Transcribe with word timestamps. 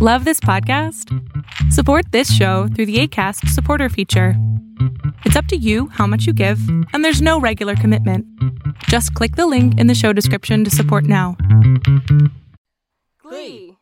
Love 0.00 0.24
this 0.24 0.38
podcast? 0.38 1.12
Support 1.72 2.12
this 2.12 2.32
show 2.32 2.68
through 2.68 2.86
the 2.86 3.00
ACAST 3.00 3.48
supporter 3.48 3.88
feature. 3.88 4.34
It's 5.24 5.34
up 5.34 5.46
to 5.46 5.56
you 5.56 5.88
how 5.88 6.06
much 6.06 6.24
you 6.24 6.32
give, 6.32 6.60
and 6.92 7.04
there's 7.04 7.20
no 7.20 7.40
regular 7.40 7.74
commitment. 7.74 8.24
Just 8.84 9.12
click 9.14 9.34
the 9.34 9.48
link 9.48 9.76
in 9.76 9.88
the 9.88 9.96
show 9.96 10.12
description 10.12 10.62
to 10.62 10.70
support 10.70 11.02
now. 11.02 11.36
Glee. 13.20 13.76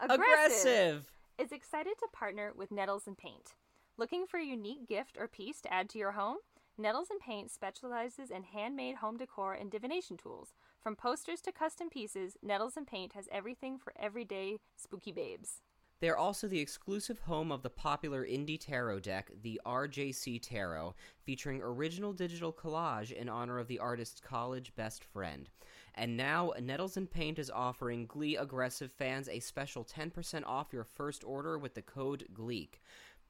Aggressive. 0.00 1.04
Is 1.38 1.52
excited 1.52 1.92
to 1.98 2.06
partner 2.10 2.52
with 2.56 2.70
Nettles 2.70 3.06
and 3.06 3.18
Paint. 3.18 3.52
Looking 3.98 4.24
for 4.24 4.40
a 4.40 4.42
unique 4.42 4.88
gift 4.88 5.18
or 5.20 5.28
piece 5.28 5.60
to 5.60 5.70
add 5.70 5.90
to 5.90 5.98
your 5.98 6.12
home? 6.12 6.38
Nettles 6.78 7.08
and 7.10 7.20
Paint 7.20 7.50
specializes 7.50 8.30
in 8.30 8.44
handmade 8.44 8.96
home 8.96 9.18
decor 9.18 9.52
and 9.52 9.70
divination 9.70 10.16
tools. 10.16 10.54
From 10.82 10.96
posters 10.96 11.42
to 11.42 11.52
custom 11.52 11.90
pieces, 11.90 12.38
Nettles 12.42 12.74
and 12.74 12.86
Paint 12.86 13.12
has 13.12 13.28
everything 13.30 13.76
for 13.76 13.92
everyday 14.00 14.56
spooky 14.76 15.12
babes. 15.12 15.60
They 16.00 16.08
are 16.08 16.16
also 16.16 16.48
the 16.48 16.60
exclusive 16.60 17.18
home 17.18 17.52
of 17.52 17.62
the 17.62 17.68
popular 17.68 18.24
indie 18.24 18.58
tarot 18.58 19.00
deck, 19.00 19.30
the 19.42 19.60
RJC 19.66 20.40
Tarot, 20.40 20.94
featuring 21.22 21.60
original 21.60 22.14
digital 22.14 22.50
collage 22.50 23.12
in 23.12 23.28
honor 23.28 23.58
of 23.58 23.68
the 23.68 23.78
artist's 23.78 24.22
college 24.22 24.74
best 24.74 25.04
friend. 25.04 25.50
And 25.94 26.16
now, 26.16 26.54
Nettles 26.58 26.96
and 26.96 27.10
Paint 27.10 27.38
is 27.38 27.50
offering 27.50 28.06
Glee 28.06 28.38
Aggressive 28.38 28.90
fans 28.90 29.28
a 29.28 29.40
special 29.40 29.84
10% 29.84 30.46
off 30.46 30.72
your 30.72 30.84
first 30.84 31.22
order 31.22 31.58
with 31.58 31.74
the 31.74 31.82
code 31.82 32.26
GLEEK. 32.32 32.80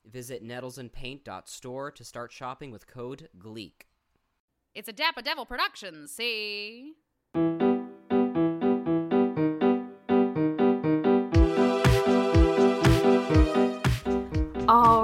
Visit 0.08 0.46
nettlesandpaint.store 0.46 1.90
to 1.90 2.04
start 2.04 2.30
shopping 2.30 2.70
with 2.70 2.86
code 2.86 3.28
GLEEK. 3.36 3.88
It's 4.72 4.88
a 4.88 4.92
Dapper 4.92 5.22
Devil 5.22 5.46
production, 5.46 6.06
see? 6.06 6.94
All 7.34 7.42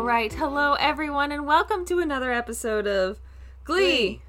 right, 0.02 0.32
hello 0.32 0.74
everyone, 0.74 1.30
and 1.32 1.46
welcome 1.46 1.84
to 1.86 1.98
another 2.00 2.32
episode 2.32 2.86
of 2.88 3.20
Glee. 3.64 4.20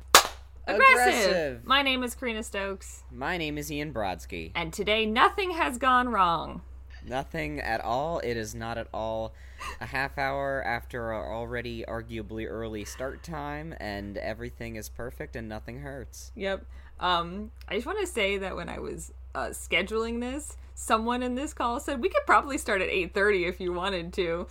Aggressive. 0.68 0.68
Aggressive. 0.68 1.66
My 1.66 1.82
name 1.82 2.04
is 2.04 2.14
Karina 2.14 2.44
Stokes, 2.44 3.04
My 3.12 3.38
name 3.38 3.58
is 3.58 3.72
Ian 3.72 3.92
Brodsky. 3.94 4.52
and 4.54 4.72
today 4.72 5.08
nothing 5.08 5.52
has 5.52 5.78
gone 5.80 6.10
wrong. 6.10 6.62
Nothing 7.06 7.60
at 7.62 7.80
all. 7.82 8.20
It 8.20 8.36
is 8.36 8.54
not 8.54 8.78
at 8.78 8.88
all 8.94 9.34
a 9.80 9.86
half 9.86 10.18
hour 10.18 10.62
after 10.64 11.14
our 11.14 11.34
already 11.34 11.86
arguably 11.88 12.46
early 12.50 12.84
start 12.86 13.24
time, 13.24 13.74
and 13.80 14.18
everything 14.18 14.76
is 14.76 14.90
perfect 14.90 15.36
and 15.36 15.48
nothing 15.50 15.80
hurts. 15.80 16.32
Yep. 16.36 16.66
Um, 17.00 17.52
I 17.68 17.76
just 17.76 17.86
want 17.86 18.00
to 18.00 18.08
say 18.08 18.38
that 18.38 18.56
when 18.56 18.70
I 18.70 18.80
was 18.80 19.14
uh, 19.36 19.48
scheduling 19.48 20.20
this, 20.20 20.58
someone 20.74 21.24
in 21.24 21.36
this 21.36 21.54
call 21.54 21.80
said 21.80 22.02
we 22.02 22.10
could 22.10 22.26
probably 22.26 22.58
start 22.58 22.82
at 22.82 22.90
eight 22.90 23.14
thirty 23.14 23.46
if 23.46 23.60
you 23.60 23.74
wanted 23.74 24.14
to, 24.14 24.48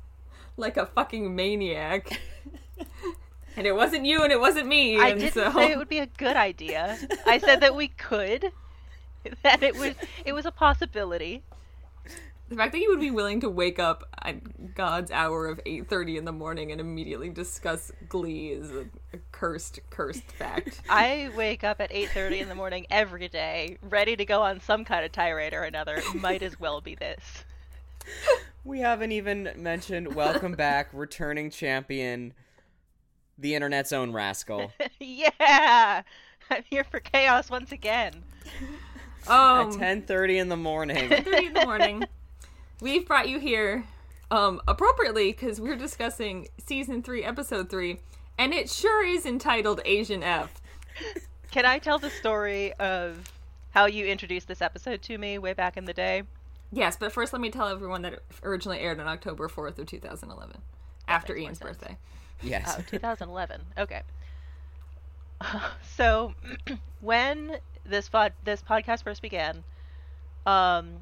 like 0.56 0.76
a 0.76 0.86
fucking 0.86 1.34
maniac. 1.34 2.20
and 3.56 3.66
it 3.66 3.74
wasn't 3.74 4.04
you, 4.04 4.22
and 4.22 4.32
it 4.32 4.40
wasn't 4.40 4.66
me. 4.66 4.98
I 4.98 5.14
didn't 5.14 5.34
so... 5.34 5.52
say 5.52 5.72
it 5.72 5.78
would 5.78 5.88
be 5.88 6.00
a 6.00 6.06
good 6.06 6.36
idea. 6.36 6.98
I 7.26 7.38
said 7.38 7.60
that 7.60 7.74
we 7.74 7.88
could. 7.88 8.52
That 9.42 9.62
it 9.62 9.74
was 9.74 9.94
it 10.26 10.34
was 10.34 10.44
a 10.44 10.50
possibility. 10.50 11.42
The 12.48 12.56
fact 12.56 12.72
that 12.72 12.78
you 12.78 12.90
would 12.90 13.00
be 13.00 13.10
willing 13.10 13.40
to 13.40 13.48
wake 13.48 13.78
up 13.78 14.04
at 14.22 14.74
God's 14.74 15.10
hour 15.10 15.46
of 15.46 15.60
8:30 15.64 16.18
in 16.18 16.24
the 16.24 16.32
morning 16.32 16.72
and 16.72 16.80
immediately 16.80 17.30
discuss 17.30 17.90
Glee 18.08 18.50
is 18.50 18.70
a, 18.70 18.86
a 19.14 19.18
cursed, 19.32 19.80
cursed 19.90 20.30
fact. 20.32 20.82
I 20.90 21.30
wake 21.36 21.64
up 21.64 21.80
at 21.80 21.90
8:30 21.90 22.42
in 22.42 22.48
the 22.48 22.54
morning 22.54 22.86
every 22.90 23.28
day, 23.28 23.78
ready 23.82 24.14
to 24.16 24.24
go 24.24 24.42
on 24.42 24.60
some 24.60 24.84
kind 24.84 25.04
of 25.04 25.12
tirade 25.12 25.54
or 25.54 25.62
another. 25.62 26.02
Might 26.14 26.42
as 26.42 26.60
well 26.60 26.80
be 26.80 26.94
this. 26.94 27.44
We 28.62 28.80
haven't 28.80 29.12
even 29.12 29.50
mentioned 29.56 30.14
welcome 30.14 30.52
back, 30.52 30.90
returning 30.92 31.50
champion, 31.50 32.34
the 33.38 33.54
internet's 33.54 33.92
own 33.92 34.12
rascal. 34.12 34.72
yeah. 35.00 36.02
I'm 36.50 36.62
here 36.68 36.84
for 36.84 37.00
chaos 37.00 37.50
once 37.50 37.72
again. 37.72 38.22
Um, 39.26 39.82
At 39.82 40.06
10:30 40.06 40.40
in 40.40 40.48
the 40.48 40.56
morning. 40.56 41.08
8:30 41.08 41.46
in 41.46 41.52
the 41.54 41.64
morning, 41.64 42.04
we've 42.80 43.06
brought 43.06 43.28
you 43.28 43.38
here 43.38 43.84
um, 44.30 44.60
appropriately 44.66 45.32
because 45.32 45.60
we're 45.60 45.76
discussing 45.76 46.48
season 46.64 47.02
three, 47.02 47.24
episode 47.24 47.70
three, 47.70 48.00
and 48.38 48.52
it 48.52 48.68
sure 48.70 49.04
is 49.04 49.26
entitled 49.26 49.80
Asian 49.84 50.22
F. 50.22 50.60
Can 51.50 51.64
I 51.64 51.78
tell 51.78 51.98
the 51.98 52.10
story 52.10 52.72
of 52.74 53.32
how 53.70 53.86
you 53.86 54.06
introduced 54.06 54.48
this 54.48 54.62
episode 54.62 55.02
to 55.02 55.18
me 55.18 55.38
way 55.38 55.52
back 55.52 55.76
in 55.76 55.84
the 55.84 55.92
day? 55.92 56.22
Yes, 56.72 56.96
but 56.96 57.12
first 57.12 57.32
let 57.32 57.40
me 57.40 57.50
tell 57.50 57.68
everyone 57.68 58.02
that 58.02 58.14
it 58.14 58.22
originally 58.42 58.80
aired 58.80 58.98
on 58.98 59.06
October 59.06 59.48
4th 59.48 59.78
of 59.78 59.86
2011, 59.86 60.56
after 61.06 61.36
Ian's 61.36 61.58
sense. 61.58 61.78
birthday. 61.78 61.96
Yes. 62.42 62.76
Oh, 62.78 62.82
2011. 62.90 63.60
Okay. 63.78 64.02
So, 65.96 66.34
when 67.00 67.58
this 67.84 68.08
pod 68.08 68.32
this 68.44 68.62
podcast 68.62 69.04
first 69.04 69.22
began, 69.22 69.62
um, 70.46 70.96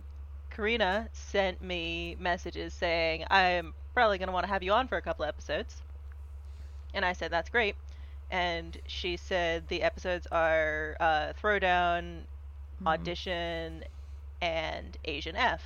Karina 0.55 1.09
sent 1.13 1.63
me 1.63 2.17
messages 2.21 2.75
saying 2.75 3.25
I'm 3.31 3.75
probably 3.95 4.19
gonna 4.19 4.33
want 4.33 4.45
to 4.45 4.53
have 4.53 4.63
you 4.63 4.73
on 4.73 4.89
for 4.89 4.97
a 4.97 5.03
couple 5.03 5.25
episodes, 5.25 5.83
and 6.95 7.05
I 7.05 7.13
said 7.13 7.31
that's 7.31 7.51
great. 7.51 7.77
And 8.31 8.77
she 8.87 9.17
said 9.17 9.69
the 9.69 9.83
episodes 9.83 10.27
are 10.33 10.97
uh, 11.01 11.33
Throwdown, 11.43 12.23
Audition, 12.87 13.85
and 14.41 14.97
Asian 15.05 15.37
F. 15.37 15.62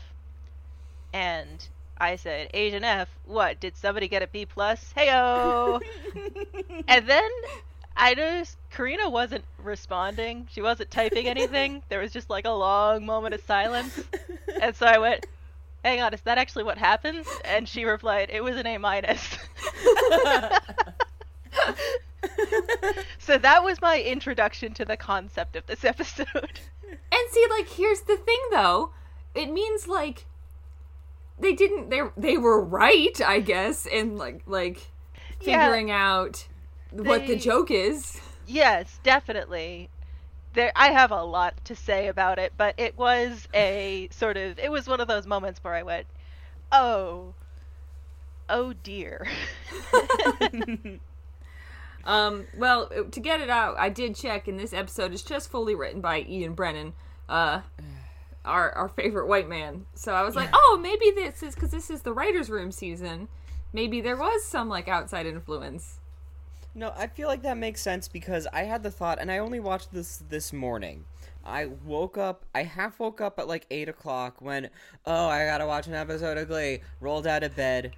And 1.13 1.67
I 1.99 2.17
said, 2.17 2.51
Asian 2.53 2.85
F, 2.85 3.09
what? 3.25 3.61
Did 3.61 3.77
somebody 3.77 4.09
get 4.09 4.23
a 4.23 4.27
B 4.27 4.47
plus? 4.47 4.93
Heyo! 4.97 5.81
and 6.89 7.09
then 7.09 7.31
I 7.97 8.15
noticed 8.15 8.57
Karina 8.71 9.09
wasn't 9.09 9.45
responding. 9.62 10.49
She 10.53 10.61
wasn't 10.62 10.91
typing 10.91 11.27
anything. 11.27 11.83
there 11.89 12.01
was 12.01 12.12
just 12.12 12.29
like 12.31 12.45
a 12.45 12.51
long 12.51 13.07
moment 13.07 13.34
of 13.34 13.41
silence. 13.43 14.01
And 14.62 14.75
so 14.75 14.87
I 14.87 14.97
went, 14.97 15.27
hang 15.84 16.01
on, 16.01 16.15
is 16.15 16.23
that 16.23 16.39
actually 16.39 16.65
what 16.65 16.79
happens? 16.79 17.27
And 17.45 17.69
she 17.69 17.84
replied, 17.84 18.31
it 18.33 18.43
was 18.43 18.57
an 18.57 18.67
A 18.67 18.79
minus. 18.79 19.37
so 23.19 23.39
that 23.39 23.62
was 23.62 23.81
my 23.81 24.01
introduction 24.01 24.73
to 24.75 24.84
the 24.84 24.97
concept 24.97 25.57
of 25.57 25.67
this 25.67 25.84
episode. 25.84 26.61
And 26.89 27.31
see, 27.31 27.47
like, 27.51 27.69
here's 27.69 28.01
the 28.03 28.17
thing, 28.17 28.41
though. 28.51 28.91
It 29.34 29.53
means 29.53 29.87
like 29.87 30.25
they 31.39 31.53
didn't. 31.53 31.91
They 31.91 32.01
they 32.17 32.39
were 32.39 32.61
right, 32.63 33.21
I 33.21 33.41
guess, 33.41 33.84
in 33.87 34.17
like 34.17 34.43
like 34.47 34.89
Yeah. 35.41 35.65
figuring 35.65 35.91
out 36.95 37.05
what 37.07 37.27
the 37.27 37.37
joke 37.37 37.71
is. 37.71 38.21
Yes, 38.47 39.01
definitely. 39.03 39.91
There, 40.55 40.73
I 40.75 40.89
have 40.89 41.11
a 41.11 41.23
lot 41.23 41.65
to 41.65 41.75
say 41.75 42.09
about 42.09 42.39
it, 42.39 42.53
but 42.57 42.75
it 42.79 42.97
was 42.97 43.47
a 43.53 44.09
sort 44.11 44.37
of, 44.37 44.59
it 44.59 44.71
was 44.71 44.87
one 44.87 45.01
of 45.01 45.09
those 45.09 45.27
moments 45.27 45.63
where 45.63 45.75
I 45.75 45.83
went, 45.83 46.07
oh, 46.73 47.35
oh 48.49 48.73
dear. 48.73 49.27
Um, 52.07 52.47
well, 52.57 52.89
to 53.11 53.21
get 53.21 53.41
it 53.41 53.51
out, 53.51 53.77
I 53.79 53.89
did 53.89 54.15
check, 54.15 54.47
and 54.47 54.59
this 54.59 54.73
episode 54.73 55.13
is 55.13 55.23
just 55.23 55.51
fully 55.51 55.75
written 55.75 56.01
by 56.01 56.21
Ian 56.21 56.55
Brennan, 56.55 56.93
uh, 57.29 57.63
our 58.45 58.71
our 58.73 58.89
favorite 58.89 59.27
white 59.27 59.49
man. 59.49 59.87
So 59.95 60.15
I 60.15 60.23
was 60.23 60.37
like, 60.37 60.49
oh, 60.53 60.79
maybe 60.81 61.11
this 61.11 61.43
is 61.43 61.57
because 61.57 61.73
this 61.73 61.91
is 61.91 62.03
the 62.03 62.13
writers' 62.13 62.49
room 62.49 62.71
season. 62.71 63.27
Maybe 63.73 64.01
there 64.01 64.17
was 64.17 64.45
some 64.45 64.69
like 64.69 64.87
outside 64.87 65.27
influence. 65.27 65.99
No, 66.77 66.93
I 66.95 67.07
feel 67.07 67.27
like 67.27 67.41
that 67.41 67.57
makes 67.57 67.81
sense 67.81 68.07
because 68.07 68.47
I 68.53 68.65
had 68.65 68.83
the 68.83 68.91
thought, 68.91 69.19
and 69.19 69.33
I 69.33 69.39
only 69.39 69.61
watched 69.61 69.95
this 69.95 70.23
this 70.29 70.53
morning. 70.53 71.07
I 71.43 71.71
woke 71.87 72.19
up, 72.19 72.45
I 72.55 72.65
half 72.65 73.01
woke 73.01 73.19
up 73.23 73.39
at 73.39 73.49
like 73.49 73.65
8 73.71 73.89
o'clock 73.89 74.43
when, 74.43 74.69
oh, 75.07 75.27
I 75.27 75.47
gotta 75.47 75.67
watch 75.67 75.87
an 75.87 75.95
episode 75.95 76.37
of 76.37 76.49
Glee. 76.49 76.81
Rolled 77.01 77.27
out 77.27 77.43
of 77.43 77.57
bed, 77.57 77.95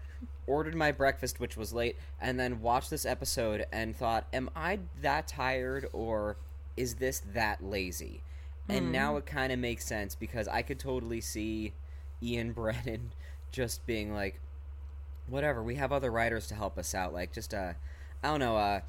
ordered 0.47 0.77
my 0.77 0.93
breakfast, 0.93 1.41
which 1.41 1.57
was 1.57 1.73
late, 1.73 1.97
and 2.21 2.39
then 2.39 2.63
watched 2.63 2.89
this 2.89 3.05
episode 3.05 3.67
and 3.73 3.97
thought, 3.97 4.29
am 4.33 4.49
I 4.55 4.79
that 5.03 5.27
tired 5.27 5.89
or 5.93 6.37
is 6.77 6.95
this 6.95 7.21
that 7.35 7.65
lazy? 7.65 8.23
And 8.69 8.93
now 8.93 9.17
it 9.17 9.27
kind 9.27 9.51
of 9.51 9.59
makes 9.59 9.87
sense 9.87 10.15
because 10.15 10.47
I 10.47 10.63
could 10.63 10.79
totally 10.79 11.21
see 11.21 11.73
Ian 12.23 12.53
Brennan 12.53 13.11
just 13.51 13.85
being 13.87 14.15
like, 14.15 14.41
whatever, 15.27 15.65
we 15.65 15.75
have 15.75 15.91
other 15.91 16.13
writers 16.13 16.47
to 16.47 16.55
help 16.55 16.79
us 16.79 16.95
out. 16.95 17.13
Like, 17.13 17.33
just, 17.33 17.53
uh, 17.53 17.73
I 18.23 18.29
don't 18.29 18.41
know, 18.41 18.57
uh, 18.57 18.81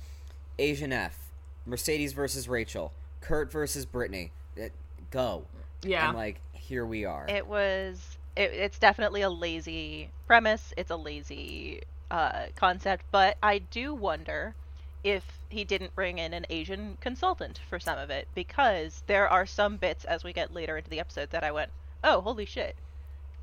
Asian 0.57 0.91
F, 0.91 1.17
Mercedes 1.65 2.13
versus 2.13 2.47
Rachel, 2.47 2.91
Kurt 3.21 3.51
versus 3.51 3.85
Brittany. 3.85 4.31
It, 4.55 4.71
go. 5.11 5.45
Yeah. 5.83 6.09
And, 6.09 6.17
like, 6.17 6.41
here 6.53 6.85
we 6.85 7.05
are. 7.05 7.25
it 7.29 7.47
was, 7.47 8.17
it, 8.35 8.51
it's 8.53 8.79
definitely 8.79 9.21
a 9.21 9.29
lazy 9.29 10.09
premise. 10.27 10.73
It's 10.77 10.91
a 10.91 10.95
lazy 10.95 11.81
uh, 12.11 12.47
concept, 12.55 13.05
but 13.11 13.37
I 13.41 13.59
do 13.59 13.93
wonder 13.93 14.55
if 15.03 15.23
he 15.49 15.63
didn't 15.63 15.95
bring 15.95 16.17
in 16.17 16.33
an 16.33 16.45
Asian 16.49 16.97
consultant 16.99 17.59
for 17.69 17.79
some 17.79 17.97
of 17.97 18.09
it 18.09 18.27
because 18.35 19.03
there 19.07 19.27
are 19.27 19.45
some 19.45 19.77
bits 19.77 20.05
as 20.05 20.23
we 20.23 20.33
get 20.33 20.53
later 20.53 20.77
into 20.77 20.89
the 20.89 20.99
episode 20.99 21.29
that 21.31 21.43
I 21.43 21.51
went, 21.51 21.71
oh, 22.03 22.21
holy 22.21 22.45
shit. 22.45 22.75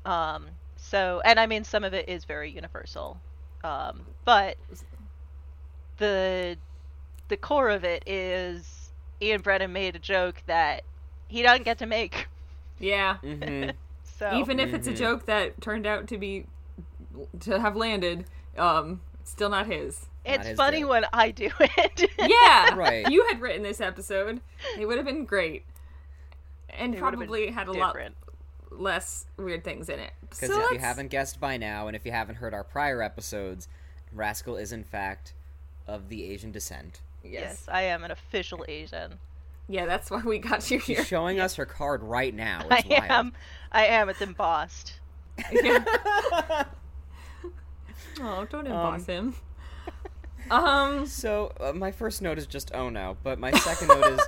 Um, 0.05 0.47
So, 0.77 1.21
and 1.25 1.39
I 1.39 1.47
mean, 1.47 1.63
some 1.63 1.83
of 1.83 1.93
it 1.93 2.07
is 2.07 2.23
very 2.25 2.51
universal, 2.51 3.19
um, 3.63 4.05
but 4.25 4.57
the 5.97 6.57
the 7.27 7.37
core 7.37 7.69
of 7.69 7.83
it 7.83 8.03
is 8.07 8.91
Ian 9.21 9.41
Brennan 9.41 9.73
made 9.73 9.95
a 9.95 9.99
joke 9.99 10.41
that 10.45 10.83
he 11.27 11.41
doesn't 11.41 11.63
get 11.63 11.77
to 11.79 11.85
make. 11.85 12.27
Yeah. 12.79 13.17
hmm 13.17 13.69
So 14.17 14.31
Even 14.39 14.59
if 14.59 14.73
it's 14.73 14.87
a 14.87 14.93
Mhm. 14.93 14.97
joke 14.97 15.25
that 15.27 15.61
turned 15.61 15.85
out 15.85 16.07
to 16.07 16.17
be 16.17 16.47
to 17.41 17.59
have 17.59 17.75
landed, 17.75 18.25
um, 18.57 19.01
still 19.23 19.49
not 19.49 19.67
his. 19.67 20.07
it's 20.25 20.47
his 20.47 20.57
funny 20.57 20.79
joke. 20.81 20.89
when 20.89 21.05
I 21.13 21.29
do 21.31 21.49
it. 21.59 22.09
Yeah. 22.17 22.73
Right. 22.75 23.07
You 23.11 23.27
had 23.27 23.39
written 23.41 23.61
this 23.61 23.79
episode. 23.79 24.41
It 24.79 24.87
would 24.87 24.97
have 24.97 25.05
been 25.05 25.25
great. 25.25 25.65
And 26.69 26.95
It 26.95 26.99
probably 26.99 27.51
had 27.51 27.67
a 27.67 27.73
lot 27.73 27.95
less 28.71 29.25
weird 29.37 29.63
things 29.63 29.87
in 29.87 29.99
it. 29.99 30.13
Because 30.21 30.39
So 30.39 30.45
if 30.45 30.51
you 30.51 30.61
let's- 30.77 30.83
haven't 30.83 31.07
guessed 31.09 31.39
by 31.39 31.57
now, 31.57 31.85
and 31.87 31.95
if 31.95 32.03
you 32.05 32.11
haven't 32.11 32.35
heard 32.35 32.53
our 32.55 32.63
prior 32.63 33.01
episodes, 33.03 33.67
Rascal 34.11 34.55
is 34.57 34.71
in 34.71 34.83
fact 34.83 35.33
of 35.87 36.09
the 36.09 36.23
Asian 36.29 36.51
descent. 36.51 37.01
yes. 37.23 37.31
Yes, 37.33 37.65
I 37.71 37.83
am 37.83 38.03
an 38.03 38.11
official 38.11 38.63
Asian. 38.67 39.19
Yeah, 39.69 39.85
that's 39.85 40.09
why 40.09 40.21
we 40.23 40.39
got 40.39 40.69
you 40.71 40.79
here. 40.79 40.97
She's 40.97 41.07
showing 41.07 41.39
us 41.39 41.55
her 41.57 41.65
card 41.65 42.01
right 42.03 42.33
now. 42.33 42.65
I 42.69 42.83
wild. 42.89 43.03
am. 43.11 43.33
I 43.71 43.85
am. 43.87 44.09
It's 44.09 44.21
embossed. 44.21 44.93
Yeah. 45.51 45.83
oh, 48.21 48.45
don't 48.49 48.65
emboss 48.67 49.05
him. 49.05 49.35
Um, 50.49 51.05
So 51.05 51.51
uh, 51.59 51.73
my 51.73 51.91
first 51.91 52.21
note 52.21 52.37
is 52.37 52.47
just 52.47 52.71
oh 52.73 52.89
no, 52.89 53.17
but 53.23 53.39
my 53.39 53.51
second 53.59 53.89
note 53.89 54.05
is 54.13 54.19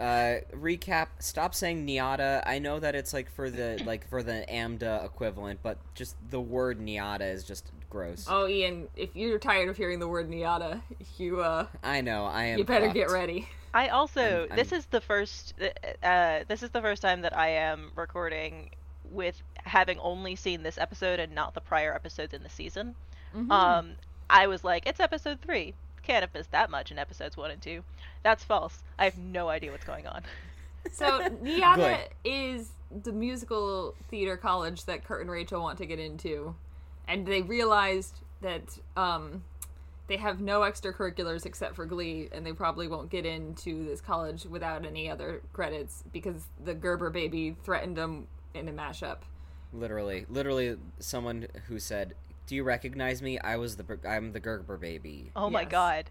uh, 0.00 0.40
recap. 0.56 1.08
Stop 1.18 1.54
saying 1.54 1.86
NYADA. 1.86 2.42
I 2.46 2.58
know 2.58 2.80
that 2.80 2.94
it's 2.94 3.12
like 3.12 3.30
for 3.30 3.50
the 3.50 3.80
like 3.84 4.08
for 4.08 4.22
the 4.22 4.44
AMDA 4.50 5.04
equivalent, 5.04 5.60
but 5.62 5.78
just 5.94 6.16
the 6.30 6.40
word 6.40 6.80
NYADA 6.80 7.32
is 7.32 7.44
just 7.44 7.70
gross. 7.94 8.26
oh, 8.28 8.46
Ian, 8.48 8.88
if 8.96 9.14
you're 9.14 9.38
tired 9.38 9.68
of 9.68 9.76
hearing 9.76 10.00
the 10.00 10.08
word 10.08 10.28
NYADA, 10.28 10.82
you 11.16 11.40
uh, 11.40 11.66
I 11.82 12.00
know. 12.00 12.24
I 12.26 12.44
am. 12.46 12.58
you 12.58 12.64
better 12.64 12.88
get 12.88 13.10
ready. 13.10 13.48
I 13.72 13.88
also 13.88 14.46
I'm- 14.48 14.56
this 14.56 14.72
I'm- 14.72 14.80
is 14.80 14.86
the 14.86 15.00
first 15.00 15.54
uh, 16.02 16.40
this 16.48 16.62
is 16.62 16.70
the 16.70 16.80
first 16.82 17.02
time 17.02 17.22
that 17.22 17.36
I 17.36 17.48
am 17.48 17.92
recording 17.96 18.70
with 19.10 19.40
having 19.56 19.98
only 20.00 20.34
seen 20.36 20.62
this 20.62 20.76
episode 20.76 21.20
and 21.20 21.34
not 21.34 21.54
the 21.54 21.60
prior 21.60 21.94
episodes 21.94 22.34
in 22.34 22.42
the 22.42 22.50
season. 22.50 22.94
Mm-hmm. 23.34 23.50
Um, 23.50 23.92
I 24.28 24.46
was 24.46 24.64
like, 24.64 24.86
it's 24.86 25.00
episode 25.00 25.40
three. 25.40 25.74
Can't 26.02 26.22
have 26.22 26.34
missed 26.34 26.50
that 26.52 26.70
much 26.70 26.90
in 26.90 26.98
episodes 26.98 27.36
one 27.36 27.50
and 27.50 27.62
two. 27.62 27.82
That's 28.22 28.44
false. 28.44 28.82
I 28.98 29.04
have 29.04 29.16
no 29.18 29.48
idea 29.48 29.70
what's 29.70 29.84
going 29.84 30.06
on. 30.06 30.22
So 30.92 31.20
NYADA 31.42 32.08
is 32.24 32.70
the 33.02 33.12
musical 33.12 33.94
theater 34.10 34.36
college 34.36 34.84
that 34.84 35.04
Kurt 35.04 35.22
and 35.22 35.30
Rachel 35.30 35.60
want 35.62 35.78
to 35.78 35.86
get 35.86 35.98
into, 35.98 36.54
and 37.08 37.26
they 37.26 37.42
realized 37.42 38.20
that 38.40 38.78
um, 38.96 39.42
they 40.06 40.16
have 40.16 40.40
no 40.40 40.60
extracurriculars 40.60 41.46
except 41.46 41.76
for 41.76 41.86
Glee, 41.86 42.28
and 42.32 42.44
they 42.44 42.52
probably 42.52 42.88
won't 42.88 43.10
get 43.10 43.24
into 43.24 43.84
this 43.84 44.00
college 44.00 44.44
without 44.44 44.84
any 44.84 45.08
other 45.10 45.42
credits 45.52 46.04
because 46.12 46.46
the 46.62 46.74
Gerber 46.74 47.10
baby 47.10 47.56
threatened 47.64 47.96
them 47.96 48.26
in 48.52 48.68
a 48.68 48.72
mashup. 48.72 49.18
Literally, 49.72 50.26
literally, 50.28 50.76
someone 50.98 51.48
who 51.68 51.78
said, 51.78 52.14
"Do 52.46 52.54
you 52.54 52.62
recognize 52.62 53.22
me? 53.22 53.38
I 53.38 53.56
was 53.56 53.76
the 53.76 53.98
I'm 54.06 54.32
the 54.32 54.40
Gerber 54.40 54.76
baby." 54.76 55.30
Oh 55.34 55.50
my 55.50 55.64
god, 55.64 56.10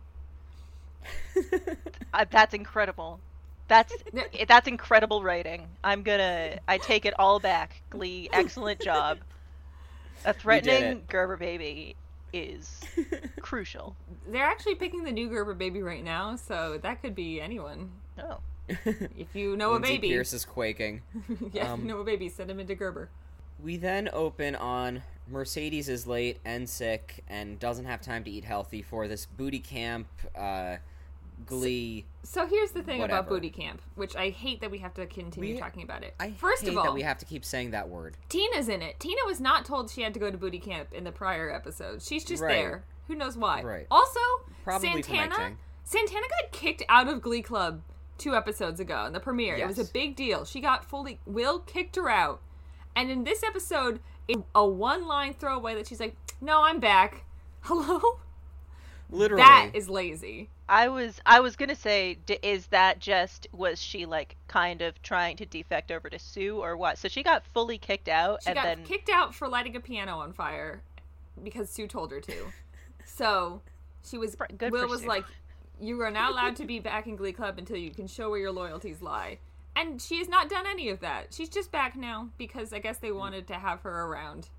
uh, 2.13 2.25
that's 2.29 2.53
incredible. 2.53 3.19
That's 3.67 3.93
that's 4.47 4.67
incredible 4.67 5.23
writing. 5.23 5.67
I'm 5.83 6.03
gonna. 6.03 6.59
I 6.67 6.77
take 6.77 7.05
it 7.05 7.13
all 7.17 7.39
back. 7.39 7.81
Glee, 7.89 8.27
excellent 8.33 8.81
job. 8.81 9.19
A 10.25 10.33
threatening. 10.33 11.03
Gerber 11.07 11.37
baby 11.37 11.95
is 12.31 12.81
crucial. 13.41 13.95
They're 14.27 14.43
actually 14.43 14.75
picking 14.75 15.03
the 15.03 15.11
new 15.11 15.29
Gerber 15.29 15.53
baby 15.53 15.81
right 15.81 16.03
now, 16.03 16.35
so 16.35 16.79
that 16.81 17.01
could 17.01 17.15
be 17.15 17.39
anyone. 17.39 17.91
Oh, 18.21 18.39
If 19.17 19.35
you 19.35 19.55
know 19.55 19.73
a 19.73 19.79
baby, 19.79 20.09
Pierce 20.09 20.33
is 20.33 20.45
quaking. 20.45 21.01
yeah, 21.51 21.65
if 21.65 21.69
um, 21.69 21.81
you 21.81 21.87
know 21.87 21.99
a 21.99 22.03
baby, 22.03 22.29
send 22.29 22.49
him 22.49 22.59
into 22.59 22.75
Gerber. 22.75 23.09
We 23.61 23.77
then 23.77 24.09
open 24.11 24.55
on 24.55 25.03
Mercedes 25.29 25.87
is 25.87 26.07
late 26.07 26.39
and 26.43 26.67
sick 26.67 27.23
and 27.27 27.59
doesn't 27.59 27.85
have 27.85 28.01
time 28.01 28.23
to 28.25 28.31
eat 28.31 28.43
healthy 28.43 28.81
for 28.81 29.07
this 29.07 29.25
booty 29.25 29.59
camp 29.59 30.07
uh, 30.35 30.77
Glee. 31.45 32.05
So 32.23 32.45
here's 32.47 32.71
the 32.71 32.81
thing 32.83 33.03
about 33.03 33.27
booty 33.27 33.49
camp, 33.49 33.81
which 33.95 34.15
I 34.15 34.29
hate 34.29 34.61
that 34.61 34.71
we 34.71 34.77
have 34.79 34.93
to 34.95 35.05
continue 35.05 35.55
We- 35.55 35.59
talking 35.59 35.83
about 35.83 36.03
it. 36.03 36.15
I 36.19 36.31
First 36.31 36.67
of 36.67 36.77
all, 36.77 36.85
that 36.85 36.93
we 36.93 37.01
have 37.01 37.17
to 37.19 37.25
keep 37.25 37.43
saying 37.45 37.71
that 37.71 37.89
word. 37.89 38.17
Tina's 38.29 38.69
in 38.69 38.81
it. 38.81 38.99
Tina 38.99 39.21
was 39.25 39.39
not 39.41 39.65
told 39.65 39.89
she 39.89 40.01
had 40.01 40.13
to 40.13 40.19
go 40.19 40.31
to 40.31 40.37
booty 40.37 40.59
camp 40.59 40.93
in 40.93 41.03
the 41.03 41.11
prior 41.11 41.49
episode. 41.51 42.01
She's 42.01 42.23
just 42.23 42.41
Right. 42.41 42.53
there. 42.55 42.83
Who 43.07 43.15
knows 43.15 43.35
why? 43.37 43.61
Right. 43.61 43.87
Also, 43.91 44.19
Probably 44.63 45.01
Santana. 45.03 45.57
Santana 45.83 46.25
got 46.41 46.51
kicked 46.53 46.83
out 46.87 47.07
of 47.09 47.21
Glee 47.21 47.41
Club 47.41 47.81
two 48.17 48.35
episodes 48.35 48.79
ago 48.79 49.05
in 49.05 49.11
the 49.13 49.19
premiere. 49.19 49.55
It 49.55 49.67
was 49.67 49.79
a 49.79 49.85
big 49.85 50.15
deal. 50.15 50.45
She 50.45 50.61
got 50.61 50.85
fully. 50.85 51.19
Will 51.25 51.59
kicked 51.59 51.97
her 51.97 52.09
out, 52.09 52.41
and 52.95 53.11
in 53.11 53.25
this 53.25 53.43
episode, 53.43 53.99
a 54.55 54.65
one-line 54.65 55.33
throwaway 55.33 55.75
that 55.75 55.87
she's 55.87 55.99
like, 55.99 56.15
"No, 56.39 56.63
I'm 56.63 56.79
back." 56.79 57.25
Hello. 57.63 58.19
Literally. 59.09 59.43
That 59.43 59.71
is 59.73 59.89
lazy. 59.89 60.49
I 60.69 60.87
was 60.87 61.19
I 61.25 61.39
was 61.39 61.55
gonna 61.55 61.75
say, 61.75 62.15
d- 62.25 62.39
is 62.41 62.67
that 62.67 62.99
just 62.99 63.47
was 63.51 63.81
she 63.81 64.05
like 64.05 64.37
kind 64.47 64.81
of 64.81 65.01
trying 65.01 65.37
to 65.37 65.45
defect 65.45 65.91
over 65.91 66.09
to 66.09 66.17
Sue 66.17 66.57
or 66.57 66.77
what? 66.77 66.97
So 66.97 67.07
she 67.07 67.21
got 67.21 67.45
fully 67.45 67.77
kicked 67.77 68.07
out 68.07 68.43
She 68.43 68.49
and 68.49 68.55
got 68.55 68.63
then 68.63 68.83
kicked 68.83 69.09
out 69.09 69.35
for 69.35 69.47
lighting 69.47 69.75
a 69.75 69.79
piano 69.79 70.19
on 70.19 70.31
fire 70.31 70.81
because 71.43 71.69
Sue 71.69 71.87
told 71.87 72.11
her 72.11 72.21
to. 72.21 72.33
So 73.05 73.61
she 74.09 74.17
was. 74.17 74.35
Good 74.57 74.71
Will 74.71 74.83
for 74.83 74.87
was 74.87 75.01
Sue. 75.01 75.07
like, 75.07 75.25
"You 75.79 76.01
are 76.01 76.09
not 76.09 76.31
allowed 76.31 76.55
to 76.55 76.65
be 76.65 76.79
back 76.79 77.05
in 77.05 77.17
Glee 77.17 77.33
Club 77.33 77.57
until 77.57 77.77
you 77.77 77.91
can 77.91 78.07
show 78.07 78.29
where 78.29 78.39
your 78.39 78.51
loyalties 78.51 79.01
lie." 79.01 79.39
And 79.75 80.01
she 80.01 80.19
has 80.19 80.29
not 80.29 80.49
done 80.49 80.65
any 80.65 80.89
of 80.89 81.01
that. 81.01 81.33
She's 81.33 81.49
just 81.49 81.71
back 81.71 81.95
now 81.95 82.29
because 82.37 82.73
I 82.73 82.79
guess 82.79 82.97
they 82.97 83.09
hmm. 83.09 83.17
wanted 83.17 83.47
to 83.47 83.55
have 83.55 83.81
her 83.81 84.05
around 84.05 84.49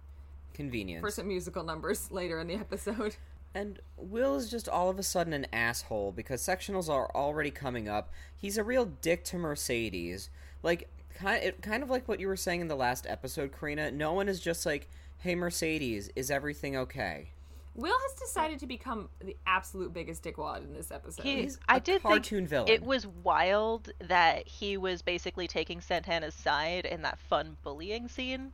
Convenience. 0.53 1.01
for 1.01 1.11
some 1.11 1.27
musical 1.27 1.65
numbers 1.65 2.11
later 2.12 2.39
in 2.41 2.47
the 2.47 2.55
episode. 2.55 3.17
And 3.55 3.79
Will 3.97 4.35
is 4.37 4.51
just 4.51 4.69
all 4.69 4.91
of 4.91 4.99
a 4.99 5.03
sudden 5.03 5.33
an 5.33 5.47
asshole 5.53 6.11
because 6.12 6.43
sectionals 6.43 6.89
are 6.89 7.11
already 7.15 7.51
coming 7.53 7.89
up. 7.89 8.12
He's 8.37 8.59
a 8.59 8.65
real 8.65 8.85
dick 8.87 9.25
to 9.27 9.39
Mercedes. 9.39 10.29
Like, 10.62 10.89
kind 11.15 11.43
it, 11.43 11.62
kind 11.62 11.83
of 11.83 11.89
like 11.91 12.09
what 12.09 12.19
you 12.19 12.27
were 12.27 12.37
saying 12.37 12.61
in 12.61 12.69
the 12.69 12.75
last 12.75 13.06
episode, 13.09 13.53
Karina. 13.59 13.91
No 13.93 14.12
one 14.12 14.29
is 14.29 14.41
just 14.41 14.67
like, 14.67 14.89
"Hey, 15.19 15.35
Mercedes, 15.37 16.11
is 16.17 16.31
everything 16.31 16.77
okay?" 16.77 17.29
Will 17.77 17.96
has 18.08 18.20
decided 18.20 18.61
to 18.61 18.67
become 18.67 19.08
the 19.20 19.37
absolute 19.46 19.93
biggest 19.93 20.23
dickwad 20.23 20.58
in 20.65 20.75
this 20.75 20.91
episode. 20.93 21.25
he, 21.25 21.43
He's 21.43 21.58
I 21.69 21.79
a 21.79 21.81
did 21.81 22.03
cartoon 22.03 22.39
think 22.41 22.49
villain. 22.51 22.69
it 22.69 22.82
was 22.84 23.06
wild 23.06 23.91
that 24.01 24.46
he 24.46 24.77
was 24.77 25.03
basically 25.03 25.49
taking 25.49 25.81
Santana's 25.81 26.34
side 26.34 26.84
in 26.84 27.03
that 27.03 27.19
fun 27.19 27.56
bullying 27.65 28.08
scene, 28.08 28.53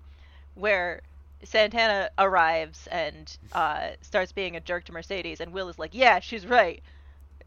where 0.54 1.02
Santana 1.42 2.10
arrives 2.18 2.86
and 2.90 3.36
uh, 3.52 3.90
starts 4.02 4.32
being 4.32 4.56
a 4.56 4.60
jerk 4.60 4.84
to 4.84 4.92
Mercedes, 4.92 5.40
and 5.40 5.52
Will 5.52 5.68
is 5.68 5.78
like, 5.78 5.94
"Yeah, 5.94 6.20
she's 6.20 6.46
right, 6.46 6.82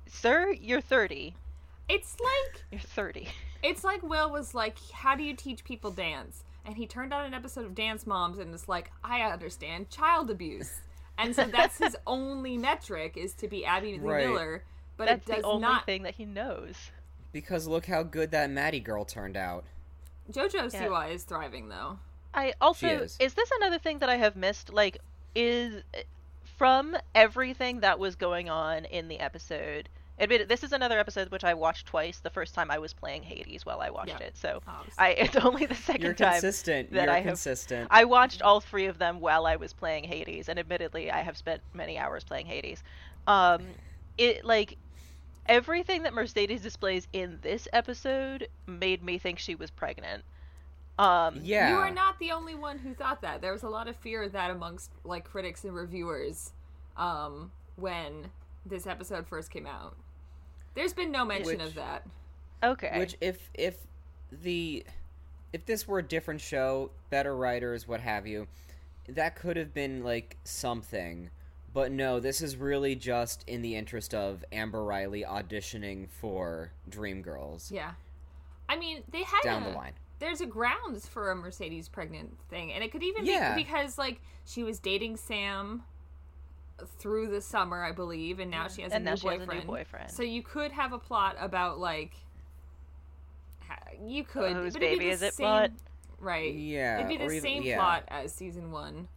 sir. 0.07 0.51
You're 0.59 0.81
thirty. 0.81 1.35
it's 1.89 2.17
like 2.19 2.63
You're 2.71 2.81
thirty. 2.81 3.27
It's 3.62 3.83
like 3.83 4.01
Will 4.03 4.29
was 4.31 4.53
like, 4.53 4.77
"How 4.91 5.15
do 5.15 5.23
you 5.23 5.35
teach 5.35 5.63
people 5.63 5.91
dance?" 5.91 6.43
And 6.65 6.77
he 6.77 6.88
turned 6.88 7.13
on 7.13 7.25
an 7.25 7.33
episode 7.33 7.65
of 7.65 7.75
Dance 7.75 8.07
Moms 8.07 8.38
and 8.39 8.53
it's 8.53 8.67
like, 8.69 8.91
"I 9.03 9.21
understand 9.21 9.89
child 9.89 10.29
abuse," 10.31 10.79
and 11.17 11.35
so 11.35 11.45
that's 11.45 11.77
his 11.77 11.95
only 12.07 12.57
metric 12.57 13.15
is 13.17 13.33
to 13.35 13.47
be 13.47 13.65
Abby 13.65 14.00
Right. 14.00 14.25
Miller. 14.27 14.63
But 14.95 15.07
That's 15.07 15.27
it 15.27 15.31
does 15.33 15.41
the 15.41 15.47
only 15.47 15.62
not. 15.62 15.85
thing 15.85 16.03
that 16.03 16.15
he 16.15 16.25
knows." 16.25 16.75
Because 17.31 17.67
look 17.67 17.85
how 17.88 18.03
good 18.03 18.31
that 18.31 18.50
Maddie 18.51 18.79
girl 18.79 19.05
turned 19.05 19.35
out. 19.35 19.65
JoJo 20.31 20.71
Yeah. 20.71 20.85
Siwa 20.88 21.12
is 21.12 21.23
thriving 21.23 21.67
though. 21.69 21.97
I 22.33 22.53
also 22.61 22.87
is. 22.87 23.17
is. 23.19 23.33
this 23.33 23.49
another 23.59 23.79
thing 23.79 23.99
that 23.99 24.09
I 24.09 24.15
have 24.17 24.35
missed? 24.35 24.71
Like, 24.73 24.97
is 25.35 25.83
from 26.57 26.95
everything 27.15 27.79
that 27.81 27.99
was 27.99 28.15
going 28.15 28.49
on 28.49 28.85
in 28.85 29.07
the 29.07 29.19
episode. 29.19 29.89
Admit 30.19 30.47
this 30.47 30.63
is 30.63 30.71
another 30.73 30.99
episode 30.99 31.31
which 31.31 31.43
I 31.43 31.55
watched 31.55 31.87
twice. 31.87 32.19
The 32.19 32.29
first 32.29 32.53
time 32.53 32.69
I 32.69 32.77
was 32.77 32.93
playing 32.93 33.23
Hades 33.23 33.65
while 33.65 33.81
I 33.81 33.89
watched 33.89 34.09
Yeah. 34.19 34.27
it, 34.27 34.37
so 34.37 34.61
Obviously. 34.67 35.03
I 35.03 35.09
it's 35.09 35.35
only 35.37 35.65
the 35.65 35.73
2nd 35.73 36.03
You're 36.03 36.13
time 36.13 36.33
consistent. 36.33 36.91
that 36.91 37.05
You're 37.05 37.11
I 37.11 37.17
have. 37.17 37.25
consistent. 37.25 37.87
I 37.89 38.05
watched 38.05 38.43
all 38.43 38.59
three 38.59 38.85
of 38.85 38.99
them 38.99 39.19
while 39.19 39.47
I 39.47 39.55
was 39.55 39.73
playing 39.73 40.03
Hades, 40.03 40.49
and 40.49 40.59
admittedly, 40.59 41.09
I 41.09 41.21
have 41.21 41.35
spent 41.35 41.61
many 41.73 41.97
hours 41.97 42.23
playing 42.23 42.45
Hades. 42.45 42.83
Um, 43.25 43.63
it 44.19 44.45
like 44.45 44.77
everything 45.47 46.03
that 46.03 46.13
Mercedes 46.13 46.61
displays 46.61 47.07
in 47.11 47.39
this 47.41 47.67
episode 47.73 48.47
made 48.67 49.03
me 49.03 49.17
think 49.17 49.39
she 49.39 49.55
was 49.55 49.71
pregnant. 49.71 50.23
Um, 51.00 51.39
yeah. 51.41 51.71
You 51.71 51.75
are 51.77 51.89
not 51.91 52.19
the 52.19 52.31
only 52.31 52.55
one 52.55 52.77
who 52.77 52.93
thought 52.93 53.21
that. 53.21 53.41
There 53.41 53.51
was 53.51 53.63
a 53.63 53.69
lot 53.69 53.88
of 53.88 53.95
fear 53.95 54.23
of 54.23 54.31
that 54.33 54.51
amongst 54.51 54.91
like 55.03 55.23
critics 55.25 55.63
and 55.63 55.73
reviewers 55.75 56.51
um, 56.97 57.51
when 57.75 58.29
this 58.65 58.85
episode 58.85 59.27
first 59.27 59.50
came 59.51 59.65
out. 59.65 59.95
There's 60.75 60.93
been 60.93 61.12
no 61.12 61.25
mention 61.25 61.57
Which- 61.57 61.67
of 61.67 61.75
that. 61.75 62.05
okay. 62.63 63.00
Which 63.00 63.15
if 63.21 63.50
if 63.53 63.77
the 64.31 64.85
if 65.51 65.65
this 65.65 65.88
were 65.88 66.00
a 66.00 66.03
different 66.03 66.41
show, 66.41 66.91
better 67.09 67.35
writers, 67.35 67.88
what 67.88 68.00
have 68.00 68.25
you, 68.25 68.47
that 69.07 69.35
could 69.35 69.55
have 69.57 69.73
been 69.73 70.03
like 70.03 70.38
something. 70.43 71.29
But 71.73 71.91
no, 71.91 72.19
this 72.19 72.41
is 72.41 72.55
really 72.55 72.95
just 72.95 73.43
in 73.47 73.63
the 73.63 73.75
interest 73.75 74.13
of 74.13 74.45
Amber 74.51 74.83
Riley 74.83 75.23
auditioning 75.27 76.07
for 76.07 76.71
Dreamgirls 76.89 77.71
Yeah. 77.71 77.93
I 78.69 78.77
mean, 78.77 79.01
they 79.12 79.23
had 79.23 79.41
down 79.43 79.63
a, 79.63 79.69
the 79.71 79.75
line. 79.75 79.93
There's 80.23 80.39
a 80.39 80.45
grounds 80.45 81.05
for 81.05 81.31
a 81.31 81.35
Mercedes 81.35 81.89
pregnant 81.89 82.37
thing, 82.49 82.71
and 82.71 82.81
it 82.81 82.93
could 82.93 83.03
even 83.03 83.25
Yeah. 83.25 83.55
be 83.55 83.63
because 83.63 83.97
like 83.97 84.21
she 84.45 84.63
was 84.63 84.79
dating 84.79 85.17
Sam 85.17 85.83
through 86.97 87.27
the 87.27 87.41
summer, 87.41 87.83
I 87.83 87.91
believe, 87.91 88.39
and 88.39 88.49
now 88.49 88.69
she 88.69 88.83
has, 88.83 88.93
And 88.93 89.03
a, 89.03 89.05
now 89.05 89.11
new 89.11 89.17
she 89.17 89.27
has 89.27 89.35
a 89.35 89.39
new 89.39 89.45
boyfriend. 89.47 89.67
boyfriend. 89.67 90.11
So 90.11 90.23
you 90.23 90.41
could 90.41 90.71
have 90.71 90.93
a 90.93 90.97
plot 90.97 91.35
about 91.41 91.77
like 91.77 92.13
you 94.01 94.23
could 94.23 94.53
Whose 94.55 94.73
but 94.73 94.81
it'd 94.81 94.97
be 94.99 95.03
baby 95.03 95.05
the 95.09 95.11
is 95.11 95.21
it 95.23 95.33
same- 95.33 95.43
plot? 95.43 95.71
Right. 96.19 96.53
Yeah, 96.55 96.99
It'd 96.99 97.09
be 97.09 97.17
the 97.17 97.25
or 97.25 97.31
even- 97.31 97.41
same 97.41 97.63
yeah. 97.63 97.75
plot 97.75 98.03
as 98.07 98.33
season 98.33 98.71
one. 98.71 99.09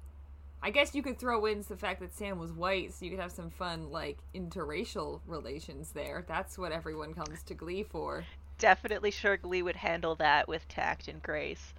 I 0.60 0.70
guess 0.70 0.92
you 0.92 1.04
could 1.04 1.20
throw 1.20 1.46
in 1.46 1.62
the 1.68 1.76
fact 1.76 2.00
that 2.00 2.12
Sam 2.12 2.40
was 2.40 2.50
white, 2.52 2.92
so 2.92 3.04
you 3.04 3.12
could 3.12 3.20
have 3.20 3.30
some 3.30 3.50
fun 3.50 3.92
like 3.92 4.18
interracial 4.34 5.20
relations 5.24 5.92
there. 5.92 6.24
That's 6.26 6.58
what 6.58 6.72
everyone 6.72 7.14
comes 7.14 7.44
to 7.44 7.54
Glee 7.54 7.84
for. 7.84 8.24
Definitely 8.58 9.10
sure 9.10 9.36
Glee 9.36 9.62
would 9.62 9.76
handle 9.76 10.14
that 10.16 10.48
with 10.48 10.66
tact 10.68 11.08
and 11.08 11.22
grace. 11.22 11.72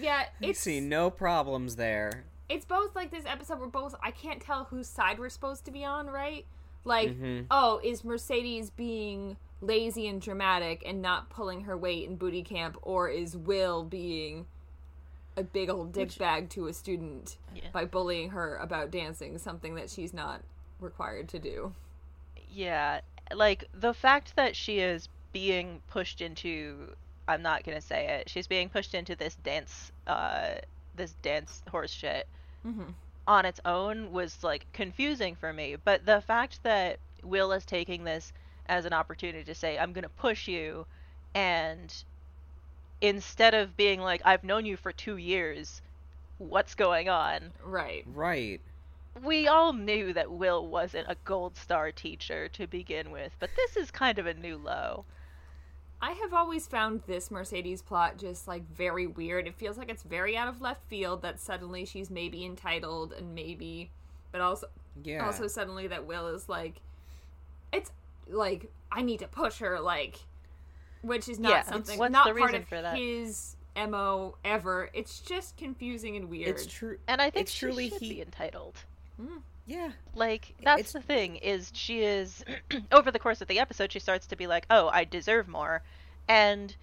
Yeah, 0.00 0.24
You 0.40 0.50
it's 0.50 0.58
see 0.60 0.80
no 0.80 1.08
problems 1.08 1.76
there. 1.76 2.24
it's 2.48 2.64
both 2.64 2.96
like 2.96 3.10
this 3.12 3.24
episode 3.26 3.60
We're 3.60 3.68
both 3.68 3.94
I 4.02 4.10
can't 4.10 4.40
tell 4.40 4.64
whose 4.64 4.88
side 4.88 5.18
we're 5.20 5.28
supposed 5.28 5.64
to 5.66 5.70
be 5.70 5.84
on, 5.84 6.08
right? 6.08 6.44
Like, 6.84 7.10
Mhm. 7.10 7.46
oh, 7.50 7.80
is 7.84 8.04
Mercedes 8.04 8.70
being 8.70 9.36
lazy 9.60 10.08
and 10.08 10.20
dramatic 10.20 10.82
and 10.84 11.00
not 11.00 11.30
pulling 11.30 11.60
her 11.62 11.76
weight 11.76 12.08
in 12.08 12.16
booty 12.16 12.42
camp, 12.42 12.76
or 12.82 13.08
is 13.08 13.36
Will 13.36 13.84
being 13.84 14.46
a 15.36 15.44
big 15.44 15.68
old 15.70 15.92
dick 15.92 16.16
bag 16.18 16.48
to 16.50 16.66
a 16.66 16.72
student 16.72 17.36
Yeah. 17.54 17.70
by 17.72 17.84
bullying 17.84 18.30
her 18.30 18.56
about 18.56 18.90
dancing, 18.90 19.38
something 19.38 19.76
that 19.76 19.90
she's 19.90 20.12
not 20.12 20.42
required 20.80 21.28
to 21.30 21.38
do? 21.38 21.72
Yeah, 22.50 23.00
like 23.32 23.64
the 23.72 23.94
fact 23.94 24.34
that 24.36 24.56
she 24.56 24.78
is 24.80 25.08
being 25.32 25.80
pushed 25.88 26.20
into 26.20 26.94
I'm 27.26 27.42
not 27.42 27.62
gonna 27.64 27.80
say 27.82 28.06
it. 28.20 28.30
She's 28.30 28.46
being 28.46 28.68
pushed 28.68 28.94
into 28.94 29.14
this 29.16 29.34
dance 29.36 29.92
uh 30.06 30.54
this 30.94 31.12
dance 31.22 31.62
horse 31.70 31.92
shit 31.92 32.26
Mhm. 32.66 32.94
on 33.26 33.44
its 33.44 33.60
own 33.64 34.12
was 34.12 34.42
like 34.42 34.66
confusing 34.72 35.36
for 35.36 35.52
me. 35.52 35.76
But 35.76 36.06
the 36.06 36.20
fact 36.20 36.62
that 36.62 36.98
Will 37.22 37.52
is 37.52 37.64
taking 37.64 38.04
this 38.04 38.32
as 38.66 38.84
an 38.84 38.92
opportunity 38.92 39.44
to 39.44 39.54
say, 39.54 39.78
I'm 39.78 39.92
gonna 39.92 40.08
push 40.08 40.48
you 40.48 40.86
and 41.34 41.92
instead 43.00 43.54
of 43.54 43.76
being 43.76 44.00
like, 44.00 44.22
I've 44.24 44.42
known 44.44 44.66
you 44.66 44.76
for 44.76 44.92
two 44.92 45.16
years, 45.18 45.80
what's 46.38 46.74
going 46.74 47.08
on? 47.08 47.52
Right. 47.62 48.04
Right. 48.12 48.60
we 49.22 49.48
all 49.48 49.72
knew 49.72 50.12
that 50.12 50.30
Will 50.30 50.64
wasn't 50.68 51.08
a 51.10 51.16
gold 51.24 51.56
star 51.56 51.90
teacher 51.90 52.48
to 52.50 52.66
begin 52.68 53.10
with, 53.10 53.34
but 53.40 53.50
this 53.56 53.76
is 53.76 53.90
kind 53.90 54.18
of 54.18 54.26
a 54.26 54.34
new 54.34 54.56
low. 54.56 55.04
I 56.00 56.12
have 56.12 56.32
always 56.32 56.66
found 56.66 57.02
this 57.06 57.30
Mercedes 57.30 57.82
plot 57.82 58.18
just 58.18 58.46
like 58.46 58.68
very 58.70 59.06
weird. 59.06 59.46
It 59.48 59.54
feels 59.56 59.76
like 59.76 59.90
it's 59.90 60.04
very 60.04 60.36
out 60.36 60.48
of 60.48 60.60
left 60.60 60.84
field 60.88 61.22
that 61.22 61.40
suddenly 61.40 61.84
she's 61.84 62.08
maybe 62.10 62.44
entitled 62.44 63.12
and 63.12 63.34
maybe, 63.34 63.90
but 64.30 64.40
also 64.40 64.68
Yeah. 65.02 65.26
also 65.26 65.48
suddenly 65.48 65.88
that 65.88 66.06
Will 66.06 66.28
is 66.28 66.48
like, 66.48 66.80
it's 67.72 67.90
like 68.28 68.70
I 68.92 69.02
need 69.02 69.18
to 69.20 69.28
push 69.28 69.58
her 69.58 69.80
like, 69.80 70.20
which 71.02 71.28
is 71.28 71.38
not 71.40 71.50
Yeah, 71.50 71.62
something 71.62 71.98
what's 71.98 72.12
not 72.12 72.32
the 72.32 72.38
part 72.40 72.54
of 72.54 72.68
for 72.68 72.80
that? 72.80 72.96
his 72.96 73.56
mo 73.76 74.36
ever. 74.44 74.90
It's 74.92 75.20
just 75.20 75.56
confusing 75.56 76.16
and 76.16 76.28
weird. 76.30 76.48
it's 76.48 76.66
true. 76.66 76.98
And 77.08 77.20
I 77.20 77.30
think 77.30 77.42
It's 77.42 77.52
she 77.52 77.66
truly 77.66 77.88
he- 77.88 78.08
be 78.08 78.22
entitled. 78.22 78.76
Hmm. 79.20 79.38
Yeah. 79.68 79.92
Like 80.14 80.54
that's 80.62 80.80
It's- 80.80 80.92
the 80.92 81.02
thing 81.02 81.36
is 81.36 81.70
she 81.74 82.00
is 82.00 82.44
over 82.92 83.10
the 83.10 83.18
course 83.18 83.40
of 83.42 83.48
the 83.48 83.58
episode 83.60 83.92
she 83.92 84.00
starts 84.00 84.26
to 84.28 84.36
be 84.36 84.46
like, 84.46 84.64
"Oh, 84.70 84.88
I 84.88 85.04
deserve 85.04 85.46
more." 85.46 85.82
And 86.26 86.74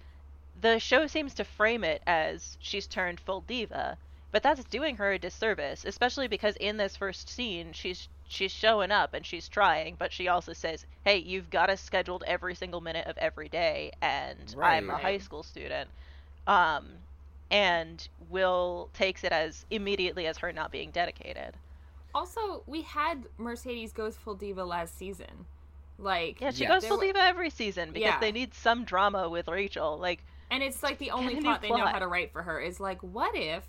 the 0.60 0.78
show 0.78 1.06
seems 1.06 1.34
to 1.34 1.44
frame 1.44 1.84
it 1.84 2.00
as 2.06 2.56
she's 2.60 2.86
turned 2.86 3.20
full 3.20 3.40
diva, 3.42 3.98
but 4.30 4.42
that's 4.42 4.64
doing 4.64 4.96
her 4.96 5.12
a 5.12 5.18
disservice, 5.18 5.84
especially 5.84 6.28
because 6.28 6.56
in 6.56 6.76
this 6.76 6.96
first 6.96 7.28
scene 7.28 7.72
she's 7.72 8.08
she's 8.28 8.52
showing 8.52 8.92
up 8.92 9.14
and 9.14 9.26
she's 9.26 9.48
trying, 9.48 9.96
but 9.98 10.12
she 10.12 10.28
also 10.28 10.52
says, 10.52 10.86
"Hey, 11.04 11.18
you've 11.18 11.50
got 11.50 11.70
us 11.70 11.80
scheduled 11.80 12.22
every 12.26 12.54
single 12.54 12.80
minute 12.80 13.06
of 13.08 13.18
every 13.18 13.48
day 13.48 13.92
and 14.00 14.54
I'm 14.62 14.90
a 14.90 14.96
high 15.02 15.18
school 15.18 15.42
student." 15.42 15.90
Um 16.46 16.86
and 17.50 18.08
Will 18.30 18.90
takes 18.94 19.24
it 19.24 19.32
as 19.32 19.64
immediately 19.70 20.26
as 20.26 20.38
her 20.38 20.52
not 20.52 20.70
being 20.70 20.90
dedicated. 20.92 21.54
Also, 22.16 22.62
we 22.66 22.82
had 22.82 23.26
Mercedes 23.38 23.92
goes 23.92 24.16
full 24.16 24.34
diva 24.34 24.64
last 24.64 24.96
season, 24.98 25.46
like 25.98 26.40
Yeah, 26.40 26.50
she 26.50 26.62
Yeah. 26.64 26.68
goes 26.70 26.86
full 26.86 26.96
wa- 26.96 27.02
diva 27.04 27.18
every 27.20 27.50
season 27.50 27.92
because 27.92 28.06
Yeah. 28.14 28.20
they 28.20 28.32
need 28.32 28.54
some 28.54 28.84
drama 28.84 29.28
with 29.28 29.48
Rachel. 29.48 29.98
Like, 29.98 30.24
And 30.50 30.62
it's 30.62 30.82
like 30.82 30.98
the 30.98 31.10
only 31.10 31.32
a 31.34 31.36
new 31.36 31.42
plot 31.42 31.62
they 31.62 31.68
know 31.70 31.86
how 31.86 31.98
to 31.98 32.06
write 32.08 32.32
for 32.32 32.42
her 32.42 32.58
is 32.60 32.80
like, 32.80 33.02
what 33.02 33.34
if 33.36 33.64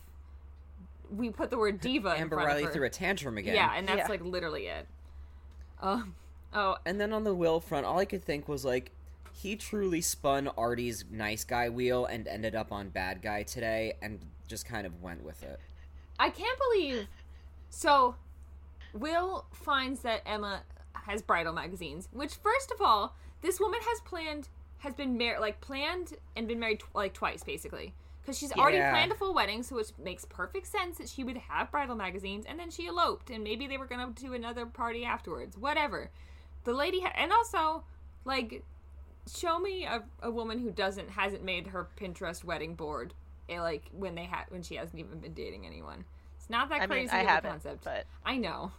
we 1.10 1.30
put 1.30 1.50
the 1.50 1.58
word 1.58 1.80
diva 1.82 2.16
in 2.16 2.22
Amber 2.22 2.36
front 2.38 2.48
Riley 2.48 2.64
of 2.64 2.68
her? 2.70 2.74
threw 2.74 2.86
a 2.86 2.90
tantrum 2.90 3.38
again. 3.38 3.56
Yeah, 3.56 3.72
and 3.76 3.88
that's 3.88 4.00
Yeah. 4.00 4.08
like 4.08 4.22
literally 4.22 4.68
it. 4.68 4.88
Um, 5.82 6.16
oh, 6.54 6.78
And 6.86 7.00
then 7.02 7.14
on 7.14 7.24
the 7.24 7.36
Will 7.36 7.60
front, 7.60 7.86
all 7.86 8.00
I 8.00 8.06
could 8.06 8.24
think 8.24 8.48
was 8.48 8.64
like, 8.66 8.92
he 9.34 9.56
truly 9.56 10.02
spun 10.02 10.48
Artie's 10.58 11.06
nice 11.12 11.44
guy 11.44 11.70
wheel 11.70 12.06
and 12.06 12.28
ended 12.28 12.56
up 12.56 12.72
on 12.72 12.90
bad 12.90 13.22
guy 13.22 13.44
today, 13.44 13.94
and 14.02 14.20
just 14.48 14.66
kind 14.66 14.88
of 14.88 15.02
went 15.02 15.24
with 15.24 15.44
it. 15.44 15.60
I 16.18 16.30
can't 16.32 16.58
believe. 16.58 17.08
So, 17.70 18.16
Will 19.00 19.46
finds 19.52 20.02
that 20.02 20.22
Emma 20.26 20.62
has 20.94 21.22
bridal 21.22 21.54
magazines. 21.54 22.10
Which, 22.12 22.36
first 22.36 22.72
of 22.72 22.82
all, 22.82 23.16
this 23.42 23.60
woman 23.60 23.80
has 23.82 24.02
planned, 24.02 24.50
has 24.80 24.94
been 24.94 25.18
married, 25.18 25.40
like 25.40 25.62
planned 25.62 26.14
and 26.36 26.48
been 26.48 26.60
married 26.60 26.80
tw- 26.80 26.96
like 26.96 27.14
twice, 27.14 27.44
basically. 27.44 27.94
Because 28.22 28.38
she's 28.38 28.52
already 28.52 28.78
planned 28.80 29.14
a 29.14 29.16
full 29.16 29.34
wedding, 29.34 29.64
so 29.64 29.78
it 29.78 29.94
makes 29.98 30.26
perfect 30.26 30.68
sense 30.68 30.98
that 30.98 31.08
she 31.08 31.24
would 31.24 31.38
have 31.38 31.72
bridal 31.72 31.96
magazines, 31.96 32.46
and 32.46 32.60
then 32.60 32.70
she 32.70 32.88
eloped, 32.88 33.30
and 33.30 33.42
maybe 33.42 33.68
they 33.68 33.78
were 33.78 33.86
gonna 33.86 34.12
do 34.14 34.34
another 34.34 34.66
party 34.66 35.06
afterwards. 35.06 35.58
Whatever. 35.58 36.12
The 36.66 36.74
lady, 36.74 37.00
ha- 37.00 37.14
and 37.16 37.32
also, 37.32 37.86
like, 38.26 38.66
show 39.34 39.60
me 39.60 39.86
a, 39.86 40.04
a 40.22 40.30
woman 40.30 40.60
who 40.60 40.72
doesn't 40.72 41.10
hasn't 41.12 41.44
made 41.44 41.68
her 41.68 41.88
Pinterest 41.98 42.44
wedding 42.44 42.76
board, 42.76 43.14
eh, 43.48 43.62
like 43.62 43.90
when 43.94 44.16
they 44.16 44.26
had 44.26 44.44
when 44.50 44.62
she 44.62 44.76
hasn't 44.76 45.00
even 45.00 45.20
been 45.20 45.34
dating 45.34 45.66
anyone. 45.66 46.04
It's 46.36 46.50
not 46.50 46.68
that 46.68 46.82
I 46.82 46.88
mean, 46.88 47.08
crazy 47.08 47.12
I 47.12 47.20
of 47.22 47.26
a 47.26 47.30
haven't, 47.30 47.52
concept. 47.52 47.84
but 47.86 48.06
I 48.26 48.36
know. 48.36 48.74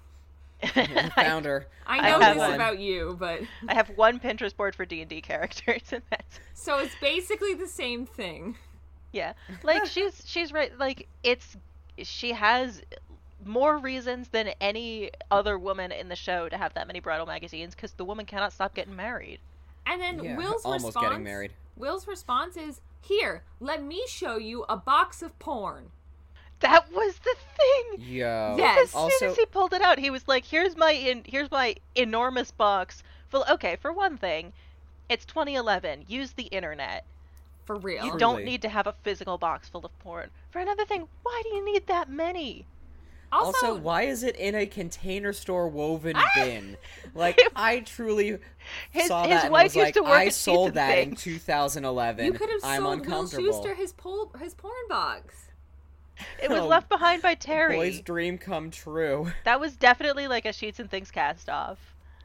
Found 1.15 1.45
her. 1.45 1.67
I 1.87 1.99
I 1.99 2.11
know 2.11 2.21
have 2.21 2.35
this 2.37 2.47
one. 2.47 2.55
about 2.55 2.79
you, 2.79 3.17
but 3.19 3.41
I 3.69 3.75
have 3.75 3.91
one 3.91 4.19
Pinterest 4.19 4.57
board 4.57 4.75
for 4.75 4.85
D 4.85 5.01
and 5.01 5.09
D 5.09 5.21
characters, 5.21 5.83
and 5.93 6.03
that's 6.11 6.41
so 6.55 6.79
it's 6.79 6.95
basically 7.01 7.55
the 7.55 7.69
same 7.69 8.07
thing. 8.07 8.57
yeah. 9.13 9.35
Like 9.63 9.87
she's 9.95 10.23
she's 10.27 10.53
right. 10.53 10.77
Like 10.79 11.09
it's 11.23 11.57
she 12.03 12.33
has 12.33 12.83
more 13.45 13.79
reasons 13.79 14.29
than 14.29 14.49
any 14.61 15.11
other 15.31 15.57
woman 15.59 15.93
in 15.93 16.09
the 16.09 16.17
show 16.17 16.49
to 16.49 16.57
have 16.57 16.75
that 16.75 16.87
many 16.89 16.99
bridal 17.01 17.27
magazines 17.27 17.75
because 17.75 17.93
the 17.93 18.05
woman 18.05 18.27
cannot 18.27 18.53
stop 18.53 18.75
getting 18.75 18.97
married. 18.97 19.39
And 19.87 20.03
then 20.03 20.23
Yeah, 20.23 20.37
Will's 20.37 20.65
almost 20.65 20.87
response 20.87 21.07
getting 21.07 21.23
married. 21.25 21.53
Will's 21.77 22.09
response 22.09 22.57
is, 22.57 22.81
"Here, 23.01 23.45
let 23.61 23.83
me 23.83 24.03
show 24.09 24.37
you 24.37 24.65
a 24.69 24.77
box 24.77 25.23
of 25.23 25.39
porn." 25.39 25.93
That 26.61 26.91
was 26.93 27.15
the 27.19 27.35
thing. 27.57 28.01
Yo. 28.07 28.57
Yes. 28.59 28.95
As 28.95 29.19
soon 29.19 29.31
as 29.31 29.37
he 29.37 29.47
pulled 29.47 29.73
it 29.73 29.83
out, 29.83 29.99
he 29.99 30.11
was 30.11 30.27
like, 30.27 30.45
"Here's 30.45 30.77
my 30.77 30.93
in, 30.93 31.23
here's 31.25 31.51
my 31.51 31.77
enormous 31.95 32.51
box." 32.51 33.03
Full. 33.29 33.45
Okay, 33.49 33.77
for 33.77 33.93
one 33.93 34.17
thing, 34.17 34.53
it's 35.09 35.25
2011. 35.25 36.05
Use 36.09 36.33
the 36.33 36.45
internet. 36.45 37.05
For 37.65 37.77
real. 37.77 38.03
You 38.05 38.11
Truly. 38.13 38.19
don't 38.19 38.45
need 38.45 38.63
to 38.63 38.69
have 38.71 38.87
a 38.87 38.95
physical 39.03 39.37
box 39.39 39.69
full 39.69 39.85
of 39.85 39.97
porn. 39.99 40.31
For 40.51 40.59
another 40.59 40.85
thing, 40.87 41.07
why 41.23 41.43
do 41.45 41.51
you 41.55 41.65
need 41.65 41.87
that 41.87 42.09
many? 42.09 42.65
also, 43.31 43.67
also, 43.67 43.75
why 43.77 44.05
is 44.05 44.23
it 44.23 44.35
in 44.37 44.55
a 44.55 44.65
container 44.65 45.35
store 45.35 45.69
woven 45.69 46.15
Ah! 46.17 46.25
bin? 46.35 46.79
Like, 47.15 47.39
I 47.57 47.81
truly 47.81 48.39
His- 48.91 49.09
saw 49.09 49.23
his 49.25 49.31
that 49.33 49.45
and 49.45 49.53
wife 49.53 49.65
was 49.65 49.77
used 49.77 49.85
like, 49.87 49.95
to 49.97 50.03
work 50.03 50.11
I 50.13 50.27
at 50.27 50.33
sold 50.33 50.69
Sheets 50.69 50.79
and 50.79 50.89
that 50.89 50.99
in 50.99 51.15
2011. 51.15 52.25
you 52.25 52.33
could 52.33 52.49
have 52.49 52.61
I'm 52.65 52.83
sold 52.83 53.07
Will. 53.07 53.27
Schuester 53.29 53.77
his 53.77 53.93
pol- 53.93 54.33
his 54.41 54.55
porn 54.55 54.73
box. 54.89 55.48
It 56.43 56.51
was 56.51 56.61
Oh, 56.61 56.67
left 56.67 56.89
behind 56.89 57.23
by 57.23 57.35
Terry. 57.35 57.77
Boy's 57.77 58.01
dream 58.01 58.39
come 58.39 58.71
true. 58.71 59.31
That 59.45 59.61
was 59.61 59.77
definitely 59.77 60.29
like 60.29 60.45
a 60.47 60.53
Sheets 60.53 60.79
and 60.81 60.91
Things 60.91 61.11
cast 61.11 61.49
off. 61.49 61.79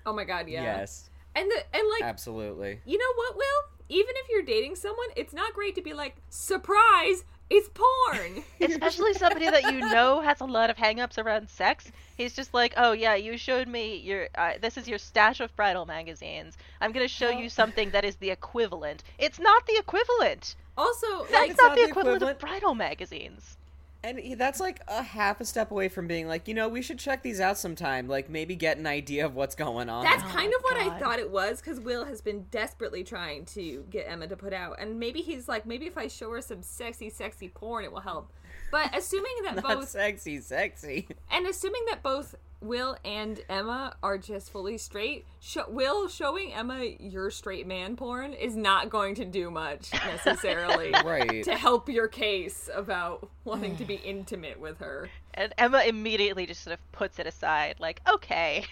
Oh 0.05 0.13
my 0.13 0.23
god, 0.23 0.47
yeah. 0.49 0.63
Yes, 0.63 1.09
And 1.35 1.49
the 1.49 1.63
and 1.73 1.83
like 1.93 2.03
absolutely. 2.03 2.79
you 2.85 2.97
know 2.97 3.13
what, 3.15 3.35
Will? 3.37 3.63
Even 3.89 4.13
if 4.17 4.29
you're 4.29 4.41
dating 4.43 4.75
someone, 4.75 5.07
it's 5.15 5.33
not 5.33 5.53
great 5.53 5.75
to 5.75 5.81
be 5.81 5.93
like, 5.93 6.15
surprise, 6.29 7.25
it's 7.49 7.69
porn. 7.73 8.43
Especially 8.61 9.13
somebody 9.13 9.49
that 9.49 9.63
you 9.71 9.79
know 9.79 10.21
has 10.21 10.39
a 10.41 10.45
lot 10.45 10.69
of 10.69 10.77
hangups 10.77 11.17
around 11.23 11.49
sex. 11.49 11.91
He's 12.17 12.33
just 12.33 12.53
like, 12.53 12.73
oh 12.77 12.93
yeah, 12.93 13.15
you 13.15 13.37
showed 13.37 13.67
me 13.67 13.97
your. 13.97 14.29
Uh, 14.35 14.53
this 14.61 14.77
is 14.77 14.87
your 14.87 14.97
stash 14.97 15.39
of 15.41 15.55
bridal 15.55 15.85
magazines. 15.85 16.57
I'm 16.81 16.91
gonna 16.91 17.07
show 17.07 17.29
you 17.29 17.49
something 17.49 17.91
that 17.91 18.05
is 18.05 18.15
the 18.17 18.29
equivalent. 18.31 19.03
It's 19.19 19.39
not 19.39 19.65
the 19.67 19.77
equivalent. 19.77 20.55
also, 20.77 21.25
That's 21.29 21.31
like 21.33 21.49
not, 21.57 21.57
not 21.57 21.75
the 21.75 21.81
the 21.83 21.87
equivalent, 21.89 22.17
equivalent. 22.23 22.35
of 22.35 22.39
bridal 22.39 22.75
magazines. 22.75 23.57
And 24.03 24.19
he, 24.19 24.35
that's 24.35 24.59
like 24.59 24.81
a 24.87 25.01
half 25.01 25.39
a 25.39 25.45
step 25.45 25.71
away 25.71 25.87
from 25.87 26.07
being 26.07 26.27
like, 26.27 26.47
you 26.47 26.53
know, 26.53 26.67
we 26.67 26.81
should 26.81 26.99
check 26.99 27.23
these 27.23 27.39
out 27.39 27.57
sometime. 27.57 28.07
Like 28.07 28.29
maybe 28.29 28.55
get 28.55 28.77
an 28.77 28.85
idea 28.85 29.25
of 29.25 29.35
what's 29.35 29.55
going 29.55 29.89
on. 29.89 30.03
That's 30.03 30.23
Oh 30.23 30.27
kind 30.27 30.51
my 30.51 30.57
of 30.57 30.61
what 30.63 30.77
I 30.77 30.99
thought 30.99 31.19
it 31.19 31.29
was 31.29 31.61
because 31.61 31.79
Will 31.79 32.03
has 32.05 32.19
been 32.19 32.45
desperately 32.51 33.03
trying 33.03 33.45
to 33.45 33.85
get 33.89 34.05
Emma 34.09 34.27
to 34.27 34.35
put 34.35 34.51
out, 34.53 34.77
and 34.79 34.99
maybe 34.99 35.21
he's 35.21 35.47
like, 35.47 35.65
maybe 35.65 35.85
if 35.85 35.97
I 35.97 36.07
show 36.07 36.31
her 36.31 36.41
some 36.41 36.61
sexy, 36.61 37.09
sexy 37.09 37.47
porn, 37.47 37.85
it 37.85 37.91
will 37.91 38.01
help. 38.01 38.31
But 38.71 38.95
assuming 38.97 39.33
that 39.43 39.55
not 39.63 39.63
both 39.63 39.89
sexy, 39.89 40.41
sexy. 40.41 41.07
and 41.31 41.47
assuming 41.47 41.85
that 41.89 42.03
both 42.03 42.35
Will 42.63 42.97
and 43.03 43.41
Emma 43.49 43.95
are 44.01 44.17
just 44.17 44.49
fully 44.51 44.77
straight, 44.77 45.25
sh- 45.41 45.57
Will 45.67 46.07
showing 46.07 46.53
Emma 46.53 46.83
your 46.99 47.29
straight 47.29 47.67
man 47.67 47.95
porn 47.95 48.33
is 48.33 48.55
not 48.55 48.89
going 48.89 49.15
to 49.15 49.25
do 49.25 49.51
much 49.51 49.91
necessarily 50.05 50.91
Right. 51.05 51.43
to 51.43 51.55
help 51.55 51.89
your 51.89 52.07
case 52.07 52.69
about 52.73 53.29
wanting 53.43 53.75
to 53.77 53.85
be 53.85 53.95
intimate 53.95 54.59
with 54.59 54.79
her. 54.79 55.09
And 55.33 55.53
Emma 55.57 55.83
immediately 55.85 56.45
just 56.45 56.63
sort 56.63 56.73
of 56.75 56.91
puts 56.93 57.19
it 57.19 57.27
aside, 57.27 57.75
like, 57.79 57.99
okay, 58.09 58.65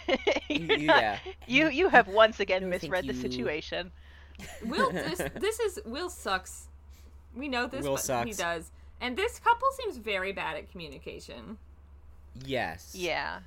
You're 0.49 0.77
not- 0.79 1.01
yeah. 1.01 1.17
you 1.47 1.69
you 1.69 1.89
have 1.89 2.07
once 2.07 2.39
again 2.39 2.61
No, 2.63 2.67
misread 2.69 3.05
the 3.07 3.13
situation. 3.13 3.91
Will 4.65 4.91
this 4.93 5.21
this 5.35 5.59
is 5.59 5.79
Will 5.85 6.09
sucks. 6.09 6.67
We 7.35 7.47
know 7.47 7.67
this, 7.67 7.83
Will 7.85 7.99
but 8.07 8.27
he 8.27 8.33
does. 8.33 8.71
And 8.99 9.17
this 9.17 9.39
couple 9.39 9.67
seems 9.77 9.97
very 9.97 10.31
bad 10.31 10.55
at 10.57 10.71
communication. 10.71 11.57
Yes. 12.45 12.93
Yeah. 12.95 13.39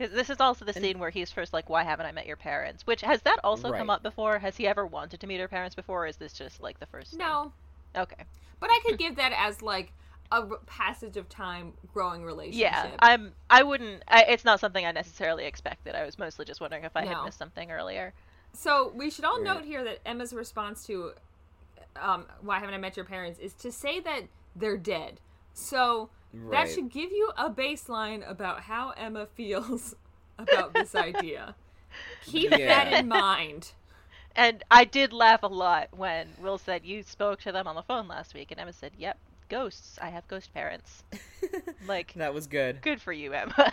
Because 0.00 0.14
this 0.14 0.30
is 0.30 0.40
also 0.40 0.64
the 0.64 0.72
scene 0.72 0.98
where 0.98 1.10
he's 1.10 1.30
first 1.30 1.52
like, 1.52 1.68
"Why 1.68 1.82
haven't 1.84 2.06
I 2.06 2.12
met 2.12 2.26
your 2.26 2.36
parents?" 2.36 2.86
Which 2.86 3.02
has 3.02 3.20
that 3.22 3.38
also 3.44 3.70
come 3.70 3.90
up 3.90 4.02
before? 4.02 4.38
Has 4.38 4.56
he 4.56 4.66
ever 4.66 4.86
wanted 4.86 5.20
to 5.20 5.26
meet 5.26 5.40
her 5.40 5.48
parents 5.48 5.74
before? 5.74 6.04
Or 6.04 6.06
is 6.06 6.16
this 6.16 6.32
just 6.32 6.62
like 6.62 6.80
the 6.80 6.86
first? 6.86 7.10
thing? 7.10 7.18
No, 7.18 7.52
Okay. 7.94 8.24
but 8.60 8.70
I 8.70 8.80
could 8.86 8.98
give 8.98 9.16
that 9.16 9.32
as 9.36 9.60
like 9.60 9.92
a 10.32 10.42
passage 10.64 11.18
of 11.18 11.28
time, 11.28 11.74
growing 11.92 12.24
relationship. 12.24 12.72
Yeah, 12.72 12.96
I'm. 13.00 13.34
I 13.50 13.62
wouldn't. 13.62 14.02
I, 14.08 14.22
it's 14.22 14.44
not 14.44 14.58
something 14.58 14.86
I 14.86 14.92
necessarily 14.92 15.44
expected. 15.44 15.94
I 15.94 16.06
was 16.06 16.18
mostly 16.18 16.46
just 16.46 16.62
wondering 16.62 16.84
if 16.84 16.96
I 16.96 17.04
No. 17.04 17.08
had 17.08 17.24
missed 17.26 17.38
something 17.38 17.70
earlier. 17.70 18.14
So 18.54 18.92
we 18.94 19.10
should 19.10 19.26
all 19.26 19.36
Right. 19.42 19.54
note 19.54 19.64
here 19.66 19.84
that 19.84 19.98
Emma's 20.06 20.32
response 20.32 20.86
to 20.86 21.12
um, 21.96 22.26
"Why 22.40 22.58
haven't 22.58 22.74
I 22.74 22.78
met 22.78 22.96
your 22.96 23.04
parents?" 23.04 23.38
is 23.38 23.52
to 23.52 23.70
say 23.70 24.00
that 24.00 24.28
they're 24.56 24.78
dead. 24.78 25.20
So 25.52 26.08
that 26.50 26.70
should 26.70 26.90
give 26.90 27.10
you 27.10 27.30
a 27.36 27.50
baseline 27.50 28.28
about 28.28 28.62
how 28.62 28.90
Emma 28.90 29.26
feels 29.26 29.94
about 30.38 30.74
this 30.74 30.94
idea. 30.94 31.54
Keep 32.24 32.50
that 32.50 32.92
in 32.92 33.08
mind. 33.08 33.72
And 34.36 34.62
I 34.70 34.84
did 34.84 35.12
laugh 35.12 35.42
a 35.42 35.48
lot 35.48 35.88
when 35.90 36.28
Will 36.40 36.58
said, 36.58 36.84
"You 36.84 37.02
spoke 37.02 37.40
to 37.40 37.52
them 37.52 37.66
on 37.66 37.74
the 37.74 37.82
phone 37.82 38.06
last 38.06 38.32
week," 38.32 38.50
and 38.50 38.60
Emma 38.60 38.72
said, 38.72 38.92
"Yep, 38.96 39.18
ghosts. 39.48 39.98
I 40.00 40.10
have 40.10 40.26
ghost 40.28 40.54
parents." 40.54 41.02
like, 41.86 42.12
That 42.14 42.32
was 42.32 42.46
good. 42.46 42.80
good 42.80 43.02
for 43.02 43.12
you, 43.12 43.32
Emma. 43.32 43.72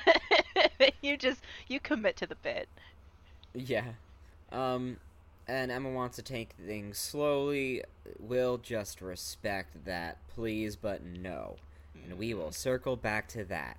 you 1.02 1.16
just 1.16 1.42
you 1.68 1.80
commit 1.80 2.18
to 2.18 2.28
the 2.28 2.36
bit. 2.36 2.68
Yeah. 3.54 3.86
Um, 4.52 4.98
and 5.48 5.72
Emma 5.72 5.92
wants 5.92 6.16
to 6.18 6.22
take 6.24 6.54
things 6.54 6.98
slowly. 6.98 7.84
We'll 8.20 8.58
just 8.58 9.02
respect 9.02 9.86
that, 9.86 10.18
please, 10.28 10.76
but 10.76 11.04
no. 11.04 11.58
And 12.06 12.18
we 12.18 12.34
will 12.34 12.52
circle 12.52 12.96
back 12.96 13.28
to 13.30 13.44
that. 13.46 13.78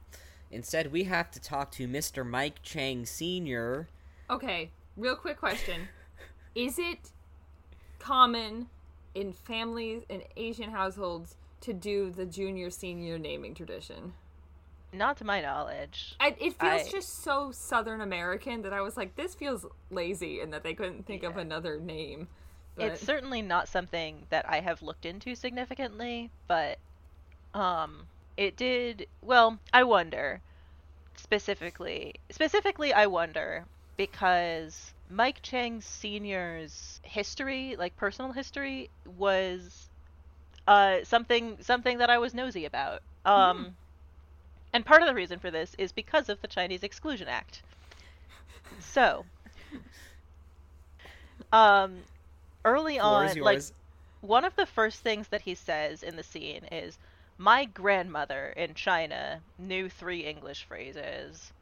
Instead, 0.50 0.92
we 0.92 1.04
have 1.04 1.30
to 1.32 1.40
talk 1.40 1.70
to 1.72 1.86
Mr. 1.86 2.26
Mike 2.26 2.62
Chang 2.62 3.04
Sr. 3.04 3.88
Okay, 4.30 4.70
real 4.96 5.16
quick 5.16 5.38
question. 5.38 5.88
Is 6.54 6.78
it 6.78 7.10
common 7.98 8.68
in 9.14 9.32
families 9.32 10.02
in 10.08 10.22
Asian 10.36 10.70
households 10.70 11.36
to 11.60 11.72
do 11.72 12.10
the 12.10 12.24
junior 12.24 12.70
senior 12.70 13.18
naming 13.18 13.54
tradition? 13.54 14.12
Not 14.92 15.18
to 15.18 15.24
my 15.24 15.42
knowledge. 15.42 16.14
I, 16.18 16.28
it 16.40 16.54
feels 16.54 16.86
I- 16.86 16.90
just 16.90 17.22
so 17.22 17.52
Southern 17.52 18.00
American 18.00 18.62
that 18.62 18.72
I 18.72 18.80
was 18.80 18.96
like, 18.96 19.16
this 19.16 19.34
feels 19.34 19.66
lazy, 19.90 20.40
and 20.40 20.52
that 20.54 20.62
they 20.62 20.72
couldn't 20.72 21.06
think 21.06 21.24
of 21.24 21.36
another 21.36 21.78
name. 21.78 22.28
But 22.74 22.92
It's 22.92 23.02
certainly 23.02 23.42
not 23.42 23.68
something 23.68 24.24
that 24.30 24.48
I 24.48 24.60
have 24.60 24.82
looked 24.82 25.04
into 25.04 25.34
significantly, 25.34 26.30
but 26.46 26.78
um 27.54 28.07
it 28.38 28.56
did 28.56 29.06
well, 29.22 29.58
I 29.74 29.84
wonder 29.84 30.40
specifically. 31.16 32.14
Specifically 32.30 32.94
I 32.94 33.06
wonder 33.06 33.66
because 33.98 34.94
Mike 35.10 35.40
Chang 35.42 35.82
Sr.'s 35.82 37.00
history, 37.02 37.76
like 37.76 37.96
personal 37.96 38.32
history, 38.32 38.90
was 39.18 39.90
uh 40.66 40.98
something 41.04 41.58
something 41.60 41.98
that 41.98 42.10
I 42.10 42.18
was 42.18 42.34
nosy 42.34 42.64
about. 42.64 43.02
Um 43.26 43.76
and 44.72 44.86
part 44.86 45.02
of 45.02 45.08
the 45.08 45.14
reason 45.14 45.38
for 45.40 45.50
this 45.50 45.74
is 45.78 45.92
because 45.92 46.28
of 46.28 46.40
the 46.40 46.48
Chinese 46.48 46.84
Exclusion 46.84 47.28
Act. 47.28 47.62
So, 48.80 49.24
um, 51.52 52.04
early 52.64 52.98
Floor 52.98 53.24
on, 53.24 53.40
like 53.40 53.62
one 54.20 54.44
of 54.44 54.54
the 54.56 54.66
first 54.66 55.00
things 55.00 55.28
that 55.28 55.42
he 55.42 55.54
says 55.54 56.02
in 56.02 56.16
the 56.16 56.22
scene 56.22 56.64
is, 56.70 56.98
"My 57.38 57.64
grandmother 57.64 58.52
in 58.56 58.74
China 58.74 59.40
knew 59.58 59.88
three 59.88 60.20
English 60.20 60.64
phrases." 60.64 61.52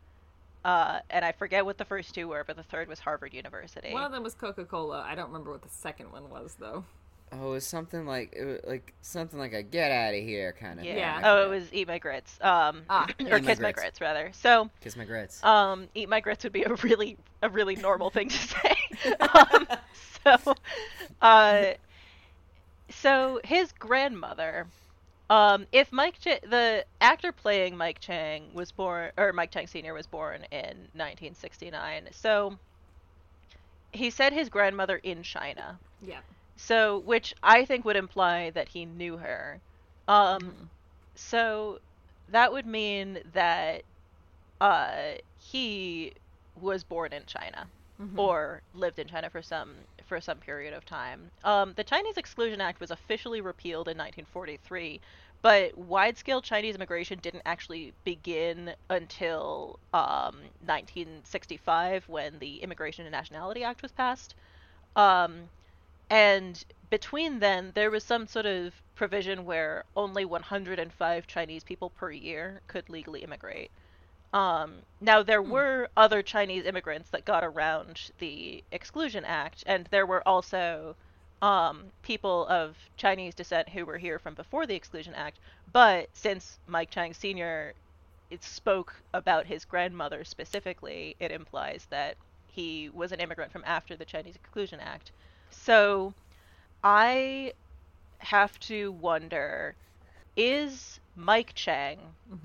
Uh, 0.64 0.98
and 1.10 1.24
I 1.24 1.30
forget 1.30 1.64
what 1.64 1.78
the 1.78 1.84
first 1.84 2.12
two 2.14 2.26
were, 2.26 2.42
but 2.44 2.56
the 2.56 2.62
third 2.64 2.88
was 2.88 2.98
Harvard 2.98 3.32
University. 3.32 3.92
one 3.92 4.02
of 4.02 4.10
them 4.10 4.24
was 4.24 4.34
Coca 4.34 4.64
Cola. 4.64 5.04
I 5.08 5.14
don't 5.14 5.28
remember 5.28 5.52
what 5.52 5.62
the 5.62 5.68
second 5.68 6.10
one 6.10 6.28
was 6.28 6.56
though. 6.58 6.84
Oh, 7.32 7.48
it 7.50 7.52
was 7.54 7.66
something 7.66 8.06
like 8.06 8.32
it 8.34 8.44
was 8.44 8.60
like 8.66 8.92
something 9.00 9.38
like 9.38 9.52
a 9.52 9.62
get 9.62 9.90
out 9.92 10.14
of 10.14 10.20
here 10.22 10.54
kind 10.58 10.78
of. 10.80 10.84
yeah. 10.86 11.16
thing. 11.16 11.24
Oh, 11.24 11.44
it 11.44 11.48
was 11.48 11.72
Eat 11.72 11.86
My 11.88 11.98
Grits. 11.98 12.38
Um, 12.40 12.82
Ah. 12.90 13.06
or 13.20 13.24
Eat 13.26 13.30
My 13.30 13.40
Kiss 13.40 13.58
My 13.60 13.72
Grits. 13.72 13.80
Grits, 13.80 14.00
rather. 14.00 14.30
So, 14.32 14.70
kiss 14.80 14.96
my 14.96 15.04
grits. 15.04 15.42
um, 15.44 15.88
eat 15.94 16.08
my 16.08 16.20
grits 16.20 16.42
would 16.44 16.52
be 16.52 16.62
a 16.64 16.74
really 16.74 17.16
a 17.42 17.48
really 17.48 17.76
normal 17.76 18.10
thing 18.10 18.28
to 18.28 18.36
say. 18.38 18.76
um, 19.20 19.66
so, 20.24 20.54
uh, 21.20 21.64
so 22.90 23.40
his 23.44 23.72
grandmother, 23.72 24.66
um, 25.28 25.66
if 25.72 25.92
Mike 25.92 26.18
Ch- 26.20 26.40
the 26.42 26.84
actor 27.00 27.32
playing 27.32 27.76
Mike 27.76 27.98
Chang 28.00 28.48
was 28.54 28.70
born 28.72 29.10
or 29.16 29.32
Mike 29.32 29.50
Chang 29.50 29.66
Sr. 29.66 29.94
was 29.94 30.06
born 30.06 30.44
in 30.52 30.88
1969, 30.94 32.08
so 32.12 32.56
he 33.92 34.10
said 34.10 34.32
his 34.32 34.48
grandmother 34.48 34.96
in 34.96 35.22
China. 35.22 35.78
Yeah. 36.02 36.20
So, 36.56 36.98
which 37.00 37.34
I 37.42 37.64
think 37.64 37.84
would 37.84 37.96
imply 37.96 38.50
that 38.50 38.68
he 38.68 38.84
knew 38.84 39.16
her. 39.16 39.60
Um, 40.08 40.70
so 41.14 41.80
that 42.28 42.52
would 42.52 42.66
mean 42.66 43.18
that 43.32 43.82
uh, 44.60 45.12
he 45.38 46.12
was 46.60 46.84
born 46.84 47.12
in 47.12 47.24
China 47.26 47.66
or 48.16 48.62
lived 48.74 48.98
in 48.98 49.08
China 49.08 49.30
for 49.30 49.42
some 49.42 49.74
for 50.06 50.20
some 50.20 50.38
period 50.38 50.74
of 50.74 50.84
time. 50.84 51.30
Um, 51.44 51.72
the 51.76 51.84
Chinese 51.84 52.16
Exclusion 52.16 52.60
Act 52.60 52.80
was 52.80 52.90
officially 52.90 53.40
repealed 53.40 53.88
in 53.88 53.96
1943, 53.98 55.00
but 55.42 55.76
wide-scale 55.76 56.42
Chinese 56.42 56.74
immigration 56.74 57.18
didn't 57.20 57.42
actually 57.44 57.92
begin 58.04 58.74
until 58.88 59.78
um, 59.92 60.36
1965 60.64 62.08
when 62.08 62.38
the 62.38 62.62
Immigration 62.62 63.06
and 63.06 63.12
Nationality 63.12 63.64
Act 63.64 63.82
was 63.82 63.92
passed. 63.92 64.34
Um, 64.94 65.48
and 66.08 66.64
between 66.88 67.40
then, 67.40 67.72
there 67.74 67.90
was 67.90 68.04
some 68.04 68.26
sort 68.26 68.46
of 68.46 68.80
provision 68.94 69.44
where 69.44 69.84
only 69.96 70.24
105 70.24 71.26
Chinese 71.26 71.64
people 71.64 71.90
per 71.90 72.10
year 72.10 72.60
could 72.68 72.88
legally 72.88 73.24
immigrate. 73.24 73.70
Um, 74.36 74.82
now, 75.00 75.22
there 75.22 75.40
were 75.40 75.88
other 75.96 76.22
Chinese 76.22 76.66
immigrants 76.66 77.08
that 77.08 77.24
got 77.24 77.42
around 77.42 78.10
the 78.18 78.62
Exclusion 78.70 79.24
Act, 79.24 79.64
and 79.66 79.86
there 79.86 80.04
were 80.04 80.22
also 80.28 80.94
um, 81.40 81.84
people 82.02 82.46
of 82.48 82.76
Chinese 82.98 83.34
descent 83.34 83.70
who 83.70 83.86
were 83.86 83.96
here 83.96 84.18
from 84.18 84.34
before 84.34 84.66
the 84.66 84.74
Exclusion 84.74 85.14
Act. 85.14 85.38
But 85.72 86.10
since 86.12 86.58
Mike 86.66 86.90
Chang 86.90 87.14
Sr. 87.14 87.72
it 88.30 88.44
spoke 88.44 88.92
about 89.14 89.46
his 89.46 89.64
grandmother 89.64 90.22
specifically, 90.22 91.16
it 91.18 91.30
implies 91.30 91.86
that 91.88 92.18
he 92.46 92.90
was 92.90 93.12
an 93.12 93.20
immigrant 93.20 93.52
from 93.52 93.64
after 93.64 93.96
the 93.96 94.04
Chinese 94.04 94.36
Exclusion 94.36 94.80
Act. 94.80 95.12
So 95.50 96.12
I 96.84 97.54
have 98.18 98.60
to 98.60 98.92
wonder 98.92 99.76
is 100.36 101.00
Mike 101.16 101.52
Chang, 101.54 101.98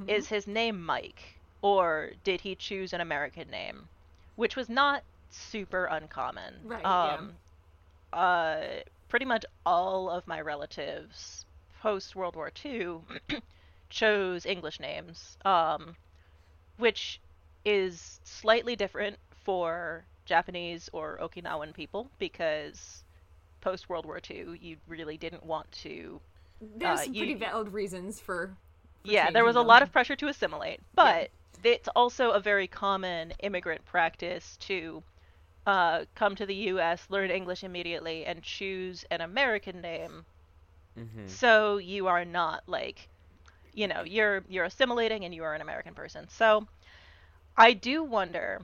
is 0.07 0.29
his 0.29 0.47
name 0.47 0.81
Mike, 0.81 1.40
or 1.61 2.11
did 2.23 2.41
he 2.41 2.55
choose 2.55 2.93
an 2.93 3.01
American 3.01 3.49
name? 3.49 3.87
Which 4.35 4.55
was 4.55 4.69
not 4.69 5.03
super 5.29 5.85
uncommon. 5.85 6.55
Right, 6.63 6.81
yeah. 6.81 7.13
Um, 7.13 7.33
uh, 8.13 8.57
pretty 9.09 9.25
much 9.25 9.45
all 9.65 10.09
of 10.09 10.25
my 10.27 10.41
relatives 10.41 11.45
post 11.81 12.15
World 12.15 12.35
War 12.35 12.51
II 12.63 12.99
chose 13.89 14.45
English 14.45 14.79
names, 14.79 15.37
um, 15.45 15.95
which 16.77 17.19
is 17.65 18.19
slightly 18.23 18.75
different 18.75 19.17
for 19.43 20.03
Japanese 20.25 20.89
or 20.93 21.17
Okinawan 21.21 21.73
people 21.73 22.09
because 22.19 23.03
post 23.61 23.89
World 23.89 24.05
War 24.05 24.19
II 24.29 24.57
you 24.59 24.77
really 24.87 25.17
didn't 25.17 25.45
want 25.45 25.71
to. 25.83 26.19
There's 26.77 26.99
Uh, 26.99 27.03
some 27.03 27.13
you- 27.13 27.21
pretty 27.21 27.39
valid 27.39 27.73
reasons 27.73 28.19
for 28.19 28.55
yeah, 29.03 29.31
there 29.31 29.43
was 29.43 29.55
a 29.55 29.61
lot 29.61 29.81
of 29.81 29.91
pressure 29.91 30.15
to 30.15 30.27
assimilate, 30.27 30.79
but 30.93 31.31
it's 31.63 31.87
also 31.95 32.31
a 32.31 32.39
very 32.39 32.67
common 32.67 33.31
immigrant 33.39 33.85
practice 33.85 34.57
to 34.61 35.03
uh, 35.65 36.05
come 36.15 36.35
to 36.35 36.45
the 36.45 36.55
U.S., 36.55 37.05
learn 37.09 37.31
English 37.31 37.63
immediately, 37.63 38.25
and 38.25 38.41
choose 38.43 39.05
an 39.11 39.21
American 39.21 39.81
name. 39.81 40.25
Mhm. 40.97 41.27
So 41.29 41.77
you 41.77 42.07
are 42.07 42.25
not 42.25 42.63
like, 42.67 43.09
you 43.73 43.87
know, 43.87 44.03
you're 44.03 44.43
you're 44.49 44.65
assimilating 44.65 45.25
and 45.25 45.33
you 45.35 45.43
are 45.43 45.55
an 45.55 45.61
American 45.61 45.93
person. 45.95 46.27
So 46.29 46.67
I 47.57 47.73
do 47.73 48.03
wonder 48.03 48.61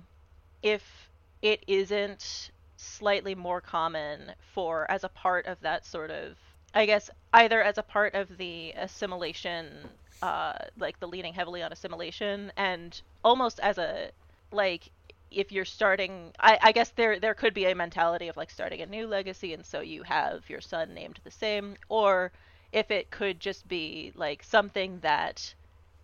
if 0.61 1.09
it 1.41 1.63
isn't 1.67 2.51
slightly 2.77 3.35
more 3.35 3.61
common 3.61 4.35
for 4.53 4.89
as 4.91 5.03
a 5.03 5.09
part 5.09 5.47
of 5.47 5.59
that 5.61 5.85
sort 5.85 6.11
of 6.11 6.37
I 6.73 6.85
guess 6.85 7.09
either 7.33 7.61
as 7.63 7.77
a 7.77 7.83
part 7.83 8.13
of 8.15 8.37
the 8.37 8.73
assimilation 8.73 9.89
uh 10.21 10.53
like 10.77 10.99
the 10.99 11.07
leaning 11.07 11.33
heavily 11.33 11.61
on 11.63 11.71
assimilation 11.71 12.51
and 12.57 13.01
almost 13.23 13.59
as 13.59 13.77
a 13.77 14.11
like 14.51 14.91
if 15.31 15.51
you're 15.51 15.65
starting 15.65 16.31
I, 16.39 16.57
I 16.61 16.71
guess 16.71 16.91
there 16.91 17.19
there 17.19 17.33
could 17.35 17.53
be 17.53 17.65
a 17.65 17.75
mentality 17.75 18.27
of 18.27 18.37
like 18.37 18.49
starting 18.49 18.81
a 18.81 18.85
new 18.85 19.07
legacy 19.07 19.53
and 19.53 19.65
so 19.65 19.81
you 19.81 20.03
have 20.03 20.49
your 20.49 20.61
son 20.61 20.93
named 20.93 21.19
the 21.23 21.31
same 21.31 21.75
or 21.89 22.31
if 22.71 22.91
it 22.91 23.11
could 23.11 23.39
just 23.39 23.67
be 23.67 24.11
like 24.15 24.43
something 24.43 24.99
that 25.01 25.53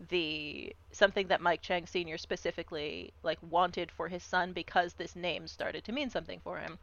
the 0.10 0.76
something 0.92 1.28
that 1.28 1.42
Mike 1.42 1.62
Chang 1.62 1.86
Sr. 1.88 2.18
specifically 2.18 3.14
like 3.24 3.40
wanted 3.42 3.92
for 3.92 4.08
his 4.10 4.24
son 4.24 4.54
because 4.54 4.94
this 4.94 5.16
name 5.16 5.48
started 5.48 5.84
to 5.86 5.92
mean 5.94 6.10
something 6.10 6.40
for 6.42 6.60
him. 6.60 6.78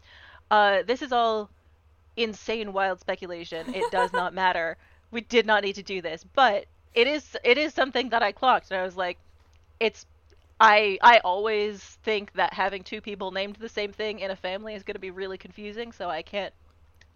Uh, 0.50 0.82
this 0.84 1.02
is 1.02 1.12
all 1.12 1.50
insane, 2.16 2.72
wild 2.72 3.00
speculation. 3.00 3.68
It 3.72 3.90
does 3.90 4.12
not 4.12 4.34
matter. 4.44 4.76
We 5.10 5.22
did 5.22 5.46
not 5.46 5.62
need 5.64 5.74
to 5.76 5.82
do 5.82 6.02
this, 6.02 6.24
but 6.24 6.66
it 6.94 7.06
is 7.06 7.36
it 7.44 7.58
is 7.58 7.74
something 7.74 8.10
that 8.10 8.22
I 8.22 8.32
clocked, 8.32 8.70
and 8.70 8.80
I 8.80 8.84
was 8.84 8.96
like, 8.96 9.18
it's. 9.80 10.06
I 10.60 10.98
I 11.02 11.18
always 11.24 11.82
think 12.04 12.32
that 12.34 12.52
having 12.54 12.84
two 12.84 13.00
people 13.00 13.30
named 13.32 13.56
the 13.56 13.68
same 13.68 13.92
thing 13.92 14.20
in 14.20 14.30
a 14.30 14.36
family 14.36 14.74
is 14.74 14.82
going 14.84 14.94
to 14.94 15.00
be 15.00 15.10
really 15.10 15.38
confusing, 15.38 15.92
so 15.92 16.08
I 16.10 16.22
can't 16.22 16.54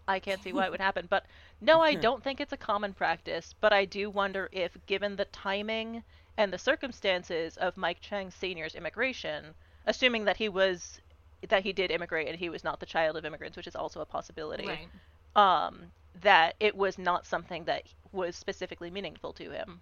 I 0.09 0.19
can't 0.21 0.43
see 0.43 0.53
why 0.53 0.67
it 0.67 0.71
would 0.73 0.81
happen. 0.91 1.07
But 1.09 1.27
no, 1.61 1.81
I 1.81 1.95
don't 1.95 2.23
think 2.23 2.41
it's 2.41 2.53
a 2.53 2.57
common 2.59 2.95
practice. 2.95 3.55
But 3.61 3.73
I 3.73 3.85
do 3.85 4.11
wonder 4.11 4.49
if, 4.53 4.77
given 4.87 5.17
the 5.17 5.27
timing 5.27 6.03
and 6.37 6.53
the 6.53 6.59
circumstances 6.59 7.57
of 7.59 7.77
Mike 7.77 8.01
Chang 8.01 8.31
Sr.'s 8.31 8.75
immigration, 8.75 9.55
assuming 9.87 10.25
that 10.25 10.37
he 10.39 10.49
was 10.49 11.01
that 11.49 11.63
he 11.63 11.73
did 11.73 11.91
immigrate 11.91 12.29
and 12.29 12.39
he 12.39 12.49
was 12.51 12.65
not 12.65 12.81
the 12.81 12.87
child 12.87 13.17
of 13.17 13.25
immigrants, 13.25 13.57
which 13.57 13.67
is 13.69 13.77
also 13.77 14.01
a 14.01 14.07
possibility, 14.07 14.67
Right. 14.67 14.89
um, 15.37 15.93
that 16.23 16.57
it 16.61 16.75
was 16.77 16.99
not 16.99 17.27
something 17.27 17.65
that 17.65 17.85
was 18.15 18.37
specifically 18.37 18.91
meaningful 18.91 19.33
to 19.35 19.51
him. 19.51 19.81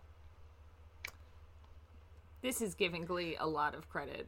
This 2.41 2.61
is 2.61 2.75
giving 2.75 3.05
Glee 3.05 3.37
a 3.39 3.47
lot 3.47 3.75
of 3.75 3.89
credit. 3.89 4.27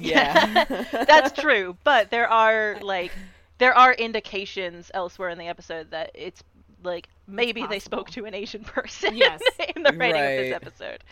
Yeah. 0.00 0.64
That's 0.92 1.38
true, 1.38 1.76
but 1.84 2.10
there 2.10 2.28
are 2.28 2.78
like 2.80 3.12
there 3.58 3.76
are 3.76 3.92
indications 3.94 4.90
elsewhere 4.94 5.28
in 5.30 5.38
the 5.38 5.48
episode 5.48 5.90
that 5.90 6.10
it's 6.14 6.42
like 6.82 7.08
maybe 7.26 7.66
they 7.66 7.78
spoke 7.78 8.10
to 8.10 8.24
an 8.24 8.34
Asian 8.34 8.64
person 8.64 9.14
Yes. 9.16 9.40
in 9.76 9.82
the 9.82 9.92
writing 9.92 10.20
of 10.22 10.28
this 10.28 10.52
episode. 10.54 11.04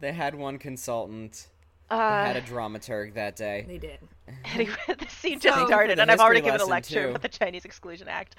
they 0.00 0.12
had 0.12 0.34
one 0.34 0.58
consultant. 0.58 1.48
Uh, 1.90 1.96
They 2.24 2.26
had 2.32 2.36
a 2.36 2.42
dramaturg 2.42 3.14
that 3.14 3.36
day. 3.36 3.64
They 3.66 3.78
did. 3.78 3.98
Anyway, 4.54 4.74
the 4.88 5.06
scene 5.08 5.38
just 5.38 5.56
So- 5.56 5.66
started, 5.66 6.00
and 6.00 6.10
I've 6.10 6.18
already 6.18 6.40
given 6.40 6.60
a 6.60 6.64
lecture 6.66 7.04
too. 7.04 7.08
about 7.10 7.22
the 7.22 7.28
Chinese 7.28 7.64
Exclusion 7.64 8.08
Act. 8.08 8.34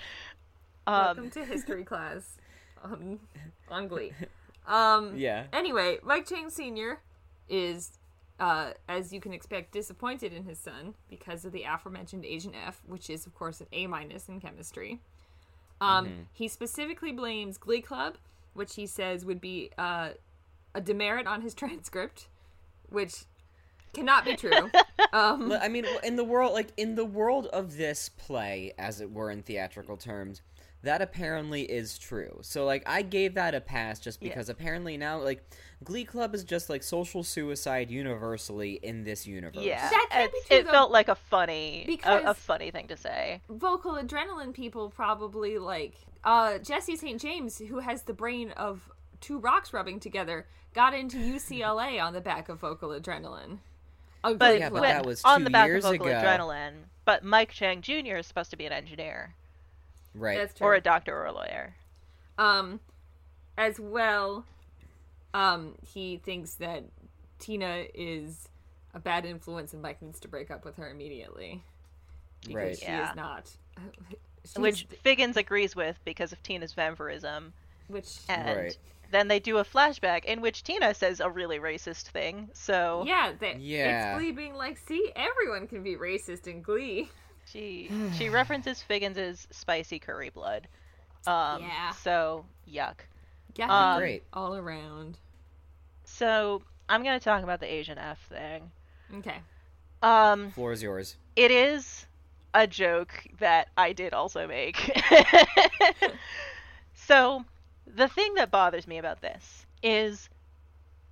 Welcome 0.86 1.26
Um, 1.26 1.30
to 1.32 1.46
history 1.46 1.84
class 1.86 2.38
on, 2.92 3.20
on 3.70 3.88
Glee. 3.88 4.14
Um, 4.68 5.16
Yeah. 5.16 5.46
Anyway, 5.54 6.00
Mike 6.04 6.26
Chang 6.28 6.50
Sr. 6.50 7.00
is, 7.48 7.98
uh, 8.38 8.72
as 8.90 9.14
you 9.14 9.22
can 9.22 9.32
expect, 9.32 9.72
disappointed 9.72 10.34
in 10.34 10.44
his 10.44 10.60
son 10.60 10.94
because 11.10 11.46
of 11.46 11.54
the 11.54 11.64
aforementioned 11.64 12.26
Asian 12.26 12.54
F, 12.54 12.82
which 12.86 13.10
is, 13.10 13.26
of 13.26 13.34
course, 13.34 13.62
an 13.62 13.68
A 13.72 13.88
minus 13.88 14.28
in 14.28 14.42
chemistry. 14.42 15.00
Um, 15.80 16.28
He 16.34 16.50
specifically 16.50 17.14
blames 17.14 17.58
Glee 17.58 17.80
Club, 17.80 18.18
which 18.56 18.76
he 18.76 18.86
says 18.88 19.24
would 19.24 19.40
be 19.40 19.72
uh, 19.78 20.10
a 20.76 20.82
demerit 20.82 21.28
on 21.28 21.42
his 21.44 21.54
transcript, 21.62 22.28
which 22.90 23.24
cannot 23.94 24.26
be 24.26 24.36
true. 24.36 24.70
um, 25.14 25.54
I 25.54 25.70
mean, 25.70 25.86
in 26.04 26.18
the 26.18 26.26
world, 26.26 26.52
like 26.52 26.74
in 26.76 26.96
the 26.96 27.06
world 27.06 27.48
of 27.48 27.78
this 27.78 28.10
play, 28.10 28.74
as 28.78 29.00
it 29.00 29.12
were 29.14 29.32
in 29.32 29.44
theatrical 29.44 29.96
terms, 29.96 30.42
that 30.88 31.02
apparently 31.02 31.62
is 31.64 31.98
true. 31.98 32.40
So, 32.42 32.66
like, 32.66 32.84
I 32.86 33.02
gave 33.02 33.34
that 33.36 33.54
a 33.54 33.62
pass 33.62 34.00
just 34.00 34.22
Yeah. 34.22 34.30
because 34.30 34.50
apparently 34.50 34.98
now, 34.98 35.20
like, 35.20 35.44
Glee 35.84 36.06
Club 36.06 36.34
is 36.34 36.44
just 36.44 36.70
like 36.70 36.82
social 36.82 37.24
suicide 37.24 37.92
universally 37.92 38.80
in 38.82 39.04
this 39.04 39.28
universe. 39.28 39.64
yeah, 39.64 39.90
That 39.90 40.08
can't 40.12 40.32
be 40.32 40.40
true, 40.48 40.58
it 40.58 40.66
though, 40.66 40.72
felt 40.72 40.92
like 40.92 41.08
a 41.08 41.16
funny, 41.16 42.00
a, 42.04 42.32
a 42.32 42.34
funny 42.34 42.72
thing 42.72 42.88
to 42.88 42.98
say. 42.98 43.42
vocal 43.50 43.94
adrenaline 43.94 44.54
people 44.54 44.90
probably 44.90 45.58
like 45.60 45.94
uh 46.24 46.58
Jesse 46.58 46.96
St. 46.96 47.22
James 47.22 47.60
who 47.60 47.80
has 47.80 48.02
the 48.04 48.14
brain 48.14 48.50
of 48.52 48.90
two 49.22 49.38
rocks 49.38 49.72
rubbing 49.72 50.00
together 50.00 50.48
got 50.74 50.94
into 50.96 51.18
UCLA 51.18 52.02
on 52.04 52.14
the 52.14 52.22
back 52.22 52.50
of 52.50 52.60
vocal 52.60 52.90
adrenaline. 52.90 53.60
A 54.24 54.34
But, 54.34 54.50
Glee 54.52 54.60
Yeah, 54.60 54.70
but 54.70 54.78
Club. 54.80 54.84
that 54.90 55.06
was 55.06 55.24
on 55.24 55.44
the 55.44 55.50
back 55.52 55.68
years 55.68 55.86
of 55.86 55.92
Vocal 55.92 56.08
ago. 56.08 56.16
Adrenaline. 56.18 56.74
But 57.06 57.24
Mike 57.24 57.52
Chang 57.52 57.82
Jr. 57.82 58.18
is 58.18 58.26
supposed 58.28 58.50
to 58.50 58.58
be 58.58 58.66
an 58.66 58.74
engineer 58.74 59.36
Right. 60.18 60.38
That's 60.38 60.54
true. 60.54 60.68
or 60.68 60.74
a 60.76 60.82
doctor 60.82 61.16
or 61.18 61.26
a 61.26 61.32
lawyer. 61.32 61.76
um 62.38 62.80
as 63.58 63.80
well 63.80 64.46
um 65.34 65.76
he 65.94 66.18
thinks 66.18 66.56
that 66.56 66.84
Tina 67.40 67.86
is 67.94 68.50
a 68.94 69.00
bad 69.00 69.26
influence 69.26 69.74
and 69.74 69.82
Mike 69.82 70.02
needs 70.02 70.20
to 70.22 70.28
break 70.28 70.50
up 70.52 70.66
with 70.66 70.76
her 70.78 70.90
immediately. 70.90 71.62
Because 72.42 72.56
Right. 72.56 72.78
she 72.78 72.86
Yeah. 72.86 73.10
is 73.12 73.16
not 73.16 73.52
she's- 74.44 74.58
which 74.58 74.84
Figgins 75.04 75.38
agrees 75.38 75.76
with 75.76 75.98
because 76.06 76.32
of 76.32 76.42
Tina's 76.44 76.74
vampirism. 76.74 77.54
which 77.88 78.20
And 78.30 78.58
Right. 78.58 78.78
then 79.12 79.28
they 79.28 79.40
do 79.40 79.58
a 79.58 79.64
flashback 79.66 80.26
in 80.26 80.42
which 80.42 80.64
Tina 80.64 80.94
says 80.94 81.20
a 81.20 81.30
really 81.30 81.60
racist 81.60 82.10
thing. 82.10 82.50
So 82.54 83.04
yeah, 83.08 83.34
that 83.40 83.60
Yeah. 83.60 84.14
it's 84.16 84.20
Glee 84.20 84.32
being 84.32 84.54
like, 84.56 84.78
see, 84.78 85.12
everyone 85.16 85.68
can 85.68 85.82
be 85.84 85.96
racist 85.96 86.48
in 86.48 86.62
Glee. 86.62 87.10
she 87.52 87.92
she 88.14 88.30
references 88.40 88.84
Figgins's 88.88 89.48
spicy 89.52 90.00
curry 90.00 90.30
blood. 90.30 90.68
Um, 91.26 91.62
Yeah. 91.62 91.92
So 91.92 92.46
yuck. 92.70 93.00
Yeah, 93.56 93.94
Um, 93.94 94.00
Great. 94.00 94.24
all 94.34 94.56
around. 94.56 95.18
So 96.04 96.62
I'm 96.90 97.04
gonna 97.04 97.20
talk 97.20 97.44
about 97.44 97.60
the 97.60 97.72
Asian 97.72 97.98
F 97.98 98.20
thing. 98.30 98.72
Okay. 99.16 99.38
Um, 100.02 100.52
Floor 100.52 100.74
is 100.74 100.84
yours. 100.84 101.18
it 101.36 101.50
is 101.52 102.06
a 102.54 102.68
joke 102.68 103.26
that 103.40 103.70
I 103.78 103.94
did 103.94 104.14
also 104.14 104.48
make. 104.48 104.78
so, 106.94 107.44
the 107.86 108.08
thing 108.08 108.36
that 108.36 108.52
bothers 108.52 108.88
me 108.88 108.98
about 109.00 109.22
this 109.22 109.66
is 109.82 110.30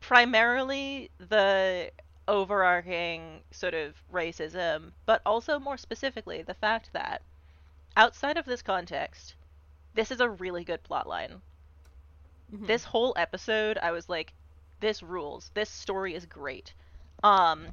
primarily 0.02 1.10
the 1.18 1.90
overarching 2.28 3.42
sort 3.52 3.74
of 3.74 3.96
racism, 4.12 4.92
but 5.06 5.22
also 5.26 5.60
more 5.60 5.78
specifically 5.78 6.42
the 6.42 6.54
fact 6.54 6.92
that 6.94 7.22
outside 7.96 8.38
of 8.38 8.46
this 8.46 8.62
context, 8.62 9.36
this 9.94 10.12
is 10.12 10.20
a 10.20 10.30
really 10.30 10.64
good 10.64 10.84
plot 10.84 11.08
line. 11.08 11.42
This 12.52 12.84
whole 12.84 13.14
episode, 13.18 13.78
I 13.82 13.92
was 13.92 14.08
like, 14.08 14.34
this 14.80 15.02
rules. 15.02 15.52
This 15.54 15.70
story 15.70 16.14
is 16.14 16.26
great. 16.26 16.74
Um, 17.24 17.68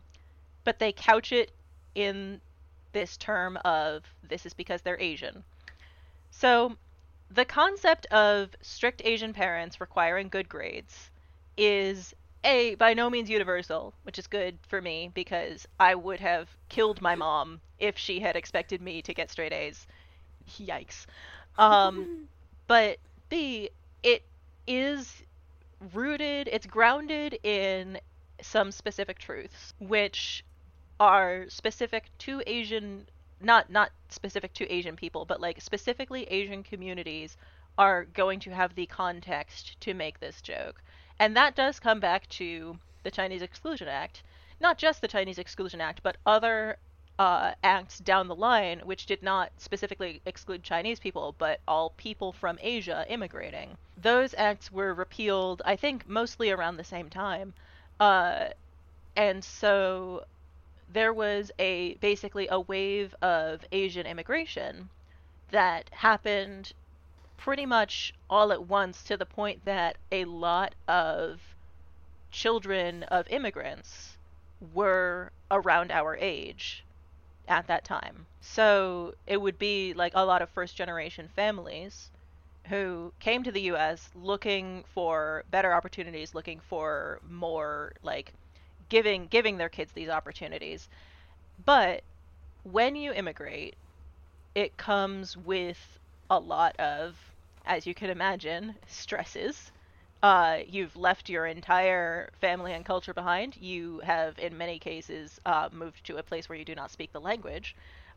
but 0.65 0.79
they 0.79 0.93
couch 0.93 1.33
it 1.33 1.53
in 1.95 2.41
this 2.93 3.17
term 3.17 3.59
of 3.65 4.05
this 4.23 4.47
is 4.47 4.55
because 4.55 4.83
they're 4.83 5.01
Asian. 5.01 5.45
So, 6.31 6.77
the 7.31 7.45
concept 7.45 8.07
of 8.07 8.51
strict 8.61 9.03
Asian 9.05 9.33
parents 9.33 9.81
requiring 9.81 10.29
good 10.29 10.49
grades 10.49 11.11
is 11.57 12.15
a 12.44 12.74
by 12.76 12.94
no 12.94 13.09
means 13.11 13.31
universal, 13.31 13.94
which 14.02 14.18
is 14.18 14.26
good 14.26 14.59
for 14.68 14.81
me 14.81 15.11
because 15.14 15.66
I 15.78 15.94
would 15.94 16.20
have 16.20 16.48
killed 16.68 17.00
my 17.00 17.14
mom 17.14 17.61
if 17.78 17.98
she 17.98 18.20
had 18.20 18.37
expected 18.37 18.81
me 18.81 19.02
to 19.02 19.14
get 19.14 19.31
straight 19.31 19.52
A's. 19.52 19.87
Yikes. 20.59 21.07
Um, 21.59 22.28
but 22.66 22.98
B, 23.28 23.70
it 24.02 24.24
is 24.66 25.22
rooted, 25.94 26.48
it's 26.48 26.66
grounded 26.66 27.38
in 27.42 28.00
some 28.40 28.72
specific 28.72 29.18
truths, 29.18 29.74
which 29.78 30.44
are 31.00 31.46
specific 31.48 32.11
to 32.18 32.42
Asian 32.46 33.07
not 33.40 33.70
not 33.70 33.90
specific 34.09 34.52
to 34.55 34.70
Asian 34.72 34.94
people, 34.96 35.24
but 35.24 35.40
like 35.40 35.61
specifically 35.61 36.24
Asian 36.24 36.62
communities 36.62 37.37
are 37.78 38.05
going 38.05 38.38
to 38.40 38.50
have 38.50 38.74
the 38.74 38.87
context 38.87 39.81
to 39.81 39.94
make 39.94 40.20
this 40.20 40.40
joke. 40.40 40.83
And 41.18 41.37
that 41.37 41.55
does 41.55 41.79
come 41.79 42.01
back 42.01 42.29
to 42.31 42.79
the 43.03 43.11
Chinese 43.11 43.42
Exclusion 43.42 43.88
Act. 43.88 44.22
Not 44.61 44.79
just 44.79 45.01
the 45.01 45.09
Chinese 45.09 45.38
Exclusion 45.38 45.81
Act, 45.81 46.03
but 46.03 46.16
other 46.25 46.79
uh, 47.18 47.53
acts 47.62 47.98
down 47.98 48.27
the 48.29 48.35
line 48.35 48.81
which 48.81 49.07
did 49.07 49.22
not 49.22 49.53
specifically 49.59 50.20
exclude 50.27 50.62
Chinese 50.62 50.98
people, 50.98 51.35
but 51.38 51.61
all 51.68 51.90
people 51.90 52.33
from 52.33 52.59
Asia 52.61 53.05
immigrating. 53.09 53.77
those 53.96 54.35
acts 54.37 54.72
were 54.72 54.94
repealed, 54.94 55.62
I 55.64 55.77
think, 55.77 56.09
mostly 56.09 56.51
around 56.51 56.77
the 56.77 56.85
same 56.85 57.09
time. 57.09 57.55
Uh, 58.01 58.48
and 59.14 59.44
so 59.44 60.25
there 60.92 61.12
was 61.12 61.53
a 61.59 61.94
basically 61.94 62.48
a 62.51 62.59
wave 62.59 63.14
of 63.22 63.64
Asian 63.70 64.07
immigration 64.07 64.88
that 65.51 65.88
happened 65.92 66.72
pretty 67.42 67.66
much 67.66 68.14
all 68.31 68.52
at 68.52 68.68
once 68.68 69.02
to 69.02 69.16
the 69.16 69.26
point 69.26 69.64
that 69.64 69.96
a 70.12 70.24
lot 70.24 70.74
of 70.87 71.40
children 72.31 73.02
of 73.05 73.26
immigrants 73.28 74.16
were 74.72 75.33
around 75.50 75.90
our 75.90 76.16
age 76.16 76.85
at 77.48 77.66
that 77.66 77.85
time. 77.85 78.26
So 78.40 79.14
it 79.26 79.40
would 79.40 79.59
be 79.59 79.92
like 79.92 80.12
a 80.14 80.24
lot 80.24 80.40
of 80.40 80.50
first 80.50 80.76
generation 80.76 81.28
families 81.35 82.11
who 82.68 83.12
came 83.18 83.42
to 83.42 83.50
the 83.50 83.72
US 83.72 84.09
looking 84.14 84.85
for 84.94 85.42
better 85.50 85.74
opportunities, 85.74 86.37
looking 86.37 86.61
for 86.61 87.18
more 87.28 87.92
like 88.05 88.33
giving 88.88 89.26
giving 89.26 89.57
their 89.57 89.68
kids 89.68 89.90
these 89.92 90.09
opportunities. 90.09 90.88
But 91.64 92.02
when 92.62 92.94
you 92.94 93.12
immigrate, 93.12 93.74
it 94.55 94.76
comes 94.76 95.37
with 95.37 95.98
a 96.31 96.38
lot 96.38 96.78
of, 96.78 97.32
as 97.66 97.87
you 97.87 97.94
can 97.94 98.11
imagine, 98.11 98.75
stresses. 98.87 99.72
Uh, 100.22 100.59
you've 100.66 100.96
left 100.96 101.29
your 101.29 101.46
entire 101.46 102.31
family 102.40 102.72
and 102.72 102.85
culture 102.85 103.14
behind. 103.14 103.57
You 103.57 104.01
have, 104.01 104.38
in 104.38 104.57
many 104.57 104.79
cases, 104.79 105.40
uh, 105.46 105.68
moved 105.72 106.05
to 106.07 106.16
a 106.18 106.22
place 106.22 106.48
where 106.48 106.59
you 106.59 106.64
do 106.64 106.75
not 106.75 106.90
speak 106.90 107.12
the 107.12 107.20
language. 107.20 107.75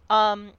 Um, 0.09 0.53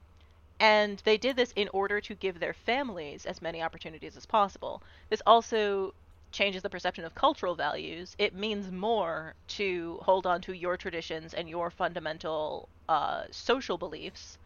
and 0.59 1.01
they 1.05 1.17
did 1.17 1.35
this 1.35 1.53
in 1.55 1.69
order 1.69 2.01
to 2.01 2.15
give 2.15 2.39
their 2.39 2.53
families 2.53 3.25
as 3.25 3.41
many 3.41 3.61
opportunities 3.61 4.17
as 4.17 4.25
possible. 4.25 4.81
This 5.09 5.21
also 5.25 5.93
changes 6.31 6.61
the 6.63 6.69
perception 6.69 7.05
of 7.05 7.15
cultural 7.15 7.55
values. 7.55 8.15
It 8.17 8.35
means 8.35 8.71
more 8.71 9.35
to 9.49 9.99
hold 10.01 10.25
on 10.27 10.41
to 10.41 10.53
your 10.53 10.77
traditions 10.77 11.33
and 11.33 11.47
your 11.49 11.71
fundamental 11.71 12.69
uh, 12.89 13.23
social 13.31 13.77
beliefs 13.77 14.37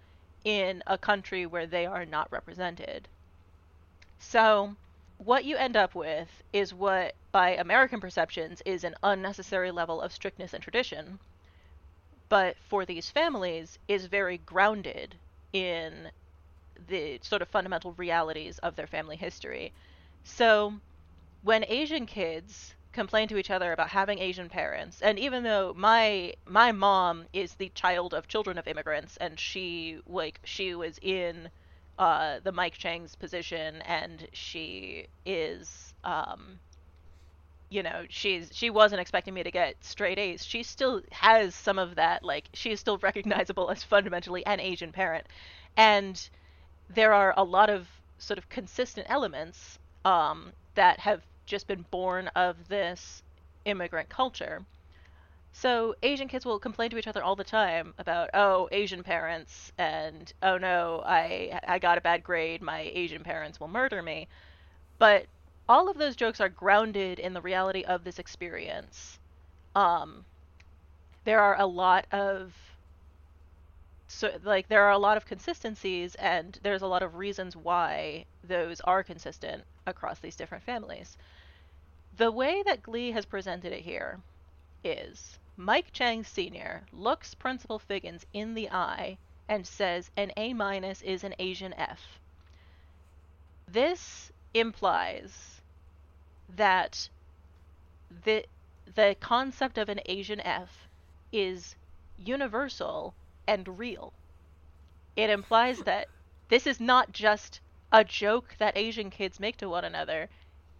in 0.43 0.83
a 0.87 0.97
country 0.97 1.45
where 1.45 1.67
they 1.67 1.85
are 1.85 2.05
not 2.05 2.31
represented. 2.31 3.07
So, 4.23 4.77
what 5.17 5.45
you 5.45 5.57
end 5.57 5.75
up 5.75 5.95
with 5.95 6.43
is 6.53 6.73
what, 6.75 7.15
by 7.31 7.55
American 7.55 7.99
perceptions, 7.99 8.61
is 8.65 8.83
an 8.83 8.95
unnecessary 9.03 9.71
level 9.71 9.99
of 9.99 10.13
strictness 10.13 10.53
and 10.53 10.63
tradition, 10.63 11.19
but 12.29 12.57
for 12.57 12.85
these 12.85 13.09
families 13.11 13.77
is 13.87 14.05
very 14.05 14.37
grounded 14.37 15.19
in 15.53 16.11
the 16.75 17.19
sort 17.23 17.41
of 17.41 17.49
fundamental 17.49 17.93
realities 17.93 18.59
of 18.59 18.75
their 18.75 18.87
family 18.87 19.17
history. 19.17 19.73
So, 20.23 20.79
when 21.41 21.65
Asian 21.67 22.05
kids 22.05 22.75
complain 22.91 23.27
to 23.29 23.37
each 23.37 23.49
other 23.49 23.71
about 23.73 23.89
having 23.89 24.19
Asian 24.19 24.49
parents, 24.49 25.01
and 25.01 25.19
even 25.19 25.43
though 25.43 25.73
my 25.73 26.35
my 26.45 26.71
mom 26.71 27.27
is 27.33 27.55
the 27.55 27.69
child 27.69 28.13
of 28.13 28.27
children 28.27 28.57
of 28.57 28.67
immigrants, 28.67 29.17
and 29.17 29.39
she 29.39 29.99
like 30.05 30.39
she 30.45 30.75
was 30.75 30.99
in 31.01 31.51
uh, 32.01 32.39
the 32.43 32.51
Mike 32.51 32.73
Chang's 32.73 33.13
position, 33.13 33.75
and 33.83 34.27
she 34.33 35.05
is 35.23 35.93
um, 36.03 36.59
you 37.69 37.83
know 37.83 38.05
she's 38.09 38.49
she 38.51 38.71
wasn't 38.71 38.99
expecting 38.99 39.35
me 39.35 39.43
to 39.43 39.51
get 39.51 39.75
straight 39.81 40.17
A's. 40.17 40.43
She 40.43 40.63
still 40.63 41.03
has 41.11 41.53
some 41.53 41.77
of 41.77 41.95
that 41.95 42.23
like 42.23 42.49
she 42.53 42.71
is 42.71 42.79
still 42.79 42.97
recognizable 43.03 43.69
as 43.69 43.83
fundamentally 43.83 44.43
an 44.47 44.59
Asian 44.59 44.91
parent, 44.91 45.27
and 45.77 46.27
there 46.89 47.13
are 47.13 47.35
a 47.37 47.43
lot 47.43 47.69
of 47.69 47.87
sort 48.17 48.39
of 48.39 48.49
consistent 48.49 49.05
elements 49.07 49.77
um, 50.03 50.53
that 50.73 50.99
have 50.99 51.21
just 51.45 51.67
been 51.67 51.85
born 51.91 52.29
of 52.29 52.67
this 52.67 53.21
immigrant 53.65 54.09
culture. 54.09 54.65
So 55.53 55.95
Asian 56.01 56.27
kids 56.27 56.45
will 56.45 56.59
complain 56.59 56.89
to 56.91 56.97
each 56.97 57.07
other 57.07 57.23
all 57.23 57.35
the 57.35 57.43
time 57.43 57.93
about, 57.97 58.29
oh, 58.33 58.69
Asian 58.71 59.03
parents, 59.03 59.71
and 59.77 60.31
oh 60.41 60.57
no, 60.57 61.03
I 61.05 61.59
I 61.67 61.77
got 61.79 61.97
a 61.97 62.01
bad 62.01 62.23
grade, 62.23 62.61
my 62.61 62.81
Asian 62.93 63.23
parents 63.23 63.59
will 63.59 63.67
murder 63.67 64.01
me. 64.01 64.27
But 64.97 65.27
all 65.69 65.89
of 65.89 65.97
those 65.97 66.15
jokes 66.15 66.41
are 66.41 66.49
grounded 66.49 67.19
in 67.19 67.33
the 67.33 67.41
reality 67.41 67.83
of 67.83 68.03
this 68.03 68.19
experience. 68.19 69.19
Um, 69.75 70.25
there 71.23 71.39
are 71.39 71.59
a 71.59 71.65
lot 71.65 72.05
of 72.11 72.53
so 74.07 74.31
like 74.43 74.67
there 74.67 74.83
are 74.83 74.91
a 74.91 74.97
lot 74.97 75.17
of 75.17 75.25
consistencies 75.25 76.15
and 76.15 76.59
there's 76.63 76.81
a 76.81 76.87
lot 76.87 77.03
of 77.03 77.15
reasons 77.15 77.55
why 77.55 78.25
those 78.43 78.81
are 78.81 79.03
consistent 79.03 79.63
across 79.85 80.19
these 80.19 80.35
different 80.35 80.63
families. 80.63 81.17
The 82.17 82.31
way 82.31 82.63
that 82.63 82.83
Glee 82.83 83.11
has 83.11 83.25
presented 83.25 83.71
it 83.73 83.81
here 83.81 84.19
is 84.83 85.39
Mike 85.63 85.91
Chang 85.93 86.23
Sr. 86.23 86.87
looks 86.91 87.35
Principal 87.35 87.77
Figgins 87.77 88.25
in 88.33 88.55
the 88.55 88.67
eye 88.71 89.19
and 89.47 89.67
says 89.67 90.09
an 90.17 90.31
A 90.35 90.55
minus 90.55 91.03
is 91.03 91.23
an 91.23 91.35
Asian 91.37 91.71
F. 91.75 92.19
This 93.67 94.31
implies 94.55 95.61
that 96.49 97.09
the 98.09 98.43
the 98.95 99.15
concept 99.19 99.77
of 99.77 99.87
an 99.87 100.01
Asian 100.07 100.39
F 100.41 100.87
is 101.31 101.75
universal 102.17 103.13
and 103.45 103.77
real. 103.77 104.13
It 105.15 105.29
implies 105.29 105.83
that 105.83 106.07
this 106.49 106.65
is 106.65 106.79
not 106.79 107.11
just 107.11 107.61
a 107.91 108.03
joke 108.03 108.55
that 108.57 108.75
Asian 108.75 109.11
kids 109.11 109.39
make 109.39 109.57
to 109.57 109.69
one 109.69 109.85
another 109.85 110.27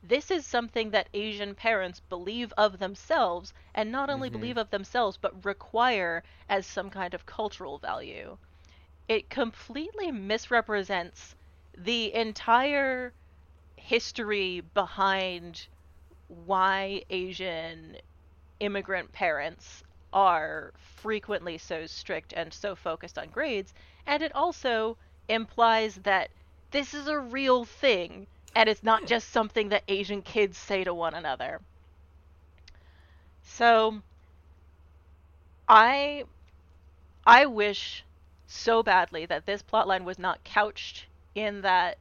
this 0.04 0.32
is 0.32 0.46
something 0.46 0.92
that 0.92 1.10
Asian 1.14 1.56
parents 1.56 2.00
believe 2.00 2.54
of 2.58 2.80
themselves, 2.80 3.54
and 3.74 3.92
not 3.92 4.10
only 4.10 4.30
Mhm. 4.30 4.32
believe 4.32 4.58
of 4.58 4.70
themselves, 4.70 5.18
but 5.18 5.46
require 5.46 6.24
as 6.50 6.66
some 6.68 6.90
kind 6.90 7.14
of 7.14 7.26
cultural 7.26 7.78
value. 7.80 8.38
It 9.08 9.30
completely 9.30 10.12
misrepresents 10.12 11.36
the 11.78 12.14
entire 12.14 13.14
history 13.78 14.62
behind 14.62 15.68
why 16.28 17.04
Asian 17.10 17.98
immigrant 18.60 19.12
parents 19.12 19.84
are 20.14 20.74
frequently 20.78 21.58
so 21.58 21.86
strict 21.88 22.34
and 22.34 22.54
so 22.54 22.76
focused 22.76 23.18
on 23.18 23.30
grades, 23.30 23.74
and 24.06 24.24
it 24.24 24.34
also 24.36 24.98
implies 25.28 25.96
that 25.96 26.32
this 26.72 26.94
is 26.94 27.08
a 27.08 27.20
real 27.20 27.66
thing 27.66 28.28
and 28.56 28.68
it's 28.70 28.84
not 28.84 29.06
just 29.06 29.30
something 29.30 29.70
that 29.70 29.84
Asian 29.88 30.22
kids 30.22 30.58
say 30.58 30.84
to 30.84 30.94
one 30.94 31.14
another. 31.14 31.62
So 33.44 34.02
I 35.68 36.26
I 37.26 37.46
wish 37.46 38.04
so 38.48 38.84
badly 38.84 39.26
that 39.26 39.46
this 39.46 39.64
plotline 39.64 40.04
was 40.04 40.20
not 40.20 40.44
couched 40.44 41.06
in 41.36 41.62
that 41.62 41.98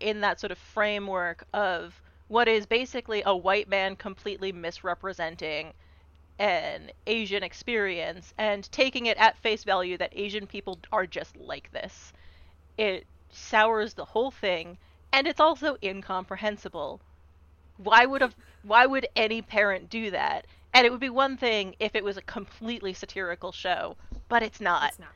in 0.00 0.20
that 0.22 0.40
sort 0.40 0.50
of 0.50 0.58
framework 0.58 1.44
of 1.52 2.00
what 2.28 2.48
is 2.48 2.66
basically 2.66 3.22
a 3.26 3.36
white 3.36 3.68
man 3.68 3.96
completely 3.96 4.52
misrepresenting 4.52 5.72
an 6.38 6.90
Asian 7.06 7.42
experience 7.42 8.32
and 8.38 8.70
taking 8.72 9.06
it 9.06 9.18
at 9.18 9.36
face 9.38 9.62
value 9.62 9.98
that 9.98 10.12
Asian 10.16 10.46
people 10.46 10.78
are 10.90 11.06
just 11.06 11.36
like 11.36 11.70
this. 11.72 12.12
It 12.78 13.06
sours 13.30 13.94
the 13.94 14.06
whole 14.06 14.30
thing 14.30 14.78
and 15.12 15.26
it's 15.26 15.40
also 15.40 15.76
incomprehensible. 15.82 17.00
Why 17.78 18.06
would 18.06 18.22
a 18.22 18.30
why 18.62 18.86
would 18.86 19.06
any 19.16 19.42
parent 19.42 19.88
do 19.90 20.10
that? 20.10 20.46
And 20.72 20.86
it 20.86 20.90
would 20.90 21.00
be 21.00 21.10
one 21.10 21.36
thing 21.36 21.74
if 21.80 21.94
it 21.94 22.04
was 22.04 22.16
a 22.16 22.22
completely 22.22 22.92
satirical 22.92 23.52
show, 23.52 23.96
but 24.28 24.42
it's 24.42 24.60
not. 24.60 24.90
It's 24.90 24.98
not. 24.98 25.10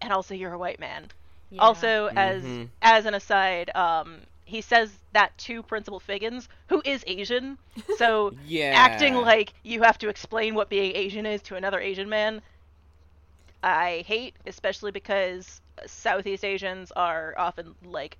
And 0.00 0.12
also, 0.12 0.34
you're 0.34 0.52
a 0.52 0.58
white 0.58 0.78
man. 0.80 1.08
Yeah. 1.50 1.62
Also, 1.62 2.10
as 2.16 2.42
Mhm. 2.44 2.68
as 2.82 3.06
an 3.06 3.14
aside, 3.14 3.74
um, 3.74 4.20
he 4.44 4.60
says 4.60 4.98
that 5.12 5.36
to 5.38 5.62
Principal 5.62 6.00
Figgins, 6.00 6.48
who 6.68 6.80
is 6.84 7.04
Asian. 7.06 7.58
So 7.96 8.32
Yeah. 8.44 8.72
acting 8.76 9.14
like 9.16 9.52
you 9.62 9.82
have 9.82 9.98
to 9.98 10.08
explain 10.08 10.54
what 10.54 10.68
being 10.68 10.94
Asian 10.94 11.26
is 11.26 11.42
to 11.42 11.56
another 11.56 11.80
Asian 11.80 12.08
man, 12.08 12.40
I 13.62 14.04
hate, 14.06 14.36
especially 14.46 14.90
because 14.90 15.60
Southeast 15.86 16.44
Asians 16.44 16.92
are 16.92 17.34
often 17.38 17.74
like 17.84 18.18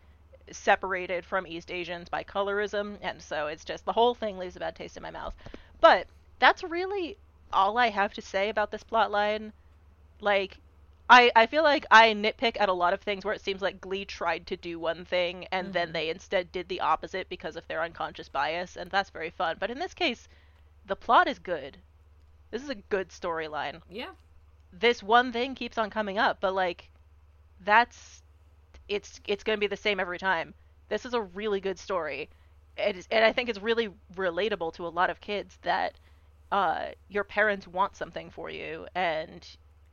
separated 0.53 1.25
from 1.25 1.47
East 1.47 1.71
Asians 1.71 2.09
by 2.09 2.25
colorism, 2.25 2.99
and 3.03 3.21
so 3.23 3.47
it's 3.49 3.65
just 3.65 3.85
the 3.85 3.93
whole 3.93 4.15
thing 4.15 4.39
leaves 4.39 4.57
a 4.57 4.61
bad 4.61 4.77
taste 4.77 4.97
in 4.97 5.03
my 5.03 5.11
mouth. 5.11 5.35
But 5.81 6.07
that's 6.39 6.63
really 6.63 7.19
all 7.53 7.79
I 7.79 7.89
have 7.91 8.15
to 8.15 8.23
say 8.23 8.49
about 8.49 8.71
this 8.71 8.85
plotline. 8.85 9.53
Like, 10.21 10.59
I 11.09 11.31
I 11.35 11.47
feel 11.47 11.63
like 11.63 11.87
I 11.91 12.13
nitpick 12.15 12.57
at 12.61 12.69
a 12.69 12.73
lot 12.73 12.93
of 12.95 13.01
things 13.03 13.25
where 13.25 13.35
it 13.35 13.41
seems 13.43 13.63
like 13.63 13.81
Glee 13.81 14.05
tried 14.05 14.47
to 14.49 14.57
do 14.57 14.79
one 14.79 15.05
thing 15.05 15.47
and 15.53 15.73
then 15.73 15.89
mm-hmm. 15.89 15.93
they 15.95 16.09
instead 16.11 16.53
did 16.53 16.69
the 16.69 16.81
opposite 16.81 17.29
because 17.29 17.57
of 17.57 17.67
their 17.69 17.83
unconscious 17.83 18.29
bias, 18.29 18.77
and 18.77 18.91
that's 18.91 19.11
very 19.11 19.31
fun. 19.31 19.57
But 19.59 19.71
in 19.71 19.79
this 19.79 19.95
case, 19.95 20.29
the 20.87 20.97
plot 20.97 21.29
is 21.29 21.39
good. 21.39 21.79
This 22.51 22.63
is 22.63 22.71
a 22.71 22.75
good 22.75 23.09
storyline 23.11 23.83
Yeah. 23.89 24.13
this 24.73 25.03
one 25.03 25.33
thing 25.33 25.55
keeps 25.55 25.79
on 25.79 25.91
coming 25.91 26.19
up, 26.19 26.41
but 26.41 26.55
like 26.55 26.89
that's 27.61 28.23
it's 28.91 29.21
it's 29.27 29.43
going 29.43 29.57
to 29.57 29.61
be 29.61 29.67
the 29.67 29.77
same 29.77 29.99
every 29.99 30.19
time. 30.19 30.53
This 30.91 31.07
is 31.07 31.15
a 31.15 31.23
really 31.23 31.61
good 31.61 31.79
story 31.79 32.29
it 32.77 32.97
is, 32.97 33.09
and 33.11 33.25
I 33.25 33.33
think 33.33 33.49
it's 33.49 33.61
really 33.61 33.91
relatable 34.15 34.75
to 34.75 34.87
a 34.87 34.89
lot 34.89 35.11
of 35.11 35.21
kids 35.21 35.59
that 35.63 35.95
uh, 36.53 36.87
your 37.09 37.25
parents 37.25 37.67
want 37.67 37.97
something 37.97 38.31
for 38.31 38.51
you, 38.51 38.87
and 38.95 39.47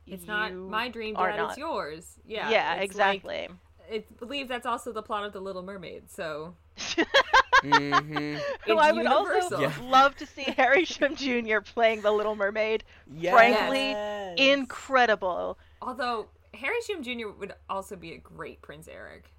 It's 0.06 0.26
not 0.26 0.52
my 0.54 0.88
dream, 0.88 1.16
are 1.16 1.30
Dad. 1.30 1.36
not. 1.36 1.50
It's 1.50 1.58
yours. 1.58 2.18
Yeah. 2.26 2.50
Yeah, 2.50 2.74
it's 2.74 2.84
exactly. 2.84 3.48
Like, 3.90 4.06
I 4.10 4.14
believe 4.18 4.48
that's 4.48 4.66
also 4.66 4.92
the 4.92 5.02
plot 5.02 5.24
of 5.24 5.32
The 5.32 5.40
Little 5.40 5.62
Mermaid. 5.62 6.10
So 6.10 6.54
mm-hmm. 6.78 8.36
Who 8.66 8.76
I 8.76 8.92
would 8.92 9.06
also. 9.06 9.60
Yeah. 9.60 9.72
love 9.82 10.14
to 10.16 10.26
see 10.26 10.42
Harry 10.42 10.84
Shum 10.84 11.16
Jr. 11.16 11.60
playing 11.60 12.02
the 12.02 12.12
Little 12.12 12.36
Mermaid. 12.36 12.84
Yes. 13.10 13.32
Frankly, 13.32 14.50
incredible. 14.50 15.58
Although 15.80 16.26
Harry 16.58 16.80
Shum 16.86 17.02
Jr. 17.02 17.28
would 17.38 17.54
also 17.68 17.96
be 17.96 18.12
a 18.12 18.18
great 18.18 18.62
Prince 18.62 18.88
Eric. 18.88 19.32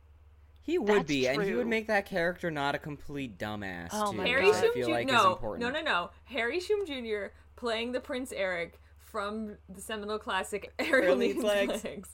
He 0.62 0.78
would 0.78 1.00
That's 1.00 1.08
be, 1.08 1.28
and 1.28 1.42
he 1.42 1.54
would 1.56 1.68
make 1.68 1.88
that 1.88 2.06
character 2.06 2.52
not 2.52 2.76
a 2.76 2.78
complete 2.78 3.38
dumbass. 3.38 3.90
Oh 3.92 4.12
too, 4.12 4.18
my 4.18 4.28
Harry 4.28 4.52
God. 4.52 4.62
Shum 4.62 4.72
Jr. 4.84 4.90
like 4.92 5.08
no, 5.08 5.40
no, 5.58 5.70
no, 5.70 5.82
no. 5.82 6.10
Harry 6.26 6.60
Shum 6.60 6.86
Jr. 6.86 7.28
playing 7.56 7.92
the 7.92 8.00
Prince 8.00 8.32
Eric 8.32 8.80
from 9.00 9.58
the 9.68 9.82
seminal 9.82 10.20
classic 10.20 10.72
Ariel 10.80 10.96
Ariel 10.96 11.16
Needs 11.18 11.36
Needs 11.36 11.46
Legs. 11.46 11.84
Legs. 11.84 12.10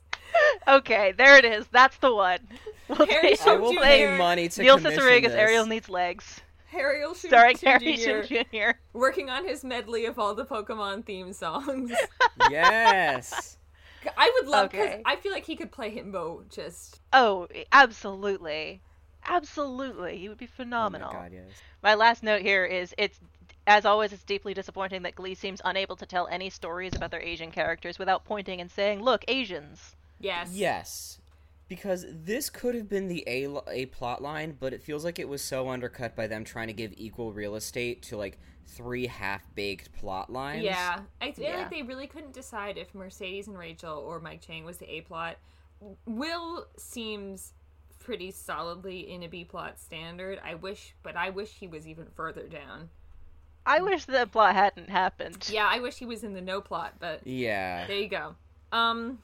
Okay, 0.67 1.11
there 1.17 1.37
it 1.37 1.45
is. 1.45 1.67
That's 1.71 1.97
the 1.97 2.13
one. 2.13 2.39
We'll 2.87 3.07
Harry 3.07 3.29
take- 3.29 3.41
I 3.41 3.43
Shum 3.45 3.61
will 3.61 3.73
Jr. 3.73 3.81
pay 3.81 4.17
money 4.17 4.47
to 4.47 4.61
Neil 4.61 4.77
commission 4.77 4.99
Cicierega's. 5.01 5.33
Ariel 5.33 5.65
needs 5.65 5.89
legs. 5.89 6.41
Harry 6.67 7.01
Shum, 7.01 7.15
Starring 7.15 7.57
Shum 7.57 7.79
Harry 7.81 7.97
Shum 7.97 8.21
Jr. 8.23 8.43
Jr. 8.51 8.69
working 8.93 9.29
on 9.31 9.43
his 9.47 9.63
medley 9.63 10.05
of 10.05 10.19
all 10.19 10.35
the 10.35 10.45
Pokemon 10.45 11.03
theme 11.03 11.33
songs. 11.33 11.91
yes. 12.51 13.57
I 14.17 14.31
would 14.39 14.49
love 14.49 14.71
because 14.71 14.87
Okay. 14.87 15.01
I 15.05 15.15
feel 15.15 15.31
like 15.31 15.45
he 15.45 15.55
could 15.55 15.71
play 15.71 15.95
Himbo 15.95 16.49
just. 16.53 16.99
Oh, 17.13 17.47
absolutely. 17.71 18.81
Absolutely. 19.27 20.17
He 20.17 20.29
would 20.29 20.37
be 20.37 20.45
Oh 20.45 20.49
phenomenal. 20.49 21.11
my 21.13 21.19
god, 21.19 21.31
yes. 21.33 21.61
My 21.81 21.95
last 21.95 22.23
note 22.23 22.41
here 22.41 22.65
is 22.65 22.93
it's 22.97 23.19
as 23.67 23.85
always 23.85 24.13
it's 24.13 24.23
deeply 24.23 24.53
disappointing 24.53 25.01
that 25.03 25.15
Glee 25.15 25.35
seems 25.35 25.61
unable 25.65 25.95
to 25.95 26.05
tell 26.05 26.27
any 26.27 26.49
stories 26.49 26.93
about 26.95 27.11
their 27.11 27.21
Asian 27.21 27.51
characters 27.51 27.97
without 27.97 28.25
pointing 28.25 28.61
and 28.61 28.69
saying, 28.71 29.01
"Look, 29.01 29.23
Asians." 29.27 29.95
Yes. 30.19 30.49
Yes. 30.53 31.19
Because 31.67 32.06
this 32.08 32.49
could 32.49 32.75
have 32.75 32.88
been 32.88 33.08
the 33.08 33.23
A, 33.28 33.47
a 33.69 33.86
plot 33.88 34.21
line, 34.21 34.56
but 34.60 34.71
it 34.73 34.84
feels 34.84 35.04
like 35.04 35.17
it 35.17 35.28
was 35.28 35.41
so 35.41 35.69
undercut 35.69 36.15
by 36.15 36.28
them 36.28 36.43
trying 36.43 36.67
to 36.67 36.73
give 36.73 36.93
equal 36.95 37.34
real 37.34 37.56
estate 37.56 38.04
to 38.04 38.17
like 38.17 38.38
three 38.67 39.08
half 39.08 39.43
baked 39.56 39.91
plot 39.93 40.32
lines. 40.32 40.63
Yeah, 40.63 41.01
I 41.21 41.32
feel 41.32 41.45
Yeah. 41.45 41.58
like 41.58 41.71
they 41.71 41.82
really 41.82 42.08
couldn't 42.08 42.34
decide 42.34 42.78
if 42.78 42.93
Mercedes 42.93 43.47
and 43.47 43.58
Rachel 43.58 43.97
or 43.97 44.19
Mike 44.19 44.41
Chang 44.41 44.63
was 44.63 44.78
the 44.78 44.89
A 44.91 45.01
plot. 45.01 45.38
Will 46.06 46.67
seems 46.78 47.54
pretty 47.99 48.30
solidly 48.30 49.12
in 49.12 49.23
a 49.23 49.28
B 49.28 49.43
plot 49.43 49.80
standard. 49.80 50.39
I 50.43 50.54
wish, 50.54 50.93
but 51.01 51.15
I 51.15 51.32
wish 51.32 51.56
he 51.60 51.67
was 51.67 51.88
even 51.88 52.08
further 52.15 52.47
down. 52.47 52.89
I 53.65 53.82
wish 53.82 54.06
the 54.06 54.28
plot 54.32 54.54
hadn't 54.54 54.91
happened. 54.91 55.49
Yeah, 55.51 55.67
I 55.67 55.80
wish 55.80 55.97
he 55.97 56.06
was 56.06 56.23
in 56.23 56.34
the 56.34 56.41
no 56.41 56.62
plot, 56.62 56.93
but 56.99 57.25
Yeah. 57.25 57.88
there 57.88 57.97
you 57.97 58.08
go. 58.08 58.36
Um, 58.71 59.23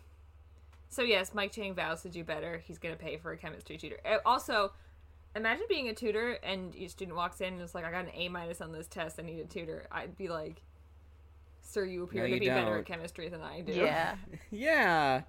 so 0.92 1.02
yes, 1.02 1.34
Mike 1.34 1.52
Chang 1.52 1.74
vows 1.74 2.04
to 2.04 2.10
do 2.10 2.24
better. 2.24 2.60
He's 2.68 2.78
gonna 2.78 2.96
pay 2.96 3.18
for 3.18 3.32
a 3.32 3.38
chemistry 3.38 3.78
tutor. 3.78 3.98
Uh, 4.06 4.18
Also, 4.26 4.74
imagine 5.36 5.66
being 5.68 5.88
a 5.90 5.94
tutor 5.96 6.34
and 6.44 6.76
your 6.76 6.90
student 6.90 7.18
walks 7.18 7.42
in 7.42 7.54
and 7.54 7.62
is 7.62 7.74
like, 7.74 7.86
"I 7.86 7.92
got 7.92 8.06
an 8.06 8.12
A 8.14 8.30
minus 8.30 8.62
on 8.62 8.72
this 8.74 8.88
test. 8.88 9.18
I 9.20 9.24
need 9.24 9.40
a 9.40 9.46
tutor." 9.46 9.88
I'd 9.92 10.16
be 10.18 10.28
like, 10.28 10.62
"Sir, 11.62 11.86
you 11.86 12.04
appear 12.04 12.24
No, 12.24 12.28
to 12.28 12.34
you 12.36 12.40
be 12.42 12.48
better 12.48 12.72
don't. 12.72 12.80
at 12.80 12.86
chemistry 12.86 13.30
than 13.30 13.42
I 13.42 13.62
do." 13.62 13.72
Yeah. 13.74 14.16
Yeah. 14.52 15.22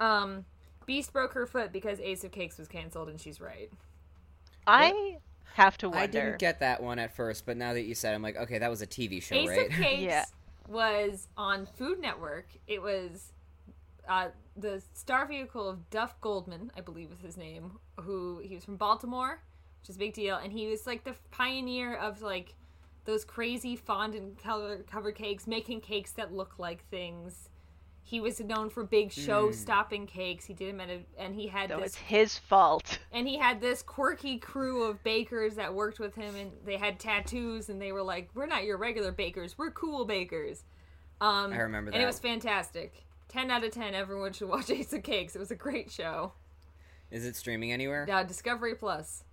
Um, 0.00 0.46
Beast 0.86 1.12
broke 1.12 1.32
her 1.34 1.46
foot 1.46 1.72
because 1.72 2.00
Ace 2.00 2.24
of 2.24 2.30
Cakes 2.32 2.56
was 2.58 2.68
canceled, 2.68 3.08
and 3.08 3.20
she's 3.20 3.40
right. 3.40 3.70
I 4.66 5.18
have 5.54 5.76
to 5.78 5.88
wonder. 5.88 6.02
I 6.02 6.06
didn't 6.06 6.38
get 6.38 6.60
that 6.60 6.82
one 6.82 6.98
at 6.98 7.14
first, 7.14 7.44
but 7.46 7.56
now 7.56 7.72
that 7.74 7.82
you 7.82 7.94
said, 7.94 8.12
it, 8.12 8.14
I'm 8.14 8.22
like, 8.22 8.36
okay, 8.36 8.58
that 8.58 8.70
was 8.70 8.82
a 8.82 8.86
TV 8.86 9.20
show, 9.20 9.34
Ace 9.34 9.48
right? 9.48 9.58
Ace 9.60 9.66
of 9.70 9.72
Cakes 9.72 10.02
Yeah. 10.02 10.24
was 10.68 11.28
on 11.36 11.66
Food 11.66 11.98
Network. 12.00 12.46
It 12.66 12.80
was 12.82 13.32
uh, 14.08 14.28
the 14.56 14.82
star 14.94 15.26
vehicle 15.26 15.68
of 15.68 15.90
Duff 15.90 16.20
Goldman, 16.20 16.70
I 16.76 16.80
believe 16.80 17.10
was 17.10 17.20
his 17.20 17.36
name. 17.36 17.78
Who 18.00 18.40
he 18.40 18.54
was 18.54 18.64
from 18.64 18.76
Baltimore, 18.76 19.42
which 19.80 19.90
is 19.90 19.96
a 19.96 19.98
big 19.98 20.14
deal, 20.14 20.36
and 20.36 20.52
he 20.52 20.66
was 20.66 20.86
like 20.86 21.04
the 21.04 21.14
pioneer 21.30 21.94
of 21.96 22.22
like 22.22 22.54
those 23.04 23.24
crazy 23.24 23.76
fondant 23.76 24.42
color 24.42 24.78
covered 24.90 25.14
cakes, 25.14 25.46
making 25.46 25.80
cakes 25.80 26.12
that 26.12 26.32
look 26.32 26.58
like 26.58 26.88
things. 26.88 27.48
He 28.04 28.20
was 28.20 28.40
known 28.40 28.68
for 28.68 28.82
big 28.82 29.12
show-stopping 29.12 30.06
cakes. 30.08 30.44
He 30.44 30.54
did 30.54 30.74
them 30.74 30.80
at 30.80 30.90
a, 30.90 31.00
and 31.16 31.36
he 31.36 31.46
had 31.46 31.70
So 31.70 31.76
this 31.78 31.86
it's 31.86 31.96
his 31.96 32.36
fault. 32.36 32.98
and 33.12 33.28
he 33.28 33.38
had 33.38 33.60
this 33.60 33.80
quirky 33.80 34.38
crew 34.38 34.82
of 34.82 35.02
bakers 35.04 35.54
that 35.54 35.72
worked 35.72 36.00
with 36.00 36.16
him 36.16 36.34
and 36.34 36.50
they 36.64 36.76
had 36.76 36.98
tattoos 36.98 37.68
and 37.68 37.80
they 37.80 37.92
were 37.92 38.02
like 38.02 38.28
we're 38.34 38.46
not 38.46 38.64
your 38.64 38.76
regular 38.76 39.12
bakers 39.12 39.56
we're 39.56 39.70
cool 39.70 40.04
bakers 40.04 40.64
um 41.20 41.52
I 41.52 41.58
remember 41.58 41.92
and 41.92 42.02
it 42.02 42.06
was 42.06 42.18
fantastic 42.18 43.04
10 43.32 43.50
out 43.50 43.64
of 43.64 43.70
10 43.72 43.94
everyone 43.94 44.32
should 44.32 44.48
watch 44.48 44.70
ace 44.78 44.92
of 44.92 45.02
cakes 45.02 45.34
it 45.34 45.38
was 45.38 45.50
a 45.50 45.56
great 45.56 45.90
show 45.90 46.32
Is 47.10 47.24
it 47.24 47.36
streaming 47.36 47.72
anywhere? 47.72 48.04
yeah 48.08 48.22
discovery 48.22 48.74
plus 48.74 49.24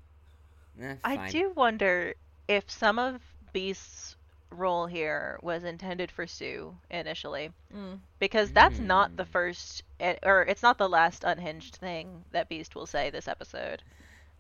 Eh, 0.82 0.96
I 1.04 1.30
do 1.30 1.52
wonder 1.56 2.14
if 2.48 2.70
some 2.72 3.00
of 3.00 3.20
Beast's 3.52 4.16
role 4.50 4.86
here 4.88 5.38
was 5.42 5.64
intended 5.66 6.10
for 6.10 6.26
Sue 6.26 6.74
initially, 6.90 7.52
Mm. 7.76 8.00
because 8.18 8.52
that's 8.52 8.80
not 8.80 9.18
the 9.18 9.26
first, 9.26 9.84
eh, 10.00 10.16
or 10.24 10.44
it's 10.44 10.64
not 10.64 10.78
the 10.78 10.88
last 10.88 11.24
unhinged 11.26 11.76
thing 11.76 12.24
that 12.32 12.48
Beast 12.48 12.76
will 12.76 12.86
say 12.86 13.10
this 13.10 13.28
episode. 13.28 13.84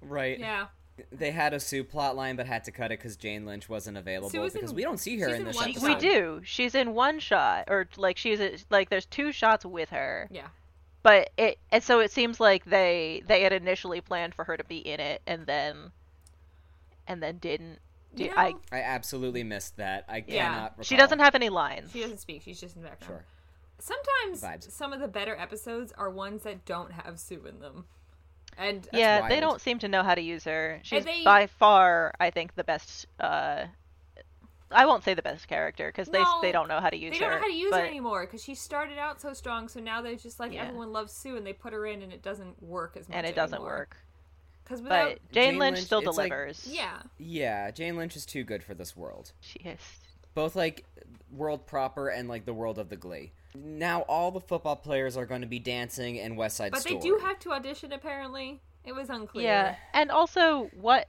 Right. 0.01 0.39
yeah 0.39 0.67
They 1.11 1.31
had 1.31 1.53
a 1.53 1.59
Sue 1.59 1.83
plot 1.83 2.15
line, 2.15 2.35
but 2.35 2.45
had 2.47 2.63
to 2.65 2.71
cut 2.71 2.91
it 2.91 2.99
because 2.99 3.15
Jane 3.17 3.45
Lynch 3.45 3.67
wasn't 3.69 3.97
available. 3.97 4.29
Sue 4.29 4.41
was 4.41 4.53
in- 4.55 4.61
because 4.61 4.73
we 4.73 4.83
don't 4.83 4.99
see 4.99 5.17
her 5.19 5.29
in 5.29 5.35
in 5.41 5.43
this 5.45 5.55
one 5.55 5.69
episode. 5.69 5.87
We 5.87 5.95
do. 5.95 6.41
She's 6.43 6.75
in 6.75 6.93
one 6.93 7.19
shot, 7.19 7.65
or 7.67 7.87
like 7.97 8.17
she's 8.17 8.39
a, 8.39 8.57
like 8.69 8.89
there's 8.89 9.05
two 9.05 9.31
shots 9.31 9.65
with 9.65 9.89
her, 9.89 10.27
yeah 10.31 10.47
but 11.01 11.29
it 11.37 11.57
and 11.71 11.81
so 11.81 12.01
it 12.01 12.11
seems 12.11 12.41
like 12.41 12.65
they 12.65 13.23
they 13.27 13.41
had 13.41 13.53
initially 13.53 14.01
planned 14.01 14.35
for 14.35 14.43
her 14.43 14.57
to 14.57 14.63
be 14.65 14.79
in 14.79 14.99
it, 14.99 15.21
and 15.25 15.45
then 15.45 15.91
and 17.07 17.23
then 17.23 17.37
didn't. 17.37 17.79
Do, 18.15 18.23
You 18.25 18.33
I 18.35 18.53
I 18.71 18.81
absolutely 18.81 19.43
missed 19.43 19.77
that. 19.77 20.03
I 20.09 20.23
Yeah. 20.27 20.43
cannot. 20.51 20.71
Recall. 20.71 20.83
she 20.83 20.97
doesn't 20.97 21.19
have 21.19 21.35
any 21.35 21.49
lines. 21.49 21.91
she 21.91 22.01
doesn't 22.01 22.17
speak 22.19 22.41
she's 22.41 22.59
just 22.59 22.75
in 22.75 22.81
the 22.81 22.89
background 22.89 23.21
Sure. 23.21 23.25
sometimes 23.79 24.41
Vibes. 24.41 24.71
some 24.71 24.91
of 24.93 24.99
the 24.99 25.07
better 25.07 25.35
episodes 25.37 25.93
are 25.97 26.09
ones 26.09 26.43
that 26.43 26.65
don't 26.65 26.91
have 26.91 27.19
sue 27.19 27.45
in 27.45 27.59
them 27.59 27.85
and 28.59 28.87
yeah, 28.93 29.27
they 29.27 29.39
don't 29.39 29.59
seem 29.61 29.79
to 29.79 29.87
know 29.87 30.03
how 30.03 30.13
to 30.15 30.21
use 30.21 30.43
her. 30.43 30.79
She's 30.83 31.05
they- 31.05 31.23
by 31.23 31.47
far, 31.47 32.13
I 32.19 32.29
think, 32.29 32.55
the 32.55 32.63
best. 32.63 33.07
Uh, 33.19 33.65
I 34.71 34.85
won't 34.85 35.03
say 35.03 35.15
the 35.15 35.23
best 35.23 35.47
character 35.47 35.87
because 35.87 36.09
they 36.09 36.19
No, 36.21 36.41
they 36.43 36.51
don't 36.51 36.67
know 36.67 36.79
how 36.79 36.89
to 36.91 36.97
use 36.97 37.15
her. 37.15 37.19
they 37.19 37.25
don't 37.25 37.31
know 37.31 37.39
how 37.41 37.47
to 37.47 37.53
use 37.57 37.71
but 37.71 37.79
her 37.81 37.87
anymore 37.87 38.25
because 38.27 38.43
she 38.43 38.53
started 38.53 38.99
out 38.99 39.19
so 39.19 39.33
strong. 39.33 39.67
So 39.67 39.79
now 39.79 40.01
they're 40.03 40.15
just 40.15 40.39
like 40.39 40.51
Yeah. 40.53 40.65
everyone 40.65 40.91
loves 40.93 41.11
Sue, 41.11 41.37
and 41.37 41.45
they 41.47 41.53
put 41.53 41.73
her 41.73 41.87
in, 41.87 42.03
and 42.03 42.13
it 42.13 42.21
doesn't 42.21 42.61
work 42.61 42.95
as 42.95 43.09
much. 43.09 43.17
and 43.17 43.25
it 43.25 43.35
doesn't 43.35 43.61
work. 43.63 43.97
because 44.63 44.83
without 44.83 45.13
But 45.13 45.31
Jane, 45.31 45.43
Jane 45.53 45.57
Lynch, 45.59 45.75
Lynch, 45.77 45.85
still 45.87 45.99
it's 46.07 46.17
like- 46.17 46.29
delivers. 46.29 46.67
yeah, 46.67 47.01
Yeah, 47.17 47.71
Jane 47.71 47.95
Lynch 47.97 48.15
is 48.15 48.23
too 48.27 48.43
good 48.43 48.63
for 48.63 48.75
this 48.75 48.95
world. 48.95 49.31
she 49.41 49.57
is. 49.59 49.79
Both 50.35 50.55
like 50.55 50.85
world 51.31 51.65
proper 51.67 52.09
and 52.09 52.27
like 52.27 52.45
the 52.45 52.53
world 52.53 52.77
of 52.79 52.89
the 52.89 52.95
Glee. 52.95 53.31
Now 53.55 54.01
all 54.01 54.31
the 54.31 54.39
football 54.39 54.75
players 54.75 55.17
are 55.17 55.25
going 55.25 55.41
to 55.41 55.47
be 55.47 55.59
dancing 55.59 56.17
in 56.17 56.35
West 56.35 56.57
Side 56.57 56.71
but 56.71 56.81
Story. 56.81 56.95
they 56.95 57.01
do 57.01 57.17
have 57.17 57.39
to 57.39 57.51
audition. 57.51 57.91
Apparently, 57.93 58.61
it 58.85 58.93
was 58.93 59.09
unclear. 59.09 59.43
Yeah, 59.45 59.75
and 59.93 60.11
also, 60.11 60.69
what 60.79 61.07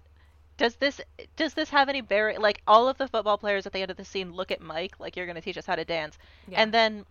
does 0.56 0.76
this 0.76 1.00
does 1.36 1.54
this 1.54 1.70
have 1.70 1.88
any 1.88 2.00
bearing? 2.00 2.40
Like 2.40 2.62
all 2.66 2.88
of 2.88 2.98
the 2.98 3.08
football 3.08 3.38
players 3.38 3.66
at 3.66 3.72
the 3.72 3.80
end 3.82 3.90
of 3.90 3.96
the 3.96 4.04
scene 4.04 4.32
look 4.32 4.50
at 4.50 4.60
Mike 4.60 4.98
like 4.98 5.16
you're 5.16 5.26
going 5.26 5.36
to 5.36 5.40
teach 5.42 5.58
us 5.58 5.66
how 5.66 5.76
to 5.76 5.84
dance, 5.84 6.18
Yeah. 6.48 6.62
and 6.62 6.72
then 6.72 7.04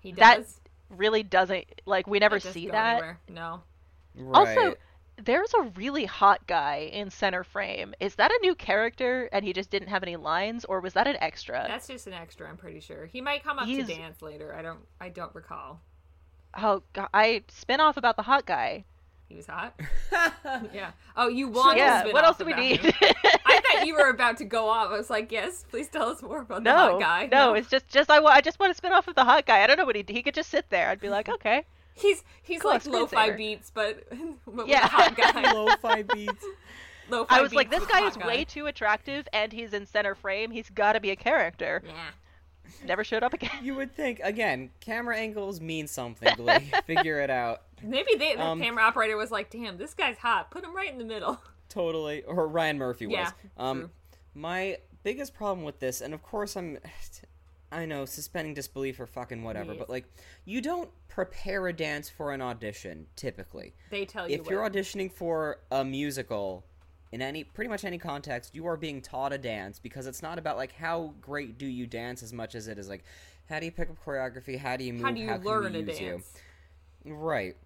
he 0.00 0.12
that 0.12 0.38
does. 0.38 0.60
really 0.90 1.22
doesn't 1.22 1.64
like 1.86 2.06
we 2.06 2.18
never 2.18 2.40
see 2.40 2.66
go 2.66 2.72
that. 2.72 2.92
anywhere. 2.94 3.18
No, 3.28 3.62
Right. 4.14 4.36
Also, 4.38 4.76
there's 5.24 5.54
a 5.54 5.62
really 5.76 6.04
hot 6.04 6.46
guy 6.46 6.90
in 6.92 7.10
center 7.10 7.44
frame. 7.44 7.94
Is 8.00 8.14
that 8.16 8.30
a 8.30 8.38
new 8.42 8.54
character 8.54 9.28
and 9.32 9.44
he 9.44 9.52
just 9.52 9.70
didn't 9.70 9.88
have 9.88 10.02
any 10.02 10.16
lines, 10.16 10.64
or 10.64 10.80
was 10.80 10.94
that 10.94 11.06
an 11.06 11.16
extra? 11.20 11.64
that's 11.68 11.86
just 11.86 12.06
an 12.06 12.12
extra. 12.12 12.48
I'm 12.48 12.56
pretty 12.56 12.80
sure 12.80 13.06
he 13.06 13.20
might 13.20 13.42
come 13.44 13.58
up 13.58 13.66
He's- 13.66 13.86
to 13.86 13.94
dance 13.94 14.22
later. 14.22 14.54
I 14.54 14.62
don't. 14.62 14.80
I 15.00 15.08
don't 15.08 15.34
recall. 15.34 15.80
Oh, 16.54 16.82
God, 16.92 17.08
I 17.14 17.44
spin 17.48 17.80
off 17.80 17.96
about 17.96 18.16
the 18.16 18.22
hot 18.22 18.44
guy. 18.44 18.84
He 19.26 19.36
was 19.36 19.46
hot. 19.46 19.80
yeah. 20.74 20.90
Oh, 21.16 21.28
you 21.28 21.48
want? 21.48 21.78
to 21.78 21.82
yeah. 21.82 22.00
spin 22.00 22.12
What 22.12 22.24
else 22.24 22.36
do 22.36 22.44
we 22.44 22.52
need? 22.52 22.80
I 23.02 23.60
thought 23.60 23.86
you 23.86 23.94
were 23.94 24.10
about 24.10 24.36
to 24.38 24.44
go 24.44 24.68
off. 24.68 24.90
I 24.90 24.98
was 24.98 25.08
like, 25.08 25.32
yes, 25.32 25.64
please 25.70 25.88
tell 25.88 26.10
us 26.10 26.20
more 26.20 26.42
about 26.42 26.64
the 26.64 26.70
no, 26.70 26.76
hot 26.76 27.00
guy. 27.00 27.28
no, 27.32 27.48
no, 27.48 27.54
it's 27.54 27.70
just 27.70 27.88
just 27.88 28.10
I, 28.10 28.22
I 28.22 28.42
just 28.42 28.60
want 28.60 28.70
to 28.70 28.76
spin 28.76 28.92
off 28.92 29.08
of 29.08 29.14
the 29.14 29.24
hot 29.24 29.46
guy. 29.46 29.62
I 29.62 29.66
don't 29.66 29.78
know 29.78 29.86
what 29.86 29.96
he 29.96 30.04
he 30.06 30.22
could 30.22 30.34
just 30.34 30.50
sit 30.50 30.68
there. 30.68 30.90
I'd 30.90 31.00
be 31.00 31.08
like, 31.08 31.30
okay. 31.30 31.64
He's 31.94 32.22
he's 32.42 32.62
Cool, 32.62 32.70
like 32.72 32.86
lo-fi 32.86 33.30
beats, 33.32 33.70
but, 33.72 34.04
but 34.46 34.66
Yeah. 34.68 34.82
with 34.84 34.92
a 34.92 34.96
hot 34.96 35.16
guy. 35.34 35.52
lo-fi 35.52 36.02
beats. 36.02 36.44
Lo-fi 37.10 37.38
I 37.38 37.42
was 37.42 37.52
like, 37.54 37.70
this 37.70 37.84
guy 37.86 38.00
hot 38.00 38.16
is 38.16 38.24
way 38.24 38.44
too 38.44 38.66
attractive, 38.66 39.28
and 39.32 39.52
he's 39.52 39.72
in 39.74 39.86
center 39.86 40.14
frame. 40.14 40.50
He's 40.50 40.70
got 40.70 40.94
to 40.94 41.00
be 41.00 41.10
a 41.10 41.16
character. 41.16 41.82
Yeah. 41.84 41.92
Never 42.86 43.04
showed 43.04 43.22
up 43.22 43.34
again. 43.34 43.50
You 43.62 43.74
would 43.74 43.94
think 43.94 44.20
again, 44.22 44.70
camera 44.80 45.16
angles 45.16 45.60
mean 45.60 45.86
something. 45.86 46.32
Glee. 46.36 46.70
Figure 46.86 47.20
it 47.20 47.28
out. 47.28 47.62
Maybe 47.82 48.14
they, 48.16 48.36
the 48.36 48.42
Um, 48.42 48.60
camera 48.60 48.84
operator 48.84 49.16
was 49.16 49.30
like, 49.30 49.50
"Damn, 49.50 49.76
this 49.76 49.92
guy's 49.94 50.16
hot. 50.16 50.50
Put 50.50 50.64
him 50.64 50.74
right 50.74 50.90
in 50.90 50.98
the 50.98 51.04
middle." 51.04 51.40
totally. 51.68 52.22
Or 52.24 52.46
Ryan 52.48 52.78
Murphy 52.78 53.06
was. 53.06 53.14
Yeah, 53.14 53.30
um, 53.56 53.78
true. 53.80 53.90
my 54.34 54.78
biggest 55.02 55.34
problem 55.34 55.64
with 55.64 55.80
this, 55.80 56.00
and 56.00 56.14
of 56.14 56.22
course 56.22 56.56
I'm, 56.56 56.78
I 57.72 57.86
know 57.86 58.04
suspending 58.04 58.54
disbelief 58.54 59.00
or 59.00 59.06
fucking 59.06 59.42
whatever, 59.42 59.72
Yes. 59.72 59.78
but 59.78 59.88
like, 59.90 60.04
you 60.44 60.60
don't 60.60 60.90
prepare 61.08 61.66
a 61.68 61.72
dance 61.72 62.08
for 62.10 62.32
an 62.32 62.42
audition 62.42 63.06
typically. 63.16 63.74
They 63.90 64.04
tell 64.04 64.28
you 64.28 64.36
If 64.40 64.46
you're 64.48 64.68
auditioning 64.68 65.10
for 65.10 65.60
a 65.70 65.84
musical, 65.84 66.64
in 67.12 67.20
any 67.22 67.44
pretty 67.44 67.68
much 67.68 67.84
any 67.84 67.98
context, 67.98 68.54
you 68.54 68.66
are 68.66 68.76
being 68.76 69.00
taught 69.00 69.32
a 69.32 69.38
dance 69.38 69.78
because 69.78 70.06
it's 70.06 70.22
not 70.22 70.38
about 70.38 70.56
like 70.56 70.72
how 70.72 71.14
great 71.20 71.58
do 71.58 71.66
you 71.66 71.86
dance 71.86 72.22
as 72.22 72.32
much 72.32 72.54
as 72.54 72.68
it 72.68 72.78
is 72.78 72.88
like 72.88 73.04
how 73.48 73.58
do 73.58 73.66
you 73.66 73.72
pick 73.72 73.90
up 73.90 73.96
choreography, 74.04 74.58
how 74.58 74.76
do 74.76 74.84
you 74.84 74.92
move, 74.94 75.02
How 75.02 75.10
do 75.10 75.20
you 75.20 75.26
can 75.28 75.42
learn 75.42 75.74
a 75.74 75.78
use 75.80 76.00
you? 76.00 76.10
dance? 76.10 76.32
Right. 77.04 77.56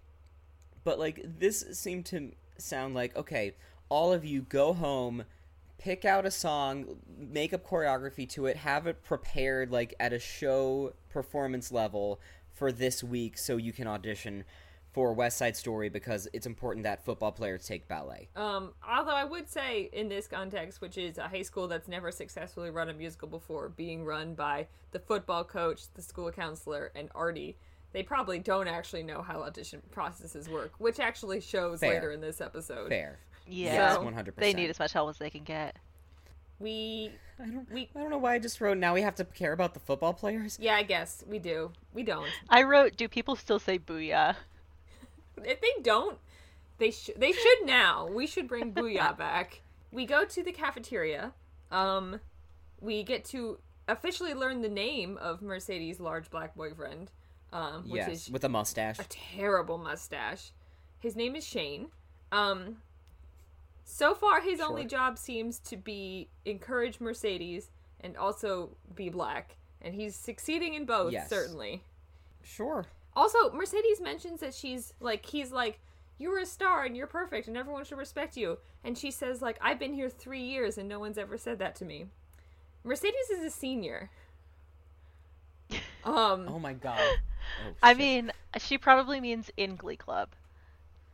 But 0.83 0.99
like 0.99 1.21
this 1.39 1.65
seemed 1.73 2.05
to 2.07 2.31
sound 2.57 2.95
like 2.95 3.15
okay, 3.15 3.55
all 3.89 4.11
of 4.13 4.25
you 4.25 4.41
go 4.41 4.73
home, 4.73 5.23
pick 5.77 6.05
out 6.05 6.25
a 6.25 6.31
song, 6.31 6.97
make 7.17 7.53
up 7.53 7.65
choreography 7.65 8.27
to 8.29 8.45
it, 8.45 8.57
have 8.57 8.87
it 8.87 9.03
prepared 9.03 9.71
like 9.71 9.93
at 9.99 10.13
a 10.13 10.19
show 10.19 10.93
performance 11.09 11.71
level 11.71 12.19
for 12.51 12.71
this 12.71 13.03
week 13.03 13.37
so 13.37 13.57
you 13.57 13.71
can 13.71 13.87
audition 13.87 14.43
for 14.91 15.13
West 15.13 15.37
Side 15.37 15.55
Story 15.55 15.89
because 15.89 16.27
it's 16.33 16.47
important 16.47 16.83
that 16.83 17.05
football 17.05 17.31
players 17.31 17.67
take 17.67 17.87
ballet. 17.87 18.29
Um, 18.35 18.73
although 18.87 19.11
I 19.11 19.25
would 19.25 19.47
say 19.47 19.91
in 19.93 20.09
this 20.09 20.27
context, 20.27 20.81
which 20.81 20.97
is 20.97 21.19
a 21.19 21.27
high 21.27 21.43
school 21.43 21.67
that's 21.67 21.87
never 21.87 22.11
successfully 22.11 22.71
run 22.71 22.89
a 22.89 22.93
musical 22.93 23.27
before, 23.27 23.69
being 23.69 24.03
run 24.03 24.33
by 24.33 24.65
the 24.91 24.99
football 24.99 25.43
coach, 25.43 25.83
the 25.93 26.01
school 26.01 26.31
counselor, 26.31 26.91
and 26.95 27.09
Artie, 27.13 27.57
they 27.93 28.01
probably 28.01 28.39
don't 28.39 28.67
actually 28.67 29.03
know 29.03 29.21
how 29.21 29.43
audition 29.43 29.81
processes 29.91 30.49
work, 30.49 30.73
which 30.79 30.99
actually 30.99 31.41
shows 31.41 31.79
Fair. 31.79 31.93
later 31.93 32.11
in 32.11 32.19
this 32.19 32.41
episode. 32.41 32.89
Fair. 32.89 33.19
Yeah. 33.47 33.73
Yes, 33.73 33.97
100%. 33.97 34.35
They 34.35 34.53
need 34.53 34.69
as 34.69 34.79
much 34.79 34.93
help 34.93 35.09
as 35.09 35.17
they 35.17 35.29
can 35.29 35.43
get. 35.43 35.75
We, 36.59 37.11
I 37.39 37.45
don't, 37.47 37.71
we- 37.71 37.89
I 37.95 37.99
don't 37.99 38.09
know 38.09 38.17
why 38.17 38.33
I 38.33 38.39
just 38.39 38.59
wrote 38.59 38.77
now 38.77 38.93
we 38.93 39.01
have 39.01 39.15
to 39.15 39.25
care 39.25 39.53
about 39.53 39.73
the 39.73 39.79
football 39.79 40.13
players. 40.13 40.57
yeah, 40.59 40.75
I 40.75 40.83
guess 40.83 41.23
we 41.27 41.39
do. 41.39 41.71
We 41.93 42.03
don't. 42.03 42.27
I 42.49 42.63
wrote, 42.63 42.97
do 42.97 43.07
people 43.07 43.35
still 43.35 43.59
say 43.59 43.77
booyah? 43.77 44.35
If 45.43 45.61
they 45.61 45.81
don't, 45.83 46.17
they 46.79 46.91
should. 46.91 47.19
They 47.19 47.31
should 47.31 47.65
now. 47.65 48.07
We 48.07 48.27
should 48.27 48.47
bring 48.47 48.73
Booyah 48.73 49.17
back. 49.19 49.61
We 49.91 50.05
go 50.05 50.25
to 50.25 50.43
the 50.43 50.51
cafeteria. 50.51 51.33
Um, 51.71 52.19
we 52.81 53.03
get 53.03 53.25
to 53.25 53.59
officially 53.87 54.33
learn 54.33 54.61
the 54.61 54.69
name 54.69 55.17
of 55.17 55.41
Mercedes' 55.41 55.99
large 55.99 56.29
black 56.29 56.55
boyfriend. 56.55 57.11
Um, 57.53 57.83
which 57.83 57.99
yes, 57.99 58.27
is 58.27 58.29
with 58.31 58.43
a 58.43 58.49
mustache. 58.49 58.99
a 58.99 59.05
terrible 59.05 59.77
mustache. 59.77 60.51
His 60.99 61.15
name 61.15 61.35
is 61.35 61.45
Shane. 61.45 61.87
Um, 62.31 62.77
so 63.89 64.13
far, 64.13 64.41
his 64.41 64.59
only 64.59 64.83
job 64.83 65.17
seems 65.17 65.59
to 65.59 65.77
be 65.77 66.27
encourage 66.43 66.99
Mercedes 66.99 67.71
and 68.01 68.17
also 68.17 68.71
be 68.93 69.07
black, 69.09 69.55
and 69.81 69.95
he's 69.95 70.13
succeeding 70.13 70.73
in 70.73 70.85
both. 70.85 71.13
Yes. 71.13 71.29
Certainly. 71.29 71.81
Sure. 72.43 72.85
Also, 73.15 73.49
Mercedes 73.53 74.01
mentions 74.01 74.41
that 74.41 74.53
she's 74.53 74.93
like 74.99 75.25
he's 75.25 75.53
like 75.53 75.79
you're 76.17 76.37
a 76.39 76.45
star 76.45 76.83
and 76.83 76.97
you're 76.97 77.07
perfect 77.07 77.47
and 77.47 77.55
everyone 77.55 77.85
should 77.85 77.97
respect 77.97 78.35
you. 78.35 78.57
And 78.83 78.97
she 78.97 79.09
says 79.09 79.41
like 79.41 79.57
I've 79.61 79.79
been 79.79 79.93
here 79.93 80.09
3 80.09 80.41
years 80.41 80.77
and 80.77 80.89
no 80.89 80.99
one's 80.99 81.17
ever 81.17 81.37
said 81.37 81.57
that 81.59 81.75
to 81.77 81.85
me. 81.85 82.07
Mercedes 82.83 83.29
is 83.31 83.43
a 83.43 83.49
senior. 83.49 84.09
Um 86.03 86.45
Oh 86.49 86.59
my 86.59 86.73
god. 86.73 86.99
Oh, 87.65 87.73
I 87.81 87.93
mean, 87.93 88.33
she 88.57 88.77
probably 88.77 89.21
means 89.21 89.49
in 89.55 89.77
Glee 89.77 89.95
Club. 89.95 90.29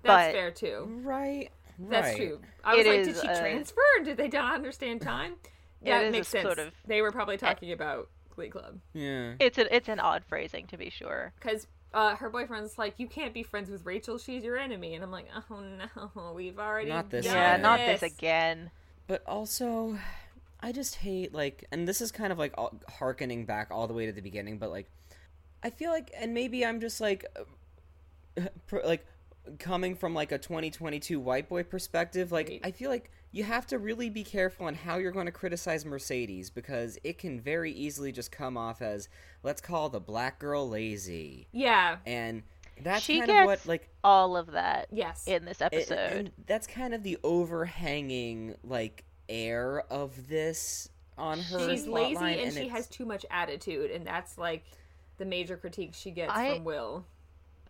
that's 0.02 0.28
but- 0.28 0.34
fair 0.34 0.50
too. 0.50 0.88
Right. 1.04 1.52
That's 1.80 2.08
right. 2.10 2.18
true. 2.18 2.42
I 2.64 2.76
was 2.76 2.86
It 2.86 2.90
like 2.90 3.04
did 3.06 3.16
she 3.22 3.28
uh, 3.28 3.40
transfer 3.40 3.82
did 4.04 4.18
they 4.18 4.28
not 4.30 4.56
understand 4.56 5.02
time? 5.02 5.36
Yeah, 5.82 5.98
it 5.98 6.00
That 6.00 6.06
is 6.08 6.12
makes 6.14 6.28
sense. 6.30 6.44
sort 6.44 6.60
of- 6.60 6.74
They 6.88 7.02
were 7.02 7.12
probably 7.12 7.38
talking 7.38 7.72
about 7.72 8.10
Glee 8.36 8.50
Club 8.50 8.80
Yeah. 8.94 9.34
It's 9.40 9.58
an 9.58 9.68
it's 9.72 9.90
an 9.90 10.00
odd 10.00 10.24
phrasing 10.26 10.68
to 10.68 10.78
be 10.78 10.90
sure. 10.90 11.34
cuz 11.40 11.68
uh, 11.94 12.16
her 12.16 12.28
boyfriend's 12.30 12.80
like, 12.80 12.96
you 12.98 13.08
can't 13.08 13.36
be 13.36 13.44
friends 13.44 13.70
with 13.70 13.86
Rachel. 13.86 14.18
She's 14.18 14.44
your 14.44 14.58
enemy, 14.58 14.96
and 14.96 15.04
I'm 15.04 15.12
like, 15.12 15.28
oh 15.52 15.60
no, 16.16 16.34
we've 16.34 16.58
already 16.58 16.90
Not 16.90 17.12
this 17.12 17.24
done 17.26 17.36
Yeah, 17.36 17.50
again. 17.52 17.62
not 17.62 17.78
this 17.78 18.02
again. 18.02 18.72
But 19.06 19.22
also, 19.28 20.00
I 20.60 20.72
just 20.72 20.96
hate 20.96 21.36
like, 21.36 21.66
and 21.72 21.88
this 21.88 22.02
is 22.02 22.12
kind 22.12 22.32
of 22.32 22.40
like 22.40 22.54
all- 22.58 22.74
harkening 22.98 23.46
back 23.46 23.68
all 23.70 23.86
the 23.86 23.94
way 23.94 24.08
to 24.08 24.12
the 24.12 24.22
beginning. 24.22 24.58
But 24.58 24.72
like, 24.72 24.90
I 25.62 25.70
feel 25.70 25.92
like, 25.92 26.10
and 26.18 26.34
maybe 26.34 26.66
I'm 26.66 26.80
just 26.80 27.00
like, 27.00 27.26
uh, 28.38 28.48
pr- 28.68 28.80
like 28.84 29.06
coming 29.60 29.96
from 29.96 30.14
like 30.14 30.32
a 30.32 30.38
2022 30.38 31.20
white 31.20 31.50
boy 31.50 31.64
perspective. 31.64 32.32
Like, 32.32 32.48
Right. 32.50 32.62
I 32.64 32.72
feel 32.72 32.90
like 32.90 33.12
you 33.32 33.44
have 33.44 33.66
to 33.68 33.78
really 33.80 34.10
be 34.10 34.24
careful 34.24 34.68
on 34.68 34.76
how 34.76 34.98
you're 34.98 35.12
going 35.12 35.26
to 35.26 35.32
criticize 35.32 35.86
Mercedes 35.86 36.50
because 36.50 36.98
it 37.04 37.18
can 37.18 37.40
very 37.42 37.72
easily 37.72 38.12
just 38.12 38.32
come 38.32 38.58
off 38.58 38.82
as 38.82 39.10
let's 39.42 39.60
call 39.62 39.90
the 39.90 40.00
black 40.00 40.40
girl 40.40 40.70
lazy, 40.70 41.48
Yeah. 41.52 41.98
and 42.06 42.44
that's 42.82 43.04
she 43.04 43.18
kind 43.20 43.28
gets 43.28 43.40
of 43.42 43.46
what 43.46 43.66
like 43.66 43.90
all 44.04 44.36
of 44.38 44.52
that 44.52 44.88
Yes. 44.92 45.28
in 45.28 45.46
this 45.46 45.62
it- 45.62 45.66
episode. 45.66 45.98
and 45.98 46.32
that's 46.46 46.68
kind 46.68 46.94
of 46.94 47.04
the 47.04 47.18
overhanging 47.24 48.56
like 48.64 49.04
air 49.30 49.82
of 49.92 50.28
this 50.28 50.90
on 51.18 51.40
her. 51.40 51.70
she's 51.70 51.88
lazy 51.88 52.16
plotline, 52.16 52.44
and, 52.44 52.54
she 52.54 52.68
has 52.68 52.88
too 52.88 53.06
much 53.06 53.26
attitude 53.32 53.92
and 53.92 54.06
that's 54.06 54.38
like 54.38 54.64
the 55.18 55.26
major 55.26 55.56
critique 55.58 55.92
she 55.94 56.12
gets 56.12 56.32
I- 56.34 56.56
from 56.56 56.64
will 56.66 57.06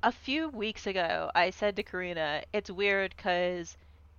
a 0.04 0.12
few 0.12 0.49
weeks 0.49 0.86
ago, 0.88 1.32
I 1.36 1.49
said 1.49 1.76
to 1.78 1.84
Karina, 1.84 2.43
it's 2.54 2.70
weird 2.70 3.16
because 3.16 3.78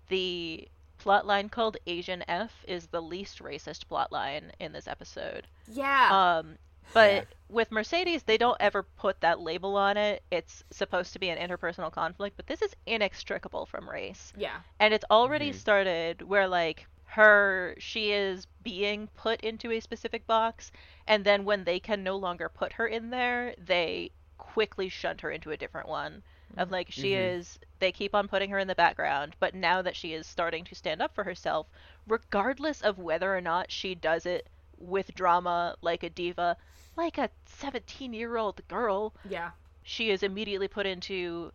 the 0.09 0.69
plotline 0.99 1.51
called 1.51 1.77
Asian 1.87 2.25
F 2.29 2.65
is 2.67 2.87
the 2.89 3.03
least 3.03 3.41
racist 3.41 3.87
plotline 3.91 4.51
in 4.61 4.73
this 4.73 4.89
episode. 4.89 5.47
yeah 5.67 6.39
Um, 6.39 6.59
but 6.93 7.11
Yeah. 7.15 7.25
with 7.49 7.71
Mercedes, 7.73 8.23
they 8.25 8.39
don't 8.39 8.57
ever 8.61 8.83
put 8.83 9.21
that 9.21 9.41
label 9.41 9.77
on 9.77 9.97
it. 9.97 10.23
It's 10.31 10.63
supposed 10.71 11.13
to 11.15 11.19
be 11.19 11.29
an 11.31 11.39
interpersonal 11.39 11.93
conflict, 11.93 12.37
but 12.37 12.47
this 12.47 12.63
is 12.63 12.75
inextricable 12.87 13.67
from 13.67 13.89
race. 13.89 14.33
yeah 14.37 14.61
And 14.81 14.95
it's 14.95 15.05
already 15.11 15.53
Mhm. 15.53 15.55
started 15.55 16.23
where 16.23 16.49
like 16.49 16.87
her 17.07 17.75
she 17.79 18.11
is 18.13 18.47
being 18.63 19.09
put 19.09 19.41
into 19.43 19.71
a 19.71 19.81
specific 19.81 20.27
box 20.27 20.73
and 21.07 21.25
then 21.25 21.45
when 21.45 21.65
they 21.65 21.79
can 21.81 22.03
no 22.03 22.17
longer 22.17 22.49
put 22.49 22.73
her 22.75 22.87
in 22.89 23.11
there, 23.11 23.55
they 23.59 24.11
quickly 24.55 24.89
shunt 24.89 25.21
her 25.23 25.31
into 25.31 25.51
a 25.51 25.57
different 25.59 25.89
one. 25.89 26.23
Of 26.57 26.71
like 26.71 26.91
she 26.91 27.15
Mhm. 27.15 27.15
is 27.15 27.59
they 27.81 27.93
keep 27.93 28.15
on 28.15 28.29
putting 28.29 28.51
her 28.51 28.59
in 28.59 28.69
the 28.69 28.75
background, 28.75 29.37
but 29.41 29.55
now 29.55 29.83
that 29.83 29.97
she 29.97 30.15
is 30.15 30.27
starting 30.27 30.65
to 30.65 30.75
stand 30.75 31.03
up 31.03 31.15
for 31.15 31.25
herself, 31.25 31.69
regardless 32.07 32.83
of 32.83 32.99
whether 32.99 33.37
or 33.37 33.41
not 33.41 33.71
she 33.71 33.95
does 33.95 34.27
it 34.27 34.49
with 34.79 35.15
drama 35.15 35.77
like 35.83 36.03
a 36.03 36.11
diva, 36.11 36.57
like 36.97 37.19
a 37.19 37.31
17-year-old 37.47 38.67
girl, 38.69 39.15
yeah 39.25 39.51
she 39.83 40.11
is 40.11 40.23
immediately 40.23 40.69
put 40.69 40.87
into 40.87 41.53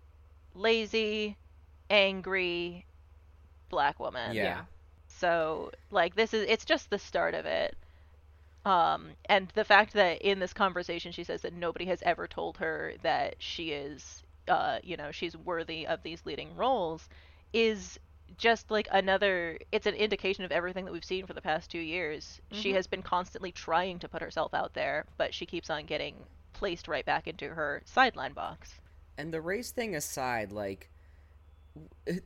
lazy, 0.54 1.38
angry 1.90 2.86
black 3.70 4.00
woman. 4.00 4.40
Yeah. 4.42 4.62
yeah 4.62 4.66
So, 5.08 5.72
like 5.92 6.16
this 6.16 6.34
is 6.34 6.46
it's 6.50 6.66
just 6.66 6.90
the 6.90 7.00
start 7.00 7.34
of 7.36 7.46
it. 7.46 7.78
Um 8.66 9.12
and 9.26 9.50
the 9.56 9.64
fact 9.66 9.94
that 9.94 10.22
in 10.22 10.40
this 10.40 10.54
conversation 10.54 11.12
she 11.12 11.24
says 11.24 11.42
that 11.42 11.54
nobody 11.54 11.86
has 11.86 12.02
ever 12.04 12.28
told 12.28 12.58
her 12.58 12.94
that 13.04 13.36
she 13.40 13.72
is 13.72 14.24
uh 14.48 14.80
you 14.84 14.98
know, 14.98 15.12
she's 15.12 15.36
worthy 15.38 15.88
of 15.88 16.04
these 16.04 16.26
leading 16.26 16.56
roles 16.56 17.08
is 17.54 18.00
just 18.38 18.70
like 18.70 18.88
another 18.92 19.58
it's 19.72 19.88
an 19.88 19.96
indication 19.96 20.44
of 20.46 20.52
everything 20.52 20.86
that 20.86 20.92
we've 20.92 21.04
seen 21.06 21.26
for 21.26 21.34
the 21.34 21.42
past 21.42 21.72
2 21.72 21.80
years. 21.80 22.42
She 22.52 22.72
Mhm. 22.72 22.74
has 22.74 22.88
been 22.88 23.02
constantly 23.02 23.52
trying 23.52 24.00
to 24.00 24.10
put 24.10 24.22
herself 24.22 24.54
out 24.54 24.74
there, 24.74 25.06
but 25.18 25.34
she 25.34 25.46
keeps 25.46 25.70
on 25.70 25.86
getting 25.86 26.16
placed 26.54 26.88
right 26.88 27.06
back 27.06 27.28
into 27.28 27.50
her 27.50 27.82
sideline 27.86 28.34
box. 28.34 28.80
And 29.18 29.34
the 29.34 29.42
race 29.42 29.72
thing 29.72 29.96
aside, 29.96 30.52
like 30.52 30.90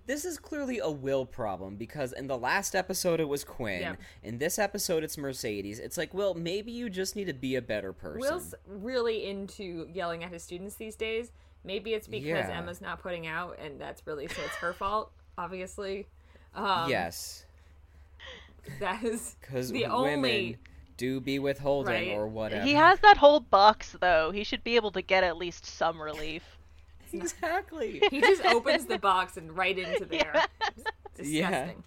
this 0.06 0.26
is 0.26 0.38
clearly 0.40 0.80
a 0.80 0.90
will 0.90 1.26
problem 1.26 1.76
because 1.76 2.14
in 2.14 2.28
the 2.28 2.38
last 2.38 2.76
episode 2.76 3.20
it 3.20 3.28
was 3.28 3.44
Quinn. 3.44 3.82
Yeah. 3.82 3.96
In 4.24 4.38
this 4.38 4.58
episode 4.58 5.04
it's 5.04 5.18
Mercedes. 5.18 5.80
It's 5.80 5.98
like, 5.98 6.14
well, 6.14 6.34
maybe 6.34 6.72
you 6.72 6.90
just 6.90 7.16
need 7.16 7.26
to 7.28 7.34
be 7.34 7.56
a 7.56 7.62
better 7.62 7.94
person. 7.94 8.20
will's 8.22 8.56
really 8.68 9.26
into 9.26 9.88
yelling 9.94 10.24
at 10.24 10.32
his 10.32 10.44
students 10.44 10.76
these 10.76 10.96
days 10.96 11.32
maybe 11.66 11.94
it's 11.94 12.08
because 12.08 12.28
Yeah. 12.50 12.58
emma's 12.58 12.82
not 12.82 13.02
putting 13.02 13.26
out 13.28 13.58
and 13.60 13.80
that's 13.80 14.06
really 14.06 14.28
so 14.28 14.42
it's 14.44 14.56
her 14.56 14.74
fault 14.74 15.12
obviously 15.38 16.08
um 16.56 16.90
yes, 16.90 17.46
that 18.80 19.04
is 19.04 19.36
because 19.42 19.72
the 19.72 19.84
women 19.84 19.92
only 19.92 20.58
do 20.98 21.20
be 21.20 21.40
withholding 21.40 21.94
Right. 21.94 22.12
or 22.12 22.28
whatever. 22.28 22.64
He 22.66 22.74
has 22.74 23.00
that 23.00 23.18
whole 23.18 23.40
box 23.40 23.96
though. 24.00 24.32
He 24.32 24.44
should 24.44 24.64
be 24.64 24.76
able 24.76 24.92
to 24.92 25.02
get 25.02 25.24
at 25.24 25.38
least 25.38 25.66
some 25.66 26.00
relief. 26.02 26.53
exactly. 27.22 28.02
he 28.10 28.22
just 28.22 28.44
opens 28.46 28.86
the 28.86 28.98
box 29.00 29.38
and 29.38 29.56
right 29.56 29.78
into 29.78 30.06
there 30.06 30.34
Yeah. 31.20 31.50
disgusting 31.50 31.84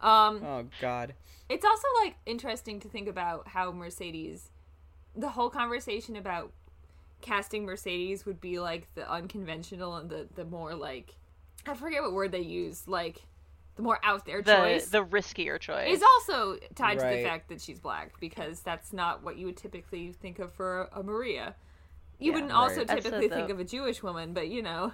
um 0.00 0.42
oh 0.44 0.64
God. 0.80 1.14
It's 1.48 1.64
also 1.64 1.86
like 2.02 2.16
interesting 2.24 2.80
to 2.80 2.88
think 2.88 3.08
about 3.08 3.46
how 3.48 3.72
Mercedes, 3.72 4.48
the 5.14 5.28
whole 5.28 5.50
conversation 5.50 6.16
about 6.16 6.50
casting 7.20 7.64
Mercedes 7.66 8.24
would 8.24 8.40
be 8.40 8.58
like 8.58 8.88
the 8.94 9.10
unconventional 9.10 9.96
and 9.96 10.10
the 10.10 10.28
the 10.34 10.44
more 10.44 10.74
like 10.74 11.14
I 11.66 11.74
forget 11.74 12.02
what 12.02 12.12
word 12.12 12.32
they 12.32 12.40
use 12.40 12.88
like 12.88 13.22
the 13.76 13.82
more 13.82 14.00
out 14.02 14.26
there 14.26 14.42
the 14.42 14.56
choice 14.56 14.88
the 14.88 15.04
riskier 15.04 15.58
choice. 15.58 15.96
is 15.96 16.02
also 16.02 16.58
tied 16.74 16.98
to 16.98 17.06
the 17.06 17.22
fact 17.22 17.48
that 17.48 17.60
she's 17.60 17.78
black 17.78 18.12
because 18.20 18.60
that's 18.60 18.92
not 18.92 19.22
what 19.22 19.36
you 19.36 19.46
would 19.46 19.56
typically 19.56 20.12
think 20.12 20.38
of 20.38 20.52
for 20.52 20.82
a, 20.92 21.00
a 21.00 21.02
Maria. 21.02 21.54
You 22.18 22.28
Yeah. 22.30 22.34
wouldn't 22.34 22.52
also 22.52 22.78
Right. 22.78 22.86
That's 22.86 23.04
typically 23.04 23.28
the- 23.28 23.34
think 23.36 23.50
of 23.50 23.58
a 23.60 23.64
Jewish 23.64 24.02
woman, 24.02 24.32
but 24.32 24.48
you 24.48 24.62
know, 24.62 24.92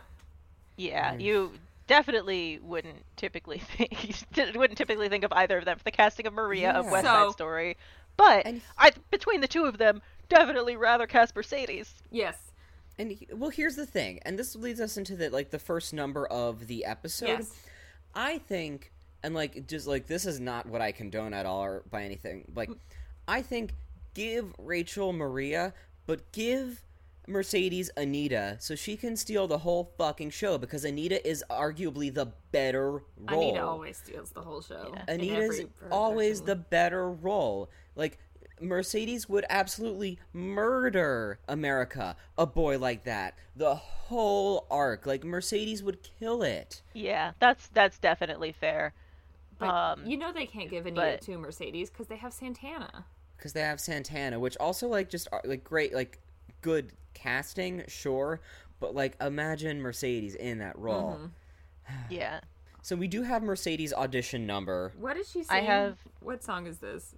Yeah, 0.77 1.14
you 1.14 1.53
definitely 1.87 2.59
wouldn't 2.62 3.05
typically 3.16 3.59
think 3.77 4.57
wouldn't 4.57 4.79
typically 4.79 5.09
think 5.09 5.25
of 5.25 5.33
either 5.33 5.59
of 5.59 5.64
them 5.64 5.79
for 5.79 5.85
the 5.85 5.91
casting 5.91 6.27
of 6.27 6.33
Maria 6.35 6.71
of 6.73 6.87
Yeah. 6.87 6.93
West 6.93 7.07
So- 7.07 7.27
Side 7.29 7.33
Story. 7.33 7.77
But 8.16 8.47
And- 8.47 8.62
I 8.77 8.93
between 9.11 9.41
the 9.41 9.49
two 9.49 9.64
of 9.64 9.79
them, 9.79 10.03
definitely 10.29 10.77
rather 10.77 11.07
cast 11.07 11.35
Mercedes. 11.37 11.95
yes, 12.11 12.37
And 12.99 13.12
he- 13.12 13.29
well, 13.33 13.51
here's 13.51 13.77
the 13.77 13.87
thing, 13.87 14.19
and 14.25 14.37
this 14.39 14.57
leads 14.57 14.81
us 14.81 14.97
into 14.97 15.14
the 15.16 15.31
like 15.31 15.51
the 15.51 15.59
first 15.61 15.93
number 15.95 16.27
of 16.27 16.66
the 16.66 16.85
episode. 16.85 17.27
yes, 17.29 17.55
I 18.14 18.39
think, 18.39 18.91
and 19.23 19.35
like 19.35 19.66
just 19.69 19.87
like 19.87 20.07
this 20.09 20.27
is 20.27 20.41
not 20.41 20.66
what 20.66 20.81
I 20.81 20.91
condone 20.93 21.33
at 21.35 21.47
all 21.47 21.62
or 21.62 21.83
by 21.91 22.03
anything. 22.05 22.51
Like, 22.55 22.71
I 23.29 23.41
think 23.43 23.73
give 24.14 24.53
Rachel 24.59 25.12
Maria, 25.12 25.73
but 26.07 26.33
give 26.33 26.83
Mercedes 27.29 27.91
Anita 27.97 28.57
so 28.59 28.74
she 28.74 28.97
can 28.97 29.16
steal 29.16 29.47
the 29.47 29.59
whole 29.59 29.93
fucking 29.99 30.31
show 30.31 30.59
because 30.59 30.85
Anita 30.85 31.26
is 31.29 31.45
arguably 31.51 32.12
the 32.12 32.33
better 32.53 32.91
role. 33.16 33.51
Anita 33.51 33.64
always 33.64 33.97
steals 33.99 34.31
the 34.31 34.41
whole 34.41 34.62
show. 34.62 34.93
Yeah. 34.95 35.14
in 35.14 35.20
Anita's 35.20 35.61
always 35.91 36.41
the 36.41 36.57
better 36.57 37.11
role. 37.11 37.68
Like 37.95 38.18
Mercedes 38.61 39.29
would 39.29 39.45
absolutely 39.51 40.18
murder 40.33 41.39
America. 41.49 42.16
A 42.37 42.47
boy 42.47 42.79
like 42.79 43.05
that, 43.05 43.35
the 43.55 43.74
whole 43.74 44.66
arc. 44.70 45.07
Like 45.07 45.24
Mercedes 45.24 45.83
would 45.83 45.99
kill 46.03 46.43
it. 46.43 46.83
Yeah, 46.95 47.33
that's 47.39 47.68
that's 47.68 47.99
definitely 47.99 48.53
fair. 48.53 48.95
But 49.59 49.68
um, 49.68 50.07
you 50.07 50.16
know 50.16 50.33
they 50.33 50.47
can't 50.47 50.70
give 50.70 50.87
Anita 50.87 51.18
but- 51.18 51.20
to 51.22 51.39
Mercedes 51.39 51.91
because 51.91 52.07
they 52.09 52.16
have 52.16 52.33
Santana. 52.33 53.05
because 53.37 53.53
they 53.53 53.61
have 53.61 53.81
Santana, 53.81 54.41
which 54.41 54.57
also 54.59 54.89
like 54.89 55.09
just 55.11 55.29
like 55.45 55.62
great 55.64 55.95
like 55.95 56.18
good 56.61 56.93
casting, 57.15 57.85
sure, 57.89 58.41
but 58.81 58.95
like 58.95 59.17
imagine 59.21 59.81
Mercedes 59.81 60.35
in 60.35 60.59
that 60.59 60.79
role. 60.79 61.19
Mm-hmm. 61.21 61.95
Yeah. 62.11 62.41
So 62.81 62.97
we 62.97 63.09
do 63.09 63.23
have 63.23 63.43
Mercedes 63.43 63.93
audition 63.93 64.47
number 64.47 64.93
What 64.99 65.17
is 65.19 65.31
she 65.31 65.43
I 65.51 65.61
have- 65.61 65.99
What 66.21 66.43
song 66.43 66.67
is 66.67 66.79
this? 66.79 67.15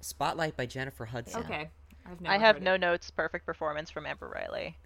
Spotlight 0.00 0.56
by 0.56 0.64
Jennifer 0.66 1.04
Hudson. 1.04 1.42
Okay, 1.42 1.68
I've 2.06 2.20
never 2.20 2.34
I 2.34 2.38
have 2.38 2.62
no 2.62 2.74
it. 2.74 2.80
notes. 2.80 3.10
Perfect 3.10 3.44
performance 3.44 3.90
from 3.90 4.06
Amber 4.06 4.28
Riley. 4.28 4.76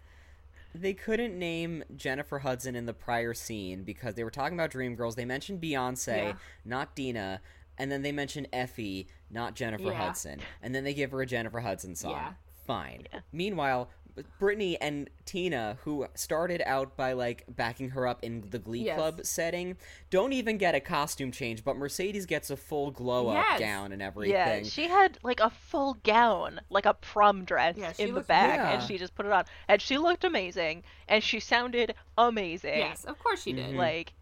They 0.74 0.94
couldn't 0.94 1.38
name 1.38 1.84
Jennifer 1.94 2.38
Hudson 2.40 2.74
in 2.74 2.86
the 2.86 2.94
prior 2.94 3.34
scene 3.34 3.84
because 3.84 4.14
they 4.14 4.24
were 4.24 4.30
talking 4.30 4.58
about 4.58 4.70
Dreamgirls. 4.72 5.14
They 5.14 5.26
mentioned 5.26 5.60
Beyonce, 5.60 6.16
Yeah. 6.16 6.32
not 6.64 6.96
Deena, 6.96 7.40
and 7.76 7.92
then 7.92 8.00
they 8.02 8.12
mentioned 8.12 8.48
Effie, 8.52 9.06
not 9.30 9.54
Jennifer 9.54 9.84
Yeah. 9.90 10.06
Hudson. 10.06 10.40
And 10.62 10.74
then 10.74 10.82
they 10.84 10.94
give 10.94 11.10
her 11.12 11.20
a 11.20 11.26
Jennifer 11.26 11.60
Hudson 11.60 11.94
song. 11.94 12.12
Yeah. 12.12 12.32
Fine. 12.66 13.06
Yeah. 13.12 13.20
Meanwhile, 13.32 13.90
Brittany 14.38 14.78
and 14.78 15.08
Tina, 15.24 15.78
who 15.84 16.06
started 16.14 16.62
out 16.66 16.98
by 16.98 17.14
like 17.14 17.44
backing 17.48 17.90
her 17.90 18.06
up 18.06 18.22
in 18.22 18.44
the 18.50 18.58
Glee 18.58 18.84
Yes. 18.84 18.96
Club 18.98 19.20
setting, 19.24 19.76
don't 20.10 20.34
even 20.34 20.58
get 20.58 20.74
a 20.74 20.80
costume 20.80 21.32
change, 21.32 21.64
but 21.64 21.76
Mercedes 21.78 22.26
gets 22.26 22.50
a 22.50 22.56
full 22.58 22.90
glow 22.90 23.28
up 23.28 23.36
Yes. 23.36 23.60
gown 23.60 23.90
and 23.90 24.02
everything. 24.02 24.34
Yeah, 24.34 24.62
she 24.64 24.88
had 24.88 25.16
like 25.22 25.40
a 25.40 25.48
full 25.48 25.94
gown, 26.04 26.60
like 26.68 26.84
a 26.84 26.92
prom 26.92 27.44
dress 27.46 27.76
Yeah, 27.78 27.92
she 27.92 28.02
in 28.02 28.08
the 28.10 28.16
looked- 28.16 28.28
back, 28.28 28.58
and 28.60 28.82
she 28.86 28.98
just 28.98 29.14
put 29.14 29.24
it 29.24 29.32
on, 29.32 29.44
and 29.66 29.80
she 29.80 29.96
looked 29.96 30.24
amazing, 30.24 30.82
and 31.08 31.24
she 31.24 31.40
sounded 31.40 31.94
amazing. 32.18 32.78
Yes, 32.78 33.04
of 33.04 33.18
course 33.18 33.42
she 33.42 33.54
did. 33.54 33.74
like 33.76 34.12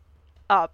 uh 0.49 0.69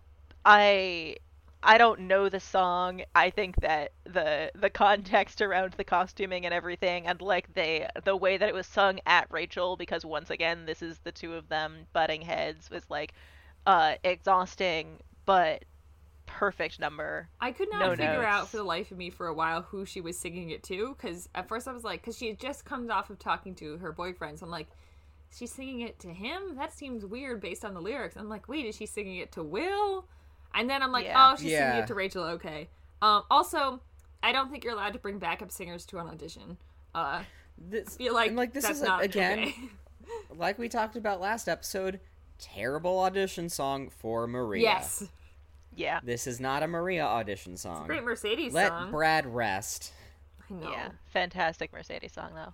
i 0.44 1.16
i 1.62 1.78
don't 1.78 2.00
know 2.00 2.28
the 2.28 2.40
song 2.40 3.02
i 3.14 3.30
think 3.30 3.56
that 3.56 3.92
the 4.04 4.50
the 4.54 4.70
context 4.70 5.40
around 5.42 5.72
the 5.74 5.84
costuming 5.84 6.44
and 6.44 6.54
everything 6.54 7.06
and 7.06 7.20
like 7.20 7.52
they 7.54 7.88
the 8.04 8.16
way 8.16 8.36
that 8.36 8.48
it 8.48 8.54
was 8.54 8.66
sung 8.66 8.98
at 9.06 9.26
rachel 9.30 9.76
because 9.76 10.04
once 10.04 10.30
again 10.30 10.66
this 10.66 10.82
is 10.82 10.98
the 11.00 11.12
two 11.12 11.34
of 11.34 11.48
them 11.48 11.86
butting 11.92 12.22
heads 12.22 12.70
was 12.70 12.88
like 12.90 13.14
uh 13.66 13.94
exhausting 14.04 14.98
but 15.24 15.64
perfect 16.26 16.78
number 16.78 17.28
I 17.40 17.52
could 17.52 17.70
not 17.70 17.80
No 17.80 17.90
figure 17.90 18.24
out 18.24 18.48
for 18.48 18.58
the 18.58 18.64
life 18.64 18.90
of 18.90 18.98
me 18.98 19.10
for 19.10 19.28
a 19.28 19.34
while 19.34 19.62
who 19.62 19.84
she 19.86 20.00
was 20.00 20.18
singing 20.18 20.50
it 20.50 20.62
to 20.64 20.94
because 20.96 21.28
at 21.34 21.48
first 21.48 21.66
I 21.66 21.72
was 21.72 21.84
like, 21.84 22.02
because 22.02 22.18
she 22.18 22.28
had 22.28 22.38
just 22.38 22.64
comes 22.64 22.90
off 22.90 23.10
of 23.10 23.18
talking 23.18 23.54
to 23.56 23.78
her 23.78 23.92
boyfriend, 23.92 24.38
so 24.38 24.44
I'm 24.44 24.50
like, 24.50 24.68
she's 25.30 25.52
singing 25.52 25.80
it 25.80 25.98
to 26.00 26.08
him. 26.08 26.56
That 26.56 26.72
seems 26.72 27.06
weird 27.06 27.40
based 27.40 27.64
on 27.64 27.74
the 27.74 27.80
lyrics. 27.80 28.16
I'm 28.16 28.28
like, 28.28 28.48
wait, 28.48 28.66
is 28.66 28.76
she 28.76 28.86
singing 28.86 29.16
it 29.16 29.32
to 29.32 29.42
Will? 29.42 30.06
And 30.54 30.68
then 30.70 30.82
I'm 30.82 30.92
like, 30.92 31.04
Yeah. 31.06 31.30
oh, 31.32 31.36
she's 31.36 31.50
Yeah. 31.52 31.70
singing 31.70 31.84
it 31.84 31.86
to 31.88 31.94
Rachel. 31.94 32.24
Okay. 32.24 32.68
Um, 33.02 33.24
also, 33.30 33.80
I 34.22 34.32
don't 34.32 34.50
think 34.50 34.64
you're 34.64 34.72
allowed 34.72 34.94
to 34.94 34.98
bring 34.98 35.18
backup 35.18 35.50
singers 35.50 35.84
to 35.86 35.98
an 35.98 36.06
audition. 36.08 36.56
Uh, 36.94 37.22
This, 37.58 37.96
feel 37.96 38.14
like 38.14 38.32
like 38.32 38.52
this 38.52 38.64
that's 38.64 38.78
is 38.78 38.84
not 38.84 39.02
again 39.02 39.38
okay. 39.40 39.54
like 40.36 40.58
we 40.58 40.68
talked 40.68 40.96
about 40.96 41.20
last 41.20 41.48
episode, 41.48 42.00
terrible 42.38 42.98
audition 43.00 43.48
song 43.48 43.88
for 43.90 44.26
Maria. 44.26 44.62
yes, 44.62 45.04
yeah 45.74 46.00
This 46.02 46.26
is 46.26 46.38
not 46.40 46.62
a 46.62 46.66
Maria 46.66 47.04
audition 47.04 47.56
song. 47.56 47.86
great 47.86 48.04
Mercedes 48.04 48.52
Let 48.52 48.68
song. 48.68 48.90
Brad 48.90 49.26
rest. 49.26 49.92
I 50.50 50.54
know. 50.54 50.70
yeah 50.70 50.88
fantastic 51.06 51.72
mercedes 51.72 52.12
song 52.12 52.30
though 52.34 52.52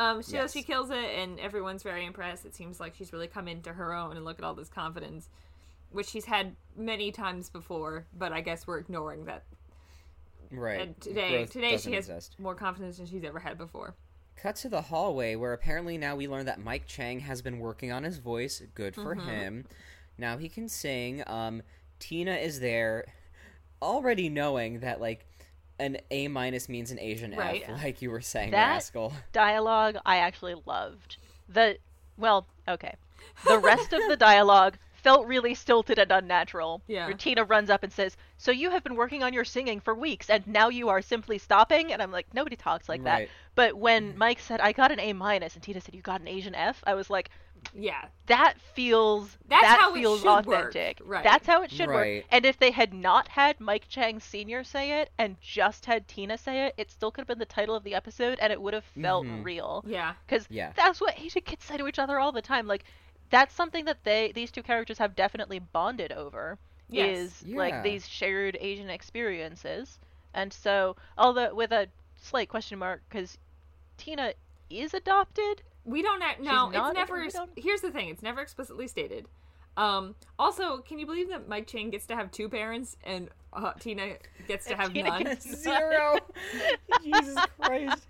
Um, 0.00 0.22
she 0.22 0.32
Yes. 0.32 0.52
she 0.52 0.62
kills 0.62 0.90
it, 0.90 0.96
and 0.96 1.38
everyone's 1.38 1.82
very 1.84 2.04
impressed. 2.04 2.44
It 2.44 2.54
seems 2.54 2.80
like 2.80 2.94
she's 2.96 3.12
really 3.12 3.28
come 3.28 3.46
into 3.48 3.72
her 3.72 3.92
own, 3.94 4.16
and 4.16 4.24
look 4.24 4.38
at 4.40 4.44
all 4.44 4.54
this 4.54 4.68
confidence, 4.68 5.28
which 5.94 6.08
she's 6.08 6.24
had 6.26 6.54
many 6.76 7.10
times 7.12 7.48
before. 7.48 8.06
But 8.16 8.32
I 8.32 8.40
guess 8.42 8.66
we're 8.66 8.78
ignoring 8.78 9.24
that. 9.26 9.44
Right. 10.50 10.80
And 10.80 11.00
today, 11.00 11.30
Growth 11.38 11.50
today 11.50 11.76
she 11.78 11.92
has 11.94 12.08
exist. 12.08 12.36
more 12.38 12.54
confidence 12.54 12.98
than 12.98 13.06
she's 13.06 13.24
ever 13.24 13.38
had 13.38 13.56
before. 13.58 13.94
Cut 14.36 14.56
to 14.56 14.68
the 14.68 14.82
hallway 14.82 15.36
where 15.36 15.52
apparently 15.52 15.96
now 15.96 16.16
we 16.16 16.28
learn 16.28 16.46
that 16.46 16.60
Mike 16.62 16.86
Chang 16.86 17.20
has 17.20 17.40
been 17.42 17.58
working 17.58 17.90
on 17.92 18.02
his 18.04 18.18
voice. 18.18 18.62
Good 18.74 18.94
for 18.94 19.14
Mm-hmm. 19.16 19.28
him. 19.28 19.64
Now 20.18 20.36
he 20.36 20.48
can 20.48 20.68
sing. 20.68 21.22
Um, 21.26 21.62
Tina 21.98 22.34
is 22.34 22.60
there, 22.60 23.06
already 23.80 24.28
knowing 24.28 24.80
that 24.80 25.00
like 25.00 25.26
an 25.80 25.96
A 26.10 26.28
minus 26.28 26.68
means 26.68 26.90
an 26.92 27.00
Asian 27.00 27.34
Right. 27.34 27.64
F, 27.66 27.82
like 27.82 28.02
you 28.02 28.10
were 28.10 28.20
saying, 28.20 28.50
That- 28.52 28.74
Rascal. 28.74 29.12
dialogue 29.32 29.96
I 30.04 30.18
actually 30.18 30.54
loved. 30.66 31.16
The 31.48 31.78
well, 32.16 32.46
okay. 32.68 32.94
The 33.46 33.58
rest 33.58 33.92
of 33.92 34.00
the 34.08 34.16
dialogue 34.16 34.76
felt 35.04 35.26
really 35.28 35.54
stilted 35.54 35.98
and 36.00 36.10
unnatural. 36.10 36.82
Yeah. 36.88 37.12
Tina 37.12 37.44
runs 37.44 37.70
up 37.70 37.84
and 37.84 37.92
says, 37.92 38.16
"So 38.38 38.50
you 38.50 38.70
have 38.70 38.82
been 38.82 38.96
working 38.96 39.22
on 39.22 39.32
your 39.32 39.44
singing 39.44 39.78
for 39.80 39.94
weeks, 39.94 40.30
and 40.30 40.44
now 40.48 40.68
you 40.70 40.88
are 40.88 41.02
simply 41.02 41.38
stopping?" 41.38 41.92
And 41.92 42.02
I'm 42.02 42.10
like, 42.10 42.26
nobody 42.34 42.56
talks 42.56 42.88
like 42.88 43.04
that. 43.04 43.18
Right. 43.20 43.30
But 43.54 43.74
when 43.76 44.18
Mike 44.18 44.40
said, 44.40 44.60
"I 44.60 44.72
got 44.72 44.90
an 44.90 44.98
A 44.98 45.12
minus," 45.12 45.54
and 45.54 45.62
Tina 45.62 45.80
said, 45.80 45.94
"You 45.94 46.02
got 46.02 46.20
an 46.22 46.26
Asian 46.28 46.54
F," 46.56 46.82
I 46.86 46.94
was 46.94 47.08
like, 47.10 47.30
Yeah, 47.72 48.04
that 48.26 48.54
feels 48.74 49.38
That's 49.48 49.62
that 49.62 49.80
how 49.80 49.94
it 49.94 49.98
feels 50.00 50.20
should 50.20 50.46
work. 50.46 50.46
authentic. 50.46 51.00
Right. 51.02 51.24
That's 51.24 51.46
how 51.46 51.62
it 51.62 51.70
should 51.70 51.88
Right. 51.88 52.16
work. 52.18 52.24
And 52.30 52.44
if 52.44 52.58
they 52.58 52.70
had 52.70 52.92
not 52.92 53.26
had 53.28 53.58
Mike 53.58 53.86
Chang 53.88 54.20
Senior 54.20 54.64
say 54.64 55.00
it 55.00 55.10
and 55.16 55.40
just 55.40 55.86
had 55.86 56.06
Tina 56.06 56.36
say 56.36 56.66
it, 56.66 56.74
it 56.76 56.90
still 56.90 57.10
could 57.10 57.22
have 57.22 57.26
been 57.28 57.38
the 57.38 57.46
title 57.46 57.74
of 57.74 57.82
the 57.82 57.94
episode, 57.94 58.38
and 58.38 58.52
it 58.52 58.60
would 58.60 58.74
have 58.74 58.84
felt 58.84 59.24
Mhm. 59.24 59.44
real. 59.44 59.82
yeah, 59.86 60.12
Because 60.26 60.46
Yeah. 60.50 60.72
that's 60.76 61.00
what 61.00 61.18
Asian 61.18 61.40
kids 61.42 61.64
say 61.64 61.78
to 61.78 61.88
each 61.88 61.98
other 61.98 62.18
all 62.18 62.32
the 62.32 62.42
time. 62.42 62.66
Like 62.66 62.84
that's 63.30 63.54
something 63.54 63.84
that 63.86 64.04
they 64.04 64.32
these 64.32 64.50
two 64.50 64.62
characters 64.62 64.98
have 64.98 65.14
definitely 65.16 65.58
bonded 65.58 66.12
over. 66.12 66.58
Yes. 66.88 67.16
Is 67.18 67.42
Yeah. 67.46 67.58
like 67.58 67.82
these 67.82 68.06
shared 68.08 68.56
Asian 68.60 68.90
experiences. 68.90 69.98
And 70.34 70.52
so, 70.52 70.96
although 71.16 71.54
with 71.54 71.72
a 71.72 71.88
slight 72.16 72.48
question 72.48 72.78
mark, 72.78 73.02
because 73.08 73.38
Tina 73.96 74.34
is 74.70 74.94
adopted. 74.94 75.62
we 75.84 76.02
don't 76.02 76.22
act. 76.22 76.40
No, 76.40 76.68
not- 76.70 76.90
it's 76.90 76.94
never. 76.98 77.20
we 77.54 77.62
Here's 77.62 77.80
the 77.80 77.90
thing: 77.90 78.08
it's 78.08 78.22
never 78.22 78.40
explicitly 78.40 78.88
stated. 78.88 79.28
Um, 79.76 80.14
also, 80.38 80.78
can 80.78 80.98
you 80.98 81.06
believe 81.06 81.28
that 81.30 81.48
Mike 81.48 81.66
Chang 81.66 81.90
gets 81.90 82.06
to 82.06 82.14
have 82.16 82.30
two 82.30 82.48
parents 82.48 82.96
and 83.04 83.28
uh, 83.52 83.72
Tina 83.74 84.14
gets 84.46 84.66
to 84.66 84.76
have 84.76 84.92
Tina 84.92 85.08
none? 85.20 85.40
Zero. 85.40 86.18
Jesus 87.02 87.36
Christ. 87.60 88.06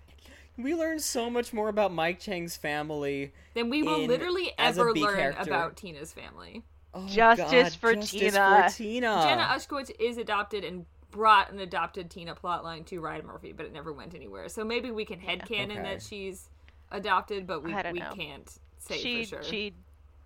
We 0.57 0.73
learn 0.73 0.99
so 0.99 1.29
much 1.29 1.51
more 1.53 1.67
about 1.69 1.91
Mike 1.93 2.19
Chang's 2.19 2.55
family. 2.55 3.33
than 3.53 3.69
we 3.69 3.83
will 3.83 4.01
in- 4.01 4.07
literally 4.07 4.53
ever 4.57 4.93
learn 4.93 5.15
character. 5.15 5.43
about 5.51 5.75
Tina's 5.75 6.13
family. 6.13 6.63
Oh, 6.93 7.05
Justice 7.07 7.75
for 7.75 7.93
justice 7.93 8.11
Tina. 8.33 8.63
For 8.69 8.77
Tina. 8.77 9.21
Jenna 9.27 9.43
Ushkowitz 9.43 9.91
is 9.99 10.17
adopted 10.17 10.63
and 10.63 10.85
brought 11.11 11.51
an 11.51 11.59
adopted 11.59 12.09
Tina 12.09 12.35
plotline 12.35 12.85
to 12.85 12.99
Ryan 13.01 13.25
Murphy, 13.27 13.51
but 13.51 13.65
it 13.65 13.73
never 13.73 13.91
went 13.91 14.15
anywhere. 14.15 14.47
So 14.47 14.63
maybe 14.63 14.91
we 14.91 15.03
can 15.03 15.19
headcanon 15.19 15.71
Okay. 15.71 15.81
that 15.81 16.01
she's 16.01 16.49
adopted, 16.91 17.45
but 17.47 17.63
we, 17.63 17.73
we 17.73 17.99
know. 17.99 18.11
can't 18.15 18.49
say 18.79 18.97
she 18.97 19.23
for 19.25 19.29
sure. 19.29 19.43
she 19.43 19.73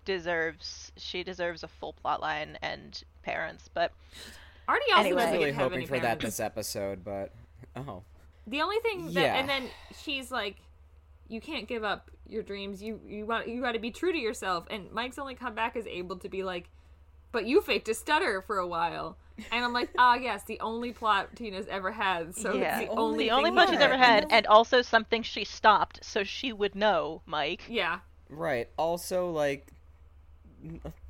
deserves 0.04 0.92
she 0.96 1.22
deserves 1.22 1.62
a 1.62 1.68
full 1.68 1.92
plot 1.92 2.20
line 2.20 2.56
and 2.62 3.02
parents. 3.22 3.68
But 3.72 3.92
Artie 4.68 4.82
also 4.92 5.00
Anyway. 5.00 5.10
I 5.10 5.14
was 5.14 5.24
doesn't 5.24 5.38
really 5.40 5.52
have 5.52 5.62
hoping 5.62 5.76
any 5.78 5.86
for 5.86 5.98
that 6.00 6.20
this 6.20 6.40
episode, 6.40 7.04
but 7.04 7.32
oh, 7.76 8.02
The 8.46 8.60
only 8.62 8.78
thing 8.80 9.06
that, 9.14 9.20
Yeah. 9.20 9.34
and 9.36 9.48
then 9.48 9.68
she's 10.02 10.30
like, 10.30 10.56
"You 11.28 11.40
can't 11.40 11.68
give 11.68 11.84
up 11.84 12.10
your 12.26 12.42
dreams. 12.42 12.82
You 12.82 13.00
you 13.06 13.26
want 13.26 13.48
you 13.48 13.60
got 13.60 13.72
to 13.72 13.78
be 13.78 13.90
true 13.90 14.12
to 14.12 14.18
yourself." 14.18 14.66
And 14.70 14.90
Mike's 14.92 15.18
only 15.18 15.34
come 15.34 15.54
back 15.54 15.76
as 15.76 15.86
able 15.86 16.16
to 16.18 16.28
be 16.28 16.42
like, 16.42 16.68
but 17.32 17.46
you 17.46 17.60
faked 17.60 17.88
a 17.88 17.94
stutter 17.94 18.42
for 18.42 18.58
a 18.58 18.66
while. 18.66 19.16
And 19.52 19.64
I'm 19.64 19.72
like, 19.72 19.90
ah, 19.98 20.14
yes, 20.16 20.42
the 20.44 20.58
only 20.60 20.92
plot 20.92 21.34
Tina's 21.36 21.66
ever 21.68 21.92
had. 21.92 22.34
So 22.34 22.54
yeah, 22.54 22.80
it's 22.80 22.88
the 22.90 22.96
only, 22.96 23.24
the 23.24 23.30
only 23.30 23.50
plot 23.50 23.70
she's 23.70 23.78
ever 23.80 23.96
had, 23.96 24.26
and 24.30 24.46
also 24.46 24.82
something 24.82 25.22
she 25.22 25.44
stopped 25.44 26.04
so 26.04 26.24
she 26.24 26.52
would 26.52 26.74
know, 26.74 27.22
Mike. 27.26 27.62
Yeah. 27.68 28.00
Right. 28.28 28.68
Also, 28.76 29.30
like, 29.30 29.68
a 29.70 29.74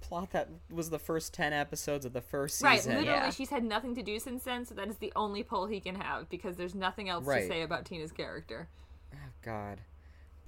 plot 0.00 0.30
that 0.32 0.48
was 0.70 0.90
the 0.90 0.98
first 0.98 1.32
10 1.34 1.52
episodes 1.52 2.04
of 2.04 2.12
the 2.12 2.20
first 2.20 2.56
season. 2.56 2.66
Right, 2.68 2.78
season. 2.80 2.94
literally, 2.96 3.18
Yeah. 3.20 3.30
she's 3.30 3.50
had 3.50 3.64
nothing 3.64 3.94
to 3.96 4.02
do 4.02 4.18
since 4.18 4.44
then, 4.44 4.64
so 4.64 4.74
that 4.74 4.88
is 4.88 4.96
the 4.98 5.12
only 5.16 5.42
pull 5.42 5.66
he 5.66 5.80
can 5.80 5.94
have 5.96 6.28
because 6.28 6.56
there's 6.56 6.74
nothing 6.74 7.08
else 7.08 7.24
Right. 7.24 7.42
to 7.42 7.48
say 7.48 7.62
about 7.62 7.84
Tina's 7.84 8.12
character. 8.12 8.68
Oh, 9.14 9.16
God. 9.42 9.80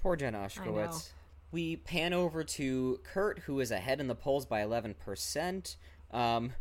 Poor 0.02 0.16
Jen 0.16 0.34
Ushkowitz. 0.34 1.10
We 1.50 1.76
pan 1.76 2.12
over 2.12 2.42
to 2.44 3.00
Kurt, 3.04 3.40
who 3.40 3.60
is 3.60 3.70
ahead 3.70 4.00
in 4.00 4.08
the 4.08 4.14
polls 4.14 4.46
by 4.46 4.60
11%. 4.60 5.76
Um, 6.10 6.52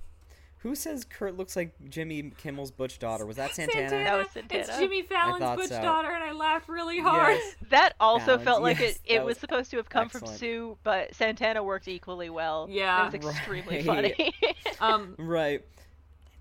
who 0.64 0.76
says 0.76 1.04
Kurt 1.04 1.38
looks 1.38 1.56
like 1.56 1.74
Jimmy 1.90 2.32
Kimmel's 2.38 2.72
Butch 2.72 3.00
daughter? 3.00 3.26
Was 3.26 3.38
that 3.38 3.56
Santana? 3.56 3.90
That 3.90 4.16
was 4.18 4.28
It's 4.28 4.34
Santana. 4.68 4.80
Jimmy 4.80 5.02
Fallon's 5.04 5.40
thought 5.40 5.58
Butch 5.58 5.70
so. 5.70 5.82
daughter, 5.82 6.10
and 6.12 6.24
I 6.24 6.32
laughed 6.34 6.70
really 6.70 7.00
hard. 7.00 7.36
Yes. 7.36 7.56
That 7.70 7.94
also 8.00 8.26
Balance. 8.26 8.44
felt 8.44 8.62
like 8.62 8.80
Yes, 8.80 9.00
it, 9.06 9.16
it 9.16 9.20
was 9.20 9.32
was 9.36 9.38
supposed 9.40 9.72
to 9.72 9.78
have 9.78 9.90
come 9.90 10.10
from. 10.10 10.28
Sue, 10.28 10.78
but 10.84 11.16
Santana 11.16 11.64
worked 11.64 11.88
equally 11.88 12.30
well. 12.30 12.68
Yeah. 12.70 13.08
It 13.12 13.24
was 13.24 13.36
extremely 13.36 13.78
Right. 13.82 13.86
funny. 13.86 14.34
Um, 14.80 15.16
Right. 15.18 15.64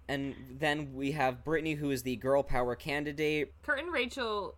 And 0.08 0.34
then 0.58 0.94
we 0.94 1.12
have 1.12 1.44
Brittany, 1.44 1.74
who 1.74 1.90
is 1.92 2.02
the 2.02 2.16
girl 2.16 2.42
power 2.42 2.74
candidate. 2.74 3.52
Kurt 3.62 3.78
and 3.78 3.92
Rachel 3.92 4.56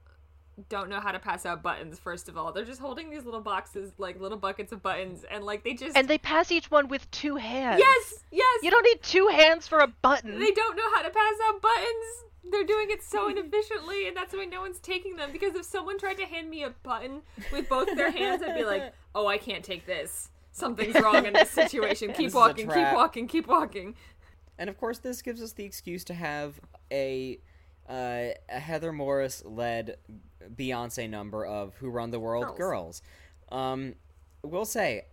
don't 0.68 0.88
know 0.90 1.00
how 1.00 1.12
to 1.12 1.18
pass 1.18 1.46
out 1.46 1.62
buttons. 1.62 1.98
First 1.98 2.28
of 2.28 2.36
all, 2.36 2.53
they're 2.53 2.64
just 2.64 2.80
holding 2.80 3.11
these 3.11 3.24
little 3.24 3.40
boxes, 3.40 3.92
like 3.98 4.20
little 4.20 4.38
buckets 4.38 4.72
of 4.72 4.82
buttons, 4.82 5.24
and 5.30 5.44
like 5.44 5.64
they 5.64 5.74
just 5.74 5.96
and 5.96 6.09
they 6.09 6.18
pass 6.18 6.53
each 6.53 6.70
one 6.70 6.88
with 6.88 7.11
two 7.11 7.36
hands. 7.36 7.78
yes, 7.78 8.14
yes, 8.30 8.59
You 8.62 8.70
don't 8.70 8.84
need 8.84 9.03
two 9.03 9.28
hands 9.28 9.66
for 9.66 9.78
a 9.78 9.86
button. 9.88 10.38
they 10.38 10.50
don't 10.50 10.76
know 10.76 10.90
how 10.94 11.03
to 11.03 11.11
pass 11.11 11.34
out 11.48 11.61
buttons. 11.62 12.24
They're 12.50 12.64
doing 12.64 12.88
it 12.90 13.03
so 13.03 13.28
inefficiently, 13.28 14.09
and 14.09 14.16
that's 14.16 14.34
why 14.34 14.44
no 14.44 14.61
one's 14.61 14.80
taking 14.80 15.16
them. 15.16 15.30
Because 15.32 15.55
if 15.55 15.64
someone 15.64 15.98
tried 15.98 16.18
to 16.18 16.26
hand 16.26 16.50
me 16.50 16.64
a 16.64 16.70
button 16.82 17.22
with 17.53 17.68
both 17.68 17.88
their 17.96 18.11
hands, 18.11 18.42
I'd 18.42 18.57
be 18.57 18.64
like, 18.64 18.92
"Oh, 19.14 19.26
I 19.26 19.38
can't 19.38 19.64
take 19.64 19.86
this. 19.86 20.28
Something's 20.50 21.00
wrong 21.00 21.24
in 21.24 21.32
this 21.32 21.50
situation. 21.62 22.09
Keep 22.09 22.26
This 22.26 22.34
walking, 22.34 22.68
keep 22.68 22.92
walking, 22.92 23.26
keep 23.28 23.46
walking." 23.46 23.94
And 24.59 24.68
of 24.68 24.76
course, 24.76 24.98
this 24.98 25.22
gives 25.22 25.40
us 25.40 25.53
the 25.53 25.64
excuse 25.64 26.05
to 26.05 26.14
have 26.14 26.61
a, 26.92 27.38
uh, 27.88 28.28
a 28.50 28.59
Heather 28.61 28.92
Morris 28.92 29.42
led 29.46 29.96
Beyonce 30.55 31.09
number 31.09 31.45
of 31.45 31.74
Who 31.76 31.88
Run 31.90 32.11
the 32.11 32.20
World 32.20 32.57
Girls. 32.57 32.59
Girls. 32.59 33.03
Um, 33.51 33.95
will 34.43 34.64
say, 34.64 35.07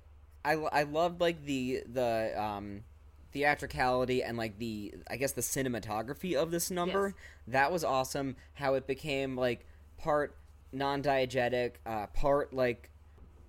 I, 0.45 0.53
I 0.53 0.83
loved 0.83 1.19
like 1.21 1.43
the 1.45 1.83
the 1.91 2.33
um, 2.41 2.83
theatricality 3.31 4.23
and 4.23 4.37
like 4.37 4.57
the 4.59 4.93
I 5.09 5.17
guess 5.17 5.33
the 5.33 5.41
cinematography 5.41 6.35
of 6.35 6.51
this 6.51 6.71
number. 6.71 7.07
Yes. 7.07 7.15
That 7.47 7.71
was 7.71 7.83
awesome. 7.83 8.35
How 8.53 8.73
it 8.75 8.87
became 8.87 9.35
like 9.35 9.65
part 9.97 10.35
non-diegetic, 10.71 11.73
uh, 11.85 12.07
part 12.07 12.53
like 12.53 12.89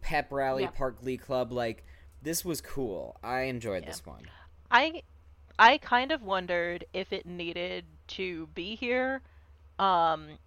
pep 0.00 0.32
rally, 0.32 0.64
Yeah. 0.64 0.70
part 0.70 1.00
Glee 1.00 1.16
Club. 1.16 1.52
Like 1.52 1.84
this 2.22 2.44
was 2.44 2.60
cool. 2.60 3.16
I 3.22 3.42
enjoyed 3.42 3.86
this 3.86 4.04
one. 4.04 4.22
I 4.70 5.02
I 5.58 5.78
kind 5.78 6.10
of 6.12 6.22
wondered 6.22 6.84
if 6.92 7.12
it 7.12 7.26
needed 7.26 7.84
to 8.08 8.48
be 8.48 8.74
here. 8.74 9.22
Um 9.78 10.38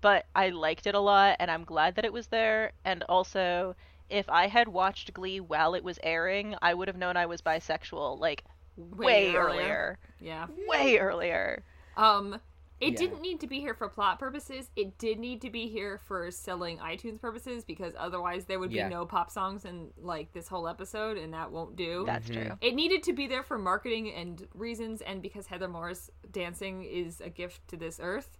but 0.00 0.26
I 0.34 0.48
liked 0.50 0.86
it 0.86 0.94
a 0.94 1.00
lot 1.00 1.36
and 1.40 1.50
I'm 1.50 1.64
glad 1.64 1.94
that 1.96 2.04
it 2.04 2.12
was 2.12 2.28
there 2.28 2.72
and 2.84 3.02
also 3.08 3.74
if 4.08 4.28
I 4.28 4.48
had 4.48 4.68
watched 4.68 5.12
Glee 5.14 5.38
while 5.40 5.74
it 5.74 5.84
was 5.84 5.98
airing, 6.02 6.56
I 6.60 6.74
would 6.74 6.88
have 6.88 6.96
known 6.96 7.16
I 7.16 7.26
was 7.26 7.40
bisexual 7.42 8.18
like 8.18 8.44
way, 8.76 9.34
earlier. 9.36 9.38
earlier. 9.38 9.98
Yeah. 10.18 10.46
Way 10.68 10.98
earlier. 10.98 11.62
Um, 11.96 12.40
it 12.80 12.94
Yeah. 12.94 12.98
didn't 12.98 13.20
need 13.20 13.40
to 13.40 13.46
be 13.46 13.60
here 13.60 13.74
for 13.74 13.88
plot 13.88 14.18
purposes. 14.18 14.70
It 14.74 14.96
did 14.98 15.18
need 15.20 15.42
to 15.42 15.50
be 15.50 15.68
here 15.68 15.98
for 15.98 16.30
selling 16.30 16.78
iTunes 16.78 17.20
purposes 17.20 17.62
because 17.62 17.92
otherwise 17.98 18.46
there 18.46 18.58
would 18.58 18.70
be 18.70 18.82
no 18.82 19.04
pop 19.06 19.30
songs 19.30 19.64
in 19.66 19.90
like 19.98 20.32
this 20.32 20.48
whole 20.48 20.66
episode, 20.66 21.18
and 21.18 21.34
that 21.34 21.52
won't 21.52 21.76
do. 21.76 22.04
That's 22.06 22.28
Mm-hmm. 22.28 22.42
true. 22.48 22.58
it 22.62 22.74
needed 22.74 23.02
to 23.04 23.12
be 23.12 23.26
there 23.28 23.42
for 23.42 23.58
marketing 23.58 24.12
and 24.14 24.48
reasons, 24.54 25.02
and 25.02 25.20
because 25.22 25.46
Heather 25.46 25.68
Morris 25.68 26.10
dancing 26.32 26.82
is 26.84 27.20
a 27.20 27.28
gift 27.28 27.68
to 27.68 27.76
this 27.76 28.00
earth. 28.02 28.38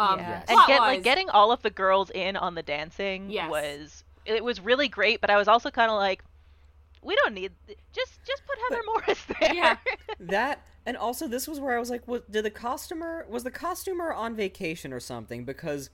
Um, 0.00 0.18
yeah. 0.18 0.28
Yes. 0.28 0.44
And 0.48 0.60
get 0.66 0.80
like 0.80 1.02
getting 1.02 1.30
all 1.30 1.52
of 1.52 1.62
the 1.62 1.70
girls 1.70 2.10
in 2.10 2.36
on 2.36 2.54
the 2.54 2.62
dancing 2.62 3.30
Yes. 3.30 3.50
was 3.50 4.04
it 4.24 4.42
was 4.44 4.60
really 4.60 4.88
great, 4.88 5.20
but 5.20 5.30
I 5.30 5.36
was 5.36 5.48
also 5.48 5.70
kind 5.70 5.90
of 5.90 5.96
like 5.96 6.22
we 7.02 7.14
don't 7.16 7.34
need 7.34 7.52
just 7.92 8.18
just 8.26 8.42
put 8.46 8.58
Heather 8.68 8.82
Morris 8.86 9.24
there. 9.40 9.54
Yeah. 9.54 9.76
that 10.20 10.62
and 10.86 10.96
also 10.96 11.28
this 11.28 11.46
was 11.46 11.60
where 11.60 11.76
I 11.76 11.78
was 11.78 11.90
like, 11.90 12.06
was, 12.08 12.22
did 12.30 12.44
the 12.44 12.50
costumer 12.50 13.26
was 13.28 13.44
the 13.44 13.50
costumer 13.50 14.12
on 14.12 14.34
vacation 14.34 14.92
or 14.92 15.00
something? 15.00 15.44
Because 15.44 15.90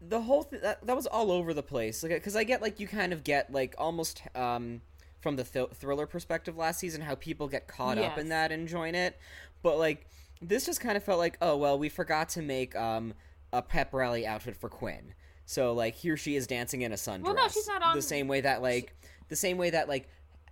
the 0.00 0.22
whole 0.22 0.44
th- 0.44 0.62
that, 0.62 0.86
that 0.86 0.96
was 0.96 1.06
all 1.06 1.30
over 1.30 1.54
the 1.54 1.62
place. 1.62 2.02
Like, 2.02 2.12
because 2.12 2.36
I 2.36 2.44
get 2.44 2.60
like 2.60 2.80
you 2.80 2.88
kind 2.88 3.12
of 3.12 3.24
get 3.24 3.52
like 3.52 3.74
almost 3.78 4.22
um 4.34 4.82
from 5.20 5.36
the 5.36 5.44
th- 5.44 5.70
thriller 5.74 6.06
perspective 6.06 6.56
last 6.56 6.80
season 6.80 7.00
how 7.00 7.14
people 7.14 7.46
get 7.46 7.68
caught 7.68 7.96
up 7.96 8.18
in 8.18 8.28
that 8.30 8.50
and 8.50 8.66
join 8.66 8.94
it, 8.94 9.16
but 9.62 9.78
like 9.78 10.06
this 10.42 10.66
just 10.66 10.80
kind 10.80 10.96
of 10.96 11.04
felt 11.04 11.18
like 11.18 11.38
oh 11.40 11.56
well 11.56 11.78
we 11.78 11.88
forgot 11.88 12.28
to 12.30 12.42
make 12.42 12.74
um 12.76 13.14
a 13.52 13.62
pep 13.62 13.92
rally 13.94 14.26
outfit 14.26 14.56
for 14.56 14.68
Quinn. 14.68 15.14
So 15.44 15.72
like 15.72 15.94
here 15.94 16.16
she 16.16 16.36
is 16.36 16.46
dancing 16.46 16.82
in 16.82 16.92
a 16.92 16.96
sundress. 16.96 17.22
Well, 17.24 17.34
no, 17.34 17.48
she's 17.48 17.68
not 17.68 17.82
on- 17.82 17.96
the 17.96 18.02
same 18.02 18.28
way 18.28 18.40
that 18.42 18.62
like 18.62 18.94
the 19.28 19.36
same 19.36 19.56
way 19.58 19.70
that 19.70 19.88
like 19.88 20.08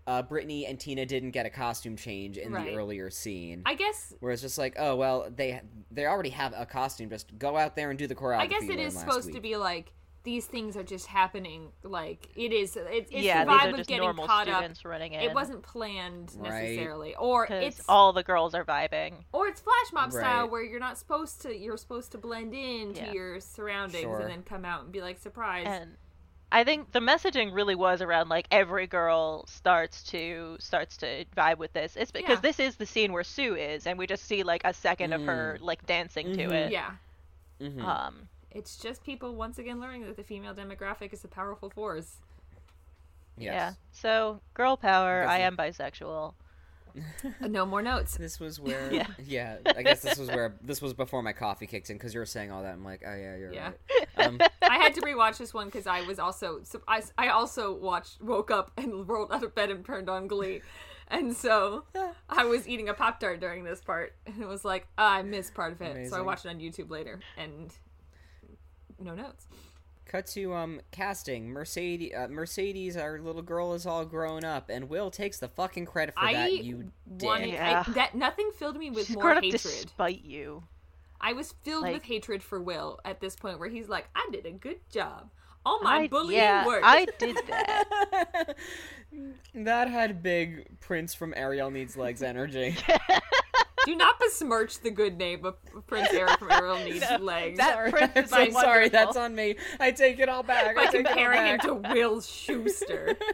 uh, 0.06 0.22
Brittany 0.22 0.66
and 0.66 0.80
Tina 0.80 1.04
didn't 1.06 1.30
get 1.30 1.46
a 1.46 1.50
costume 1.50 1.94
change 1.96 2.36
in 2.38 2.52
Right. 2.52 2.70
the 2.70 2.74
earlier 2.76 3.10
scene. 3.10 3.62
I 3.66 3.74
guess 3.74 4.14
Where 4.20 4.32
it's 4.32 4.42
just 4.42 4.58
like, 4.58 4.74
oh 4.78 4.96
well, 4.96 5.28
they 5.34 5.60
they 5.90 6.06
already 6.06 6.30
have 6.30 6.52
a 6.56 6.66
costume. 6.66 7.10
Just 7.10 7.38
go 7.38 7.56
out 7.56 7.76
there 7.76 7.90
and 7.90 7.98
do 7.98 8.06
the 8.06 8.14
choreography. 8.14 8.40
I 8.40 8.46
guess 8.46 8.62
it 8.62 8.64
is 8.64 8.70
it 8.70 8.76
learned 8.76 8.88
is 8.88 8.96
last 8.96 9.04
supposed 9.06 9.32
to 9.32 9.40
be 9.40 9.56
like 9.56 9.92
these 10.22 10.44
things 10.46 10.76
are 10.76 10.82
just 10.82 11.06
happening. 11.06 11.72
Like 11.82 12.28
it 12.36 12.52
is. 12.52 12.76
It's, 12.76 13.10
it's 13.10 13.22
yeah, 13.24 13.44
the 13.44 13.50
these 13.50 13.60
vibe 13.60 13.64
are 13.64 13.70
of 13.70 13.76
just 13.76 13.88
getting 13.88 14.02
normal 14.04 14.26
caught 14.26 14.48
up. 14.48 14.56
students 14.58 14.84
running 14.84 15.12
in. 15.14 15.20
It 15.20 15.32
wasn't 15.34 15.62
planned 15.62 16.32
Right. 16.36 16.50
necessarily, 16.50 17.14
or 17.16 17.46
it's 17.50 17.80
all 17.88 18.12
the 18.12 18.22
girls 18.22 18.54
are 18.54 18.64
vibing. 18.64 19.14
or 19.32 19.48
it's 19.48 19.60
flash 19.60 19.92
mob 19.92 20.12
style 20.12 20.48
where 20.48 20.62
you're 20.62 20.80
not 20.80 20.98
supposed 20.98 21.40
to. 21.42 21.56
You're 21.56 21.76
supposed 21.78 22.12
to 22.12 22.18
blend 22.18 22.54
in 22.54 22.92
to 22.94 23.12
your 23.12 23.40
surroundings 23.40 24.02
Sure. 24.02 24.20
and 24.20 24.30
then 24.30 24.42
come 24.42 24.64
out 24.64 24.82
and 24.84 24.92
be 24.92 25.00
like 25.00 25.18
surprise. 25.18 25.66
And 25.66 25.96
I 26.52 26.64
think 26.64 26.90
the 26.90 26.98
messaging 26.98 27.54
really 27.54 27.76
was 27.76 28.02
around 28.02 28.28
like 28.28 28.46
every 28.50 28.88
girl 28.88 29.46
starts 29.46 30.02
to 30.10 30.56
starts 30.58 30.96
to 30.98 31.24
vibe 31.36 31.58
with 31.58 31.72
this. 31.72 31.94
It's 31.96 32.10
because 32.10 32.38
Yeah. 32.38 32.40
this 32.40 32.58
is 32.58 32.74
the 32.76 32.86
scene 32.86 33.12
where 33.12 33.22
Sue 33.24 33.54
is, 33.54 33.86
and 33.86 33.96
we 33.98 34.06
just 34.08 34.24
see 34.24 34.42
like 34.42 34.62
a 34.64 34.74
second 34.74 35.12
of 35.12 35.22
her 35.22 35.58
like 35.62 35.86
dancing 35.86 36.32
to 36.36 36.48
Mhm. 36.48 36.52
it. 36.52 36.72
yeah, 36.72 36.90
Mhm. 37.60 37.82
Um, 37.84 38.28
it's 38.50 38.76
just 38.76 39.02
people 39.04 39.34
once 39.36 39.58
again 39.58 39.80
learning 39.80 40.06
that 40.06 40.16
the 40.16 40.24
female 40.24 40.54
demographic 40.54 41.12
is 41.12 41.24
a 41.24 41.28
powerful 41.28 41.70
force. 41.70 42.16
Yes. 43.36 43.54
Yeah. 43.54 43.72
So 43.92 44.40
girl 44.54 44.76
power. 44.76 45.24
I 45.26 45.38
am 45.38 45.56
bisexual. 45.56 46.34
Uh, 47.40 47.46
no 47.46 47.64
more 47.64 47.80
notes. 47.82 48.16
This 48.16 48.40
was 48.40 48.58
where, 48.58 48.92
Yeah. 48.92 49.06
yeah. 49.24 49.56
I 49.76 49.82
guess 49.82 50.00
this 50.02 50.18
was 50.18 50.28
where 50.28 50.56
this 50.60 50.82
was 50.82 50.92
before 50.92 51.22
my 51.22 51.32
coffee 51.32 51.66
kicked 51.68 51.88
in 51.88 51.96
because 51.96 52.12
you 52.12 52.18
were 52.20 52.26
saying 52.26 52.50
all 52.50 52.62
that. 52.64 52.72
I'm 52.74 52.84
like, 52.84 53.02
oh 53.06 53.14
yeah, 53.14 53.36
you're 53.36 53.52
Yeah. 53.52 53.68
right. 53.68 54.06
Um, 54.16 54.38
I 54.68 54.74
had 54.76 54.92
to 54.96 55.00
rewatch 55.00 55.38
this 55.38 55.54
one 55.54 55.66
because 55.66 55.86
I 55.86 56.02
was 56.02 56.18
also 56.18 56.60
so 56.64 56.82
I, 56.86 57.02
I 57.16 57.28
also 57.28 57.72
watched 57.72 58.20
woke 58.20 58.50
up 58.50 58.70
and 58.76 59.08
rolled 59.08 59.32
out 59.32 59.42
of 59.44 59.54
bed 59.54 59.70
and 59.70 59.82
turned 59.84 60.10
on 60.10 60.26
Glee, 60.26 60.60
and 61.08 61.34
so 61.34 61.84
I 62.28 62.44
was 62.44 62.68
eating 62.68 62.88
a 62.90 62.92
pop 62.94 63.18
tart 63.20 63.40
during 63.40 63.64
this 63.64 63.80
part 63.80 64.14
and 64.26 64.42
it 64.42 64.46
was 64.48 64.62
like 64.64 64.88
ah, 64.98 65.14
I 65.14 65.22
missed 65.22 65.54
part 65.54 65.72
of 65.72 65.80
it, 65.80 65.86
so 65.86 65.92
I 65.94 65.96
Amazing. 66.00 66.24
watched 66.26 66.44
it 66.44 66.48
on 66.50 66.58
YouTube 66.58 66.90
later 66.90 67.20
and 67.38 67.72
no 69.00 69.14
notes. 69.14 69.46
cut 70.06 70.26
to 70.28 70.52
um 70.54 70.80
casting 70.90 71.48
Mercedes. 71.50 72.12
Uh, 72.16 72.28
Mercedes, 72.28 72.96
our 72.96 73.20
little 73.20 73.42
girl, 73.42 73.74
is 73.74 73.86
all 73.86 74.04
grown 74.04 74.44
up, 74.44 74.68
and 74.70 74.88
Will 74.88 75.10
takes 75.10 75.38
the 75.38 75.48
fucking 75.48 75.86
credit 75.86 76.14
for 76.14 76.24
I 76.24 76.32
that. 76.34 76.52
You 76.64 76.90
dick. 77.16 77.52
Yeah. 77.52 77.84
I, 77.86 77.92
that 77.92 78.14
nothing 78.14 78.50
filled 78.58 78.76
me 78.76 78.90
with 78.90 79.06
She's 79.06 79.16
more 79.16 79.24
grown 79.24 79.36
up 79.38 79.42
hatred. 79.44 79.62
despite 79.62 80.24
you. 80.24 80.64
I 81.20 81.32
was 81.34 81.54
filled 81.64 81.82
Like- 81.82 81.94
with 81.94 82.02
hatred 82.04 82.42
for 82.42 82.60
Will 82.62 82.98
at 83.04 83.20
this 83.20 83.36
point 83.36 83.58
where 83.58 83.68
he's 83.68 83.88
like, 83.88 84.08
I 84.14 84.26
did 84.32 84.46
a 84.46 84.52
good 84.52 84.78
job. 84.90 85.30
All 85.66 85.78
my 85.82 85.98
I, 85.98 86.08
bullying 86.08 86.40
yeah, 86.40 86.64
worked. 86.66 86.86
I 86.86 87.04
did 87.18 87.36
that. 87.46 88.56
that 89.54 89.88
had 89.90 90.22
big 90.22 90.80
Prince 90.80 91.12
from 91.12 91.34
Ariel 91.36 91.70
needs 91.70 91.98
legs 91.98 92.22
energy. 92.22 92.74
Do 93.86 93.96
not 93.96 94.18
besmirch 94.20 94.80
the 94.80 94.90
good 94.90 95.16
name 95.16 95.44
of 95.44 95.56
Prince 95.86 96.08
Eric 96.12 96.38
from 96.38 96.50
Ariel 96.50 96.78
Needs 96.84 97.04
No, 97.10 97.16
Legs. 97.18 97.58
that 97.58 97.72
sorry, 97.74 97.90
Prince 97.90 98.32
I'm 98.32 98.48
is 98.48 98.54
so 98.54 98.60
sorry. 98.60 98.88
That's 98.88 99.16
on 99.16 99.34
me. 99.34 99.56
I 99.78 99.90
take 99.92 100.18
it 100.18 100.28
all 100.28 100.42
back. 100.42 100.76
by 100.76 100.82
I 100.82 100.86
take 100.86 101.06
comparing 101.06 101.46
him 101.46 101.54
it 101.54 101.60
to 101.62 101.70
all 101.72 101.78
back. 101.78 101.94
Will 101.94 102.20
Schuester. 102.20 103.16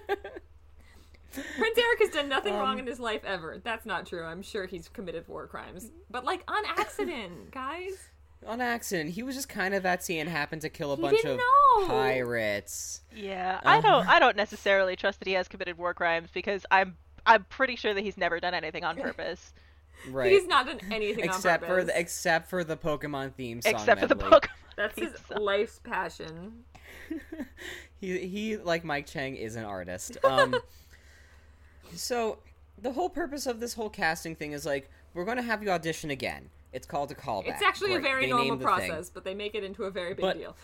Prince 1.33 1.79
Eric 1.79 1.99
has 2.01 2.11
done 2.11 2.29
nothing 2.31 2.55
Um, 2.55 2.61
wrong 2.61 2.79
in 2.79 2.87
his 2.87 2.99
life 2.99 3.23
ever. 3.25 3.61
That's 3.63 3.85
not 3.85 4.07
true. 4.07 4.25
I'm 4.25 4.41
sure 4.43 4.67
he's 4.67 4.89
committed 4.89 5.29
war 5.29 5.47
crimes, 5.47 5.91
but 6.11 6.25
like 6.25 6.43
on 6.49 6.65
accident, 6.65 7.51
guys. 7.51 8.09
on 8.47 8.61
accident. 8.63 9.11
He 9.11 9.23
was 9.23 9.35
just 9.35 9.49
kind 9.49 9.75
of 9.75 9.85
at 9.85 10.03
sea 10.03 10.19
and 10.19 10.31
happened 10.31 10.63
to 10.63 10.71
kill 10.71 10.93
a 10.93 10.97
He 10.97 11.03
bunch 11.03 11.25
of 11.25 11.37
know. 11.37 11.87
pirates. 11.87 13.03
Yeah, 13.15 13.61
I 13.65 13.79
Uh-huh. 13.79 13.89
don't. 13.89 14.09
I 14.09 14.19
don't 14.19 14.37
necessarily 14.37 14.97
trust 14.97 15.19
that 15.19 15.29
he 15.29 15.35
has 15.35 15.47
committed 15.49 15.77
war 15.77 15.93
crimes 15.93 16.31
because 16.33 16.65
I'm. 16.71 16.97
I'm 17.29 17.43
pretty 17.45 17.75
sure 17.77 17.93
that 17.93 18.03
he's 18.03 18.17
never 18.17 18.39
done 18.39 18.55
anything 18.55 18.85
on 18.85 18.97
purpose, 18.97 19.53
Right. 20.11 20.31
He's 20.33 20.47
not 20.47 20.67
done 20.67 20.81
anything 20.91 21.25
except 21.25 21.65
on 21.65 21.69
for 21.69 21.85
the 21.85 21.99
except 21.99 22.49
for 22.51 22.63
the 22.65 22.77
Pokemon 22.77 23.35
theme 23.35 23.61
song. 23.63 23.73
except 23.73 24.01
for 24.01 24.07
the 24.07 24.15
medley. 24.15 24.31
Pokemon. 24.41 24.49
That's 24.77 24.95
theme 24.95 25.11
his 25.11 25.21
song. 25.29 25.43
life's 25.43 25.81
passion. 25.83 26.65
he 28.01 28.19
he 28.27 28.57
like 28.57 28.85
Mike 28.85 29.07
Chang 29.07 29.37
is 29.37 29.57
an 29.57 29.65
artist. 29.65 30.19
Um 30.25 30.55
so 31.95 32.39
the 32.81 32.93
whole 32.93 33.09
purpose 33.09 33.47
of 33.47 33.61
this 33.61 33.75
whole 33.75 33.91
casting 33.91 34.37
thing 34.37 34.53
is 34.53 34.67
like 34.67 34.91
we're 35.15 35.25
going 35.25 35.39
to 35.39 35.43
have 35.43 35.63
you 35.63 35.71
audition 35.71 36.11
again. 36.11 36.51
It's 36.73 36.87
called 36.87 37.11
a 37.11 37.15
callback. 37.15 37.49
It's 37.49 37.63
actually 37.63 37.95
a 37.95 38.01
very 38.01 38.25
They 38.27 38.31
normal 38.31 38.49
named 38.57 38.61
the 38.61 38.67
thing. 38.67 38.89
process, 38.91 39.09
but 39.09 39.25
they 39.25 39.35
make 39.35 39.55
it 39.55 39.65
into 39.65 39.85
a 39.85 39.91
very 39.91 40.13
big 40.13 40.21
But- 40.23 40.37
deal. 40.39 40.55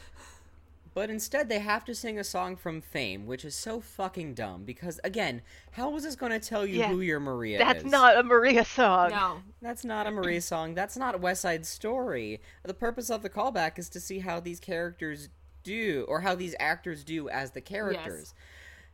But 0.95 1.09
instead 1.09 1.49
they 1.49 1.61
have 1.61 1.85
to 1.87 1.95
sing 1.95 2.19
a 2.19 2.25
song 2.25 2.57
from 2.57 2.81
Fame, 2.81 3.27
which 3.27 3.45
is 3.45 3.55
so 3.55 3.81
fucking 3.81 4.35
dumb 4.35 4.65
because 4.65 5.01
again, 5.03 5.43
how 5.73 5.89
was 5.91 6.05
this 6.05 6.17
going 6.17 6.33
to 6.33 6.39
tell 6.39 6.67
you 6.67 6.81
Yeah, 6.81 6.89
who 6.89 7.01
your 7.01 7.21
Maria 7.21 7.59
That's 7.59 7.79
is? 7.79 7.83
That's 7.85 7.93
not 7.93 8.19
a 8.19 8.23
Maria 8.23 8.65
song. 8.65 9.11
No, 9.11 9.43
That's 9.63 9.85
not 9.85 10.07
a 10.07 10.11
Maria 10.11 10.43
song. 10.43 10.75
That's 10.75 10.97
not 10.97 11.21
West 11.21 11.43
Side 11.43 11.65
Story. 11.65 12.41
The 12.63 12.75
purpose 12.75 13.11
of 13.11 13.23
the 13.23 13.31
callback 13.31 13.79
is 13.79 13.89
to 13.91 14.01
see 14.01 14.19
how 14.19 14.41
these 14.41 14.61
characters 14.61 15.31
do, 15.63 16.05
or 16.09 16.21
how 16.21 16.35
these 16.35 16.55
actors 16.59 17.05
do 17.05 17.29
as 17.29 17.53
the 17.53 17.61
characters. 17.61 18.35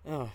Ugh. 0.07 0.29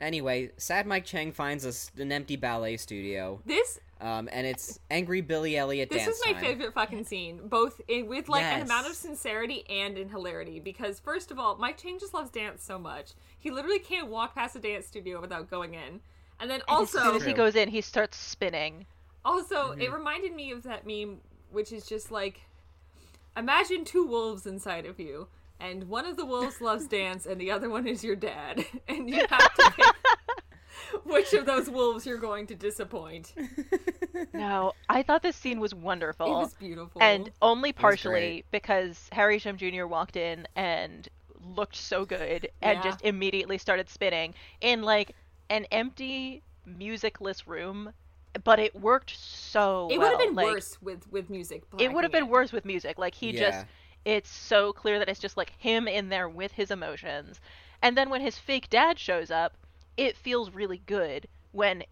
Anyway, 0.00 0.50
sad 0.56 0.86
Mike 0.86 1.04
Chang 1.04 1.30
finds 1.30 1.66
us 1.66 1.90
an 1.98 2.10
empty 2.10 2.34
ballet 2.34 2.78
studio, 2.78 3.40
this 3.44 3.78
um, 4.00 4.28
and 4.32 4.46
it's 4.46 4.78
angry 4.90 5.20
Billy 5.20 5.56
Elliot 5.56 5.90
this 5.90 6.04
dance 6.04 6.16
is 6.16 6.22
my 6.26 6.32
time. 6.32 6.40
favorite 6.42 6.72
fucking 6.74 7.04
scene, 7.04 7.40
both 7.44 7.80
in, 7.88 8.06
with 8.06 8.28
like 8.28 8.44
an 8.44 8.62
amount 8.62 8.86
of 8.86 8.94
sincerity 8.94 9.64
and 9.68 9.98
in 9.98 10.08
hilarity. 10.08 10.58
Because 10.60 10.98
first 11.00 11.30
of 11.30 11.38
all, 11.38 11.56
Mike 11.56 11.76
Chang 11.76 11.98
just 11.98 12.14
loves 12.14 12.30
dance 12.30 12.62
so 12.64 12.78
much, 12.78 13.12
he 13.38 13.50
literally 13.50 13.78
can't 13.78 14.08
walk 14.08 14.34
past 14.34 14.56
a 14.56 14.58
dance 14.58 14.86
studio 14.86 15.20
without 15.20 15.50
going 15.50 15.74
in. 15.74 16.00
And 16.40 16.50
then 16.50 16.62
As 16.68 16.90
soon 16.90 17.02
also, 17.02 17.16
as 17.16 17.24
he 17.24 17.32
goes 17.34 17.54
in, 17.56 17.68
he 17.68 17.80
starts 17.82 18.16
spinning. 18.16 18.86
Also, 19.24 19.72
Mm-hmm. 19.72 19.82
it 19.82 19.92
reminded 19.92 20.34
me 20.34 20.50
of 20.52 20.62
that 20.62 20.86
meme, 20.86 21.18
which 21.50 21.70
is 21.72 21.86
just 21.86 22.10
like 22.10 22.40
imagine 23.36 23.84
two 23.84 24.06
wolves 24.06 24.46
inside 24.46 24.86
of 24.86 24.98
you, 24.98 25.28
and 25.60 25.84
one 25.88 26.06
of 26.06 26.16
the 26.16 26.24
wolves 26.24 26.60
loves 26.60 26.86
dance, 26.88 27.26
and 27.26 27.38
the 27.40 27.50
other 27.50 27.68
one 27.68 27.86
is 27.86 28.02
your 28.02 28.16
dad, 28.16 28.64
and 28.88 29.08
you 29.10 29.16
have 29.28 29.54
to 29.54 29.72
pick 29.76 29.86
which 31.04 31.32
of 31.32 31.46
those 31.46 31.68
wolves 31.70 32.06
you're 32.06 32.18
going 32.18 32.46
to 32.48 32.54
disappoint. 32.54 33.32
It 33.36 34.28
No, 34.34 34.72
I 34.88 35.02
thought 35.02 35.22
this 35.22 35.36
scene 35.36 35.60
was 35.60 35.74
wonderful. 35.74 36.26
It 36.26 36.30
was 36.30 36.54
beautiful. 36.54 37.02
and 37.02 37.30
only 37.42 37.72
partially 37.72 38.44
because 38.50 39.08
Harry 39.12 39.38
Shum 39.38 39.56
Jr. 39.56 39.86
walked 39.86 40.16
in 40.16 40.46
and 40.56 41.08
looked 41.56 41.76
so 41.76 42.04
good 42.04 42.48
and 42.62 42.78
Yeah. 42.78 42.82
just 42.82 43.02
immediately 43.02 43.58
started 43.58 43.88
spinning 43.88 44.34
in 44.60 44.82
like 44.82 45.14
an 45.48 45.66
empty 45.72 46.42
musicless 46.66 47.46
room, 47.46 47.92
but 48.44 48.58
it 48.58 48.74
worked 48.74 49.16
so 49.16 49.88
it 49.90 49.98
well. 49.98 50.10
would 50.12 50.20
have 50.20 50.28
been 50.28 50.34
like, 50.36 50.46
worse 50.46 50.78
with 50.82 51.10
with 51.10 51.30
music. 51.30 51.62
It 51.78 51.92
would 51.92 52.04
have 52.04 52.12
blacking 52.12 52.26
been 52.26 52.32
worse 52.32 52.52
with 52.52 52.64
music. 52.64 52.98
Like 52.98 53.14
he 53.14 53.30
Yeah. 53.32 53.40
just 53.50 53.66
it's 54.04 54.30
so 54.30 54.72
clear 54.72 54.98
that 54.98 55.08
it's 55.08 55.20
just 55.20 55.36
like 55.36 55.52
him 55.58 55.86
in 55.88 56.08
there 56.08 56.28
with 56.28 56.52
his 56.52 56.70
emotions. 56.70 57.40
And 57.82 57.96
then 57.96 58.08
when 58.10 58.20
his 58.20 58.38
fake 58.38 58.68
dad 58.70 58.98
shows 58.98 59.30
up, 59.30 59.56
it 59.96 60.16
feels 60.16 60.50
really 60.52 60.78
good 60.78 61.26
when 61.52 61.82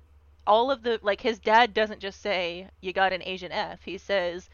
all 0.47 0.71
of 0.71 0.83
the 0.83 0.99
like 1.03 1.21
his 1.21 1.39
dad 1.39 1.73
doesn't 1.75 2.01
just 2.01 2.21
say 2.21 2.69
you 2.81 2.93
got 2.93 3.13
an 3.13 3.23
Asian 3.25 3.53
F. 3.53 3.83
He 3.85 3.99
says 3.99 4.49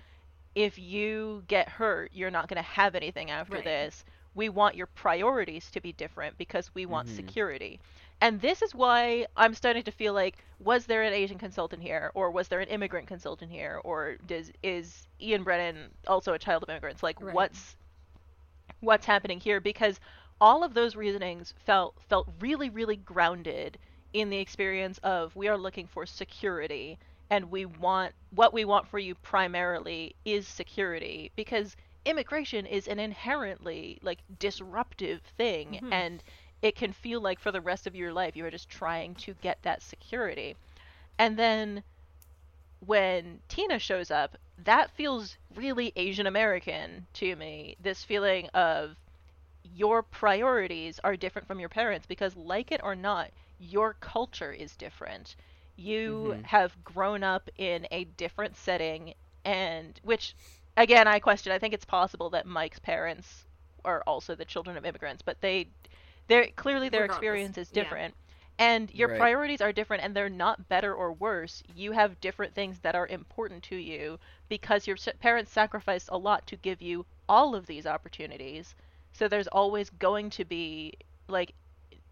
if 0.54 0.78
you 0.78 1.44
get 1.46 1.68
hurt, 1.68 2.10
you're 2.12 2.30
not 2.30 2.48
going 2.48 2.56
to 2.56 2.62
have 2.68 2.94
anything 2.94 3.30
after 3.30 3.60
Right. 3.60 3.62
this. 3.62 4.04
We 4.34 4.48
want 4.48 4.76
your 4.76 4.86
priorities 4.86 5.70
to 5.72 5.80
be 5.80 5.92
different 5.92 6.36
because 6.38 6.74
we 6.74 6.86
want 6.86 7.08
Mhm. 7.08 7.08
security. 7.08 7.80
And 8.20 8.40
this 8.40 8.62
is 8.62 8.74
why 8.74 9.26
I'm 9.36 9.54
starting 9.54 9.82
to 9.84 9.92
feel 9.92 10.12
like 10.14 10.38
was 10.58 10.86
there 10.86 11.02
an 11.02 11.12
Asian 11.12 11.38
consultant 11.38 11.82
here 11.82 12.10
or 12.14 12.30
was 12.30 12.48
there 12.48 12.60
an 12.60 12.68
immigrant 12.68 13.06
consultant 13.08 13.50
here 13.50 13.80
or 13.84 14.16
does 14.26 14.50
is 14.62 15.06
Ian 15.20 15.42
Brennan 15.44 15.90
also 16.06 16.32
a 16.34 16.38
child 16.38 16.62
of 16.62 16.68
immigrants? 16.70 17.02
Like 17.02 17.20
Right. 17.20 17.34
what's 17.34 17.76
what's 18.80 19.06
happening 19.06 19.40
here 19.40 19.60
because 19.60 20.00
all 20.44 20.62
of 20.64 20.74
those 20.74 20.96
reasonings 20.96 21.54
felt 21.66 21.96
felt 22.08 22.28
really 22.40 22.70
really 22.70 22.96
grounded 22.96 23.78
in 24.12 24.30
the 24.30 24.38
experience 24.38 24.98
of 24.98 25.34
we 25.36 25.48
are 25.48 25.58
looking 25.58 25.86
for 25.88 26.06
security 26.06 26.98
and 27.30 27.50
we 27.50 27.64
want 27.66 28.14
what 28.30 28.52
we 28.54 28.64
want 28.64 28.86
for 28.88 28.98
you 28.98 29.14
primarily 29.16 30.14
is 30.24 30.46
security 30.48 31.32
because 31.36 31.76
immigration 32.04 32.66
is 32.66 32.88
an 32.88 33.00
inherently 33.00 33.98
like 34.02 34.20
disruptive 34.38 35.22
thing 35.36 35.80
Mhm. 35.82 35.92
and 35.92 36.22
it 36.62 36.76
can 36.76 36.92
feel 36.92 37.20
like 37.20 37.40
for 37.40 37.50
the 37.52 37.60
rest 37.62 37.86
of 37.86 37.96
your 37.96 38.12
life 38.12 38.36
you 38.36 38.44
are 38.46 38.50
just 38.50 38.68
trying 38.68 39.14
to 39.16 39.34
get 39.34 39.62
that 39.62 39.82
security 39.82 40.56
and 41.18 41.38
then 41.38 41.82
when 42.80 43.40
Tina 43.48 43.78
shows 43.78 44.10
up, 44.10 44.36
that 44.58 44.90
feels 44.90 45.38
really 45.54 45.92
Asian 45.96 46.26
American 46.26 47.06
to 47.14 47.34
me. 47.36 47.76
This 47.80 48.04
feeling 48.04 48.48
of 48.50 48.96
your 49.74 50.02
priorities 50.02 51.00
are 51.04 51.16
different 51.16 51.46
from 51.48 51.60
your 51.60 51.68
parents 51.68 52.06
because, 52.06 52.36
like 52.36 52.72
it 52.72 52.80
or 52.84 52.94
not, 52.94 53.30
your 53.58 53.94
culture 53.94 54.52
is 54.52 54.76
different. 54.76 55.36
You 55.76 56.34
Mhm. 56.34 56.44
have 56.44 56.82
grown 56.84 57.22
up 57.24 57.50
in 57.56 57.86
a 57.90 58.04
different 58.04 58.56
setting, 58.56 59.14
and 59.44 59.98
which, 60.02 60.34
again, 60.76 61.06
I 61.08 61.18
question. 61.20 61.52
I 61.52 61.58
think 61.58 61.74
it's 61.74 61.84
possible 61.84 62.30
that 62.30 62.46
Mike's 62.46 62.78
parents 62.80 63.46
are 63.84 64.02
also 64.06 64.34
the 64.34 64.44
children 64.44 64.76
of 64.76 64.84
immigrants, 64.84 65.22
but 65.22 65.40
they, 65.40 65.68
they're 66.28 66.48
clearly 66.56 66.88
their 66.88 67.04
Regardless, 67.04 67.04
experience 67.04 67.58
is 67.58 67.70
yeah. 67.70 67.94
different 67.94 68.14
and 68.58 68.92
your 68.94 69.08
Right. 69.08 69.08
priorities 69.08 69.60
are 69.60 69.72
different 69.72 70.02
and 70.02 70.14
they're 70.14 70.28
not 70.28 70.68
better 70.68 70.94
or 70.94 71.12
worse 71.12 71.62
you 71.68 71.92
have 71.92 72.20
different 72.20 72.54
things 72.54 72.80
that 72.80 72.94
are 72.94 73.06
important 73.08 73.62
to 73.62 73.76
you 73.76 74.18
because 74.48 74.86
your 74.86 74.96
parents 75.20 75.50
sacrificed 75.52 76.08
a 76.12 76.16
lot 76.18 76.46
to 76.46 76.56
give 76.56 76.80
you 76.82 77.04
all 77.28 77.54
of 77.54 77.66
these 77.66 77.86
opportunities 77.86 78.74
so 79.14 79.28
there's 79.28 79.46
always 79.48 79.88
going 79.90 80.28
to 80.28 80.44
be 80.44 80.92
like 81.28 81.54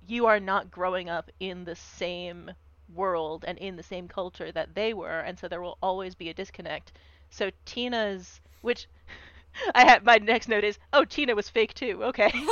you 0.08 0.24
are 0.26 0.40
not 0.40 0.70
growing 0.70 1.10
up 1.10 1.30
in 1.40 1.64
the 1.64 1.76
same 1.76 2.50
world 2.94 3.44
and 3.46 3.58
in 3.58 3.76
the 3.76 3.82
same 3.82 4.08
culture 4.08 4.50
that 4.50 4.74
they 4.74 4.94
were 4.94 5.20
and 5.20 5.38
so 5.38 5.46
there 5.48 5.60
will 5.60 5.78
always 5.82 6.14
be 6.14 6.28
a 6.30 6.34
disconnect 6.34 6.92
so 7.30 7.50
tina's 7.66 8.40
which 8.62 8.86
i 9.74 9.84
had 9.84 10.04
my 10.04 10.16
next 10.16 10.48
note 10.48 10.64
is 10.64 10.78
oh 10.94 11.04
tina 11.04 11.34
was 11.34 11.48
fake 11.48 11.74
too 11.74 12.02
okay 12.02 12.32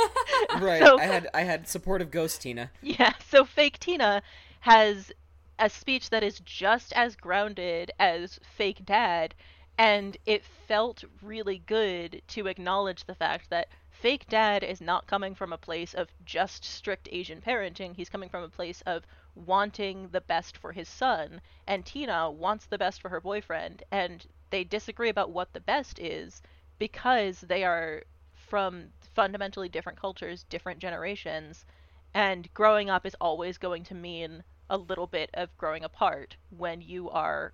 Right. 0.59 0.81
So- 0.83 0.99
I 0.99 1.05
had 1.05 1.27
I 1.33 1.41
had 1.41 1.67
supportive 1.67 2.11
ghost 2.11 2.41
Tina. 2.41 2.71
yeah, 2.81 3.13
so 3.29 3.45
fake 3.45 3.79
Tina 3.79 4.21
has 4.61 5.11
a 5.59 5.69
speech 5.69 6.09
that 6.09 6.23
is 6.23 6.39
just 6.39 6.91
as 6.93 7.15
grounded 7.15 7.91
as 7.99 8.39
fake 8.57 8.83
dad, 8.85 9.33
and 9.77 10.17
it 10.25 10.43
felt 10.67 11.03
really 11.21 11.59
good 11.65 12.21
to 12.29 12.47
acknowledge 12.47 13.05
the 13.05 13.15
fact 13.15 13.49
that 13.49 13.67
fake 14.01 14.27
dad 14.29 14.63
is 14.63 14.81
not 14.81 15.05
coming 15.05 15.35
from 15.35 15.53
a 15.53 15.57
place 15.59 15.93
of 15.93 16.09
just 16.25 16.65
strict 16.65 17.07
Asian 17.11 17.39
parenting. 17.39 17.95
He's 17.95 18.09
coming 18.09 18.29
from 18.29 18.41
a 18.41 18.49
place 18.49 18.81
of 18.87 19.05
wanting 19.35 20.09
the 20.09 20.21
best 20.21 20.57
for 20.57 20.71
his 20.71 20.89
son, 20.89 21.39
and 21.67 21.85
Tina 21.85 22.31
wants 22.31 22.65
the 22.65 22.79
best 22.79 22.99
for 22.99 23.09
her 23.09 23.21
boyfriend, 23.21 23.83
and 23.91 24.25
they 24.49 24.63
disagree 24.63 25.09
about 25.09 25.29
what 25.29 25.53
the 25.53 25.59
best 25.59 25.99
is 25.99 26.41
because 26.79 27.41
they 27.41 27.63
are 27.63 28.03
from 28.33 28.87
fundamentally 29.13 29.69
different 29.69 29.99
cultures, 29.99 30.45
different 30.49 30.79
generations, 30.79 31.63
and 32.11 32.51
growing 32.55 32.89
up 32.89 33.05
is 33.05 33.15
always 33.21 33.59
going 33.59 33.83
to 33.83 33.93
mean 33.93 34.43
a 34.67 34.77
little 34.79 35.05
bit 35.05 35.29
of 35.35 35.55
growing 35.59 35.83
apart 35.83 36.35
when 36.49 36.81
you 36.81 37.07
are 37.11 37.53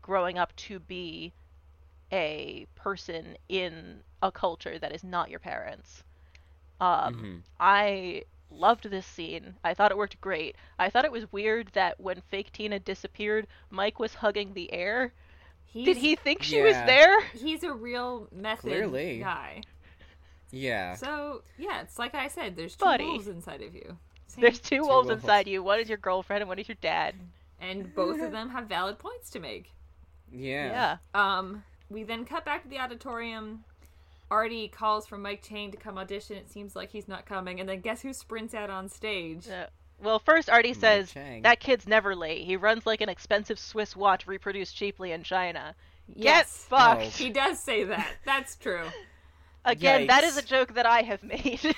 growing 0.00 0.38
up 0.38 0.56
to 0.56 0.80
be 0.80 1.34
a 2.12 2.66
person 2.74 3.36
in 3.48 4.00
a 4.22 4.30
culture 4.32 4.78
that 4.78 4.92
is 4.92 5.04
not 5.04 5.30
your 5.30 5.40
parents. 5.40 6.02
Um, 6.80 7.14
Mhm. 7.14 7.42
I 7.60 8.24
loved 8.50 8.84
this 8.90 9.06
scene. 9.06 9.56
I 9.62 9.74
thought 9.74 9.90
it 9.90 9.96
worked 9.98 10.20
great. 10.20 10.56
I 10.78 10.88
thought 10.90 11.04
it 11.04 11.12
was 11.12 11.30
weird 11.32 11.68
that 11.74 12.00
when 12.00 12.20
fake 12.22 12.52
Tina 12.52 12.78
disappeared, 12.78 13.46
Mike 13.70 13.98
was 13.98 14.14
hugging 14.14 14.54
the 14.54 14.72
air. 14.72 15.12
he's, 15.64 15.84
Did 15.84 15.96
he 15.98 16.16
think 16.16 16.42
she 16.42 16.62
was 16.62 16.74
there? 16.74 17.20
He's 17.34 17.62
a 17.62 17.72
real 17.72 18.28
method 18.32 18.60
Clearly. 18.62 19.18
guy. 19.18 19.62
Yeah. 20.50 20.94
So 20.94 21.42
yeah, 21.58 21.82
it's 21.82 21.98
like 21.98 22.14
I 22.14 22.28
said. 22.28 22.56
There's 22.56 22.74
two 22.74 22.84
Buddy. 22.86 23.04
wolves 23.04 23.28
inside 23.28 23.60
of 23.62 23.74
you. 23.74 23.98
See? 24.28 24.40
There's 24.40 24.60
two, 24.60 24.80
wolves 24.80 25.08
wolves. 25.08 25.22
inside 25.22 25.46
you. 25.46 25.62
One 25.62 25.80
is 25.80 25.88
your 25.88 25.98
girlfriend 25.98 26.40
and 26.42 26.48
one 26.48 26.58
is 26.58 26.68
your 26.68 26.76
dad. 26.80 27.14
and 27.60 27.92
both 27.94 28.20
of 28.20 28.30
them 28.30 28.48
have 28.50 28.66
valid 28.68 28.98
points 28.98 29.30
to 29.30 29.40
make. 29.40 29.72
Yeah. 30.30 30.96
Yeah. 31.12 31.38
Um, 31.38 31.64
we 31.90 32.02
then 32.02 32.24
cut 32.24 32.44
back 32.44 32.62
to 32.62 32.68
the 32.68 32.78
auditorium. 32.78 33.64
Artie 34.30 34.68
calls 34.68 35.06
for 35.06 35.16
Mike 35.16 35.42
Chang 35.42 35.70
to 35.70 35.76
come 35.78 35.96
audition. 35.96 36.36
It 36.36 36.50
seems 36.50 36.76
like 36.76 36.90
he's 36.90 37.08
not 37.08 37.24
coming, 37.24 37.60
and 37.60 37.68
then 37.68 37.80
guess 37.80 38.02
who 38.02 38.12
sprints 38.12 38.52
out 38.54 38.68
on 38.68 38.88
stage? 38.88 39.48
Uh, 39.48 39.66
well, 40.02 40.18
first 40.18 40.50
Artie 40.50 40.74
says 40.74 41.12
Chang. 41.12 41.42
that 41.42 41.60
kid's 41.60 41.86
never 41.86 42.14
late. 42.14 42.44
He 42.44 42.56
runs 42.56 42.84
like 42.86 43.00
an 43.00 43.08
expensive 43.08 43.58
Swiss 43.58 43.96
watch 43.96 44.26
reproduced 44.26 44.76
cheaply 44.76 45.12
in 45.12 45.22
China. 45.22 45.74
Get 46.14 46.22
Yes. 46.24 46.66
fucked. 46.68 47.02
Oh. 47.02 47.08
He 47.08 47.30
does 47.30 47.58
say 47.58 47.84
that. 47.84 48.06
That's 48.24 48.54
true. 48.56 48.84
Again, 49.64 50.06
that 50.06 50.24
is 50.24 50.36
a 50.36 50.42
joke 50.42 50.74
that 50.74 50.86
I 50.86 51.02
have 51.02 51.22
made. 51.22 51.60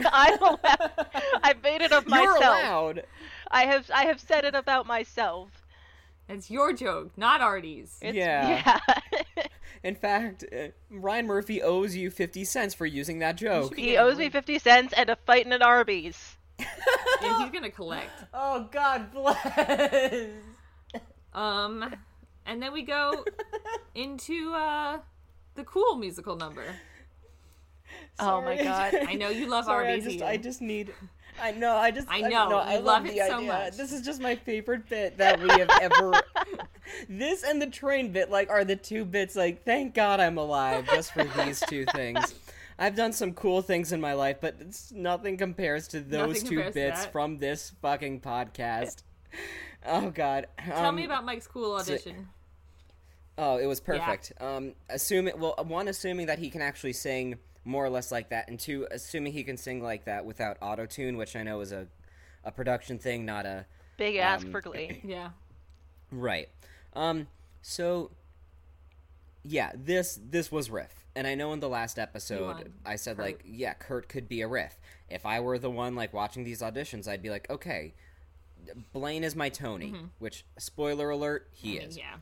I 0.00 0.36
will 0.40 0.60
have, 0.62 1.08
I 1.42 1.54
made 1.62 1.80
it 1.82 1.90
of 1.92 2.06
myself. 2.06 2.24
You're 2.24 2.34
myself. 2.34 2.62
allowed. 2.64 3.04
I 3.50 3.62
have 3.64 3.90
I 3.92 4.04
have 4.04 4.20
said 4.20 4.44
it 4.44 4.54
about 4.54 4.86
myself. 4.86 5.48
It's 6.32 6.50
your 6.50 6.72
joke, 6.72 7.10
not 7.16 7.40
Artie's. 7.40 7.98
It's, 8.00 8.16
Yeah. 8.16 8.80
yeah. 9.36 9.44
In 9.84 9.94
fact, 9.96 10.44
uh, 10.52 10.68
Ryan 10.90 11.26
Murphy 11.26 11.60
owes 11.60 11.96
you 11.96 12.10
50 12.10 12.44
cents 12.44 12.72
for 12.74 12.86
using 12.86 13.18
that 13.18 13.36
joke. 13.36 13.76
he 13.76 13.96
owes 13.98 14.16
me 14.16 14.30
fifty 14.30 14.58
cents 14.60 14.94
and 14.96 15.10
a 15.10 15.16
fight 15.16 15.44
in 15.44 15.52
an 15.52 15.60
Arby's. 15.62 16.36
and 16.58 17.42
he's 17.42 17.50
gonna 17.50 17.70
collect. 17.70 18.10
Oh, 18.34 18.68
God 18.70 19.12
bless. 19.12 20.26
Um, 21.34 21.94
and 22.46 22.62
then 22.62 22.72
we 22.72 22.82
go 22.82 23.24
into 23.94 24.52
uh 24.54 24.98
the 25.54 25.64
cool 25.64 25.96
musical 25.96 26.36
number. 26.36 26.64
Oh 28.18 28.40
my 28.42 28.56
god. 28.56 28.94
I 29.06 29.14
know 29.14 29.28
you 29.30 29.48
love 29.48 29.64
Sorry, 29.64 29.88
I 29.88 29.90
Arby's. 29.92 30.04
just. 30.04 30.22
I 30.24 30.36
just 30.36 30.60
need. 30.62 30.92
I 31.42 31.50
know. 31.52 31.74
I 31.76 31.90
just. 31.90 32.08
I 32.08 32.18
I 32.18 32.20
know, 32.22 32.48
no, 32.48 32.56
I 32.58 32.74
you 32.74 32.76
love 32.80 32.84
love 32.84 33.04
the 33.04 33.18
it 33.18 33.26
so 33.28 33.36
idea. 33.38 33.48
much. 33.48 33.76
This 33.76 33.92
is 33.92 34.02
just 34.02 34.20
my 34.20 34.36
favorite 34.36 34.88
bit 34.88 35.18
that 35.18 35.40
we 35.40 35.48
have 35.48 35.68
ever. 35.80 36.12
this 37.08 37.42
and 37.42 37.60
the 37.60 37.66
train 37.66 38.12
bit, 38.12 38.30
like, 38.30 38.48
are 38.50 38.64
the 38.64 38.76
two 38.76 39.04
bits. 39.04 39.34
Like, 39.36 39.64
thank 39.64 39.94
God 39.94 40.20
I'm 40.20 40.38
alive 40.38 40.86
just 40.88 41.12
for 41.12 41.24
these 41.24 41.60
two 41.68 41.84
things. 41.92 42.34
I've 42.78 42.96
done 42.96 43.12
some 43.12 43.32
cool 43.34 43.60
things 43.62 43.92
in 43.92 44.00
my 44.00 44.14
life, 44.14 44.38
but 44.40 44.56
it's 44.60 44.92
nothing 44.92 45.36
compares 45.36 45.88
to 45.88 46.00
those 46.00 46.42
Nothing 46.42 46.48
two 46.64 46.70
bits 46.72 47.06
from 47.06 47.38
this 47.38 47.72
fucking 47.82 48.20
podcast. 48.20 49.02
Oh 49.84 50.10
God. 50.10 50.46
Tell 50.64 50.86
Um, 50.86 50.94
me 50.94 51.04
about 51.06 51.24
Mike's 51.24 51.48
cool 51.48 51.72
audition. 51.74 52.28
Oh, 53.36 53.56
it 53.56 53.66
was 53.66 53.80
perfect. 53.80 54.32
Um, 54.40 54.74
assuming 54.88 55.40
well, 55.40 55.56
one 55.66 55.88
assuming 55.88 56.26
that 56.26 56.38
he 56.38 56.50
can 56.50 56.62
actually 56.62 56.92
sing 56.92 57.36
more 57.64 57.84
or 57.84 57.90
less 57.90 58.10
like 58.12 58.30
that, 58.30 58.48
and 58.48 58.58
two 58.58 58.86
assuming 58.90 59.32
he 59.32 59.44
can 59.44 59.56
sing 59.56 59.82
like 59.82 60.04
that 60.06 60.24
without 60.24 60.56
auto 60.60 60.86
tune, 60.86 61.16
which 61.16 61.36
I 61.36 61.42
know 61.42 61.60
is 61.60 61.72
a 61.72 61.86
a 62.44 62.50
production 62.50 62.98
thing, 62.98 63.24
not 63.24 63.46
a 63.46 63.66
Big 63.96 64.16
ask 64.16 64.44
Um, 64.46 64.52
for 64.52 64.60
Glee. 64.60 65.00
Yeah. 65.04 65.30
right. 66.10 66.48
Um, 66.94 67.28
so 67.62 68.10
yeah, 69.44 69.72
this 69.74 70.18
this 70.28 70.50
was 70.52 70.70
riff, 70.70 71.04
and 71.14 71.26
I 71.26 71.34
know 71.34 71.52
in 71.52 71.60
the 71.60 71.68
last 71.68 71.98
episode 71.98 72.72
I 72.84 72.96
said 72.96 73.16
Kurt. 73.16 73.24
like, 73.24 73.42
yeah, 73.44 73.74
Kurt 73.74 74.08
could 74.08 74.28
be 74.28 74.40
a 74.40 74.48
riff. 74.48 74.78
If 75.08 75.26
I 75.26 75.40
were 75.40 75.58
the 75.58 75.70
one 75.70 75.94
like 75.94 76.12
watching 76.12 76.44
these 76.44 76.62
auditions, 76.62 77.06
I'd 77.08 77.22
be 77.22 77.30
like, 77.30 77.48
okay, 77.50 77.94
Blaine 78.92 79.24
is 79.24 79.34
my 79.36 79.48
Tony, 79.48 79.94
which 80.18 80.44
spoiler 80.58 81.10
alert, 81.10 81.48
he 81.52 81.76
I 81.76 81.80
mean, 81.80 81.88
is. 81.88 81.96
Yeah. 81.98 82.14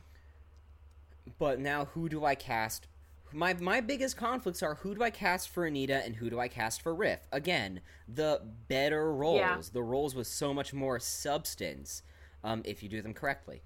But 1.37 1.59
now, 1.59 1.85
who 1.85 2.09
do 2.09 2.25
I 2.25 2.35
cast? 2.35 2.87
My 3.33 3.53
my 3.55 3.81
biggest 3.81 4.17
conflicts 4.17 4.61
are 4.63 4.75
who 4.75 4.95
do 4.95 5.03
I 5.03 5.09
cast 5.09 5.49
for 5.49 5.65
Anita 5.65 6.03
and 6.03 6.15
who 6.15 6.29
do 6.29 6.39
I 6.39 6.47
cast 6.47 6.81
for 6.81 6.93
Riff? 6.93 7.19
Again, 7.31 7.81
the 8.07 8.41
better 8.67 9.11
roles, 9.13 9.37
Yeah. 9.39 9.61
the 9.73 9.83
roles 9.83 10.15
with 10.15 10.27
so 10.27 10.53
much 10.53 10.73
more 10.73 10.99
substance, 10.99 12.03
um, 12.43 12.61
if 12.65 12.83
you 12.83 12.89
do 12.89 13.01
them 13.01 13.13
correctly. 13.13 13.61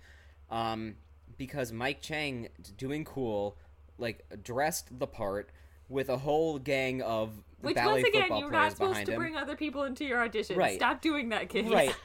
Um, 0.50 0.96
because 1.38 1.72
Mike 1.72 2.02
Chang 2.02 2.50
doing 2.78 3.04
cool, 3.06 3.58
like 3.98 4.26
dressed 4.44 5.00
the 5.00 5.08
part 5.08 5.50
with 5.90 6.10
a 6.10 6.18
whole 6.18 6.60
gang 6.60 7.02
of 7.02 7.42
Which 7.62 7.76
ballet 7.76 8.04
once 8.04 8.08
again, 8.08 8.38
you're 8.38 8.52
not 8.52 8.72
supposed 8.72 9.06
to 9.06 9.12
him. 9.14 9.20
bring 9.20 9.36
other 9.36 9.56
people 9.56 9.84
into 9.84 10.06
your 10.06 10.24
audition. 10.24 10.58
Right. 10.58 10.76
Stop 10.76 11.02
doing 11.02 11.30
that, 11.30 11.50
kids. 11.50 11.70
Right. 11.70 11.96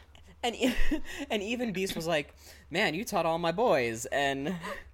And 0.43 0.57
and 1.31 1.43
even 1.43 1.73
Beast 1.73 1.95
was 1.95 2.07
like, 2.07 2.35
"Man, 2.71 2.95
you 2.95 3.05
taught 3.05 3.27
all 3.27 3.39
my 3.39 3.53
boys." 3.53 4.07
And 4.07 4.57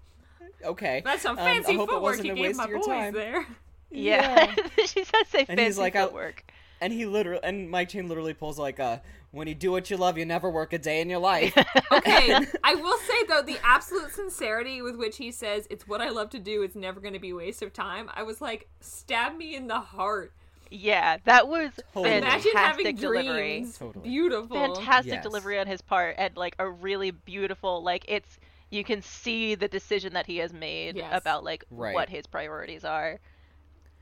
okay, 0.65 1.03
That's 1.05 1.23
some 1.23 1.39
um, 1.39 1.45
fancy 1.45 1.75
hope 1.75 1.89
it 1.89 1.93
footwork 1.93 2.03
wasn't 2.03 2.27
you 2.29 2.35
gave 2.35 2.45
waste 2.45 2.59
my 2.59 2.67
boys 2.67 2.87
time. 2.87 3.15
there. 3.15 3.47
Yeah. 3.91 4.55
she 4.87 5.05
says 5.05 5.27
say 5.29 5.47
And 5.49 5.59
he's 5.61 5.77
fancy 5.77 5.81
like, 5.81 5.97
I- 5.97 6.05
footwork. 6.05 6.45
And 6.81 6.93
he 6.93 7.07
literally, 7.07 7.41
and 7.43 7.71
Mike 7.71 7.89
Chang 7.89 8.07
literally 8.07 8.35
pulls 8.35 8.59
like 8.59 8.79
a, 8.79 9.01
"When 9.31 9.49
you 9.49 9.55
do 9.55 9.71
what 9.73 9.91
you 9.91 9.97
love, 9.97 10.19
you 10.19 10.27
never 10.27 10.51
work 10.51 10.75
a 10.75 10.79
day 10.79 11.01
in 11.01 11.09
your 11.09 11.21
life." 11.21 11.57
Okay, 11.91 12.39
I 12.65 12.75
will 12.75 12.99
say 12.99 13.25
though, 13.27 13.41
the 13.41 13.57
absolute 13.65 14.11
sincerity 14.13 14.83
with 14.83 14.95
which 14.97 15.17
he 15.17 15.31
says, 15.31 15.67
"It's 15.71 15.89
what 15.89 16.03
I 16.03 16.11
love 16.11 16.29
to 16.31 16.39
do. 16.39 16.61
It's 16.63 16.77
never 16.77 17.01
going 17.01 17.15
to 17.15 17.19
be 17.19 17.31
a 17.31 17.35
waste 17.35 17.63
of 17.63 17.73
time." 17.73 18.11
I 18.13 18.25
was 18.25 18.43
like, 18.43 18.69
stab 18.81 19.39
me 19.39 19.57
in 19.57 19.69
the 19.69 19.81
heart. 19.81 20.33
Yeah, 20.71 21.17
that 21.25 21.49
was 21.49 21.71
Totally. 21.95 22.17
Imagine 22.19 22.53
having 22.55 22.85
fantastic 22.85 22.97
delivery. 22.99 23.33
dreams. 23.33 23.79
Totally. 23.79 24.07
Beautiful. 24.11 24.75
Fantastic 24.75 25.15
Yes. 25.15 25.23
delivery 25.23 25.59
on 25.59 25.67
his 25.67 25.81
part 25.81 26.17
and 26.19 26.37
like 26.37 26.57
a 26.59 26.69
really 26.69 27.11
beautiful 27.13 27.83
like 27.83 28.05
it's 28.09 28.39
you 28.71 28.83
can 28.85 29.01
see 29.03 29.55
the 29.55 29.69
decision 29.69 30.13
that 30.15 30.27
he 30.27 30.39
has 30.39 30.53
made 30.53 30.97
Yes. 30.97 31.11
about 31.13 31.45
like 31.45 31.65
Right. 31.71 31.95
what 31.95 32.09
his 32.09 32.27
priorities 32.27 32.85
are. 32.85 33.21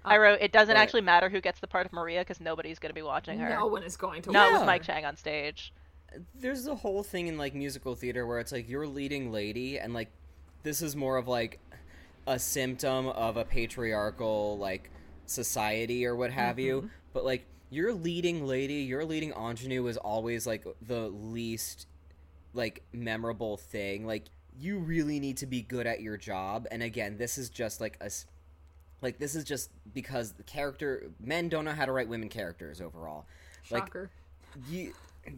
Uh, 0.04 0.08
I 0.08 0.18
wrote 0.18 0.38
it 0.40 0.52
doesn't 0.52 0.74
Right. 0.74 0.80
actually 0.82 1.02
matter 1.02 1.28
who 1.28 1.40
gets 1.40 1.60
the 1.60 1.66
part 1.66 1.86
of 1.86 1.92
Maria 1.92 2.20
because 2.20 2.40
nobody's 2.40 2.78
going 2.78 2.90
to 2.90 2.94
be 2.94 3.02
watching 3.02 3.38
her. 3.38 3.48
No 3.50 3.66
one 3.66 3.82
is 3.82 3.96
going 3.96 4.22
to. 4.22 4.32
Not 4.32 4.52
watch. 4.52 4.60
with 4.60 4.66
Mike 4.66 4.82
Chang 4.82 5.04
on 5.04 5.16
stage. 5.16 5.72
There's 6.34 6.66
a 6.66 6.74
whole 6.76 7.02
thing 7.02 7.26
in 7.28 7.36
like 7.36 7.54
musical 7.54 7.94
theater 7.94 8.26
where 8.26 8.38
it's 8.38 8.52
like 8.52 8.68
you're 8.68 8.86
leading 8.86 9.32
lady, 9.32 9.78
and 9.78 9.92
like 9.92 10.10
this 10.62 10.80
is 10.80 10.94
more 10.96 11.16
of 11.16 11.26
like 11.28 11.58
a 12.26 12.38
symptom 12.38 13.08
of 13.08 13.36
a 13.36 13.44
patriarchal 13.44 14.56
like 14.58 14.90
society 15.26 16.06
or 16.06 16.14
what 16.16 16.30
have 16.30 16.58
you. 16.58 16.88
But 17.12 17.24
like 17.24 17.44
your 17.70 17.92
leading 17.92 18.46
lady, 18.46 18.74
your 18.76 19.04
leading 19.04 19.32
ingenue 19.32 19.86
is 19.88 19.96
always 19.96 20.46
like 20.46 20.64
the 20.80 21.08
least 21.08 21.86
like 22.52 22.82
memorable 22.92 23.56
thing. 23.56 24.06
Like 24.06 24.24
you 24.58 24.78
really 24.78 25.20
need 25.20 25.36
to 25.38 25.46
be 25.46 25.62
good 25.62 25.86
at 25.86 26.00
your 26.00 26.16
job. 26.16 26.66
And 26.70 26.82
again, 26.82 27.16
this 27.16 27.38
is 27.38 27.50
just 27.50 27.80
like 27.80 27.96
a 28.00 28.10
like 29.02 29.18
this 29.18 29.34
is 29.34 29.44
just 29.44 29.70
because 29.92 30.32
the 30.32 30.42
character 30.42 31.10
men 31.20 31.48
don't 31.48 31.64
know 31.64 31.72
how 31.72 31.84
to 31.84 31.92
write 31.92 32.08
women 32.08 32.28
characters 32.28 32.80
overall. 32.80 33.26
Like 33.70 33.84
Shocker. 33.84 34.10
you 34.68 34.94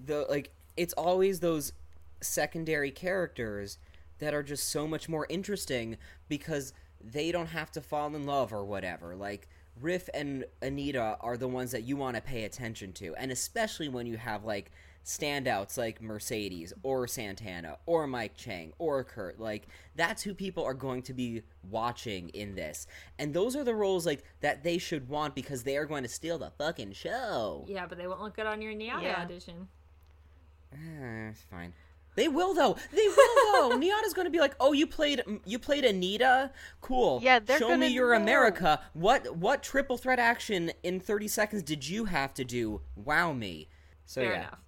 the 0.07 0.27
like 0.29 0.51
it's 0.77 0.93
always 0.95 1.41
those 1.41 1.73
secondary 2.21 2.91
characters 2.91 3.79
that 4.19 4.35
are 4.35 4.43
just 4.43 4.69
so 4.69 4.87
much 4.87 5.09
more 5.09 5.27
interesting 5.29 5.97
because 6.29 6.73
they 7.03 7.31
don't 7.31 7.49
have 7.49 7.71
to 7.73 7.81
fall 7.81 8.15
in 8.15 8.25
love 8.25 8.53
or 8.53 8.65
whatever 8.65 9.15
like 9.15 9.49
riff 9.81 10.09
and 10.15 10.45
anita 10.63 11.17
are 11.21 11.37
the 11.37 11.47
ones 11.47 11.71
that 11.71 11.83
you 11.83 11.97
want 11.97 12.17
to 12.17 12.23
pay 12.23 12.45
attention 12.45 12.93
to 12.93 13.15
and 13.17 13.31
especially 13.31 13.89
when 13.89 14.07
you 14.07 14.17
have 14.17 14.45
like 14.45 14.71
standouts 15.07 15.79
like 15.79 16.03
mercedes 16.03 16.73
or 16.83 17.07
santana 17.07 17.79
or 17.87 18.09
mike 18.09 18.37
chang 18.37 18.73
or 18.79 19.05
kurt 19.05 19.39
like 19.39 19.69
that's 19.95 20.25
who 20.25 20.35
people 20.35 20.65
are 20.65 20.75
going 20.75 21.01
to 21.01 21.15
be 21.15 21.43
watching 21.71 22.29
in 22.31 22.57
this 22.57 22.89
and 23.17 23.33
those 23.33 23.55
are 23.55 23.63
the 23.63 23.75
roles 23.75 24.05
like 24.05 24.25
that 24.41 24.65
they 24.65 24.79
should 24.79 25.09
want 25.09 25.33
because 25.37 25.63
they 25.63 25.77
are 25.77 25.85
going 25.87 26.03
to 26.03 26.09
steal 26.09 26.39
the 26.39 26.51
fucking 26.59 26.91
show 26.93 27.65
Yeah, 27.69 27.87
but 27.87 27.99
they 27.99 28.09
won't 28.09 28.21
look 28.21 28.35
good 28.35 28.47
on 28.47 28.61
your 28.61 28.73
NYADA 28.73 29.03
Yeah. 29.03 29.21
audition. 29.23 29.69
Eh, 30.73 31.29
it's 31.31 31.43
fine. 31.51 31.73
They 32.17 32.27
will 32.29 32.53
though. 32.55 32.77
They 32.93 33.07
will 33.07 33.53
though. 33.71 33.77
NYADA's 33.79 34.15
going 34.15 34.25
to 34.27 34.31
be 34.31 34.41
like, 34.41 34.57
"Oh, 34.59 34.73
you 34.73 34.87
played 34.87 35.23
you 35.45 35.59
played 35.59 35.85
Anita? 35.85 36.51
Cool. 36.81 37.21
Yeah, 37.23 37.39
they're 37.39 37.59
Show 37.59 37.77
me 37.77 37.89
your 37.89 38.15
know." 38.17 38.23
America. 38.23 38.81
What 38.95 39.37
what 39.37 39.63
triple 39.63 39.99
threat 39.99 40.19
action 40.19 40.73
in 40.83 40.99
30 40.99 41.29
seconds 41.29 41.63
did 41.63 41.87
you 41.89 42.07
have 42.07 42.33
to 42.35 42.45
do? 42.45 42.81
Wow 42.97 43.33
me." 43.33 43.69
So 44.07 44.23
Fair 44.23 44.31
yeah. 44.33 44.39
enough. 44.39 44.59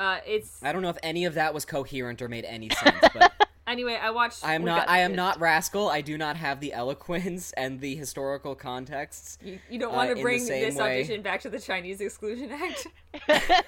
Uh, 0.00 0.18
it's 0.26 0.62
I 0.62 0.72
don't 0.72 0.80
know 0.80 0.88
if 0.88 0.96
any 1.02 1.26
of 1.26 1.34
that 1.34 1.52
was 1.52 1.66
coherent 1.66 2.22
or 2.22 2.28
made 2.28 2.46
any 2.46 2.70
sense, 2.70 2.96
but 3.12 3.32
anyway. 3.66 3.98
I 4.00 4.10
watched. 4.10 4.42
I 4.42 4.54
am 4.54 4.64
not 4.64 4.88
I 4.88 5.00
am 5.00 5.14
not 5.14 5.38
rascal. 5.38 5.90
I 5.90 6.00
do 6.00 6.16
not 6.16 6.36
have 6.36 6.58
the 6.60 6.72
eloquence 6.72 7.52
and 7.52 7.78
the 7.80 7.94
historical 7.96 8.54
contexts. 8.54 9.36
You, 9.44 9.58
you 9.68 9.78
don't 9.78 9.92
uh, 9.92 9.96
want 9.98 10.10
in 10.10 10.16
to 10.16 10.22
bring 10.22 10.46
this 10.46 10.76
way- 10.76 11.00
audition 11.00 11.20
back 11.20 11.42
to 11.42 11.50
the 11.50 11.60
Chinese 11.60 12.00
Exclusion 12.00 12.50
Act. 12.50 12.86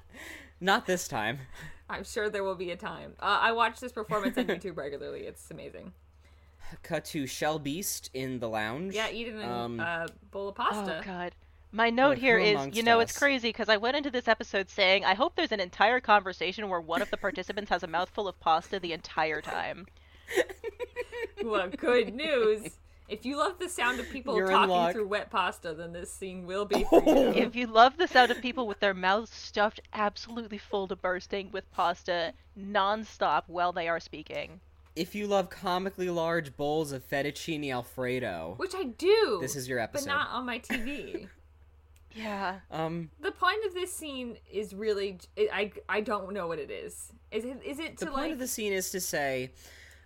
Not 0.60 0.86
this 0.86 1.06
time. 1.08 1.38
I'm 1.88 2.04
sure 2.04 2.28
there 2.28 2.44
will 2.44 2.54
be 2.56 2.70
a 2.72 2.76
time. 2.76 3.14
Uh, 3.20 3.38
I 3.40 3.52
watch 3.52 3.78
this 3.80 3.92
performance 3.92 4.36
on 4.36 4.44
YouTube 4.46 4.76
regularly. 4.76 5.20
It's 5.20 5.50
amazing. 5.50 5.92
Cut 6.82 7.04
to 7.06 7.26
Shell 7.26 7.60
Beast 7.60 8.10
in 8.12 8.38
the 8.40 8.48
lounge. 8.48 8.94
Yeah, 8.94 9.08
eating 9.10 9.40
a 9.40 9.48
Um, 9.48 9.80
uh, 9.80 10.06
bowl 10.30 10.48
of 10.50 10.54
pasta. 10.56 10.80
Oh 10.82 10.86
pasta. 10.86 11.02
god. 11.08 11.32
My 11.72 11.90
note 11.90 12.10
Like, 12.10 12.18
here 12.18 12.38
who 12.38 12.44
is, 12.44 12.54
amongst 12.54 12.76
you 12.76 12.82
know, 12.82 13.00
it's 13.00 13.16
crazy 13.16 13.50
because 13.50 13.68
I 13.68 13.76
went 13.76 13.96
into 13.96 14.10
this 14.10 14.26
episode 14.26 14.68
saying, 14.68 15.04
I 15.04 15.14
hope 15.14 15.36
there's 15.36 15.52
an 15.52 15.60
entire 15.60 16.00
conversation 16.00 16.68
where 16.68 16.80
one 16.80 17.00
of 17.00 17.10
the 17.10 17.16
participants 17.16 17.70
has 17.70 17.82
a 17.82 17.86
mouthful 17.86 18.26
of 18.26 18.38
pasta 18.40 18.80
the 18.80 18.92
entire 18.92 19.40
time. 19.40 19.86
well, 21.44 21.68
good 21.68 22.14
news. 22.14 22.76
If 23.08 23.24
you 23.24 23.36
love 23.36 23.58
the 23.58 23.68
sound 23.68 23.98
of 23.98 24.08
people 24.10 24.36
You're 24.36 24.48
talking 24.48 24.92
through 24.92 25.08
wet 25.08 25.30
pasta, 25.30 25.74
then 25.74 25.92
this 25.92 26.12
scene 26.12 26.46
will 26.46 26.64
be 26.64 26.84
for 26.84 27.02
you. 27.04 27.12
If 27.36 27.56
you 27.56 27.66
love 27.66 27.96
the 27.96 28.06
sound 28.06 28.30
of 28.30 28.40
people 28.40 28.68
with 28.68 28.78
their 28.78 28.94
mouths 28.94 29.30
stuffed 29.32 29.80
absolutely 29.92 30.58
full 30.58 30.86
to 30.88 30.96
bursting 30.96 31.50
with 31.50 31.70
pasta 31.72 32.34
nonstop 32.58 33.44
while 33.48 33.72
they 33.72 33.88
are 33.88 33.98
speaking. 33.98 34.60
If 34.94 35.14
you 35.14 35.26
love 35.26 35.50
comically 35.50 36.10
large 36.10 36.56
bowls 36.56 36.92
of 36.92 37.08
fettuccine 37.08 37.72
alfredo, 37.72 38.54
Which 38.58 38.74
I 38.76 38.84
do. 38.84 39.38
This 39.40 39.56
is 39.56 39.68
your 39.68 39.78
episode, 39.78 40.06
But 40.06 40.12
not 40.12 40.28
on 40.30 40.46
my 40.46 40.58
TV. 40.58 41.28
Yeah. 42.14 42.60
um, 42.70 43.10
the 43.20 43.30
point 43.30 43.64
of 43.66 43.74
this 43.74 43.92
scene 43.92 44.36
is 44.50 44.74
really. 44.74 45.18
I, 45.52 45.72
I 45.88 46.00
don't 46.00 46.32
know 46.32 46.46
what 46.46 46.58
it 46.58 46.70
is. 46.70 47.12
Is 47.30 47.44
it, 47.44 47.60
is 47.64 47.78
it 47.78 47.98
to 47.98 48.04
like 48.04 48.06
the 48.06 48.06
like. 48.06 48.14
point 48.14 48.32
of 48.32 48.38
the 48.38 48.48
scene 48.48 48.72
is 48.72 48.90
to 48.90 49.00
say, 49.00 49.52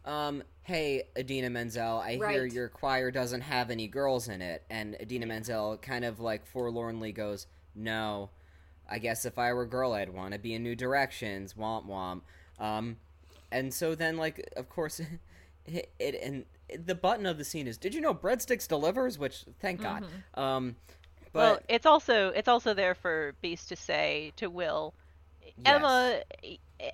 um, 0.04 0.42
"Hey, 0.62 1.04
Idina 1.18 1.50
Menzel, 1.50 1.98
I 1.98 2.16
hear 2.16 2.44
your 2.44 2.68
choir 2.68 3.10
doesn't 3.10 3.42
have 3.42 3.70
any 3.70 3.88
girls 3.88 4.28
in 4.28 4.42
it," 4.42 4.64
and 4.70 4.96
Idina 5.00 5.26
Menzel 5.26 5.78
kind 5.78 6.04
of 6.04 6.20
like 6.20 6.46
forlornly 6.46 7.12
goes, 7.12 7.46
"No." 7.74 8.30
I 8.88 8.98
guess 8.98 9.24
if 9.24 9.38
I 9.38 9.52
were 9.52 9.62
a 9.62 9.68
girl, 9.68 9.92
I'd 9.92 10.10
want 10.10 10.32
to 10.34 10.38
be 10.38 10.54
in 10.54 10.62
New 10.62 10.76
Directions. 10.76 11.54
Womp 11.54 11.86
womp. 11.86 12.20
Um, 12.58 12.96
and 13.50 13.72
so 13.72 13.94
then, 13.94 14.16
like, 14.16 14.52
of 14.56 14.68
course, 14.68 15.00
it, 15.66 15.90
it 15.98 16.20
and 16.22 16.44
the 16.84 16.94
button 16.94 17.26
of 17.26 17.38
the 17.38 17.44
scene 17.44 17.66
is, 17.66 17.78
"Did 17.78 17.94
you 17.94 18.00
know 18.00 18.14
breadsticks 18.14 18.68
delivers?" 18.68 19.18
Which, 19.18 19.44
thank 19.60 19.80
God. 19.80 20.04
Um, 20.34 20.76
but 21.34 21.40
well, 21.40 21.58
it's 21.68 21.84
also 21.84 22.28
it's 22.28 22.48
also 22.48 22.72
there 22.72 22.94
for 22.94 23.34
Beast 23.42 23.68
to 23.68 23.76
say 23.76 24.32
to 24.36 24.48
Will, 24.48 24.94
Emma, 25.64 26.22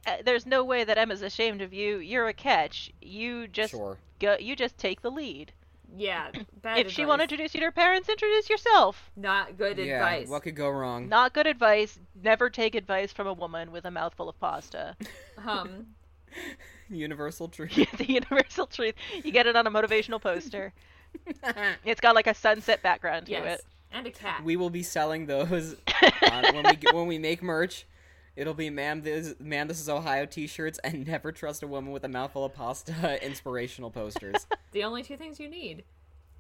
uh, 0.07 0.17
there's 0.25 0.47
no 0.47 0.65
way 0.65 0.83
that 0.85 0.99
Emma's 0.99 1.23
ashamed 1.23 1.61
of 1.63 1.73
you. 1.73 1.99
You're 1.99 2.29
a 2.29 2.33
catch. 2.35 2.91
You 3.01 3.47
just 3.47 3.73
sure. 3.73 3.99
go. 4.19 4.37
You 4.41 4.57
just 4.57 4.79
take 4.79 5.03
the 5.03 5.11
lead. 5.11 5.53
Yeah, 5.95 6.31
bad 6.63 6.79
if 6.79 6.91
she 6.91 7.05
want 7.05 7.21
to 7.21 7.25
introduce 7.25 7.55
you 7.55 7.61
to 7.61 7.67
her 7.67 7.73
parents, 7.73 8.09
introduce 8.09 8.49
yourself. 8.49 9.11
not 9.17 9.59
good 9.59 9.79
Yeah, 9.79 9.97
advice. 9.97 10.29
what 10.29 10.43
could 10.43 10.57
go 10.57 10.71
wrong? 10.71 11.09
Not 11.09 11.33
good 11.35 11.47
advice. 11.47 11.99
Never 12.23 12.49
take 12.49 12.75
advice 12.75 13.13
from 13.13 13.27
a 13.27 13.33
woman 13.33 13.73
with 13.73 13.85
a 13.85 13.91
mouthful 13.91 14.29
of 14.29 14.39
pasta. 14.41 14.97
Um, 15.47 15.87
Universal 16.91 17.49
truth. 17.49 17.91
the 17.99 18.13
universal 18.13 18.67
truth. 18.67 18.95
You 19.25 19.33
get 19.33 19.47
it 19.47 19.57
on 19.57 19.67
a 19.67 19.71
motivational 19.71 20.21
poster. 20.21 20.73
It's 21.85 22.01
got 22.01 22.15
like 22.15 22.27
a 22.27 22.35
sunset 22.35 22.83
background 22.83 23.27
to 23.27 23.33
yes, 23.33 23.61
it. 23.61 23.65
And 23.93 24.07
a 24.07 24.11
cat. 24.11 24.45
we 24.45 24.57
will 24.57 24.71
be 24.71 24.83
selling 24.83 25.27
those 25.27 25.75
on, 26.31 26.43
when 26.55 26.65
we 26.65 26.93
when 26.93 27.07
we 27.07 27.19
make 27.19 27.43
merch. 27.43 27.87
It'll 28.37 28.55
be 28.55 28.71
"Ma'am, 28.71 29.03
this 29.03 29.35
ma'am, 29.41 29.67
this 29.69 29.81
is 29.81 29.89
Ohio" 29.89 30.25
T-shirts 30.27 30.79
and 30.85 31.07
"Never 31.07 31.33
trust 31.33 31.63
a 31.63 31.67
woman 31.67 31.93
with 31.93 32.05
a 32.05 32.09
mouthful 32.09 32.45
of 32.45 32.55
pasta" 32.55 33.19
inspirational 33.27 33.91
posters. 33.91 34.47
the 34.73 34.85
only 34.85 35.03
two 35.03 35.17
things 35.17 35.41
you 35.41 35.49
need. 35.49 35.85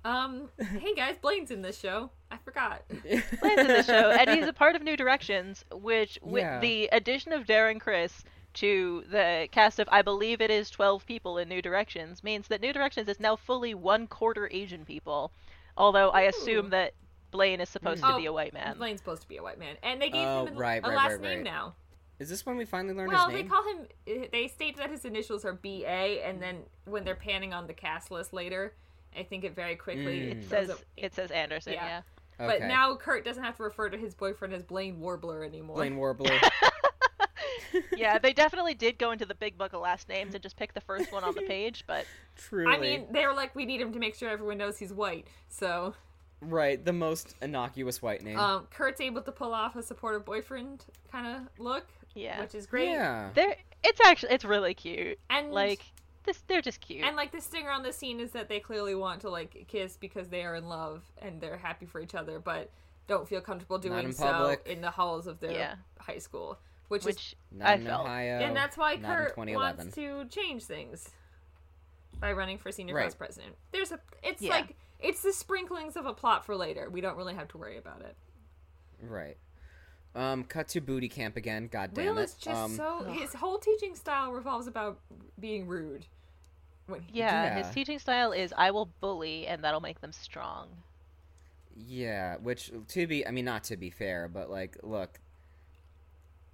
Um, 0.05 0.49
hey 0.59 0.95
guys, 0.95 1.17
Blaine's 1.21 1.51
in 1.51 1.61
this 1.61 1.79
show. 1.79 2.11
I 2.31 2.39
forgot. 2.39 2.83
Blaine's 2.89 3.61
in 3.61 3.67
the 3.67 3.83
show, 3.83 4.11
and 4.11 4.31
he's 4.31 4.47
a 4.49 4.53
part 4.53 4.75
of 4.77 4.83
New 4.83 4.97
Directions, 4.97 5.65
which 5.73 6.19
with 6.23 6.41
Yeah. 6.43 6.61
the 6.61 6.89
addition 6.93 7.33
of 7.33 7.45
Darren 7.45 7.79
Criss 7.81 8.25
to 8.55 9.05
the 9.11 9.49
cast 9.53 9.79
of 9.79 9.89
I 9.93 10.01
believe 10.03 10.41
it 10.41 10.51
is 10.51 10.71
twelve 10.71 11.05
people 11.05 11.37
in 11.37 11.49
New 11.51 11.61
Directions 11.61 12.25
means 12.25 12.49
that 12.49 12.63
New 12.63 12.73
Directions 12.73 13.09
is 13.09 13.21
now 13.21 13.37
fully 13.37 13.75
one 13.75 14.07
quarter 14.07 14.49
Asian 14.51 14.85
people. 14.87 15.33
Although 15.77 16.11
I 16.11 16.23
assume 16.23 16.67
Ooh. 16.67 16.71
that 16.71 16.95
Blaine 17.31 17.61
is 17.61 17.69
supposed 17.69 18.03
to 18.03 18.15
Oh, 18.15 18.19
be 18.19 18.27
a 18.27 18.33
white 18.33 18.53
man. 18.53 18.77
Blaine's 18.77 19.01
supposed 19.01 19.23
to 19.23 19.29
be 19.29 19.37
a 19.37 19.43
white 19.43 19.59
man, 19.59 19.77
and 19.83 20.01
they 20.01 20.11
gave 20.11 20.27
Oh, 20.27 20.47
him 20.47 20.57
a, 20.57 20.59
right, 20.59 20.83
a 20.85 20.89
right, 20.89 20.97
last 20.97 21.11
right, 21.13 21.21
name 21.21 21.43
now. 21.43 21.75
Is 22.19 22.29
this 22.29 22.45
when 22.45 22.57
we 22.57 22.65
finally 22.65 22.93
learn 22.95 23.09
Well, 23.09 23.29
his 23.31 23.43
they 23.43 23.49
call 23.49 23.63
him. 23.65 23.87
eh, 24.07 24.27
They 24.31 24.47
state 24.49 24.77
that 24.77 24.91
his 24.91 25.05
initials 25.05 25.45
are 25.45 25.55
B 25.55 25.85
A, 25.87 26.23
and 26.23 26.43
then 26.43 26.65
when 26.85 27.05
they're 27.05 27.15
panning 27.15 27.55
on 27.55 27.67
the 27.67 27.73
cast 27.73 28.11
list 28.11 28.33
later, 28.33 28.75
I 29.17 29.23
think 29.23 29.45
it 29.45 29.55
very 29.55 29.77
quickly 29.77 30.21
Mm. 30.21 30.43
It 30.43 30.49
says 30.49 30.71
up- 30.71 30.81
it 30.97 31.15
says 31.15 31.31
Anderson. 31.31 31.73
Yeah. 31.75 32.03
Yeah. 32.39 32.47
But 32.47 32.63
now 32.63 32.95
Kurt 32.97 33.25
doesn't 33.25 33.43
have 33.43 33.57
to 33.59 33.63
refer 33.63 33.91
to 33.91 33.99
his 33.99 34.15
boyfriend 34.15 34.55
as 34.55 34.63
Blaine 34.63 34.99
Warbler 35.01 35.45
anymore. 35.45 35.77
Blaine 35.77 35.97
Warbler. 35.97 36.39
Yeah. 37.97 38.19
They 38.19 38.33
definitely 38.33 38.75
did 38.75 38.99
go 38.99 39.13
into 39.13 39.25
the 39.27 39.35
big 39.35 39.57
book 39.57 39.73
of 39.73 39.81
last 39.81 40.09
names 40.09 40.35
and 40.35 40.43
just 40.43 40.57
pick 40.57 40.75
the 40.75 40.81
first 40.81 41.13
one 41.13 41.23
on 41.23 41.35
the 41.35 41.43
page. 41.43 41.85
But 41.87 42.05
Truly. 42.37 42.73
I 42.75 42.79
mean, 42.79 43.07
they 43.13 43.27
were 43.27 43.35
like, 43.35 43.55
we 43.55 43.65
need 43.65 43.81
him 43.81 43.93
to 43.93 43.99
make 43.99 44.15
sure 44.15 44.29
everyone 44.29 44.59
knows 44.59 44.79
he's 44.79 44.93
white. 44.93 45.27
So, 45.49 45.95
right, 46.41 46.83
the 46.85 46.93
most 46.93 47.35
innocuous 47.43 48.01
white 48.03 48.23
name. 48.23 48.39
um, 48.39 48.67
Kurt's 48.71 49.01
able 49.01 49.23
to 49.23 49.33
pull 49.33 49.53
off 49.55 49.77
a 49.77 49.83
supportive 49.83 50.25
boyfriend 50.25 50.85
kind 51.11 51.27
of 51.27 51.43
look, 51.59 51.87
yeah, 52.15 52.41
which 52.41 52.55
is 52.55 52.67
great. 52.67 52.89
Yeah. 52.89 53.31
they're 53.35 53.57
it's 53.83 54.01
actually 54.05 54.33
it's 54.35 54.45
really 54.45 54.75
cute. 54.75 55.19
And 55.31 55.53
Like 55.53 55.83
this, 56.25 56.43
they're 56.49 56.61
just 56.63 56.81
cute. 56.81 57.03
And 57.05 57.17
like 57.17 57.33
the 57.33 57.41
stinger 57.41 57.71
on 57.71 57.83
the 57.83 57.93
scene 57.93 58.21
is 58.21 58.31
that 58.33 58.49
they 58.49 58.61
clearly 58.61 58.95
want 58.95 59.21
to 59.23 59.31
like 59.31 59.65
kiss 59.69 59.97
because 59.97 60.29
they 60.29 60.43
are 60.45 60.55
in 60.55 60.69
love 60.69 61.03
and 61.23 61.41
they're 61.41 61.57
happy 61.57 61.87
for 61.87 62.01
each 62.01 62.15
other, 62.15 62.39
but 62.39 62.71
don't 63.09 63.27
feel 63.27 63.41
comfortable 63.41 63.79
doing 63.79 64.05
in 64.05 64.13
so 64.13 64.25
public. 64.31 64.67
in 64.67 64.81
the 64.83 64.91
halls 64.91 65.27
of 65.27 65.41
their 65.41 65.53
Yeah. 65.53 65.75
high 65.99 66.19
school, 66.19 66.59
which, 66.89 67.01
is 67.03 67.07
which 67.07 67.37
Not 67.51 67.69
I 67.69 67.75
in 67.75 67.85
felt. 67.87 68.03
Ohio. 68.05 68.39
and 68.41 68.55
that's 68.55 68.77
why 68.77 68.99
Kurt 68.99 69.37
wants 69.37 69.95
to 69.95 70.27
change 70.27 70.65
things 70.65 71.09
by 72.21 72.33
running 72.33 72.59
for 72.59 72.71
senior 72.71 72.95
Right. 72.95 73.05
vice 73.05 73.15
president. 73.15 73.57
There's 73.73 73.93
a 73.93 73.99
it's 74.23 74.43
Yeah. 74.43 74.51
like 74.51 74.77
it's 75.03 75.23
the 75.23 75.33
sprinklings 75.33 75.97
of 75.97 76.07
a 76.07 76.13
plot 76.13 76.45
for 76.45 76.57
later. 76.57 76.89
We 76.91 77.01
don't 77.01 77.17
really 77.17 77.35
have 77.35 77.49
to 77.49 77.59
worry 77.59 77.77
about 77.79 78.03
it. 78.03 78.17
Right. 79.03 79.37
Um, 80.15 80.45
cut 80.45 80.69
to 80.69 80.81
booty 80.81 81.09
camp 81.09 81.37
again. 81.37 81.69
God 81.71 81.95
damn 81.95 82.07
Will 82.15 82.19
it. 82.19 82.25
is 82.25 82.35
just 82.35 82.57
um, 82.57 82.75
so 82.75 83.05
his 83.13 83.33
whole 83.33 83.59
teaching 83.59 83.95
style 83.95 84.33
revolves 84.33 84.67
about 84.67 84.99
being 85.39 85.67
rude. 85.67 86.07
When 86.87 87.01
he, 87.01 87.21
Yeah, 87.21 87.63
his 87.63 87.73
teaching 87.73 87.99
style 88.01 88.33
is 88.33 88.53
I 88.57 88.73
will 88.73 88.91
bully 89.01 89.47
and 89.47 89.63
that'll 89.63 89.81
make 89.81 90.01
them 90.01 90.13
strong. 90.13 90.69
Yeah, 91.77 92.37
which 92.43 92.73
to 92.89 93.07
be, 93.07 93.27
I 93.27 93.31
mean, 93.31 93.45
not 93.45 93.65
to 93.65 93.77
be 93.77 93.91
fair, 93.91 94.29
but 94.29 94.51
like, 94.51 94.77
look, 94.83 95.21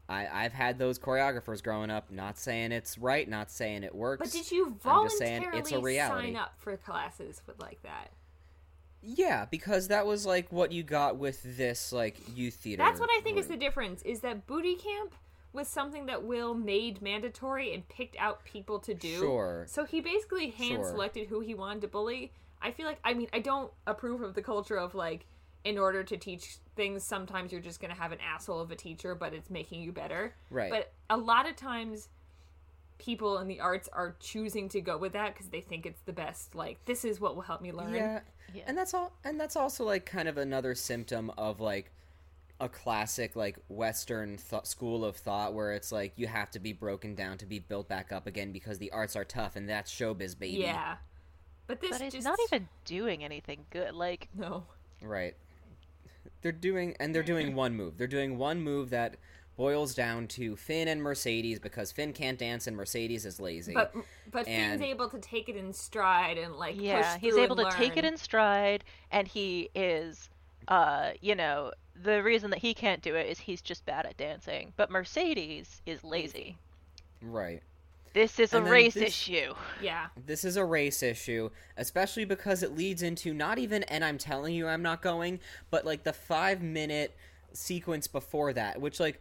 I 0.08 0.26
I've 0.30 0.52
had 0.52 0.78
those 0.78 0.98
choreographers 0.98 1.62
growing 1.62 1.90
up. 1.90 2.10
Not 2.10 2.38
saying 2.38 2.72
it's 2.72 2.98
right, 2.98 3.28
not 3.28 3.50
saying 3.50 3.82
it 3.82 3.94
works. 3.94 4.20
But 4.22 4.32
did 4.38 4.52
you 4.52 4.76
I'm 4.84 5.06
just 5.06 5.18
saying 5.18 5.40
voluntarily 5.40 5.58
it's 5.60 5.72
a 5.72 5.80
reality. 5.80 6.26
sign 6.28 6.36
up 6.36 6.52
for 6.58 6.76
classes 6.76 7.42
with 7.46 7.58
like 7.60 7.82
that? 7.82 8.10
Yeah, 9.06 9.44
because 9.44 9.88
that 9.88 10.04
was 10.04 10.26
like 10.26 10.50
what 10.50 10.72
you 10.72 10.82
got 10.82 11.16
with 11.16 11.40
this 11.56 11.92
like 11.92 12.16
youth 12.34 12.54
theater. 12.54 12.82
That's 12.82 12.98
what 12.98 13.10
I 13.10 13.20
think 13.22 13.38
is 13.38 13.46
the 13.46 13.56
difference. 13.56 14.02
Is 14.02 14.20
that 14.20 14.46
booty 14.46 14.74
camp 14.74 15.14
was 15.52 15.68
something 15.68 16.06
that 16.06 16.22
Will 16.22 16.54
made 16.54 17.00
mandatory 17.00 17.72
and 17.72 17.88
picked 17.88 18.16
out 18.18 18.44
people 18.44 18.78
to 18.80 18.94
do. 18.94 19.18
Sure. 19.18 19.64
So 19.68 19.84
he 19.84 20.00
basically 20.00 20.50
hand 20.50 20.82
Sure. 20.82 20.90
selected 20.90 21.28
who 21.28 21.40
he 21.40 21.54
wanted 21.54 21.80
to 21.82 21.88
bully. 21.88 22.32
I 22.60 22.72
feel 22.72 22.86
like 22.86 22.98
I 23.04 23.14
mean 23.14 23.28
I 23.32 23.38
don't 23.38 23.72
approve 23.86 24.22
of 24.22 24.34
the 24.34 24.42
culture 24.42 24.76
of 24.76 24.94
like 24.94 25.26
in 25.64 25.78
order 25.78 26.04
to 26.04 26.16
teach 26.16 26.56
things 26.76 27.02
sometimes 27.02 27.50
you're 27.52 27.60
just 27.60 27.80
going 27.80 27.92
to 27.92 28.00
have 28.00 28.12
an 28.12 28.18
asshole 28.20 28.60
of 28.60 28.70
a 28.70 28.76
teacher 28.76 29.14
but 29.14 29.32
it's 29.32 29.50
making 29.50 29.80
you 29.82 29.92
better. 29.92 30.34
Right. 30.50 30.70
But 30.70 30.92
a 31.08 31.16
lot 31.16 31.48
of 31.48 31.56
times 31.56 32.08
people 32.98 33.38
in 33.38 33.48
the 33.48 33.60
arts 33.60 33.88
are 33.92 34.16
choosing 34.20 34.68
to 34.70 34.80
go 34.80 34.96
with 34.96 35.12
that 35.12 35.34
because 35.34 35.48
they 35.48 35.60
think 35.60 35.86
it's 35.86 36.00
the 36.02 36.12
best 36.12 36.54
like 36.54 36.84
this 36.86 37.04
is 37.04 37.20
what 37.20 37.34
will 37.34 37.42
help 37.42 37.60
me 37.60 37.72
learn. 37.72 37.94
Yeah. 37.94 38.20
Yeah. 38.54 38.62
And 38.66 38.76
that's 38.76 38.94
all 38.94 39.12
and 39.24 39.38
that's 39.40 39.56
also 39.56 39.84
like 39.84 40.06
kind 40.06 40.28
of 40.28 40.38
another 40.38 40.74
symptom 40.74 41.30
of 41.36 41.60
like 41.60 41.92
a 42.60 42.68
classic 42.68 43.36
like 43.36 43.58
western 43.68 44.38
th- 44.38 44.64
school 44.64 45.04
of 45.04 45.16
thought 45.16 45.52
where 45.52 45.72
it's 45.72 45.92
like 45.92 46.12
you 46.16 46.26
have 46.26 46.50
to 46.50 46.58
be 46.58 46.72
broken 46.72 47.14
down 47.14 47.36
to 47.38 47.46
be 47.46 47.58
built 47.58 47.88
back 47.88 48.12
up 48.12 48.26
again 48.26 48.50
because 48.50 48.78
the 48.78 48.90
arts 48.92 49.14
are 49.14 49.24
tough 49.24 49.56
and 49.56 49.68
that's 49.68 49.92
showbiz 49.92 50.38
baby. 50.38 50.62
Yeah. 50.62 50.96
But 51.66 51.80
this 51.80 51.90
But 51.90 52.00
it's 52.02 52.14
just 52.14 52.24
not 52.24 52.38
even 52.48 52.68
doing 52.84 53.24
anything 53.24 53.66
good. 53.70 53.94
Like 53.94 54.28
no. 54.34 54.64
Right. 55.02 55.34
They're 56.42 56.52
doing 56.52 56.96
and 56.98 57.14
they're 57.14 57.22
doing 57.22 57.54
one 57.56 57.74
move. 57.74 57.98
They're 57.98 58.06
doing 58.06 58.38
one 58.38 58.60
move 58.62 58.90
that 58.90 59.16
boils 59.56 59.94
down 59.94 60.26
to 60.28 60.54
Finn 60.56 60.86
and 60.88 61.02
Mercedes 61.02 61.58
because 61.58 61.90
Finn 61.92 62.12
can't 62.12 62.38
dance 62.38 62.66
and 62.66 62.76
Mercedes 62.76 63.24
is 63.24 63.40
lazy. 63.40 63.72
But 63.74 63.94
but 64.30 64.46
And- 64.46 64.80
Finn's 64.80 64.90
able 64.90 65.08
to 65.10 65.18
take 65.18 65.48
it 65.48 65.56
in 65.56 65.72
stride 65.72 66.36
and 66.38 66.54
like 66.56 66.80
yeah, 66.80 67.12
push 67.14 67.20
he's 67.22 67.34
through 67.34 67.44
able 67.44 67.56
to 67.56 67.66
and 67.66 67.74
take 67.74 67.96
it 67.96 68.04
in 68.04 68.16
stride 68.16 68.84
and 69.10 69.26
he 69.26 69.70
is 69.74 70.28
uh, 70.68 71.12
you 71.20 71.34
know, 71.34 71.70
the 72.02 72.20
reason 72.24 72.50
that 72.50 72.58
he 72.58 72.74
can't 72.74 73.00
do 73.00 73.14
it 73.14 73.26
is 73.28 73.38
he's 73.38 73.62
just 73.62 73.86
bad 73.86 74.04
at 74.04 74.16
dancing. 74.16 74.72
But 74.76 74.90
Mercedes 74.90 75.80
is 75.86 76.02
lazy. 76.04 76.56
right. 77.22 77.62
This 78.12 78.38
is 78.40 78.54
a 78.54 78.56
And 78.56 78.66
then 78.66 78.72
race 78.72 78.94
this- 78.94 79.04
issue. 79.10 79.54
Yeah, 79.82 80.06
This 80.26 80.42
is 80.44 80.56
a 80.56 80.64
race 80.64 81.02
issue, 81.02 81.50
especially 81.76 82.24
because 82.24 82.62
it 82.62 82.74
leads 82.74 83.02
into 83.02 83.34
not 83.34 83.58
even 83.58 83.82
and 83.84 84.02
I'm 84.04 84.16
telling 84.18 84.54
you 84.54 84.66
I'm 84.66 84.80
not 84.82 85.02
going, 85.02 85.38
but 85.70 85.84
like 85.84 86.02
the 86.02 86.14
5 86.14 86.62
minute 86.62 87.14
sequence 87.52 88.06
before 88.06 88.52
that, 88.54 88.80
which 88.80 88.98
like 89.00 89.20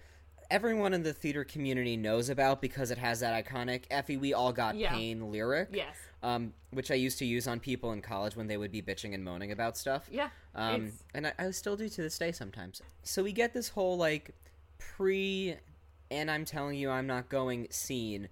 everyone 0.51 0.93
in 0.93 1.03
the 1.03 1.13
theater 1.13 1.43
community 1.43 1.97
knows 1.97 2.29
about 2.29 2.61
because 2.61 2.91
it 2.91 2.97
has 2.97 3.19
that 3.21 3.45
iconic 3.45 3.83
Effie 3.91 4.17
we 4.17 4.33
all 4.33 4.51
got 4.53 4.75
Yeah. 4.75 4.91
pain 4.93 5.31
lyric. 5.31 5.69
yes, 5.71 5.95
Um, 6.23 6.53
which 6.71 6.91
I 6.91 6.95
used 6.95 7.17
to 7.19 7.25
use 7.25 7.47
on 7.47 7.59
people 7.59 7.91
in 7.91 8.01
college 8.01 8.35
when 8.35 8.47
they 8.47 8.57
would 8.57 8.71
be 8.71 8.81
bitching 8.81 9.13
and 9.13 9.23
moaning 9.23 9.51
about 9.51 9.77
stuff. 9.77 10.07
yeah. 10.11 10.29
Um, 10.55 10.85
it's, 10.87 11.03
and 11.13 11.27
I, 11.27 11.33
I 11.37 11.51
still 11.51 11.75
do 11.75 11.87
to 11.89 12.01
this 12.01 12.17
day 12.17 12.31
sometimes. 12.31 12.81
So 13.03 13.23
we 13.23 13.31
get 13.33 13.53
this 13.53 13.69
whole 13.69 13.97
like 13.97 14.31
pre, 14.77 15.55
and 16.11 16.29
I'm 16.31 16.45
telling 16.45 16.77
you 16.77 16.89
I'm 16.89 17.07
not 17.07 17.29
going 17.29 17.67
scene. 17.71 18.29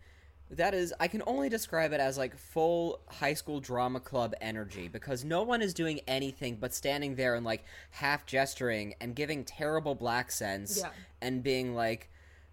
That 0.56 0.74
is, 0.74 0.94
I 1.00 1.08
can 1.08 1.22
only 1.26 1.50
describe 1.50 1.94
it 1.94 2.00
as 2.00 2.18
like 2.18 2.38
full 2.38 3.00
high 3.08 3.34
school 3.34 3.60
drama 3.60 4.00
club 4.00 4.34
energy 4.42 4.88
because 4.88 5.24
no 5.24 5.44
one 5.44 5.62
is 5.62 5.74
doing 5.74 6.00
anything 6.08 6.58
but 6.60 6.74
standing 6.74 7.16
there 7.16 7.36
and 7.36 7.46
like 7.46 7.64
half 7.92 8.26
gesturing 8.26 8.96
and 9.02 9.16
giving 9.16 9.44
terrible 9.44 9.96
black 9.96 10.32
sense 10.32 10.80
Yeah. 10.80 10.90
and 11.22 11.44
being 11.44 11.74
like, 11.76 12.10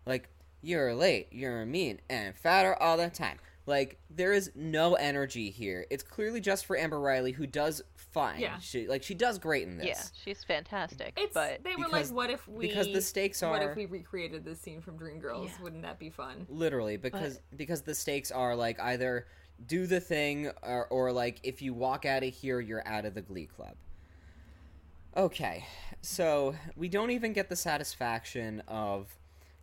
like 0.07 0.29
you're 0.63 0.95
late, 0.95 1.29
you're 1.31 1.65
mean 1.65 2.01
and 2.09 2.35
fatter 2.35 2.75
all 2.81 2.97
the 2.97 3.09
time. 3.11 3.39
Like 3.71 3.99
there 4.11 4.33
is 4.33 4.51
no 4.57 4.95
energy 4.95 5.49
here. 5.51 5.87
It's 5.91 6.03
clearly 6.03 6.41
just 6.41 6.67
for 6.67 6.77
Amber 6.77 6.99
Riley, 6.99 7.31
who 7.31 7.47
does 7.47 7.81
fine. 7.95 8.41
Yeah. 8.41 8.59
She 8.59 8.89
like 8.89 9.05
she 9.05 9.15
does 9.15 9.39
great 9.39 9.69
in 9.69 9.79
this. 9.79 9.87
Yeah, 9.87 10.03
she's 10.25 10.43
fantastic. 10.43 11.13
it's 11.17 11.33
but 11.33 11.63
they 11.63 11.77
were 11.77 11.85
because- 11.85 12.11
like, 12.11 12.17
what 12.17 12.31
if 12.31 12.49
we? 12.49 12.67
because 12.67 12.93
the 12.93 13.01
stakes 13.01 13.45
are 13.45 13.53
What 13.53 13.63
if 13.63 13.77
we 13.77 13.87
recreated 13.87 14.45
this 14.45 14.61
scene 14.61 14.81
from 14.81 14.99
Dreamgirls? 14.99 15.47
Yeah. 15.47 15.63
Wouldn't 15.63 15.83
that 15.83 16.01
be 16.01 16.11
fun? 16.11 16.47
Literally, 16.51 16.97
because 16.97 17.39
because 17.57 17.83
the 17.83 17.95
stakes 17.95 18.33
are 18.33 18.57
like 18.57 18.81
either 18.81 19.27
do 19.67 19.87
the 19.87 20.01
thing 20.01 20.51
or, 20.65 20.87
or 20.89 21.13
like 21.13 21.39
if 21.45 21.63
you 21.63 21.73
walk 21.73 22.05
out 22.05 22.25
of 22.25 22.35
here, 22.35 22.59
you're 22.59 22.87
out 22.89 23.05
of 23.05 23.15
the 23.15 23.23
Glee 23.23 23.47
Club. 23.47 23.77
Okay, 25.17 25.65
so 26.03 26.55
we 26.77 26.89
don't 26.89 27.11
even 27.11 27.33
get 27.33 27.49
the 27.49 27.57
satisfaction 27.57 28.63
of 28.69 29.17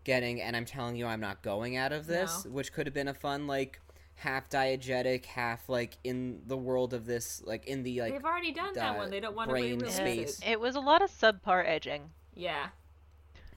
getting, 0.03 0.41
and 0.41 0.55
I'm 0.55 0.65
telling 0.65 0.95
you, 0.95 1.05
I'm 1.05 1.19
not 1.21 1.41
going 1.41 1.75
out 1.77 1.91
of 1.91 2.05
this, 2.07 2.45
No. 2.45 2.51
which 2.51 2.71
could 2.73 2.85
have 2.87 2.93
been 2.93 3.07
a 3.09 3.13
fun, 3.13 3.47
like, 3.47 3.79
half 4.17 4.49
diegetic, 4.49 5.25
half, 5.25 5.69
like, 5.69 5.97
in 6.03 6.41
the 6.47 6.57
world 6.57 6.93
of 6.93 7.05
this, 7.05 7.41
like, 7.45 7.65
in 7.67 7.83
the, 7.83 8.01
like, 8.01 8.13
They've 8.13 8.25
already 8.25 8.51
done 8.51 8.73
that 8.73 8.97
one. 8.97 9.09
They 9.09 9.19
don't 9.19 9.35
want 9.35 9.49
to 9.49 9.53
brain 9.53 9.79
re-release 9.79 9.95
space. 9.95 10.39
it. 10.39 10.51
It 10.53 10.59
was 10.59 10.75
a 10.75 10.79
lot 10.79 11.01
of 11.01 11.11
subpar 11.11 11.63
edging. 11.65 12.09
Yeah. 12.35 12.67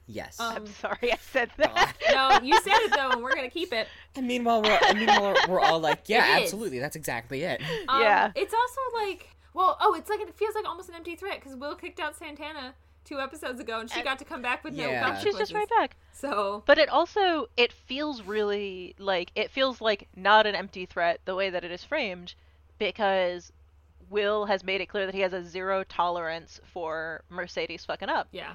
yes. 0.06 0.38
Um, 0.38 0.56
I'm 0.56 0.66
sorry 0.66 1.12
I 1.12 1.18
said 1.32 1.50
that. 1.56 1.94
No, 2.12 2.40
you 2.42 2.60
said 2.62 2.76
it 2.80 2.92
though, 2.94 3.10
and 3.10 3.22
we're 3.22 3.34
gonna 3.34 3.48
keep 3.50 3.72
it. 3.72 3.86
and 4.16 4.26
meanwhile, 4.26 4.62
we're, 4.62 4.78
and 4.88 4.98
meanwhile, 4.98 5.36
we're 5.48 5.60
all 5.60 5.78
like, 5.78 6.00
yeah, 6.08 6.38
absolutely, 6.40 6.78
that's 6.78 6.96
exactly 6.96 7.42
it. 7.42 7.60
Um, 7.88 8.02
Yeah. 8.02 8.32
It's 8.34 8.52
also 8.52 8.80
like, 8.94 9.28
well, 9.54 9.78
oh, 9.80 9.94
it's 9.94 10.10
like 10.10 10.20
it 10.20 10.34
feels 10.34 10.54
like 10.54 10.66
almost 10.66 10.88
an 10.88 10.94
empty 10.96 11.16
threat 11.16 11.40
because 11.40 11.56
Will 11.56 11.74
kicked 11.74 12.00
out 12.00 12.16
Santana 12.16 12.74
two 13.10 13.20
episodes 13.20 13.58
ago, 13.60 13.80
and 13.80 13.90
she 13.90 13.96
And- 13.96 14.04
got 14.04 14.18
to 14.20 14.24
come 14.24 14.40
back 14.40 14.62
with 14.62 14.72
no 14.74 14.88
Yeah. 14.88 15.10
And 15.14 15.22
she's 15.22 15.36
just 15.36 15.52
right 15.52 15.68
back. 15.68 15.96
So 16.12 16.62
But 16.66 16.78
it 16.78 16.88
also 16.88 17.48
it 17.56 17.72
feels 17.72 18.22
really 18.22 18.94
like 18.98 19.32
it 19.34 19.50
feels 19.50 19.80
like 19.80 20.08
not 20.14 20.46
an 20.46 20.54
empty 20.54 20.86
threat 20.86 21.20
the 21.24 21.34
way 21.34 21.50
that 21.50 21.64
it 21.64 21.70
is 21.72 21.82
framed 21.82 22.34
because 22.78 23.52
Will 24.08 24.46
has 24.46 24.62
made 24.64 24.80
it 24.80 24.86
clear 24.86 25.06
that 25.06 25.14
he 25.14 25.20
has 25.22 25.32
a 25.32 25.44
zero 25.44 25.82
tolerance 25.84 26.60
for 26.72 27.22
Mercedes 27.28 27.84
fucking 27.84 28.08
up. 28.08 28.28
yeah, 28.32 28.54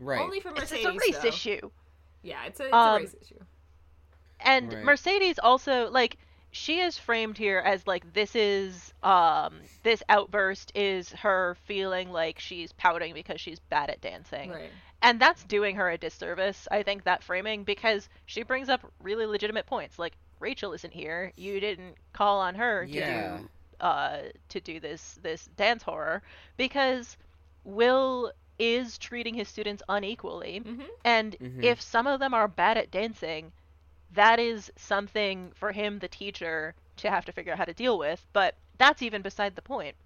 Right. 0.00 0.20
only 0.20 0.40
for 0.40 0.50
It's 0.50 0.60
Mercedes. 0.60 0.84
just 0.84 0.96
a 0.96 0.98
race 0.98 1.18
though. 1.22 1.28
issue. 1.28 1.70
Yeah, 2.22 2.44
it's 2.46 2.58
a, 2.60 2.64
it's 2.64 2.72
Um, 2.74 2.94
a 2.96 3.00
race 3.00 3.14
issue. 3.20 3.40
And 4.40 4.72
Right. 4.72 4.84
Mercedes 4.84 5.38
also 5.38 5.88
like 5.90 6.16
she 6.54 6.80
is 6.80 6.98
framed 6.98 7.38
here 7.38 7.58
as 7.58 7.86
like 7.86 8.12
this 8.14 8.34
is 8.36 8.94
um 9.02 9.60
this 9.82 10.02
outburst 10.08 10.72
is 10.74 11.12
her 11.12 11.56
feeling 11.66 12.10
like 12.12 12.38
she's 12.40 12.72
pouting 12.72 13.14
because 13.14 13.40
she's 13.40 13.60
bad 13.60 13.90
at 13.90 14.00
dancing. 14.00 14.50
Right. 14.50 14.72
And 15.02 15.20
that's 15.20 15.44
doing 15.44 15.76
her 15.76 15.90
a 15.90 15.98
disservice, 15.98 16.68
I 16.70 16.82
think, 16.82 17.04
that 17.04 17.22
framing, 17.22 17.64
because 17.64 18.08
she 18.26 18.42
brings 18.42 18.68
up 18.70 18.90
really 19.02 19.26
legitimate 19.26 19.66
points. 19.66 19.98
Like, 19.98 20.16
Rachel 20.40 20.72
isn't 20.72 20.92
here. 20.94 21.32
You 21.36 21.60
didn't 21.60 21.96
call 22.12 22.40
on 22.40 22.54
her 22.56 22.86
to 22.88 23.00
Yeah. 23.00 23.02
do 23.02 23.48
uh 23.80 24.18
to 24.50 24.60
do 24.60 24.80
this 24.80 25.18
this 25.22 25.46
dance 25.56 25.82
horror 25.82 26.22
because 26.56 27.16
Will 27.64 28.32
is 28.58 28.98
treating 28.98 29.34
his 29.34 29.48
students 29.48 29.82
unequally. 29.88 30.60
Mhm. 30.60 30.88
And 31.04 31.36
Mhm. 31.40 31.62
if 31.62 31.80
some 31.82 32.06
of 32.06 32.20
them 32.20 32.34
are 32.34 32.48
bad 32.48 32.78
at 32.78 32.90
dancing, 32.90 33.52
that 34.14 34.40
is 34.40 34.72
something 34.76 35.52
for 35.54 35.72
him, 35.72 35.98
the 35.98 36.08
teacher, 36.08 36.74
to 36.96 37.10
have 37.10 37.24
to 37.26 37.32
figure 37.32 37.52
out 37.52 37.58
how 37.58 37.64
to 37.64 37.74
deal 37.74 37.98
with. 37.98 38.26
But 38.32 38.56
that's 38.78 39.02
even 39.02 39.22
beside 39.22 39.56
the 39.56 39.62
point. 39.62 39.96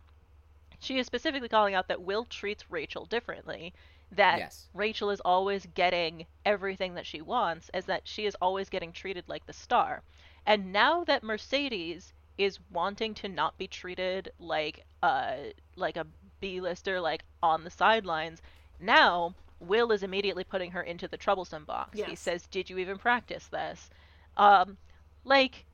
She 0.81 0.99
is 0.99 1.07
specifically 1.07 1.49
calling 1.49 1.75
out 1.75 1.89
that 1.89 2.03
Will 2.03 2.25
treats 2.25 2.71
Rachel 2.71 3.07
differently. 3.07 3.75
That 4.11 4.39
Yes. 4.39 4.69
Rachel 4.75 5.11
is 5.11 5.21
always 5.21 5.67
getting 5.67 6.27
everything 6.45 6.95
that 6.95 7.07
she 7.07 7.21
wants, 7.21 7.69
as 7.71 7.87
that 7.87 8.09
she 8.09 8.27
is 8.27 8.35
always 8.41 8.69
getting 8.69 8.93
treated 8.93 9.29
like 9.29 9.47
the 9.47 9.53
star. 9.53 10.03
And 10.47 10.73
now 10.73 11.05
that 11.05 11.23
Mercedes 11.23 12.13
is 12.39 12.59
wanting 12.71 13.15
to 13.15 13.29
not 13.29 13.59
be 13.59 13.69
treated 13.69 14.33
like 14.39 14.85
a 15.03 15.53
like 15.77 15.97
a 15.97 16.07
B-lister, 16.41 17.01
like 17.01 17.25
on 17.43 17.65
the 17.65 17.71
sidelines, 17.71 18.41
now 18.81 19.35
Will 19.61 19.93
is 19.93 20.03
immediately 20.03 20.45
putting 20.45 20.71
her 20.73 20.83
into 20.83 21.09
the 21.09 21.17
troublesome 21.17 21.65
box. 21.65 21.99
He 21.99 22.15
says, 22.15 22.47
"Did 22.47 22.71
you 22.71 22.79
even 22.79 22.99
practice 22.99 23.47
this?" 23.49 23.91
Um, 24.37 24.77
like 25.25 25.65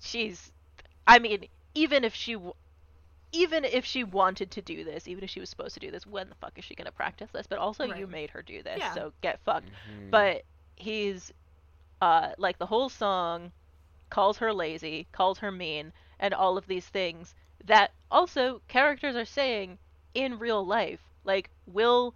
she's, 0.00 0.52
I 1.06 1.18
mean, 1.18 1.46
even 1.74 2.04
if 2.04 2.14
she, 2.14 2.34
w- 2.34 2.54
even 3.32 3.64
if 3.64 3.84
she 3.84 4.04
wanted 4.04 4.50
to 4.52 4.62
do 4.62 4.84
this, 4.84 5.08
even 5.08 5.24
if 5.24 5.30
she 5.30 5.40
was 5.40 5.50
supposed 5.50 5.74
to 5.74 5.80
do 5.80 5.90
this, 5.90 6.06
when 6.06 6.28
the 6.28 6.34
fuck 6.36 6.56
is 6.58 6.64
she 6.64 6.74
gonna 6.74 6.92
practice 6.92 7.30
this? 7.32 7.46
But 7.46 7.58
also, 7.58 7.84
you 7.84 8.06
made 8.06 8.30
her 8.30 8.42
do 8.42 8.62
this, 8.62 8.78
Yeah. 8.78 8.92
so 8.94 9.12
get 9.22 9.40
fucked. 9.40 9.70
Mhm. 9.90 10.10
But 10.10 10.44
he's, 10.76 11.32
uh, 12.00 12.32
like 12.38 12.58
the 12.58 12.66
whole 12.66 12.88
song 12.88 13.52
calls 14.10 14.38
her 14.38 14.52
lazy, 14.52 15.06
calls 15.12 15.38
her 15.40 15.50
mean, 15.50 15.92
and 16.20 16.32
all 16.32 16.56
of 16.56 16.66
these 16.66 16.88
things 16.88 17.34
that 17.64 17.92
also 18.10 18.60
characters 18.68 19.16
are 19.16 19.24
saying 19.24 19.78
in 20.14 20.38
real 20.38 20.64
life. 20.64 21.00
Like 21.24 21.50
Will 21.66 22.14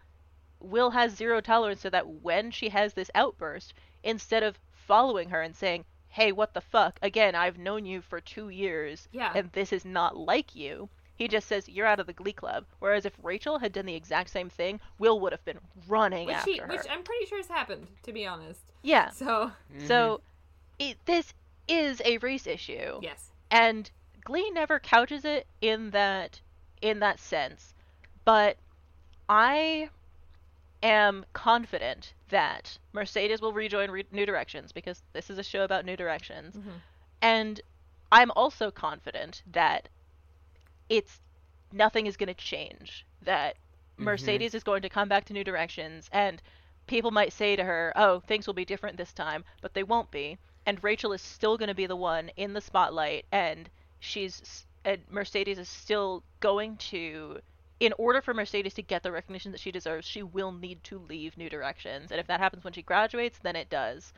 Will 0.61 0.91
has 0.91 1.13
zero 1.17 1.41
tolerance 1.41 1.81
so 1.81 1.91
that 1.91 2.07
when 2.09 2.51
she 2.51 2.69
has 2.69 2.93
this 2.95 3.11
outburst, 3.15 3.75
instead 4.03 4.43
of 4.43 4.59
following 4.73 5.31
her 5.31 5.41
and 5.43 5.55
saying, 5.57 5.85
"Hey, 6.09 6.33
what 6.33 6.55
the 6.55 6.61
fuck? 6.61 6.99
Again, 7.03 7.35
I've 7.35 7.59
known 7.59 7.85
you 7.87 8.01
for 8.03 8.21
2 8.21 8.49
years 8.51 9.09
Yeah. 9.13 9.33
and 9.35 9.51
this 9.53 9.73
is 9.73 9.85
not 9.85 10.17
like 10.17 10.55
you." 10.55 10.89
He 11.15 11.29
just 11.29 11.47
says, 11.49 11.69
"You're 11.69 11.87
out 11.87 12.01
of 12.01 12.07
the 12.07 12.13
glee 12.15 12.33
club." 12.33 12.65
Whereas 12.79 13.05
if 13.05 13.13
Rachel 13.23 13.59
had 13.59 13.73
done 13.73 13.87
the 13.87 13.95
exact 13.95 14.31
same 14.31 14.49
thing, 14.51 14.81
Will 14.99 15.21
would 15.21 15.33
have 15.33 15.45
been 15.45 15.61
running 15.87 16.27
Which, 16.27 16.37
after 16.37 16.51
he, 16.51 16.59
her. 16.59 16.67
which 16.67 16.87
I'm 16.91 17.03
pretty 17.03 17.27
sure 17.27 17.39
has 17.39 17.49
happened, 17.49 17.89
to 18.05 18.13
be 18.13 18.27
honest. 18.27 18.61
Yeah. 18.83 19.11
So 19.11 19.53
So 19.87 20.23
it, 20.79 20.97
this 21.05 21.35
is 21.69 22.01
a 22.05 22.17
race 22.19 22.47
issue. 22.47 23.01
yes, 23.03 23.31
And 23.51 23.91
Glee 24.25 24.51
never 24.51 24.79
couches 24.81 25.25
it 25.25 25.47
in 25.61 25.91
that 25.91 26.41
in 26.83 27.01
that 27.01 27.21
sense. 27.21 27.75
But 28.25 28.57
I 29.29 29.91
am 30.83 31.25
confident 31.33 32.15
that 32.29 32.79
Mercedes 32.93 33.41
will 33.41 33.53
rejoin 33.53 33.91
Re- 33.91 34.07
New 34.13 34.27
Directions 34.27 34.73
because 34.73 35.03
this 35.13 35.31
is 35.31 35.39
a 35.39 35.43
show 35.43 35.65
about 35.65 35.85
New 35.85 35.97
Directions. 35.97 36.57
Mm-hmm. 36.57 36.71
And 37.23 37.61
I'm 38.11 38.31
also 38.33 38.71
confident 38.71 39.43
that 39.53 39.89
it's 40.89 41.21
nothing 41.73 42.07
is 42.07 42.17
going 42.17 42.29
to 42.29 42.35
change. 42.35 43.07
That 43.23 43.55
mm-hmm. 43.55 44.05
Mercedes 44.05 44.55
is 44.55 44.63
going 44.63 44.83
to 44.83 44.89
come 44.89 45.09
back 45.09 45.25
to 45.27 45.33
New 45.33 45.45
Directions 45.45 46.09
and 46.13 46.41
people 46.87 47.11
might 47.11 47.33
say 47.33 47.55
to 47.57 47.65
her, 47.65 47.93
"Oh, 47.95 48.21
things 48.21 48.47
will 48.47 48.55
be 48.55 48.65
different 48.65 48.97
this 48.97 49.13
time," 49.13 49.45
but 49.61 49.75
they 49.75 49.83
won't 49.83 50.11
be. 50.11 50.39
And 50.67 50.83
Rachel 50.83 51.13
is 51.13 51.23
still 51.23 51.57
going 51.57 51.69
to 51.69 51.75
be 51.75 51.87
the 51.87 51.97
one 51.97 52.31
in 52.37 52.53
the 52.53 52.61
spotlight 52.61 53.27
and 53.31 53.69
she's 53.99 54.67
and 54.85 55.03
Mercedes 55.11 55.59
is 55.59 55.69
still 55.69 56.23
going 56.41 56.77
to 56.79 57.41
in 57.81 57.93
order 57.99 58.21
for 58.23 58.35
Mercedes 58.35 58.75
to 58.75 58.83
get 58.83 59.03
the 59.03 59.13
recognition 59.13 59.53
that 59.53 59.61
she 59.61 59.73
deserves, 59.73 60.07
she 60.07 60.23
will 60.23 60.53
need 60.53 60.85
to 60.85 60.99
leave 60.99 61.37
New 61.37 61.51
Directions. 61.51 62.13
And 62.13 62.21
if 62.21 62.27
that 62.29 62.41
happens 62.41 62.65
when 62.65 62.75
she 62.75 62.83
graduates, 62.83 63.39
then 63.41 63.57
it 63.57 63.71
does. 63.71 64.13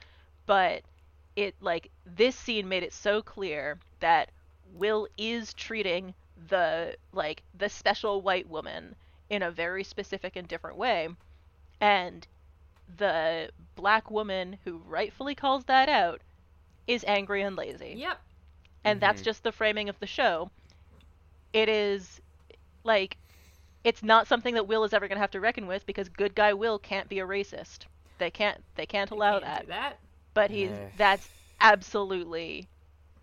But 0.46 0.84
it 1.36 1.56
like 1.60 1.90
this 2.04 2.36
scene 2.36 2.68
made 2.68 2.82
it 2.84 2.92
so 2.92 3.22
clear 3.22 3.78
that 4.00 4.30
Will 4.64 5.08
is 5.16 5.54
treating 5.54 6.14
the 6.36 6.96
like 7.12 7.42
the 7.54 7.68
special 7.68 8.22
white 8.22 8.48
woman 8.48 8.96
in 9.30 9.42
a 9.42 9.50
very 9.50 9.84
specific 9.84 10.36
and 10.36 10.48
different 10.48 10.76
way. 10.76 11.08
And 11.80 12.26
the 12.88 13.50
black 13.76 14.10
woman 14.10 14.58
who 14.64 14.78
rightfully 14.78 15.34
calls 15.34 15.64
that 15.66 15.88
out 15.88 16.22
is 16.86 17.04
angry 17.06 17.42
and 17.42 17.56
lazy 17.56 18.00
yep, 18.00 18.20
and 18.84 19.00
that's 19.00 19.20
Mhm. 19.20 19.22
just 19.22 19.42
the 19.42 19.52
framing 19.52 19.88
of 19.88 19.98
the 19.98 20.06
show. 20.06 20.50
It 21.52 21.68
is 21.68 22.20
like 22.84 23.18
it's 23.84 24.02
not 24.02 24.26
something 24.28 24.54
that 24.54 24.66
Will 24.66 24.84
is 24.84 24.92
ever 24.92 25.08
going 25.08 25.16
to 25.16 25.20
have 25.20 25.30
to 25.32 25.40
reckon 25.40 25.66
with 25.66 25.86
because 25.86 26.08
good 26.08 26.34
guy 26.34 26.52
Will 26.52 26.78
can't 26.78 27.08
be 27.08 27.18
a 27.20 27.26
racist. 27.26 27.86
They 28.18 28.30
can't 28.30 28.62
they 28.76 28.86
can't 28.86 29.10
allow 29.10 29.40
Can't 29.40 29.44
that. 29.44 29.60
do 29.62 29.66
that. 29.68 29.98
But 30.34 30.50
he's 30.50 30.70
Ugh. 30.70 30.90
that's 30.96 31.28
absolutely 31.60 32.68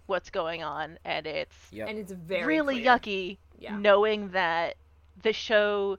what's 0.08 0.30
going 0.30 0.64
on 0.64 0.98
and 1.06 1.28
it's 1.28 1.56
Yep. 1.72 1.88
And 1.90 2.00
it's 2.00 2.12
very 2.12 2.46
really 2.46 2.82
clear. 2.82 2.98
yucky 2.98 3.38
Yeah. 3.60 3.78
knowing 3.78 4.30
that 4.30 4.76
the 5.22 5.34
show 5.34 5.98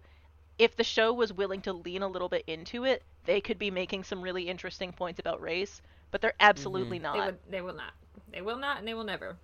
if 0.58 0.76
the 0.76 0.84
show 0.84 1.12
was 1.12 1.32
willing 1.32 1.62
to 1.62 1.72
lean 1.72 2.02
a 2.02 2.08
little 2.08 2.28
bit 2.28 2.44
into 2.46 2.84
it, 2.84 3.02
they 3.24 3.40
could 3.40 3.58
be 3.58 3.70
making 3.70 4.04
some 4.04 4.20
really 4.20 4.48
interesting 4.48 4.92
points 4.92 5.18
about 5.18 5.40
race, 5.40 5.80
but 6.10 6.20
they're 6.20 6.34
absolutely 6.40 6.98
They, 6.98 7.02
not. 7.02 7.16
would, 7.16 7.38
they 7.48 7.60
will 7.62 7.74
not. 7.74 7.92
They 8.30 8.42
will 8.42 8.58
not, 8.58 8.78
and 8.78 8.86
they 8.86 8.94
will 8.94 9.04
never. 9.04 9.36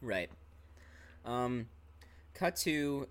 Right. 0.00 0.30
Um, 1.24 1.68
cut 2.34 2.56
to. 2.56 3.06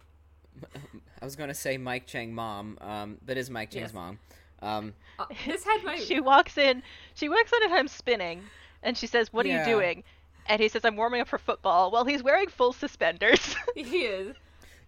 I 1.22 1.26
was 1.26 1.36
gonna 1.36 1.54
say 1.54 1.78
Mike 1.78 2.08
Chang 2.08 2.34
mom, 2.34 2.78
um, 2.82 3.18
but 3.26 3.38
is 3.38 3.50
Mike 3.50 3.70
Chang's 3.72 3.90
Yes. 3.90 3.94
mom. 3.94 4.20
Um, 4.62 4.94
Uh, 5.20 5.26
this 5.46 5.64
had 5.64 5.84
my. 5.84 5.98
she 5.98 6.20
walks 6.20 6.58
in 6.58 6.84
she 7.16 7.28
walks 7.30 7.52
in 7.54 7.72
at 7.72 7.78
him 7.80 7.88
spinning 7.88 8.44
and 8.84 8.96
she 8.98 9.08
says 9.08 9.32
what 9.34 9.46
are 9.46 9.50
Yeah. 9.50 9.68
you 9.68 9.74
doing 9.74 10.04
and 10.48 10.62
he 10.62 10.68
says 10.68 10.84
i'm 10.86 10.96
warming 10.96 11.20
up 11.22 11.28
for 11.28 11.38
football 11.40 11.90
well 11.92 12.06
he's 12.06 12.22
wearing 12.24 12.48
full 12.48 12.72
suspenders 12.74 13.56
he 13.76 14.06
is. 14.06 14.36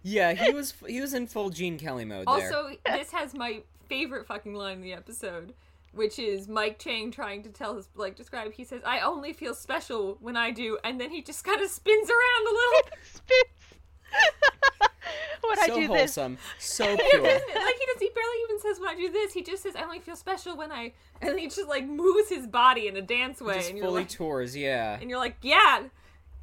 yeah, 0.02 0.32
he 0.32 0.52
was 0.52 0.74
he 0.86 1.00
was 1.00 1.12
in 1.14 1.26
full 1.26 1.50
Gene 1.50 1.76
Kelly 1.78 2.04
mode 2.04 2.26
there. 2.28 2.34
Also, 2.34 2.76
this 2.86 3.10
has 3.12 3.34
my 3.34 3.62
favorite 3.88 4.26
fucking 4.26 4.54
line 4.54 4.76
in 4.76 4.82
the 4.82 4.92
episode, 4.92 5.54
which 5.92 6.18
is 6.18 6.46
Mike 6.48 6.78
Chang 6.78 7.10
trying 7.10 7.42
to 7.42 7.48
tell 7.50 7.74
his 7.76 7.88
like 7.96 8.14
describe. 8.16 8.52
He 8.52 8.64
says, 8.64 8.82
"I 8.84 9.00
only 9.00 9.32
feel 9.32 9.54
special 9.54 10.18
when 10.20 10.36
I 10.36 10.50
do," 10.50 10.78
and 10.84 11.00
then 11.00 11.10
he 11.10 11.20
just 11.22 11.42
kind 11.44 11.60
of 11.60 11.68
spins 11.70 12.08
around 12.10 12.46
a 12.46 12.50
little. 12.50 12.80
spins 13.12 13.70
when 15.42 15.58
i 15.58 15.66
so 15.66 15.74
do 15.74 15.88
this 15.88 16.16
wholesome, 16.16 16.38
so 16.58 16.84
pure. 17.10 17.22
like 17.22 17.42
he 17.42 17.86
does. 17.86 18.00
He 18.00 18.10
barely 18.14 18.38
even 18.44 18.60
says 18.60 18.80
when 18.80 18.88
I 18.88 18.94
do 18.96 19.10
this. 19.10 19.32
He 19.32 19.42
just 19.42 19.62
says, 19.62 19.74
"I 19.76 19.82
only 19.82 20.00
feel 20.00 20.16
special 20.16 20.56
when 20.56 20.70
I," 20.72 20.92
and 21.22 21.38
he 21.38 21.46
just 21.46 21.68
like 21.68 21.86
moves 21.86 22.28
his 22.28 22.46
body 22.46 22.86
in 22.88 22.96
a 22.96 23.02
dance 23.02 23.40
way, 23.40 23.54
Just 23.54 23.68
and 23.70 23.78
you're 23.78 23.86
fully 23.86 24.02
like, 24.02 24.08
tours, 24.08 24.56
yeah. 24.56 24.98
and 25.00 25.08
you're 25.10 25.18
like, 25.18 25.36
"Yeah, 25.42 25.84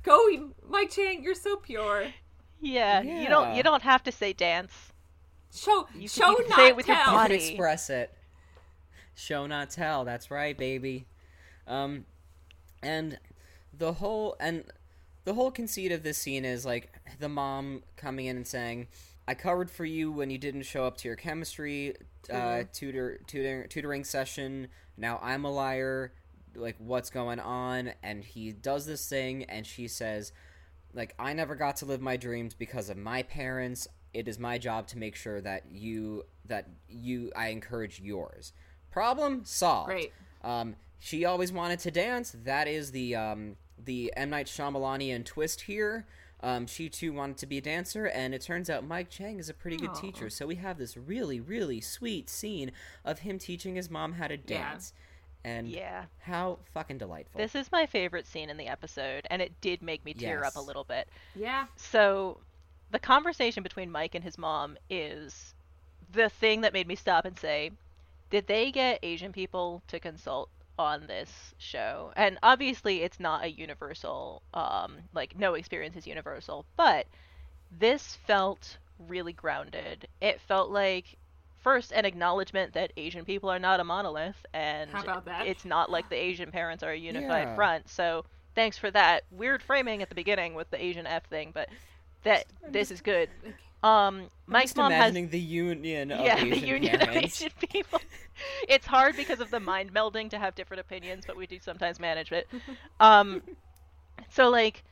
go, 0.04 0.52
Mike 0.68 0.90
Chang. 0.92 1.24
You're 1.24 1.36
so 1.36 1.56
pure." 1.58 2.06
yeah, 2.62 3.02
you 3.02 3.28
don't 3.28 3.56
you 3.56 3.64
don't 3.64 3.82
have 3.82 4.04
to 4.04 4.12
say 4.12 4.34
dance 4.34 4.72
Show, 5.54 5.88
You 5.96 6.02
can- 6.02 6.08
show 6.08 6.30
you 6.30 6.36
can 6.38 6.50
not 6.50 6.56
say 6.58 6.68
it 6.68 6.76
with 6.76 6.88
your 6.88 6.96
tell. 6.98 7.14
body. 7.14 7.36
express 7.36 7.90
it. 7.90 8.14
Show 9.16 9.48
not 9.48 9.70
tell. 9.72 10.06
That's 10.06 10.32
right, 10.32 10.58
baby. 10.58 11.06
Um, 11.68 12.06
and 12.82 13.20
the 13.78 13.94
whole 13.94 14.36
and 14.40 14.64
the 15.24 15.34
whole 15.34 15.52
conceit 15.52 15.92
of 15.92 16.04
this 16.04 16.18
scene 16.18 16.46
is 16.46 16.66
like 16.66 16.92
the 17.20 17.30
mom 17.30 17.84
coming 17.96 18.26
in 18.26 18.38
and 18.38 18.48
saying, 18.48 18.88
"I 19.28 19.36
covered 19.36 19.70
for 19.70 19.86
you 19.86 20.12
when 20.12 20.30
you 20.30 20.38
didn't 20.38 20.64
show 20.64 20.86
up 20.86 20.98
to 20.98 21.08
your 21.08 21.16
chemistry 21.16 21.96
uh, 22.32 22.64
tutor 22.74 23.20
tutor 23.28 23.68
tutoring 23.68 24.04
session. 24.04 24.68
Now 24.98 25.20
I'm 25.22 25.46
a 25.46 25.52
liar. 25.52 26.14
Like 26.56 26.76
what's 26.80 27.10
going 27.10 27.40
on?" 27.40 27.92
And 28.02 28.24
he 28.24 28.52
does 28.52 28.86
this 28.86 29.08
thing, 29.08 29.44
and 29.46 29.66
she 29.66 29.88
says, 29.88 30.32
"Like 30.94 31.14
I 31.20 31.34
never 31.34 31.56
got 31.56 31.78
to 31.78 31.86
live 31.86 32.02
my 32.02 32.18
dreams 32.18 32.54
because 32.54 32.90
of 32.90 32.98
my 32.98 33.24
parents. 33.24 33.88
It 34.14 34.28
is 34.28 34.40
my 34.40 34.58
job 34.58 34.88
to 34.88 34.98
make 34.98 35.16
sure 35.16 35.40
that 35.42 35.64
you 35.72 36.24
that 36.46 36.68
you 36.90 37.32
I 37.36 37.48
encourage 37.48 38.02
yours." 38.02 38.54
Problem 38.92 39.46
solved. 39.46 39.90
Great. 39.90 40.12
Um, 40.44 40.76
she 41.00 41.26
always 41.26 41.52
wanted 41.52 41.80
to 41.80 41.92
dance. 41.92 42.36
That 42.44 42.68
is 42.68 42.92
the 42.92 43.16
um, 43.16 43.56
the 43.86 44.14
M 44.16 44.30
Night 44.30 44.48
Shyamalanian 44.48 45.26
twist 45.26 45.62
here. 45.62 46.06
Um, 46.44 46.66
she 46.66 46.90
too 46.90 47.14
wanted 47.14 47.38
to 47.38 47.46
be 47.46 47.60
a 47.60 47.62
dancer, 47.62 48.06
and 48.08 48.34
it 48.34 48.42
turns 48.42 48.68
out 48.70 48.84
Mike 48.84 49.10
Chang 49.12 49.38
is 49.38 49.48
a 49.48 49.54
pretty 49.54 49.78
good 49.78 49.92
Aw. 49.92 49.94
teacher. 50.02 50.30
So 50.30 50.48
we 50.48 50.56
have 50.56 50.80
this 50.80 50.98
really, 50.98 51.40
really 51.40 51.82
sweet 51.82 52.30
scene 52.32 52.72
of 53.06 53.20
him 53.20 53.38
teaching 53.38 53.76
his 53.76 53.92
mom 53.92 54.14
how 54.14 54.28
to 54.28 54.38
Yeah. 54.38 54.42
dance, 54.72 54.94
and 55.44 55.70
Yeah. 55.70 56.06
how 56.22 56.58
fucking 56.74 56.98
delightful. 56.98 57.38
This 57.40 57.54
is 57.54 57.72
my 57.72 57.86
favorite 57.86 58.26
scene 58.26 58.50
in 58.50 58.58
the 58.58 58.68
episode, 58.68 59.28
and 59.30 59.40
it 59.42 59.62
did 59.62 59.84
make 59.84 60.04
me 60.04 60.16
tear 60.16 60.44
up 60.44 60.56
a 60.56 60.60
little 60.62 60.84
bit. 60.84 61.08
Yeah. 61.36 61.68
So, 61.76 62.40
the 62.90 63.00
conversation 63.00 63.62
between 63.62 63.92
Mike 63.92 64.16
and 64.16 64.24
his 64.24 64.38
mom 64.40 64.78
is 64.90 65.54
the 66.12 66.30
thing 66.30 66.62
that 66.62 66.74
made 66.74 66.88
me 66.88 66.96
stop 66.96 67.24
and 67.26 67.38
say, 67.38 67.72
did 68.32 68.48
they 68.48 68.72
get 68.72 69.00
Asian 69.04 69.32
people 69.32 69.84
to 69.90 70.00
consult 70.00 70.50
on 70.82 71.08
this 71.08 71.54
show? 71.58 72.12
And 72.16 72.38
obviously, 72.44 73.04
it's 73.04 73.20
not 73.20 73.44
a 73.46 73.52
universal, 73.52 74.44
um, 74.54 75.00
like, 75.14 75.38
no 75.38 75.54
experience 75.56 75.96
is 75.98 76.08
universal, 76.08 76.66
but 76.78 77.08
this 77.72 78.16
felt 78.16 78.78
really 79.00 79.34
grounded. 79.34 80.08
It 80.22 80.42
felt 80.42 80.70
like, 80.72 81.18
first, 81.58 81.92
an 81.92 82.06
acknowledgement 82.06 82.74
that 82.74 82.94
Asian 82.98 83.26
people 83.26 83.50
are 83.50 83.60
not 83.60 83.80
a 83.80 83.84
monolith, 83.84 84.46
and 84.54 84.92
How 84.92 85.02
about 85.02 85.26
that? 85.26 85.46
it's 85.46 85.66
not 85.66 85.90
like 85.90 86.10
the 86.10 86.16
Asian 86.16 86.52
parents 86.52 86.84
are 86.84 86.92
a 86.92 86.98
unified 86.98 87.50
Yeah. 87.50 87.56
front. 87.56 87.90
So, 87.90 88.26
thanks 88.56 88.78
for 88.78 88.92
that. 88.92 89.24
Weird 89.32 89.64
framing 89.64 90.02
at 90.02 90.10
the 90.10 90.16
beginning 90.16 90.54
with 90.56 90.70
the 90.72 90.84
Asian 90.84 91.08
F 91.08 91.26
thing, 91.28 91.52
but 91.54 91.70
that 92.24 92.46
this 92.68 92.92
is 92.92 93.02
good. 93.02 93.30
Um, 93.84 94.30
Mike's 94.46 94.76
mom 94.76 94.92
has 94.92 95.00
imagining 95.00 95.30
the 95.30 95.40
union 95.40 96.12
of 96.12 96.26
yeah, 96.26 96.36
Asian 96.38 96.50
the 96.50 96.68
union 96.68 97.00
parents. 97.00 97.42
of 97.42 97.48
Asian 97.48 97.52
people. 97.70 98.00
it's 98.68 98.86
hard 98.86 99.16
because 99.16 99.40
of 99.40 99.50
the 99.50 99.60
mind 99.60 99.94
melding 99.94 100.30
to 100.30 100.38
have 100.38 100.54
different 100.56 100.82
opinions, 100.82 101.24
but 101.26 101.36
we 101.36 101.48
do 101.48 101.60
sometimes 101.60 102.00
manage 102.00 102.32
it. 102.32 102.48
Um, 103.00 103.42
so 104.30 104.50
like, 104.50 104.84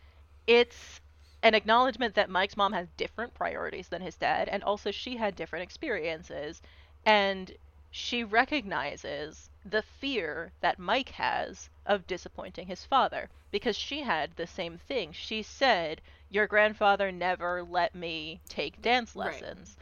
it's 0.47 1.01
an 1.43 1.53
acknowledgement 1.53 2.15
that 2.15 2.29
Mike's 2.29 2.57
mom 2.57 2.73
has 2.73 2.87
different 2.97 3.33
priorities 3.33 3.89
than 3.89 4.01
his 4.01 4.15
dad, 4.15 4.49
and 4.49 4.63
also 4.63 4.91
she 4.91 5.17
had 5.17 5.35
different 5.35 5.63
experiences, 5.63 6.61
and 7.05 7.51
she 7.91 8.23
recognizes 8.23 9.49
the 9.65 9.81
fear 9.81 10.51
that 10.61 10.77
Mike 10.79 11.09
has 11.09 11.69
of 11.85 12.05
disappointing 12.07 12.67
his 12.67 12.85
father 12.85 13.29
because 13.51 13.75
she 13.75 14.01
had 14.01 14.35
the 14.35 14.47
same 14.47 14.77
thing. 14.77 15.11
She 15.11 15.41
said, 15.41 16.01
"Your 16.29 16.47
grandfather 16.47 17.11
never 17.11 17.63
let 17.63 17.95
me 17.95 18.41
take 18.47 18.81
dance 18.81 19.15
Right. 19.15 19.41
lessons." 19.41 19.75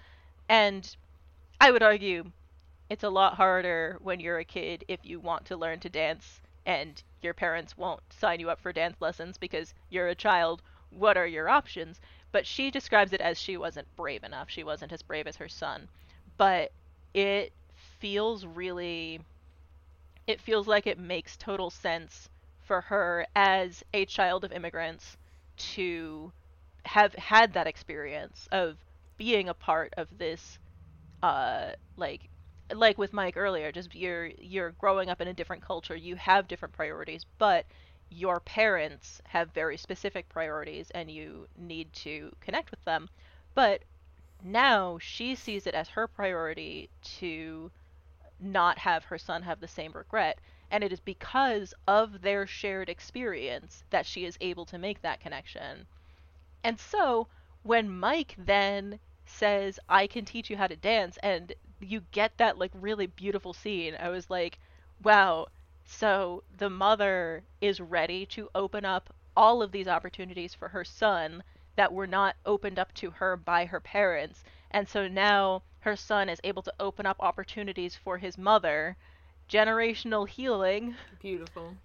And 0.48 0.96
I 1.60 1.72
would 1.72 1.84
argue 1.84 2.32
it's 2.90 3.04
a 3.04 3.10
lot 3.10 3.36
harder 3.36 3.98
when 4.02 4.20
you're 4.20 4.40
a 4.40 4.46
kid 4.46 4.86
if 4.88 5.06
you 5.06 5.20
want 5.20 5.46
to 5.48 5.58
learn 5.58 5.80
to 5.82 5.90
dance 5.90 6.42
and 6.66 7.04
your 7.22 7.34
parents 7.34 7.78
won't 7.78 8.02
sign 8.14 8.40
you 8.40 8.50
up 8.50 8.60
for 8.62 8.72
dance 8.72 9.02
lessons 9.02 9.38
because 9.38 9.74
you're 9.90 10.08
a 10.08 10.16
child. 10.16 10.62
What 10.90 11.18
are 11.18 11.28
your 11.28 11.50
options? 11.50 12.00
But 12.32 12.48
she 12.48 12.72
describes 12.72 13.12
it 13.12 13.22
as 13.22 13.38
she 13.38 13.58
wasn't 13.58 13.94
brave 13.98 14.24
enough. 14.24 14.50
She 14.50 14.64
wasn't 14.64 14.94
as 14.94 15.02
brave 15.02 15.28
as 15.28 15.36
her 15.38 15.50
son. 15.50 15.90
But 16.38 16.72
it 17.14 17.52
feels 18.00 18.46
really 18.46 19.20
it 20.28 20.42
feels 20.42 20.68
like 20.68 20.86
it 20.88 21.00
makes 21.00 21.38
total 21.38 21.70
sense 21.70 22.30
for 22.60 22.82
her 22.82 23.26
as 23.36 23.84
a 23.94 24.06
child 24.06 24.44
of 24.44 24.52
immigrants 24.52 25.18
to 25.58 26.32
have 26.86 27.14
had 27.16 27.54
that 27.54 27.68
experience 27.68 28.48
of 28.52 28.78
being 29.18 29.50
a 29.50 29.54
part 29.54 29.94
of 29.98 30.08
this 30.18 30.60
uh 31.24 31.72
like 31.98 32.30
like 32.74 32.98
with 32.98 33.14
Mike 33.14 33.38
earlier 33.38 33.72
just 33.72 33.96
you're 33.96 34.28
you're 34.40 34.72
growing 34.72 35.10
up 35.10 35.22
in 35.22 35.28
a 35.28 35.34
different 35.34 35.64
culture 35.64 35.96
you 35.96 36.16
have 36.18 36.48
different 36.48 36.74
priorities 36.74 37.26
but 37.40 37.66
your 38.10 38.40
parents 38.42 39.22
have 39.26 39.52
very 39.54 39.78
specific 39.78 40.30
priorities 40.30 40.90
and 40.92 41.12
you 41.12 41.48
need 41.58 41.92
to 41.94 42.32
connect 42.40 42.72
with 42.72 42.84
them. 42.86 43.10
But 43.54 43.84
now 44.44 44.98
she 45.00 45.36
sees 45.36 45.68
it 45.68 45.74
as 45.76 45.90
her 45.90 46.08
priority 46.08 46.90
to 47.20 47.72
not 48.40 48.78
have 48.78 49.06
her 49.06 49.18
son 49.18 49.42
have 49.44 49.60
the 49.60 49.68
same 49.68 49.92
regret 49.94 50.40
and 50.70 50.84
it 50.84 50.92
is 50.92 51.00
because 51.00 51.74
of 51.88 52.22
their 52.22 52.46
shared 52.46 52.90
experience 52.90 53.84
that 53.90 54.06
she 54.06 54.26
is 54.26 54.38
able 54.42 54.66
to 54.66 54.78
make 54.78 55.02
that 55.02 55.20
connection 55.20 55.86
and 56.64 56.80
so 56.80 57.28
when 57.64 57.90
Mike 57.90 58.36
then 58.38 59.00
says, 59.26 59.80
I 59.90 60.08
can 60.08 60.26
teach 60.26 60.50
you 60.50 60.58
how 60.58 60.68
to 60.68 60.76
dance, 60.76 61.18
and 61.18 61.54
you 61.80 62.02
get 62.12 62.38
that 62.38 62.58
like 62.58 62.72
really 62.74 63.08
beautiful 63.08 63.54
scene, 63.54 63.96
I 64.00 64.10
was 64.10 64.30
like, 64.30 64.58
wow, 65.04 65.48
so 65.84 66.44
the 66.58 66.70
mother 66.70 67.44
is 67.62 67.80
ready 67.82 68.26
to 68.28 68.50
open 68.56 68.86
up 68.86 69.14
all 69.36 69.62
of 69.62 69.72
these 69.72 69.88
opportunities 69.88 70.54
for 70.54 70.70
her 70.70 70.84
son 70.84 71.44
that 71.76 71.94
were 71.94 72.08
not 72.08 72.36
opened 72.46 72.80
up 72.80 72.94
to 72.96 73.12
her 73.12 73.36
by 73.38 73.66
her 73.66 73.80
parents. 73.80 74.44
And 74.72 74.88
so 74.88 75.08
now 75.08 75.62
her 75.88 75.96
son 75.96 76.30
is 76.30 76.42
able 76.44 76.62
to 76.62 76.74
open 76.82 77.06
up 77.06 77.18
opportunities 77.22 77.96
for 77.96 78.18
his 78.18 78.38
mother. 78.38 78.98
Generational 79.50 80.28
healing. 80.28 80.96
Beautiful. 81.22 81.78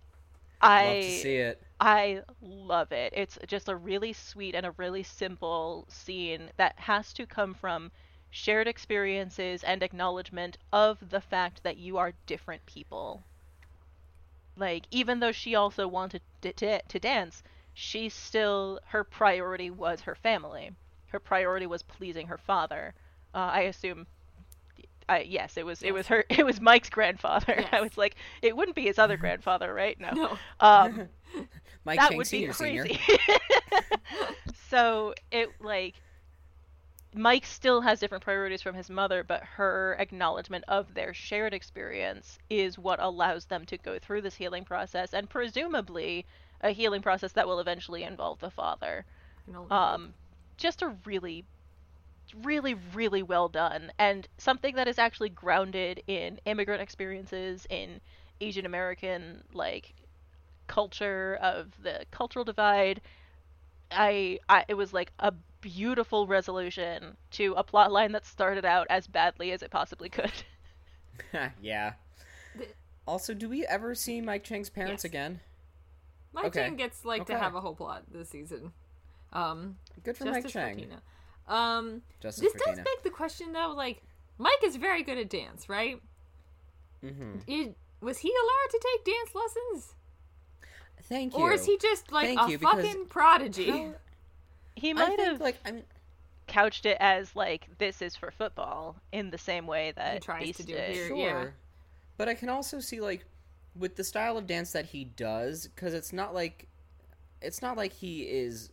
I 0.61 0.85
Love 0.85 1.03
to 1.03 1.11
see 1.11 1.37
it. 1.37 1.63
I 1.81 2.23
love 2.41 2.93
it. 2.93 3.13
It's 3.17 3.39
just 3.47 3.69
a 3.69 3.77
really 3.77 4.13
sweet 4.13 4.55
and 4.57 4.67
a 4.67 4.73
really 4.73 5.05
simple 5.05 5.87
scene 5.89 6.51
that 6.57 6.79
has 6.81 7.13
to 7.15 7.27
come 7.27 7.55
from 7.55 7.93
shared 8.31 8.67
experiences 8.69 9.63
and 9.63 9.83
acknowledgement 9.83 10.59
of 10.73 11.11
the 11.11 11.21
fact 11.21 11.63
that 11.63 11.77
you 11.77 11.97
are 11.99 12.15
different 12.27 12.67
people. 12.67 13.23
Like, 14.57 14.87
even 14.91 15.21
though 15.21 15.33
she 15.33 15.55
also 15.55 15.87
wanted 15.87 16.23
to, 16.43 16.53
to, 16.55 16.83
to 16.83 16.99
dance, 16.99 17.43
she 17.73 18.09
still, 18.09 18.81
her 18.87 19.05
priority 19.05 19.71
was 19.71 20.01
her 20.03 20.15
family. 20.15 20.73
Her 21.09 21.21
priority 21.21 21.67
was 21.67 21.83
pleasing 21.83 22.27
her 22.29 22.39
father. 22.39 22.95
Uh, 23.35 23.39
I 23.39 23.61
assume. 23.63 24.07
I, 25.09 25.21
yes, 25.21 25.57
it 25.57 25.67
was. 25.67 25.83
It 25.83 25.93
was 25.93 26.07
her. 26.09 26.25
It 26.31 26.45
was 26.45 26.61
Mike's 26.61 26.91
grandfather. 26.91 27.65
I 27.73 27.81
was 27.81 27.97
like, 27.97 28.17
it 28.41 28.57
wouldn't 28.57 28.77
be 28.77 28.85
his 28.85 28.99
other 28.99 29.17
grandfather, 29.17 29.73
right? 29.73 29.99
No. 30.01 30.11
No. 30.13 30.39
Um, 30.61 31.09
Mike 31.85 31.99
that 31.99 32.09
Chang 32.11 32.17
would 32.19 32.27
Senior 32.27 32.49
be 32.49 32.53
Senior. 32.53 32.85
crazy. 32.85 33.01
so 34.71 35.15
it 35.31 35.51
like 35.61 35.95
Mike 37.15 37.45
still 37.45 37.81
has 37.83 38.01
different 38.01 38.25
priorities 38.25 38.63
from 38.63 38.75
his 38.75 38.89
mother, 38.91 39.23
but 39.23 39.43
her 39.45 39.97
acknowledgement 39.99 40.65
of 40.69 40.95
their 40.95 41.13
shared 41.13 41.53
experience 41.53 42.39
is 42.49 42.79
what 42.79 43.01
allows 43.01 43.45
them 43.47 43.65
to 43.67 43.77
go 43.79 43.99
through 43.99 44.23
this 44.23 44.37
healing 44.37 44.65
process 44.65 45.13
and 45.13 45.29
presumably 45.29 46.27
a 46.63 46.71
healing 46.71 47.03
process 47.03 47.33
that 47.33 47.47
will 47.47 47.61
eventually 47.61 48.03
involve 48.05 48.39
the 48.41 48.51
father. 48.51 49.05
You 49.47 49.67
Um 49.71 50.15
just 50.57 50.83
a 50.83 50.97
really 51.05 51.45
really 52.43 52.75
really 52.95 53.23
well 53.23 53.49
done 53.49 53.93
and 53.99 54.29
something 54.39 54.75
that 54.77 54.89
is 54.89 54.99
actually 54.99 55.29
grounded 55.29 56.03
in 56.07 56.39
immigrant 56.47 56.81
experiences 56.81 57.67
in 57.71 58.01
Asian 58.41 58.67
American 58.67 59.43
like 59.53 59.95
culture 60.67 61.39
of 61.43 61.73
the 61.83 62.05
cultural 62.11 62.45
divide 62.45 63.01
I, 63.91 64.39
I 64.49 64.65
it 64.69 64.75
was 64.75 64.93
like 64.93 65.13
a 65.19 65.33
beautiful 65.61 66.27
resolution 66.27 67.17
to 67.33 67.55
a 67.57 67.63
plot 67.63 67.93
line 67.93 68.13
that 68.13 68.25
started 68.25 68.65
out 68.65 68.87
as 68.91 69.07
badly 69.07 69.53
as 69.53 69.63
it 69.63 69.71
possibly 69.71 70.09
could 70.09 70.33
yeah. 71.63 71.93
Also, 73.07 73.35
do 73.35 73.49
we 73.49 73.67
ever 73.67 73.95
see 73.95 74.21
Mike 74.21 74.45
Chang's 74.45 74.71
parents 74.71 75.05
Yes. 75.05 75.11
again? 75.11 75.41
Mike 76.33 76.47
okay. 76.47 76.61
Chang 76.65 76.77
gets 76.77 77.05
like 77.05 77.27
to 77.27 77.39
have 77.39 77.55
a 77.55 77.61
whole 77.61 77.75
plot 77.75 78.05
this 78.11 78.29
season. 78.29 78.73
Um, 79.33 79.77
Good 80.05 80.17
for 80.17 80.25
Justice 80.25 80.45
Mike 80.45 80.53
Chang. 80.53 80.77
Tina. 80.77 81.03
Um, 81.49 82.03
Justice 82.21 82.43
this 82.43 82.53
for 82.53 82.59
does 82.59 82.75
Tina. 82.77 82.85
beg 82.85 83.03
the 83.05 83.11
question 83.11 83.53
though. 83.53 83.73
Like, 83.77 84.03
Mike 84.39 84.63
is 84.65 84.77
very 84.77 85.03
good 85.03 85.19
at 85.19 85.29
dance, 85.31 85.69
right? 85.69 86.01
hmm 87.01 87.39
It, 87.47 87.77
was 88.01 88.19
he 88.19 88.31
allowed 88.31 88.71
to 88.71 88.81
take 88.93 89.05
dance 89.05 89.35
lessons, 89.35 89.95
Thank 91.05 91.35
you. 91.35 91.41
or 91.41 91.53
is 91.53 91.65
he 91.65 91.77
just 91.79 92.11
like 92.13 92.27
Thank 92.29 92.41
a 92.49 92.51
you, 92.53 92.59
fucking 92.59 93.07
prodigy? 93.07 93.71
How- 93.71 93.95
he 94.77 94.91
I 94.91 94.93
might 94.95 95.07
think, 95.17 95.21
have 95.21 95.41
like 95.41 95.57
I 95.65 95.73
mean, 95.73 95.85
couched 96.47 96.87
it 96.87 96.97
as 97.01 97.35
like 97.37 97.67
this 97.79 98.03
is 98.03 98.17
for 98.17 98.31
football 98.31 98.97
in 99.13 99.31
the 99.31 99.39
same 99.39 99.67
way 99.67 99.93
that 99.97 100.15
he 100.15 100.21
tries 100.21 100.57
to 100.57 100.63
do 100.65 100.75
did. 100.75 100.95
here. 100.95 101.09
Sure. 101.09 101.17
yeah. 101.17 101.47
But 102.19 102.29
I 102.29 102.35
can 102.35 102.49
also 102.49 102.79
see 102.81 103.01
like 103.01 103.25
with 103.77 103.97
the 103.97 104.05
style 104.05 104.37
of 104.37 104.47
dance 104.47 104.73
that 104.73 104.87
he 104.87 105.05
does 105.05 105.69
cuz 105.77 105.93
it's 105.95 106.13
not 106.13 106.35
like 106.35 106.67
it's 107.41 107.63
not 107.63 107.77
like 107.77 107.93
he 107.93 108.23
is 108.23 108.71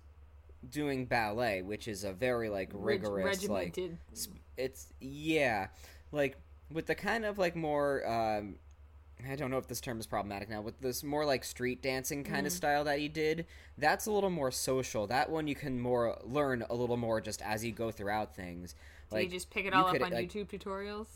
doing 0.68 1.06
ballet, 1.06 1.62
which 1.62 1.88
is 1.88 2.04
a 2.04 2.12
very 2.14 2.50
like 2.50 2.70
Reg- 2.74 3.02
rigorous 3.04 3.48
like 3.48 3.68
regimented. 3.78 3.98
sp- 4.18 4.42
it's 4.58 4.88
yeah, 5.00 5.68
like 6.12 6.38
with 6.72 6.86
the 6.88 6.96
kind 6.96 7.26
of 7.26 7.38
like 7.38 7.56
more 7.56 8.06
um 8.08 8.56
I 9.30 9.36
don't 9.36 9.52
know 9.52 9.58
if 9.58 9.68
this 9.68 9.82
term 9.82 10.00
is 10.00 10.08
problematic 10.08 10.50
now. 10.50 10.62
With 10.62 10.80
this 10.80 11.04
more 11.04 11.26
like 11.26 11.44
street 11.44 11.82
dancing 11.82 12.24
kind 12.24 12.44
Mm. 12.44 12.48
of 12.48 12.54
style 12.54 12.84
that 12.86 13.00
he 13.00 13.10
did, 13.10 13.46
that's 13.78 14.06
a 14.06 14.12
little 14.12 14.30
more 14.30 14.50
social. 14.52 15.08
That 15.08 15.30
one 15.30 15.48
you 15.48 15.56
can 15.56 15.80
more 15.80 16.18
learn 16.24 16.64
a 16.70 16.76
little 16.76 16.96
more 16.98 17.20
just 17.20 17.42
as 17.42 17.66
you 17.66 17.74
go 17.74 17.92
throughout 17.92 18.34
things. 18.36 18.76
Do 19.12 19.20
you 19.20 19.28
just 19.28 19.50
pick 19.50 19.66
it 19.66 19.74
all 19.74 19.88
up 19.88 19.92
could, 19.94 20.04
on 20.04 20.12
like, 20.12 20.32
YouTube 20.32 20.48
tutorials? 20.50 21.08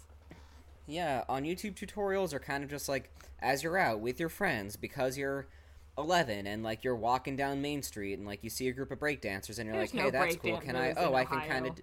yeah, 0.85 1.23
on 1.29 1.43
YouTube 1.43 1.75
tutorials 1.75 2.33
are 2.33 2.39
kind 2.39 2.63
of 2.63 2.69
just 2.69 2.89
like 2.89 3.09
as 3.39 3.63
you're 3.63 3.77
out 3.77 3.99
with 4.01 4.19
your 4.19 4.29
friends 4.29 4.75
because 4.75 5.17
you're 5.17 5.47
11 5.97 6.47
and 6.47 6.63
like 6.63 6.83
you're 6.83 6.95
walking 6.95 7.35
down 7.35 7.61
Main 7.61 7.83
Street 7.83 8.17
and 8.17 8.25
like 8.25 8.43
you 8.43 8.49
see 8.49 8.67
a 8.67 8.71
group 8.73 8.91
of 8.91 8.99
breakdancers 8.99 9.59
and 9.59 9.67
you're 9.67 9.77
There's 9.77 9.93
like, 9.93 9.99
no 9.99 10.03
"Hey, 10.05 10.09
that's 10.11 10.35
cool. 10.37 10.57
Can 10.59 10.75
I 10.75 10.93
Oh, 10.93 11.13
I 11.13 11.25
can 11.25 11.41
kind 11.41 11.67
of 11.67 11.73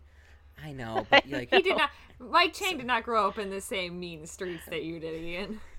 I 0.62 0.72
know, 0.72 1.06
but 1.10 1.26
like 1.28 1.50
He 1.50 1.62
did 1.62 1.76
not. 1.76 1.90
Mike 2.18 2.52
Chang 2.52 2.76
did 2.76 2.86
not 2.86 3.02
grow 3.04 3.28
up 3.28 3.38
in 3.38 3.50
the 3.50 3.60
same 3.60 3.98
mean 3.98 4.26
streets 4.26 4.64
that 4.66 4.82
you 4.84 5.00
did, 5.00 5.22
Ian. 5.22 5.60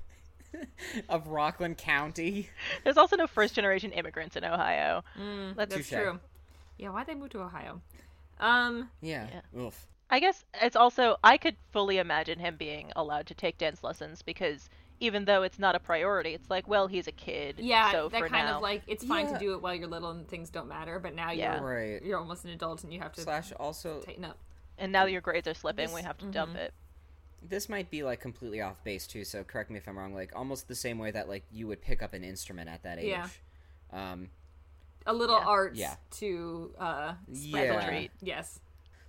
of 1.09 1.27
Rockland 1.27 1.77
County. 1.77 2.49
There's 2.83 2.97
also 2.97 3.15
no 3.15 3.27
first 3.27 3.53
generation 3.53 3.91
immigrants 3.91 4.35
in 4.35 4.43
Ohio. 4.43 5.03
Mm, 5.19 5.55
That's 5.55 5.75
Touche. 5.75 5.89
true. 5.89 6.19
Yeah, 6.77 6.89
why'd 6.89 7.07
they 7.07 7.15
move 7.15 7.29
to 7.31 7.41
Ohio? 7.41 7.81
Um, 8.39 8.89
Yeah. 9.01 9.27
Oof. 9.57 9.87
I 10.09 10.19
guess 10.19 10.43
it's 10.61 10.75
also 10.75 11.15
I 11.23 11.37
could 11.37 11.55
fully 11.71 11.97
imagine 11.97 12.39
him 12.39 12.57
being 12.57 12.91
allowed 12.95 13.27
to 13.27 13.33
take 13.33 13.57
dance 13.57 13.81
lessons 13.83 14.21
because 14.21 14.69
even 15.01 15.25
though 15.25 15.41
it's 15.43 15.59
not 15.59 15.75
a 15.75 15.79
priority, 15.79 16.33
it's 16.33 16.49
like, 16.49 16.67
well, 16.67 16.87
he's 16.87 17.07
a 17.07 17.11
kid. 17.11 17.55
yeah, 17.57 17.91
so 17.91 18.07
that 18.07 18.19
for 18.21 18.29
kind 18.29 18.47
now, 18.47 18.57
of 18.57 18.61
like 18.61 18.83
it's 18.87 19.03
fine 19.03 19.25
Yeah. 19.25 19.33
to 19.33 19.39
do 19.39 19.53
it 19.55 19.61
while 19.61 19.73
you're 19.75 19.87
little 19.87 20.11
and 20.11 20.25
things 20.27 20.49
don't 20.49 20.67
matter, 20.69 20.99
but 20.99 21.13
now 21.15 21.31
Yeah. 21.31 21.59
you're 21.59 21.67
Right. 21.67 22.01
you're 22.03 22.19
almost 22.19 22.45
an 22.45 22.51
adult 22.51 22.83
and 22.85 22.93
you 22.93 22.99
have 23.01 23.11
to 23.13 23.21
Slash 23.21 23.51
also 23.53 23.99
tighten 24.01 24.23
up. 24.23 24.37
and 24.77 24.91
now 24.91 25.05
your 25.05 25.19
grades 25.21 25.47
are 25.47 25.53
slipping, 25.55 25.87
This- 25.87 25.95
we 25.95 26.03
have 26.03 26.17
to 26.19 26.25
mm-hmm. 26.25 26.31
dump 26.31 26.55
it. 26.55 26.73
this 27.43 27.67
might 27.67 27.89
be 27.89 28.03
like 28.03 28.19
completely 28.21 28.61
off 28.61 28.83
base 28.83 29.07
too, 29.07 29.25
so 29.25 29.43
correct 29.43 29.71
me 29.71 29.77
if 29.79 29.87
I'm 29.87 29.97
wrong. 29.97 30.13
Like 30.13 30.31
almost 30.35 30.67
the 30.67 30.75
same 30.75 30.99
way 30.99 31.09
that 31.09 31.27
like 31.27 31.43
you 31.51 31.65
would 31.67 31.81
pick 31.81 32.03
up 32.03 32.13
an 32.13 32.23
instrument 32.23 32.69
at 32.69 32.83
that 32.83 32.99
age. 32.99 33.07
Yeah. 33.09 33.27
Um 33.91 34.29
A 35.07 35.13
little 35.13 35.39
Yeah. 35.39 35.45
art 35.47 35.75
Yeah. 35.75 35.95
to 36.19 36.75
uh 36.77 37.13
spread 37.33 37.65
Yeah. 37.65 37.79
the 37.79 37.85
Treat. 37.87 38.11
Yes. 38.21 38.59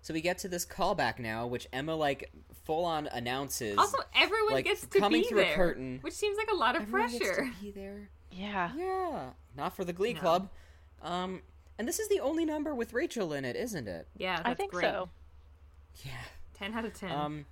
so 0.01 0.15
we 0.15 0.23
get 0.23 0.39
to 0.39 0.49
this 0.49 0.65
callback 0.65 1.19
now, 1.19 1.47
which 1.47 1.69
Emma 1.75 1.95
like 1.95 2.33
full 2.65 2.85
on 2.85 3.07
announces 3.09 3.77
Also, 3.79 3.99
everyone 4.15 4.53
like, 4.55 4.65
gets 4.65 4.87
to 4.87 4.99
coming 5.01 5.23
be 5.23 5.29
through 5.29 5.41
a 5.41 5.45
there, 5.45 5.55
curtain. 5.57 5.99
which 6.03 6.15
seems 6.15 6.37
like 6.37 6.51
a 6.51 6.55
lot 6.55 6.77
of 6.77 6.83
Everyone 6.83 7.11
gets 7.11 7.19
to 7.29 7.35
pressure. 7.35 7.51
be 7.61 7.71
there. 7.71 8.09
Yeah. 8.31 8.71
Yeah, 8.77 9.31
not 9.57 9.75
for 9.77 9.85
the 9.85 9.93
Glee 9.93 10.15
No. 10.15 10.21
Club. 10.21 10.49
Um, 11.03 11.43
and 11.79 11.87
this 11.89 11.99
is 11.99 12.09
the 12.09 12.21
only 12.21 12.45
number 12.45 12.75
with 12.75 12.93
Rachel 12.93 13.33
in 13.33 13.45
it, 13.45 13.57
isn't 13.57 13.89
it? 13.89 14.07
Yeah, 14.17 14.37
that's 14.37 14.49
I 14.49 14.55
think 14.55 14.73
great. 14.73 14.85
so. 14.85 15.09
Yeah. 16.05 16.13
Ten 16.55 16.73
out 16.75 16.85
of 16.85 16.95
ten. 16.95 17.11
Um, 17.11 17.47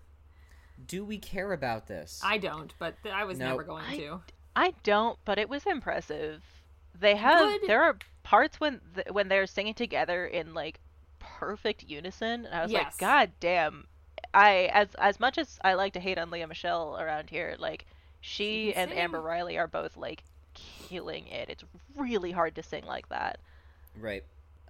do 0.87 1.05
we 1.05 1.19
care 1.19 1.53
about 1.53 1.87
this? 1.89 2.21
I 2.25 2.39
don't, 2.39 2.73
but 2.79 2.95
th- 3.03 3.15
I 3.15 3.25
was 3.25 3.39
No. 3.39 3.49
never 3.51 3.63
going 3.65 3.85
I- 3.85 3.97
to. 3.97 4.21
I 4.57 4.75
don't, 4.83 5.19
but 5.25 5.39
it 5.39 5.49
was 5.49 5.67
impressive. 5.67 6.43
They 6.99 7.17
have 7.17 7.39
Good. 7.61 7.69
there 7.69 7.83
are 7.83 7.97
parts 8.23 8.59
when 8.61 8.81
th- 8.95 9.09
when 9.11 9.29
they're 9.29 9.47
singing 9.47 9.75
together 9.75 10.27
in 10.27 10.55
like 10.55 10.81
perfect 11.19 11.85
unison, 11.85 12.47
and 12.47 12.55
I 12.55 12.63
was 12.63 12.73
Yes. 12.73 12.85
like, 12.85 12.99
God 12.99 13.33
damn! 13.41 13.87
I 14.33 14.71
as 14.73 14.89
as 14.99 15.19
much 15.21 15.39
as 15.39 15.59
I 15.65 15.75
like 15.75 15.93
to 15.95 16.01
hate 16.01 16.19
on 16.19 16.31
Lea 16.31 16.47
Michele 16.47 16.97
around 17.01 17.31
here, 17.31 17.57
like 17.59 17.87
she 18.21 18.71
She 18.71 18.75
and 18.75 18.93
Amber. 18.93 19.21
Riley 19.21 19.59
are 19.59 19.67
both 19.67 19.97
like 19.97 20.23
killing 20.55 21.27
it. 21.29 21.49
It's 21.49 21.65
really 21.97 22.31
hard 22.33 22.55
to 22.57 22.63
sing 22.63 22.85
like 22.87 23.09
that. 23.09 23.39
Right. 23.99 24.25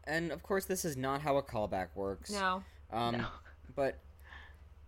And 0.05 0.33
of 0.33 0.43
course, 0.43 0.65
this 0.65 0.85
is 0.85 0.97
not 0.97 1.21
how 1.21 1.37
a 1.37 1.43
callback 1.43 1.89
works. 1.95 2.31
No. 2.31 2.63
Um, 2.93 3.19
No. 3.19 3.27
but 3.77 3.97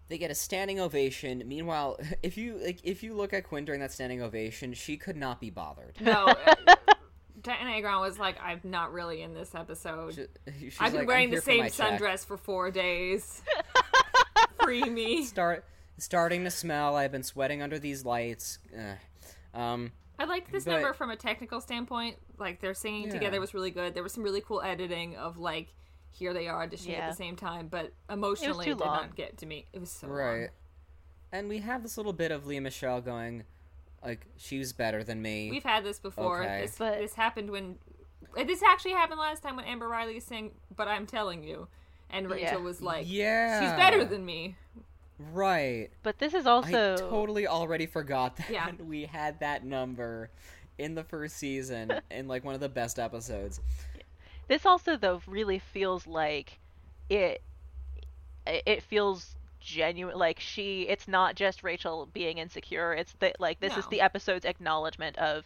they 0.09 0.19
get 0.19 0.31
a 0.31 0.35
standing 0.35 0.81
ovation. 0.81 1.43
Meanwhile, 1.47 1.99
if 2.23 2.37
you 2.37 2.59
like, 2.63 2.81
if 2.83 3.03
you 3.03 3.15
look 3.15 3.33
at 3.33 3.45
Quinn 3.45 3.65
during 3.65 3.81
that 3.81 3.93
standing 3.93 4.23
ovation, 4.23 4.73
she 4.75 4.97
could 4.97 5.17
not 5.17 5.41
be 5.41 5.51
bothered. 5.51 6.01
No. 6.01 6.27
uh, 6.47 6.75
Dianna 7.41 7.79
Agron 7.79 8.01
was 8.01 8.19
like, 8.19 8.37
I'm 8.41 8.61
not 8.63 8.93
really 8.93 9.23
in 9.23 9.35
this 9.35 9.55
episode. 9.55 10.15
She- 10.15 10.71
I've 10.79 10.93
been 10.93 11.01
like, 11.01 11.09
wearing 11.09 11.31
the 11.31 11.41
same 11.41 11.59
my 11.61 11.69
check." 11.69 11.99
sundress 12.01 12.25
for 12.25 12.37
four 12.37 12.71
days. 12.71 13.43
Free 14.65 14.85
me. 14.85 15.25
Start 15.27 15.65
starting 15.99 16.45
to 16.45 16.51
smell. 16.51 16.97
I've 16.97 17.13
been 17.13 17.23
sweating 17.23 17.63
under 17.63 17.79
these 17.79 18.05
lights. 18.05 18.59
Ugh. 18.77 18.97
Um, 19.61 19.93
I 20.19 20.25
liked 20.25 20.51
this 20.53 20.65
But- 20.65 20.73
number 20.73 20.93
from 20.93 21.11
a 21.11 21.17
technical 21.17 21.61
standpoint. 21.61 22.17
Like 22.39 22.61
their 22.61 22.75
singing 22.75 23.05
Yeah. 23.09 23.13
together 23.15 23.41
was 23.41 23.55
really 23.55 23.71
good. 23.71 23.95
There 23.95 24.03
was 24.03 24.13
some 24.13 24.23
really 24.25 24.41
cool 24.41 24.63
editing 24.63 25.17
of 25.17 25.39
like 25.39 25.69
here 26.11 26.35
they 26.35 26.47
are 26.49 26.67
auditioning 26.67 26.99
at 26.99 27.11
the 27.11 27.17
same 27.17 27.37
time, 27.37 27.69
but 27.69 27.93
emotionally 28.11 28.67
too 28.67 28.73
it 28.73 28.79
did 28.79 28.85
long. 28.85 28.97
not 28.97 29.17
get 29.17 29.39
to 29.39 29.47
me. 29.47 29.67
It 29.73 29.81
was 29.81 29.91
so 29.91 30.09
right. 30.09 30.41
long. 30.41 30.49
And 31.33 31.49
we 31.49 31.59
have 31.61 31.83
this 31.83 31.97
little 31.97 32.13
bit 32.13 32.31
of 32.31 32.47
Lea 32.47 32.61
Michele 32.61 33.01
going, 33.01 33.45
like 34.05 34.27
she's 34.37 34.73
better 34.75 35.03
than 35.03 35.23
me. 35.23 35.51
We've 35.51 35.63
had 35.65 35.85
this 35.85 35.99
before. 35.99 36.43
Okay. 36.43 36.63
This, 36.63 36.77
But- 36.79 36.99
this 36.99 37.15
happened 37.15 37.51
when 37.51 37.79
this 38.47 38.63
actually 38.63 38.93
happened 38.93 39.21
last 39.21 39.43
time 39.43 39.57
when 39.57 39.65
Amber 39.65 39.89
Riley 39.89 40.21
sang 40.21 40.53
"But 40.75 40.89
I'm 40.89 41.07
Telling 41.07 41.43
You," 41.43 41.69
and 42.13 42.31
Rachel 42.31 42.59
Yeah. 42.59 42.65
was 42.65 42.81
like, 42.83 43.07
yeah, 43.09 43.61
"She's 43.61 43.73
better 43.73 44.05
than 44.05 44.25
me." 44.25 44.57
right. 45.33 45.89
But 46.03 46.19
this 46.19 46.35
is 46.35 46.47
also 46.47 46.95
I 46.95 46.97
totally 46.97 47.47
already 47.47 47.87
forgot 47.87 48.37
that 48.37 48.51
Yeah. 48.51 48.71
we 48.81 49.05
had 49.05 49.41
that 49.41 49.65
number 49.65 50.31
in 50.79 50.95
the 50.95 51.05
first 51.05 51.37
season 51.37 51.93
in 52.11 52.29
like 52.29 52.45
one 52.45 52.55
of 52.55 52.61
the 52.61 52.69
best 52.69 52.99
episodes. 52.99 53.61
This 54.49 54.67
also 54.67 54.97
though 54.97 55.23
really 55.27 55.59
feels 55.59 56.07
like 56.07 56.59
it 57.09 57.43
it 58.47 58.63
it 58.67 58.83
feels 58.83 59.37
genuine 59.61 60.19
like 60.19 60.41
she 60.41 60.83
it's 60.89 61.07
not 61.07 61.37
just 61.37 61.63
Rachel 61.63 62.09
being 62.13 62.39
insecure 62.39 62.93
it's 62.95 63.13
that 63.21 63.39
like 63.39 63.61
this 63.61 63.77
is 63.77 63.87
the 63.87 64.01
episode's 64.01 64.45
acknowledgement 64.45 65.17
of 65.19 65.45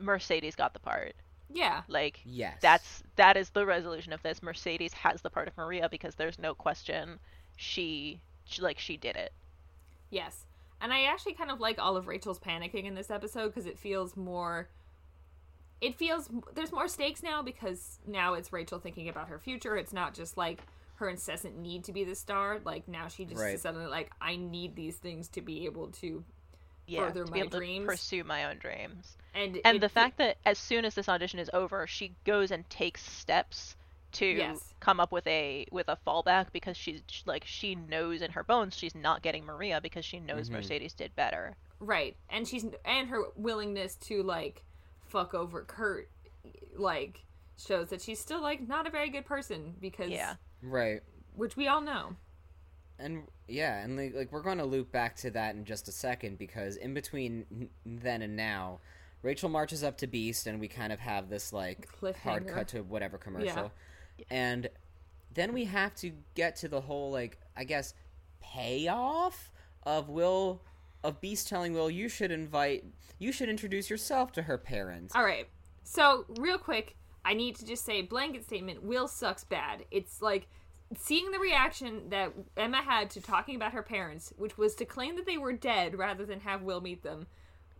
Mercedes 0.00 0.56
got 0.56 0.72
the 0.72 0.80
part 0.80 1.14
Yeah, 1.50 1.82
like 1.88 2.20
Yes, 2.24 2.60
that's 2.60 3.02
that 3.16 3.36
is 3.36 3.50
the 3.50 3.66
resolution 3.66 4.12
of 4.12 4.22
this 4.22 4.42
Mercedes 4.42 4.92
has 4.94 5.22
the 5.22 5.30
part 5.30 5.48
of 5.48 5.56
Maria 5.56 5.88
because 5.90 6.14
there's 6.16 6.38
no 6.38 6.54
question 6.54 7.20
she, 7.56 8.20
she 8.44 8.62
like 8.62 8.78
she 8.78 8.96
did 8.96 9.16
it 9.16 9.32
yes. 10.10 10.46
And 10.80 10.92
I 10.92 11.04
actually 11.04 11.34
kind 11.34 11.50
of 11.50 11.60
like 11.60 11.78
all 11.78 11.96
of 11.96 12.06
Rachel's 12.06 12.38
panicking 12.38 12.84
in 12.84 12.94
this 12.94 13.10
episode 13.10 13.48
because 13.48 13.66
it 13.66 13.78
feels 13.78 14.16
more. 14.16 14.68
It 15.80 15.96
feels 15.96 16.28
there's 16.54 16.72
more 16.72 16.88
stakes 16.88 17.22
now 17.22 17.42
because 17.42 18.00
now 18.06 18.34
it's 18.34 18.52
Rachel 18.52 18.78
thinking 18.78 19.08
about 19.08 19.28
her 19.28 19.38
future. 19.38 19.76
It's 19.76 19.92
not 19.92 20.14
just 20.14 20.36
like 20.36 20.66
her 20.96 21.08
incessant 21.08 21.56
need 21.58 21.84
to 21.84 21.92
be 21.92 22.04
the 22.04 22.14
star. 22.14 22.60
Like 22.64 22.88
now 22.88 23.08
she 23.08 23.24
just 23.24 23.40
Right. 23.40 23.54
is 23.54 23.62
suddenly 23.62 23.86
like 23.86 24.10
I 24.20 24.36
need 24.36 24.74
these 24.76 24.96
things 24.96 25.28
to 25.30 25.40
be 25.42 25.66
able 25.66 25.88
to 25.92 26.24
yeah 26.88 27.06
Further 27.06 27.24
to 27.24 27.32
be 27.32 27.40
able 27.40 27.50
dreams. 27.58 27.84
to 27.84 27.90
pursue 27.90 28.24
my 28.24 28.44
own 28.46 28.56
dreams 28.58 29.16
and 29.34 29.58
and 29.64 29.76
it 29.76 29.80
the 29.80 29.88
fe- 29.88 29.94
fact 30.00 30.18
that 30.18 30.38
as 30.44 30.58
soon 30.58 30.84
as 30.84 30.94
this 30.94 31.08
audition 31.08 31.38
is 31.38 31.50
over 31.52 31.86
she 31.86 32.12
goes 32.24 32.50
and 32.50 32.68
takes 32.70 33.02
steps 33.04 33.76
to 34.10 34.26
Yes. 34.26 34.74
come 34.80 34.98
up 35.00 35.12
with 35.12 35.26
a 35.26 35.66
with 35.70 35.88
a 35.88 35.98
fallback 36.06 36.46
because 36.52 36.76
she's 36.76 37.02
like 37.26 37.44
she 37.46 37.74
knows 37.74 38.22
in 38.22 38.30
her 38.32 38.42
bones 38.42 38.74
she's 38.76 38.94
not 38.94 39.20
getting 39.22 39.44
maria 39.44 39.80
because 39.82 40.04
she 40.04 40.18
knows 40.18 40.48
Mhm. 40.48 40.54
mercedes 40.54 40.92
did 40.94 41.14
better 41.14 41.54
Right. 41.80 42.16
And 42.28 42.48
she's 42.48 42.66
and 42.84 43.08
her 43.08 43.22
willingness 43.36 43.94
to 44.08 44.24
like 44.24 44.64
fuck 45.06 45.32
over 45.32 45.62
Kurt 45.62 46.08
like 46.76 47.24
shows 47.56 47.90
that 47.90 48.02
she's 48.02 48.18
still 48.18 48.40
like 48.40 48.66
not 48.66 48.86
a 48.86 48.90
very 48.90 49.10
good 49.10 49.24
person 49.26 49.74
because 49.80 50.10
Yeah. 50.10 50.34
right. 50.62 51.02
which 51.34 51.56
we 51.56 51.68
all 51.68 51.80
know. 51.80 52.16
And 52.98 53.24
yeah, 53.46 53.82
and 53.82 53.96
like, 53.96 54.14
like 54.14 54.32
we're 54.32 54.42
going 54.42 54.58
to 54.58 54.64
loop 54.64 54.90
back 54.90 55.16
to 55.16 55.30
that 55.30 55.54
in 55.54 55.64
just 55.64 55.88
a 55.88 55.92
second 55.92 56.38
because 56.38 56.76
in 56.76 56.94
between 56.94 57.68
then 57.86 58.22
and 58.22 58.36
now, 58.36 58.80
Rachel 59.22 59.48
marches 59.48 59.84
up 59.84 59.98
to 59.98 60.06
Beiste, 60.06 60.46
and 60.46 60.60
we 60.60 60.68
kind 60.68 60.92
of 60.92 61.00
have 61.00 61.28
this 61.28 61.52
like 61.52 61.88
hard 62.22 62.48
cut 62.48 62.68
to 62.68 62.82
whatever 62.82 63.18
commercial, 63.18 63.72
and 64.30 64.68
then 65.34 65.52
we 65.52 65.64
have 65.66 65.94
to 65.96 66.12
get 66.34 66.56
to 66.56 66.68
the 66.68 66.80
whole 66.80 67.10
like 67.10 67.38
I 67.56 67.64
guess 67.64 67.94
payoff 68.40 69.52
of 69.84 70.08
Will 70.08 70.62
of 71.04 71.20
Beiste 71.20 71.48
telling 71.48 71.74
Will 71.74 71.90
you 71.90 72.08
should 72.08 72.32
invite 72.32 72.84
you 73.18 73.32
should 73.32 73.48
introduce 73.48 73.90
yourself 73.90 74.32
to 74.32 74.42
her 74.42 74.58
parents. 74.58 75.14
All 75.14 75.24
right. 75.24 75.48
So, 75.84 76.26
real 76.38 76.58
quick, 76.58 76.96
I 77.24 77.34
need 77.34 77.56
to 77.56 77.66
just 77.66 77.84
say 77.84 78.02
blanket 78.02 78.44
statement, 78.44 78.82
Will 78.82 79.08
sucks 79.08 79.44
bad. 79.44 79.84
It's 79.90 80.20
like 80.22 80.48
seeing 80.96 81.30
the 81.30 81.38
reaction 81.38 82.08
that 82.10 82.32
Emma 82.56 82.78
had 82.82 83.10
to 83.10 83.20
talking 83.20 83.56
about 83.56 83.72
her 83.72 83.82
parents, 83.82 84.32
which 84.36 84.56
was 84.56 84.74
to 84.76 84.84
claim 84.84 85.16
that 85.16 85.26
they 85.26 85.38
were 85.38 85.52
dead 85.52 85.98
rather 85.98 86.24
than 86.24 86.40
have 86.40 86.62
Will 86.62 86.80
meet 86.80 87.02
them. 87.02 87.26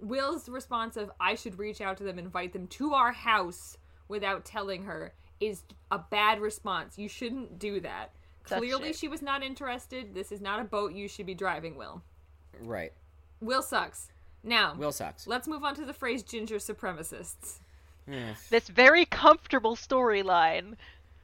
Will's 0.01 0.49
response 0.49 0.97
of 0.97 1.11
I 1.19 1.35
should 1.35 1.59
reach 1.59 1.81
out 1.81 1.97
to 1.99 2.05
them 2.05 2.19
and 2.19 2.27
invite 2.27 2.53
them 2.53 2.67
to 2.69 2.95
our 2.95 3.13
house 3.13 3.79
without 4.09 4.45
telling 4.45 4.85
her 4.85 5.13
is 5.41 5.63
a 5.91 5.99
bad 5.99 6.41
response. 6.41 6.99
You 6.99 7.09
shouldn't 7.09 7.59
do 7.59 7.81
that. 7.81 8.13
Suck 8.47 8.59
Clearly, 8.59 8.89
shit. 8.89 8.97
she 8.97 9.09
was 9.09 9.23
not 9.23 9.43
interested. 9.43 10.15
This 10.15 10.33
is 10.33 10.41
not 10.41 10.61
a 10.61 10.65
boat 10.65 10.93
you 10.93 11.09
should 11.09 11.27
be 11.27 11.35
driving, 11.35 11.77
Will. 11.77 12.03
Right. 12.61 12.93
Will 13.41 13.63
sucks. 13.63 14.11
Now, 14.43 14.75
Will 14.75 14.93
sucks. 14.93 15.27
let's 15.27 15.49
move 15.49 15.65
on 15.65 15.75
to 15.77 15.85
the 15.85 15.93
phrase 15.93 16.23
ginger 16.23 16.57
supremacists. 16.57 17.59
Eh. 18.11 18.35
This 18.51 18.69
very 18.69 19.05
comfortable 19.05 19.77
storyline. 19.77 20.75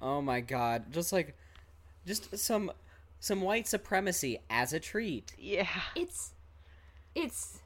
Oh 0.02 0.20
my 0.20 0.40
god. 0.40 0.92
Just 0.92 1.12
like 1.12 1.34
just 2.06 2.36
some 2.38 2.70
some 3.20 3.40
white 3.40 3.66
supremacy 3.66 4.38
as 4.50 4.72
a 4.72 4.80
treat. 4.80 5.32
Yeah. 5.38 5.66
It's. 5.94 6.32
It's. 7.14 7.60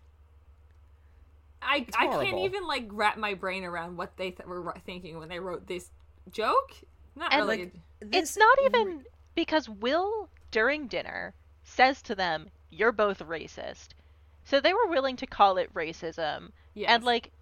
I, 1.60 1.84
I 1.98 2.06
can't 2.06 2.38
even 2.38 2.66
like 2.66 2.86
wrap 2.90 3.16
my 3.18 3.34
brain 3.34 3.64
around 3.64 3.96
what 3.96 4.16
they 4.16 4.30
th- 4.30 4.46
were 4.46 4.74
thinking 4.86 5.18
when 5.18 5.28
they 5.28 5.40
wrote 5.40 5.66
this 5.66 5.90
joke. 6.30 6.72
Not 7.16 7.32
And, 7.32 7.42
really. 7.42 7.64
like, 7.64 8.12
It's 8.12 8.36
not 8.36 8.58
even 8.64 9.04
because 9.34 9.68
Will, 9.68 10.28
during 10.52 10.86
dinner, 10.86 11.34
says 11.64 12.00
to 12.02 12.14
them, 12.14 12.48
You're 12.70 12.92
both 12.92 13.18
racist. 13.20 13.88
So 14.44 14.60
they 14.60 14.72
were 14.72 14.86
willing 14.86 15.16
to 15.16 15.26
call 15.26 15.56
it 15.58 15.74
racism. 15.74 16.50
yes. 16.74 16.90
And, 16.90 17.02
like, 17.04 17.32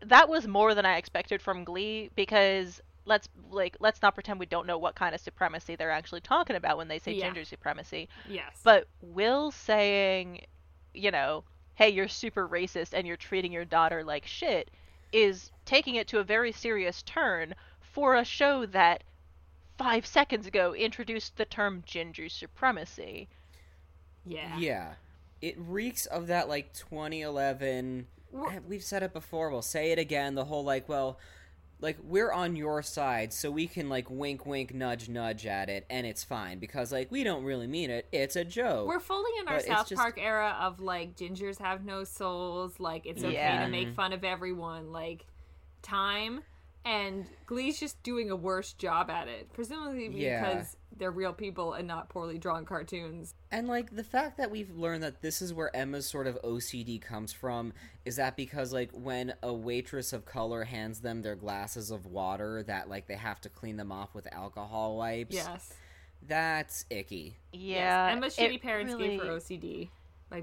that 0.00 0.28
was 0.28 0.46
more 0.46 0.74
than 0.74 0.86
I 0.86 0.96
expected 0.96 1.42
from 1.42 1.64
Glee 1.64 2.10
because 2.14 2.80
let's 3.06 3.28
like 3.50 3.76
let's 3.80 4.00
not 4.02 4.14
pretend 4.14 4.40
we 4.40 4.46
don't 4.46 4.66
know 4.66 4.78
what 4.78 4.94
kind 4.94 5.14
of 5.14 5.20
supremacy 5.20 5.76
they're 5.76 5.90
actually 5.90 6.20
talking 6.20 6.56
about 6.56 6.76
when 6.78 6.88
they 6.88 6.98
say 6.98 7.12
Yeah. 7.12 7.26
ginger 7.26 7.44
supremacy. 7.44 8.08
yes. 8.28 8.60
But 8.62 8.86
Will 9.02 9.50
saying, 9.50 10.46
you 10.94 11.10
know, 11.10 11.44
hey, 11.74 11.90
you're 11.90 12.08
super 12.08 12.48
racist 12.48 12.94
and 12.94 13.06
you're 13.06 13.16
treating 13.16 13.52
your 13.52 13.64
daughter 13.64 14.02
like 14.04 14.26
shit 14.26 14.70
is 15.12 15.50
taking 15.64 15.94
it 15.96 16.08
to 16.08 16.18
a 16.18 16.24
very 16.24 16.50
serious 16.52 17.02
turn 17.02 17.54
for 17.80 18.16
a 18.16 18.24
show 18.24 18.66
that 18.66 19.04
five 19.78 20.06
seconds 20.06 20.46
ago 20.46 20.74
introduced 20.74 21.36
the 21.36 21.44
term 21.44 21.82
ginger 21.86 22.28
supremacy. 22.28 23.28
yeah. 24.24 24.56
Yeah. 24.58 24.92
It 25.42 25.56
reeks 25.58 26.06
of 26.06 26.26
that 26.28 26.48
like 26.48 26.72
2011 26.72 28.06
Wha- 28.32 28.48
eh, 28.48 28.58
we've 28.66 28.82
said 28.82 29.02
it 29.02 29.12
before, 29.12 29.50
we'll 29.50 29.62
say 29.62 29.92
it 29.92 29.98
again, 29.98 30.34
the 30.34 30.46
whole 30.46 30.64
like, 30.64 30.88
well, 30.88 31.18
like 31.84 31.98
we're 32.02 32.32
on 32.32 32.56
your 32.56 32.82
side 32.82 33.32
so 33.32 33.50
we 33.50 33.68
can 33.68 33.88
like 33.88 34.10
wink 34.10 34.44
wink 34.46 34.74
nudge 34.74 35.08
nudge 35.08 35.46
at 35.46 35.68
it 35.68 35.86
and 35.88 36.04
it's 36.06 36.24
fine 36.24 36.58
because 36.58 36.90
like 36.90 37.12
we 37.12 37.22
don't 37.22 37.44
really 37.44 37.66
mean 37.68 37.90
it. 37.90 38.08
It's 38.10 38.34
a 38.34 38.44
joke. 38.44 38.88
We're 38.88 38.98
fully 38.98 39.30
in 39.40 39.46
our 39.46 39.54
But 39.54 39.60
it's 39.60 39.66
South 39.68 39.88
just- 39.88 40.00
Park 40.00 40.18
era 40.20 40.56
of 40.60 40.80
like 40.80 41.14
gingers 41.16 41.58
have 41.60 41.84
no 41.84 42.02
souls, 42.02 42.80
like 42.80 43.06
it's 43.06 43.22
okay 43.22 43.34
Yeah. 43.34 43.64
to 43.64 43.70
make 43.70 43.94
fun 43.94 44.12
of 44.12 44.24
everyone, 44.24 44.90
like 44.90 45.26
time. 45.82 46.40
And 46.84 47.26
Glee's 47.46 47.80
just 47.80 48.02
doing 48.02 48.30
a 48.30 48.36
worse 48.36 48.72
job 48.74 49.08
at 49.10 49.26
it, 49.28 49.52
presumably 49.52 50.08
Yeah. 50.08 50.40
because 50.54 50.76
they're 50.96 51.10
real 51.10 51.32
people 51.32 51.72
and 51.72 51.88
not 51.88 52.08
poorly 52.10 52.36
drawn 52.38 52.64
cartoons. 52.66 53.34
And 53.50 53.66
like 53.68 53.96
the 53.96 54.04
fact 54.04 54.36
that 54.36 54.50
we've 54.50 54.70
learned 54.76 55.02
that 55.02 55.22
this 55.22 55.40
is 55.40 55.52
where 55.54 55.74
Emma's 55.74 56.06
sort 56.06 56.26
of 56.26 56.38
OCD 56.44 57.00
comes 57.00 57.32
from 57.32 57.72
is 58.04 58.16
that 58.16 58.36
because 58.36 58.72
like 58.72 58.90
when 58.92 59.32
a 59.42 59.52
waitress 59.52 60.12
of 60.12 60.24
color 60.26 60.64
hands 60.64 61.00
them 61.00 61.22
their 61.22 61.36
glasses 61.36 61.90
of 61.90 62.06
water 62.06 62.62
that 62.64 62.88
like 62.90 63.06
they 63.06 63.16
have 63.16 63.40
to 63.40 63.48
clean 63.48 63.76
them 63.78 63.90
off 63.90 64.14
with 64.14 64.26
alcohol 64.32 64.98
wipes. 64.98 65.34
Yes. 65.34 65.72
That's 66.26 66.84
icky. 66.90 67.36
Yeah. 67.52 68.08
Yes. 68.08 68.16
Emma's 68.16 68.38
it 68.38 68.50
shitty 68.52 68.62
parents 68.62 68.92
really- 68.92 69.08
gave 69.16 69.20
her 69.22 69.30
OCD. 69.32 69.90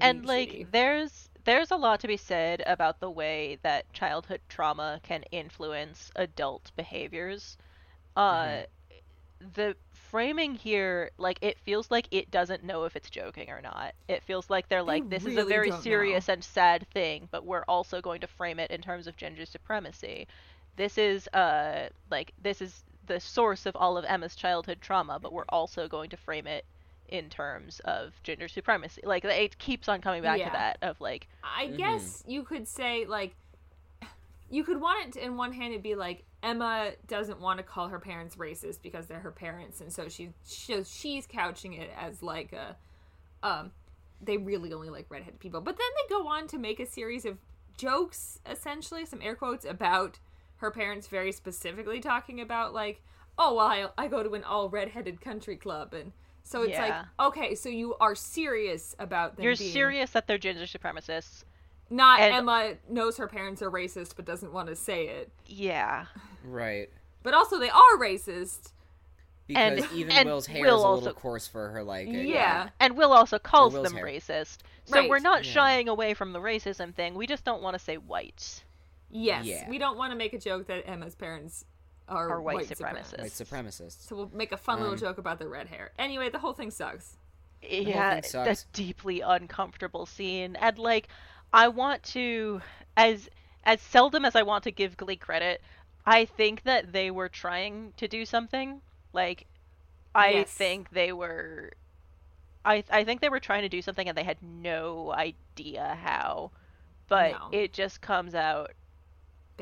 being 0.22 0.24
like 0.24 0.48
shitty. 0.50 0.70
there's 0.70 1.28
there's 1.44 1.70
a 1.70 1.76
lot 1.76 2.00
to 2.00 2.06
be 2.08 2.16
said 2.16 2.62
about 2.66 3.00
the 3.00 3.10
way 3.10 3.58
that 3.62 3.92
childhood 3.92 4.40
trauma 4.48 5.00
can 5.02 5.22
influence 5.30 6.10
adult 6.16 6.70
behaviors. 6.76 7.56
Uh 8.16 8.62
the 9.54 9.76
framing 9.92 10.54
here 10.54 11.10
like 11.18 11.38
it 11.42 11.58
feels 11.58 11.90
like 11.90 12.06
it 12.12 12.30
doesn't 12.30 12.62
know 12.64 12.84
if 12.84 12.96
it's 12.96 13.10
joking 13.10 13.50
or 13.50 13.60
not. 13.60 13.94
It 14.08 14.22
feels 14.22 14.48
like 14.50 14.68
they're 14.68 14.82
like 14.82 15.08
this 15.08 15.26
is 15.26 15.36
a 15.36 15.44
very 15.44 15.70
serious 15.70 16.28
and 16.28 16.42
sad 16.44 16.86
thing 16.92 17.28
but 17.30 17.44
we're 17.44 17.64
also 17.68 18.00
going 18.00 18.20
to 18.20 18.26
frame 18.28 18.58
it 18.60 18.70
in 18.70 18.80
terms 18.82 19.06
of 19.06 19.16
ginger 19.16 19.46
supremacy. 19.46 20.26
This 20.76 20.98
is 20.98 21.28
uh 21.28 21.88
like 22.10 22.32
this 22.40 22.60
is 22.62 22.84
the 23.06 23.20
source 23.20 23.66
of 23.66 23.76
all 23.76 23.96
of 23.98 24.04
emma's 24.06 24.36
childhood 24.36 24.80
trauma 24.80 25.18
but 25.18 25.32
we're 25.32 25.44
also 25.48 25.88
going 25.88 26.10
to 26.10 26.16
frame 26.16 26.46
it 26.46 26.64
in 27.12 27.28
terms 27.28 27.78
of 27.84 28.14
ginger 28.22 28.48
supremacy. 28.48 29.02
Like 29.04 29.22
it 29.24 29.58
keeps 29.58 29.86
on 29.86 30.00
coming 30.00 30.22
back 30.22 30.38
Yeah. 30.38 30.46
to 30.46 30.52
that 30.52 30.78
of 30.80 30.98
like 31.00 31.28
I 31.44 31.66
Mhm. 31.66 31.76
guess 31.76 32.24
you 32.26 32.42
could 32.42 32.66
say 32.66 33.04
like 33.04 33.36
you 34.48 34.64
could 34.64 34.80
want 34.80 35.06
it 35.06 35.12
to, 35.12 35.24
in 35.24 35.36
one 35.36 35.52
hand 35.52 35.72
it'd 35.72 35.82
be 35.82 35.94
like 35.94 36.24
Emma 36.42 36.92
doesn't 37.06 37.38
want 37.40 37.58
to 37.58 37.62
call 37.62 37.88
her 37.88 37.98
parents 38.00 38.36
racist 38.36 38.80
because 38.82 39.06
they're 39.06 39.20
her 39.20 39.30
parents 39.30 39.80
and 39.82 39.92
so 39.92 40.08
she 40.08 40.32
so 40.42 40.82
she's 40.82 41.26
couching 41.26 41.74
it 41.74 41.90
as 41.96 42.22
like 42.22 42.52
a 42.54 42.76
um 43.42 43.72
they 44.22 44.38
really 44.38 44.72
only 44.72 44.88
like 44.88 45.06
redheaded 45.10 45.38
people. 45.40 45.60
But 45.60 45.76
then 45.76 45.86
they 45.96 46.14
go 46.14 46.26
on 46.28 46.46
to 46.48 46.56
make 46.58 46.80
a 46.80 46.86
series 46.86 47.24
of 47.26 47.36
jokes 47.76 48.40
essentially 48.46 49.04
some 49.04 49.20
air 49.20 49.34
quotes 49.34 49.64
about 49.66 50.18
her 50.56 50.70
parents 50.70 51.08
very 51.08 51.32
specifically 51.32 52.00
talking 52.00 52.40
about 52.40 52.72
like 52.72 53.02
oh 53.38 53.54
well 53.54 53.66
I, 53.66 53.88
I 53.98 54.08
go 54.08 54.22
to 54.22 54.34
an 54.34 54.44
all 54.44 54.68
redheaded 54.70 55.20
country 55.20 55.56
club 55.56 55.92
and 55.92 56.12
so 56.44 56.62
it's 56.62 56.72
Yeah. 56.72 57.04
like 57.18 57.28
okay 57.28 57.54
so 57.54 57.68
you 57.68 57.94
are 58.00 58.14
serious 58.14 58.94
about 58.98 59.36
them 59.36 59.44
you're 59.44 59.56
being 59.56 59.72
serious 59.72 60.10
that 60.10 60.26
they're 60.26 60.38
ginger 60.38 60.64
supremacists. 60.64 61.44
not 61.90 62.20
And- 62.20 62.34
Emma 62.34 62.74
knows 62.88 63.16
her 63.18 63.28
parents 63.28 63.62
are 63.62 63.70
racist 63.70 64.16
but 64.16 64.24
doesn't 64.24 64.52
want 64.52 64.68
to 64.68 64.76
say 64.76 65.06
it. 65.08 65.30
Yeah. 65.46 66.06
Right. 66.44 66.90
But 67.22 67.34
also 67.34 67.58
they 67.58 67.70
are 67.70 67.96
racist. 67.98 68.72
Because 69.46 69.82
And- 69.84 69.92
even 69.92 70.12
and 70.12 70.28
Will's 70.28 70.46
hair 70.46 70.62
Will 70.62 70.78
is 70.78 70.82
a 70.82 70.86
also- 70.86 71.04
little 71.04 71.20
coarse 71.20 71.46
for 71.48 71.68
her 71.70 71.82
liking. 71.82 72.26
Yeah. 72.26 72.70
And 72.80 72.96
Will 72.96 73.12
also 73.12 73.38
calls 73.38 73.74
them 73.74 73.94
hair. 73.94 74.04
racist. 74.06 74.58
So 74.86 74.96
Right. 75.00 75.08
we're 75.10 75.18
not 75.18 75.44
Yeah. 75.44 75.52
shying 75.52 75.88
away 75.88 76.14
from 76.14 76.32
the 76.32 76.38
racism 76.40 76.94
thing. 76.94 77.14
We 77.14 77.26
just 77.26 77.44
don't 77.44 77.62
want 77.62 77.74
to 77.74 77.78
say 77.78 77.96
white. 77.98 78.64
Yes. 79.10 79.44
Yeah. 79.44 79.68
We 79.68 79.78
don't 79.78 79.98
want 79.98 80.12
to 80.12 80.16
make 80.16 80.32
a 80.32 80.38
joke 80.38 80.66
that 80.68 80.88
Emma's 80.88 81.14
parents 81.14 81.64
are, 82.16 82.30
Are 82.30 82.40
white 82.42 82.68
supremacists. 82.68 83.18
White 83.20 83.30
supremacists. 83.30 84.06
So 84.06 84.16
we'll 84.16 84.30
make 84.32 84.52
a 84.52 84.56
fun 84.56 84.78
little 84.78 84.94
Um, 84.94 84.98
joke 84.98 85.18
about 85.18 85.38
the 85.38 85.48
red 85.48 85.68
hair. 85.68 85.90
Anyway, 85.98 86.28
the 86.30 86.38
whole 86.38 86.52
thing 86.52 86.70
sucks. 86.70 87.16
yeah, 87.62 87.70
thing 87.70 87.94
that 87.94 88.26
sucks. 88.26 88.64
deeply 88.72 89.20
uncomfortable 89.20 90.06
scene. 90.06 90.56
And 90.56 90.78
like 90.78 91.08
I 91.52 91.68
want 91.68 92.02
to 92.04 92.60
as 92.96 93.28
as 93.64 93.80
seldom 93.80 94.24
as 94.24 94.34
I 94.36 94.42
want 94.42 94.64
to 94.64 94.72
give 94.72 94.96
Glee 94.96 95.16
credit, 95.16 95.62
I 96.04 96.24
think 96.24 96.62
that 96.64 96.92
they 96.92 97.10
were 97.10 97.28
trying 97.28 97.92
to 97.96 98.08
do 98.08 98.24
something. 98.26 98.80
Like 99.12 99.46
I 100.14 100.30
Yes. 100.30 100.50
think 100.52 100.90
they 100.90 101.12
were 101.12 101.72
I 102.64 102.84
I 102.90 103.04
think 103.04 103.20
they 103.20 103.28
were 103.28 103.40
trying 103.40 103.62
to 103.62 103.68
do 103.68 103.82
something 103.82 104.08
and 104.08 104.16
they 104.18 104.24
had 104.24 104.42
no 104.42 105.12
idea 105.12 105.98
how. 106.02 106.50
But 107.08 107.32
No. 107.32 107.48
it 107.52 107.72
just 107.72 108.00
comes 108.00 108.34
out 108.34 108.72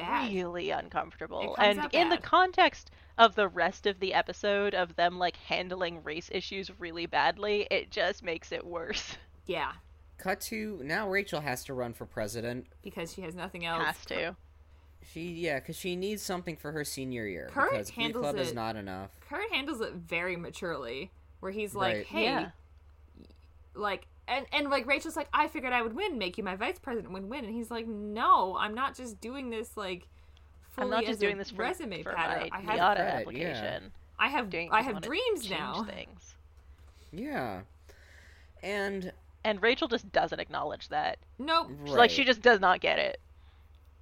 Bad. 0.00 0.32
really 0.32 0.70
uncomfortable. 0.70 1.40
It 1.40 1.56
comes 1.56 1.58
And 1.58 1.78
out 1.80 1.94
in 1.94 2.08
the 2.08 2.18
context 2.18 2.90
of 3.18 3.34
the 3.34 3.48
rest 3.48 3.86
of 3.86 4.00
the 4.00 4.14
episode 4.14 4.74
of 4.74 4.96
them 4.96 5.18
like 5.18 5.36
handling 5.36 6.02
race 6.02 6.28
issues 6.32 6.70
really 6.78 7.06
badly, 7.06 7.66
it 7.70 7.90
just 7.90 8.22
makes 8.22 8.52
it 8.52 8.66
worse. 8.66 9.16
Yeah. 9.46 9.72
Cut 10.18 10.40
to 10.42 10.80
now 10.84 11.08
Rachel 11.08 11.40
has 11.40 11.64
to 11.64 11.74
run 11.74 11.92
for 11.94 12.04
president. 12.06 12.66
Because 12.82 13.12
she 13.12 13.22
has 13.22 13.34
nothing 13.34 13.64
else. 13.66 13.84
Has 13.84 14.04
to. 14.06 14.36
She 15.12 15.30
yeah, 15.32 15.58
because 15.60 15.76
she 15.76 15.96
needs 15.96 16.22
something 16.22 16.56
for 16.56 16.72
her 16.72 16.84
senior 16.84 17.26
year. 17.26 17.48
Kurt 17.52 17.70
because 17.70 17.90
Glee 17.90 18.02
handles 18.04 18.22
Club 18.24 18.36
is 18.36 18.50
it- 18.50 18.54
not 18.54 18.76
enough. 18.76 19.10
Kurt 19.28 19.50
handles 19.50 19.80
it 19.80 19.92
very 19.94 20.36
maturely. 20.36 21.10
Where 21.40 21.50
he's 21.52 21.74
like, 21.74 21.94
Right. 21.96 22.06
hey, 22.06 22.24
Yeah. 22.24 22.50
like 23.74 24.06
and 24.30 24.46
and 24.52 24.70
like 24.70 24.86
Rachel's 24.86 25.16
like 25.16 25.28
I 25.34 25.48
figured 25.48 25.72
I 25.74 25.82
would 25.82 25.94
win, 25.94 26.16
make 26.18 26.38
you 26.38 26.44
my 26.44 26.56
vice 26.56 26.78
president 26.78 27.12
win 27.12 27.28
win, 27.28 27.44
and 27.44 27.54
he's 27.54 27.70
like, 27.70 27.86
no, 27.86 28.56
I'm 28.56 28.74
not 28.74 28.96
just 28.96 29.20
doing 29.20 29.50
this 29.50 29.76
like. 29.76 30.08
Fully 30.70 30.84
I'm 30.84 30.90
not 30.90 31.02
as 31.02 31.08
just 31.08 31.22
a 31.22 31.26
doing 31.26 31.36
this 31.36 31.50
for, 31.50 31.62
resume 31.62 32.02
for 32.04 32.12
pattern. 32.12 32.48
my 32.52 32.56
I 32.56 32.60
have 32.60 32.78
NYADA 32.78 32.94
credit, 32.96 33.14
application. 33.20 33.92
I 34.20 34.28
have 34.28 34.48
Doing 34.50 34.68
it 34.68 34.72
I 34.72 34.76
'cause 34.76 34.84
have 34.84 34.94
wanna 34.94 35.06
dreams 35.06 35.50
now. 35.50 35.82
Things. 35.82 36.36
Yeah. 37.12 37.62
And 38.62 39.12
And 39.44 39.60
Rachel 39.62 39.88
just 39.88 40.12
doesn't 40.12 40.38
acknowledge 40.38 40.88
that. 40.90 41.18
Nope, 41.38 41.70
She's 41.84 41.94
Like 41.94 42.10
she 42.10 42.24
just 42.24 42.40
does 42.42 42.60
not 42.60 42.80
get 42.80 42.98
it. 42.98 43.20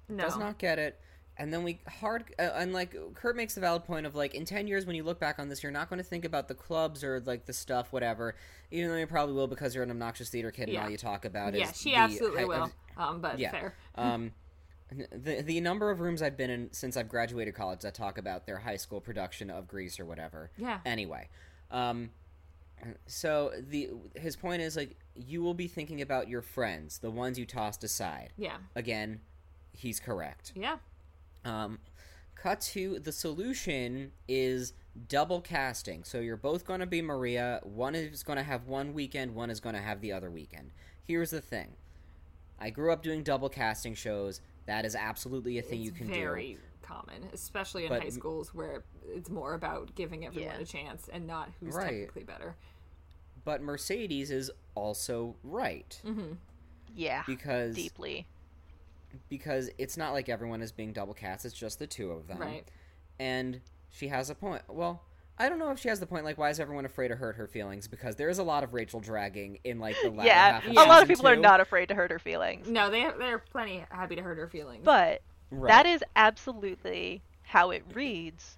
no. 0.09 0.23
does 0.25 0.37
not 0.37 0.57
get 0.59 0.77
it. 0.79 0.99
And 1.39 1.53
then 1.53 1.63
we 1.63 1.79
hard 1.87 2.25
uh, 2.37 2.51
and 2.55 2.73
like 2.73 2.93
Kurt 3.15 3.35
makes 3.37 3.55
the 3.55 3.61
valid 3.61 3.85
point 3.85 4.05
of 4.05 4.13
like 4.13 4.35
in 4.35 4.43
ten 4.45 4.67
years 4.67 4.85
when 4.85 4.95
you 4.95 5.03
look 5.03 5.19
back 5.19 5.39
on 5.39 5.47
this, 5.47 5.63
you're 5.63 5.71
not 5.71 5.89
going 5.89 5.97
to 5.97 6.03
think 6.03 6.25
about 6.25 6.49
the 6.49 6.53
clubs 6.53 7.01
or 7.03 7.21
like 7.21 7.45
the 7.45 7.53
stuff, 7.53 7.93
whatever. 7.93 8.35
Even 8.71 8.89
though 8.89 8.97
you 8.97 9.07
probably 9.07 9.33
will 9.33 9.47
because 9.47 9.73
you're 9.73 9.83
an 9.85 9.89
obnoxious 9.89 10.29
theater 10.29 10.51
kid 10.51 10.63
and 10.63 10.73
Yeah. 10.73 10.83
all 10.83 10.89
you 10.89 10.97
talk 10.97 11.23
about 11.25 11.53
Yeah, 11.55 11.63
is 11.63 11.67
Yeah, 11.69 11.71
she 11.73 11.89
the 11.91 11.95
absolutely 11.95 12.39
hi- 12.41 12.45
will. 12.45 12.71
Um, 12.97 13.21
but 13.21 13.39
yeah. 13.39 13.51
fair. 13.51 13.73
um, 13.95 14.31
the 14.91 15.41
the 15.41 15.61
number 15.61 15.89
of 15.91 16.01
rooms 16.01 16.21
I've 16.21 16.35
been 16.35 16.49
in 16.49 16.73
since 16.73 16.97
I've 16.97 17.07
graduated 17.07 17.55
college 17.55 17.79
that 17.81 17.93
talk 17.93 18.17
about 18.17 18.45
their 18.45 18.57
high 18.57 18.75
school 18.77 18.99
production 18.99 19.49
of 19.49 19.65
Grease 19.67 19.97
or 19.99 20.05
whatever. 20.05 20.51
Yeah. 20.57 20.79
Anyway, 20.85 21.29
um, 21.71 22.09
so 23.05 23.51
the 23.69 23.91
his 24.15 24.35
point 24.35 24.61
is 24.61 24.75
like 24.75 24.97
you 25.15 25.41
will 25.41 25.53
be 25.53 25.67
thinking 25.69 26.01
about 26.01 26.27
your 26.27 26.41
friends, 26.41 26.97
the 26.99 27.11
ones 27.11 27.39
you 27.39 27.45
tossed 27.45 27.83
aside. 27.83 28.33
Yeah. 28.37 28.57
Again, 28.75 29.21
he's 29.71 29.99
correct. 29.99 30.51
Yeah. 30.55 30.77
Um, 31.45 31.79
Cut 32.35 32.61
to 32.61 32.99
the 32.99 33.11
solution 33.11 34.13
is 34.29 34.71
double 35.09 35.41
casting. 35.41 36.05
So 36.05 36.19
you're 36.19 36.37
both 36.37 36.63
going 36.65 36.79
to 36.79 36.85
be 36.85 37.01
Maria. 37.01 37.59
One 37.63 37.95
is 37.95 38.23
going 38.23 38.37
to 38.37 38.43
have 38.43 38.67
one 38.67 38.93
weekend, 38.93 39.35
one 39.35 39.49
is 39.49 39.59
going 39.59 39.75
to 39.75 39.81
have 39.81 39.99
the 39.99 40.13
other 40.13 40.31
weekend. 40.31 40.71
Here's 41.03 41.31
the 41.31 41.41
thing 41.41 41.75
I 42.57 42.69
grew 42.69 42.93
up 42.93 43.03
doing 43.03 43.23
double 43.23 43.49
casting 43.49 43.93
shows. 43.93 44.39
That 44.67 44.85
is 44.85 44.95
absolutely 44.95 45.57
a 45.57 45.61
thing 45.61 45.79
it's 45.79 45.85
you 45.87 45.91
can 45.91 46.07
very 46.07 46.17
do. 46.17 46.25
Very 46.27 46.57
common, 46.81 47.27
especially 47.33 47.83
in 47.83 47.89
But 47.89 48.03
high 48.03 48.09
schools 48.09 48.53
where 48.53 48.83
it's 49.07 49.29
more 49.29 49.53
about 49.53 49.93
giving 49.95 50.25
everyone 50.25 50.55
Yeah. 50.55 50.61
a 50.61 50.65
chance 50.65 51.09
and 51.11 51.27
not 51.27 51.49
who's 51.59 51.75
Right. 51.75 51.89
technically 51.89 52.23
better. 52.23 52.55
But 53.43 53.61
Mercedes 53.61 54.31
is 54.31 54.49
also 54.75 55.35
right 55.43 56.01
Yeah. 56.95 57.23
because 57.27 57.75
Deeply. 57.75 58.27
Because 59.29 59.69
it's 59.77 59.97
not 59.97 60.13
like 60.13 60.29
everyone 60.29 60.61
is 60.61 60.71
being 60.71 60.93
double 60.93 61.13
cast. 61.13 61.45
It's 61.45 61.53
just 61.53 61.79
the 61.79 61.87
two 61.87 62.11
of 62.11 62.27
them. 62.27 62.39
Right. 62.39 62.67
and 63.19 63.61
she 63.91 64.07
has 64.09 64.29
a 64.29 64.35
point. 64.35 64.61
Well, 64.67 65.01
I 65.37 65.49
don't 65.49 65.57
know 65.57 65.71
if 65.71 65.79
she 65.79 65.89
has 65.89 65.99
the 65.99 66.05
point. 66.05 66.25
Like, 66.25 66.37
why 66.37 66.49
is 66.49 66.59
everyone 66.59 66.85
afraid 66.85 67.07
to 67.07 67.15
hurt 67.15 67.35
her 67.37 67.47
feelings? 67.47 67.87
Because 67.87 68.15
there 68.17 68.29
is 68.29 68.37
a 68.39 68.43
lot 68.43 68.63
of 68.63 68.73
Rachel 68.73 68.99
dragging 68.99 69.57
in 69.63 69.79
like 69.79 69.95
the 70.03 70.09
latter 70.09 70.27
Yeah. 70.27 70.51
half. 70.59 70.65
Of 70.65 70.71
A 70.71 70.73
lot 70.73 70.87
of 71.01 71.07
season 71.07 71.15
people 71.15 71.27
are 71.27 71.35
not 71.35 71.59
afraid 71.59 71.87
to 71.87 71.95
hurt 71.95 72.11
her 72.11 72.19
feelings. 72.19 72.67
No, 72.69 72.89
they 72.89 73.09
they're 73.17 73.39
plenty 73.39 73.83
happy 73.89 74.15
to 74.15 74.21
hurt 74.21 74.37
her 74.37 74.47
feelings. 74.47 74.83
But 74.85 75.21
Right. 75.49 75.69
that 75.69 75.85
is 75.87 76.03
absolutely 76.15 77.21
how 77.43 77.71
it 77.71 77.83
reads. 77.93 78.57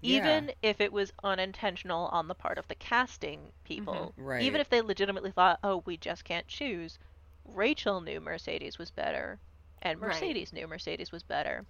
Yeah. 0.00 0.16
Even 0.18 0.52
if 0.62 0.80
it 0.80 0.92
was 0.92 1.12
unintentional 1.22 2.06
on 2.06 2.28
the 2.28 2.34
part 2.34 2.56
of 2.58 2.66
the 2.68 2.74
casting 2.74 3.52
people. 3.64 4.14
Mhm. 4.18 4.24
Right. 4.24 4.42
Even 4.42 4.60
if 4.60 4.68
they 4.70 4.80
legitimately 4.80 5.30
thought, 5.32 5.58
oh, 5.62 5.82
we 5.84 5.96
just 5.96 6.24
can't 6.24 6.48
choose. 6.48 6.98
Rachel 7.44 8.00
knew 8.00 8.20
Mercedes 8.20 8.78
was 8.78 8.90
better. 8.90 9.38
And 9.82 10.00
Right. 10.00 10.08
Mercedes 10.08 10.52
knew 10.52 10.66
Mercedes 10.66 11.12
was 11.12 11.22
better. 11.22 11.64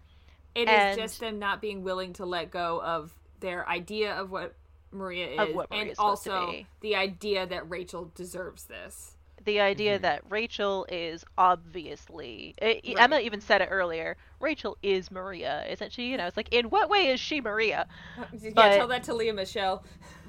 It 0.55 0.69
is 0.69 0.69
and- 0.69 1.01
just 1.01 1.19
them 1.21 1.39
not 1.39 1.61
being 1.61 1.83
willing 1.83 2.13
to 2.15 2.27
let 2.27 2.51
go 2.51 2.81
of 2.83 3.13
their 3.41 3.69
idea 3.69 4.15
of 4.15 4.31
what 4.31 4.55
Maria 4.93 5.29
is, 5.29 5.39
Of 5.49 5.55
what 5.55 5.71
Maria 5.71 5.83
and 5.83 5.91
is 5.91 5.99
also 5.99 6.55
the 6.81 6.95
idea 6.95 7.47
that 7.47 7.69
Rachel 7.71 8.11
deserves 8.15 8.65
this. 8.65 9.17
The 9.45 9.59
idea 9.61 9.95
Mm-hmm. 9.95 10.03
that 10.03 10.23
Rachel 10.29 10.87
is 10.91 11.25
obviously. 11.39 12.55
eh, 12.59 12.67
Right. 12.85 12.97
Emma 12.99 13.19
even 13.21 13.41
said 13.41 13.61
it 13.63 13.69
earlier. 13.71 14.17
Rachel 14.39 14.77
is 14.83 15.11
Maria, 15.11 15.65
isn't 15.69 15.93
she? 15.93 16.05
You 16.11 16.19
know, 16.19 16.27
it's 16.27 16.37
like, 16.37 16.53
in 16.53 16.67
what 16.67 16.89
way 16.91 17.09
is 17.09 17.19
she 17.19 17.41
Maria? 17.41 17.87
yeah, 18.39 18.51
But- 18.55 18.77
tell 18.77 18.89
that 18.89 19.03
to 19.05 19.15
Lea 19.15 19.33
Michele. 19.33 19.83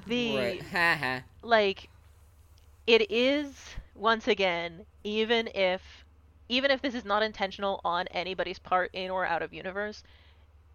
The. 0.08 0.38
Right. 0.38 0.64
Ha 0.72 0.98
ha. 1.00 1.24
like 1.42 1.90
it 2.88 3.10
is 3.12 3.54
once 3.96 4.28
again 4.28 4.86
even 5.04 5.48
if 5.56 6.03
even 6.54 6.72
if 6.72 6.82
this 6.82 6.96
is 6.96 7.06
not 7.06 7.24
intentional 7.24 7.82
on 7.86 8.08
anybody's 8.10 8.60
part 8.60 8.92
in 8.94 9.12
or 9.12 9.26
out 9.26 9.44
of 9.44 9.54
universe 9.54 10.04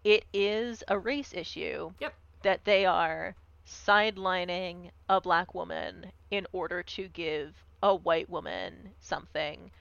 it 0.03 0.25
is 0.33 0.83
a 0.87 0.97
race 0.99 1.33
issue 1.33 1.91
Yep. 1.99 2.15
that 2.43 2.65
they 2.65 2.85
are 2.85 3.35
sidelining 3.65 4.91
a 5.09 5.21
black 5.21 5.53
woman 5.55 6.11
in 6.31 6.45
order 6.53 6.83
to 6.83 7.07
give 7.09 7.65
a 7.83 7.95
white 7.95 8.29
woman 8.29 8.93
something 8.99 9.71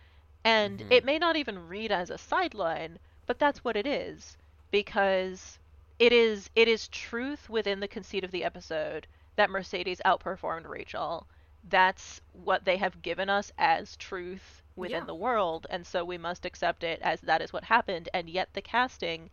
and 0.45 0.81
Mhm. 0.81 0.91
it 0.91 1.05
may 1.05 1.19
not 1.19 1.37
even 1.37 1.69
read 1.69 1.91
as 1.93 2.11
a 2.11 2.19
sideline 2.19 2.99
but 3.27 3.39
that's 3.39 3.65
what 3.65 3.77
it 3.77 3.87
is 3.87 4.37
because 4.71 5.59
it 5.99 6.13
is 6.13 6.51
it 6.55 6.69
is 6.69 6.89
truth 6.89 7.49
within 7.49 7.81
the 7.81 7.89
conceit 7.89 8.25
of 8.25 8.31
the 8.33 8.45
episode 8.45 9.07
that 9.37 9.51
Mercedes 9.51 10.01
outperformed 10.05 10.67
Rachel. 10.69 11.29
That's 11.65 12.21
what 12.33 12.65
they 12.65 12.77
have 12.79 13.03
given 13.03 13.29
us 13.31 13.53
as 13.59 13.97
truth 13.97 14.63
within 14.79 15.01
Yeah. 15.03 15.05
the 15.07 15.15
world, 15.15 15.67
and 15.71 15.87
so 15.87 16.05
we 16.05 16.17
must 16.19 16.45
accept 16.47 16.83
it 16.85 17.01
as 17.03 17.21
that 17.23 17.43
is 17.43 17.53
what 17.53 17.65
happened. 17.65 18.09
And 18.15 18.29
yet 18.31 18.49
the 18.55 18.63
casting, 18.63 19.31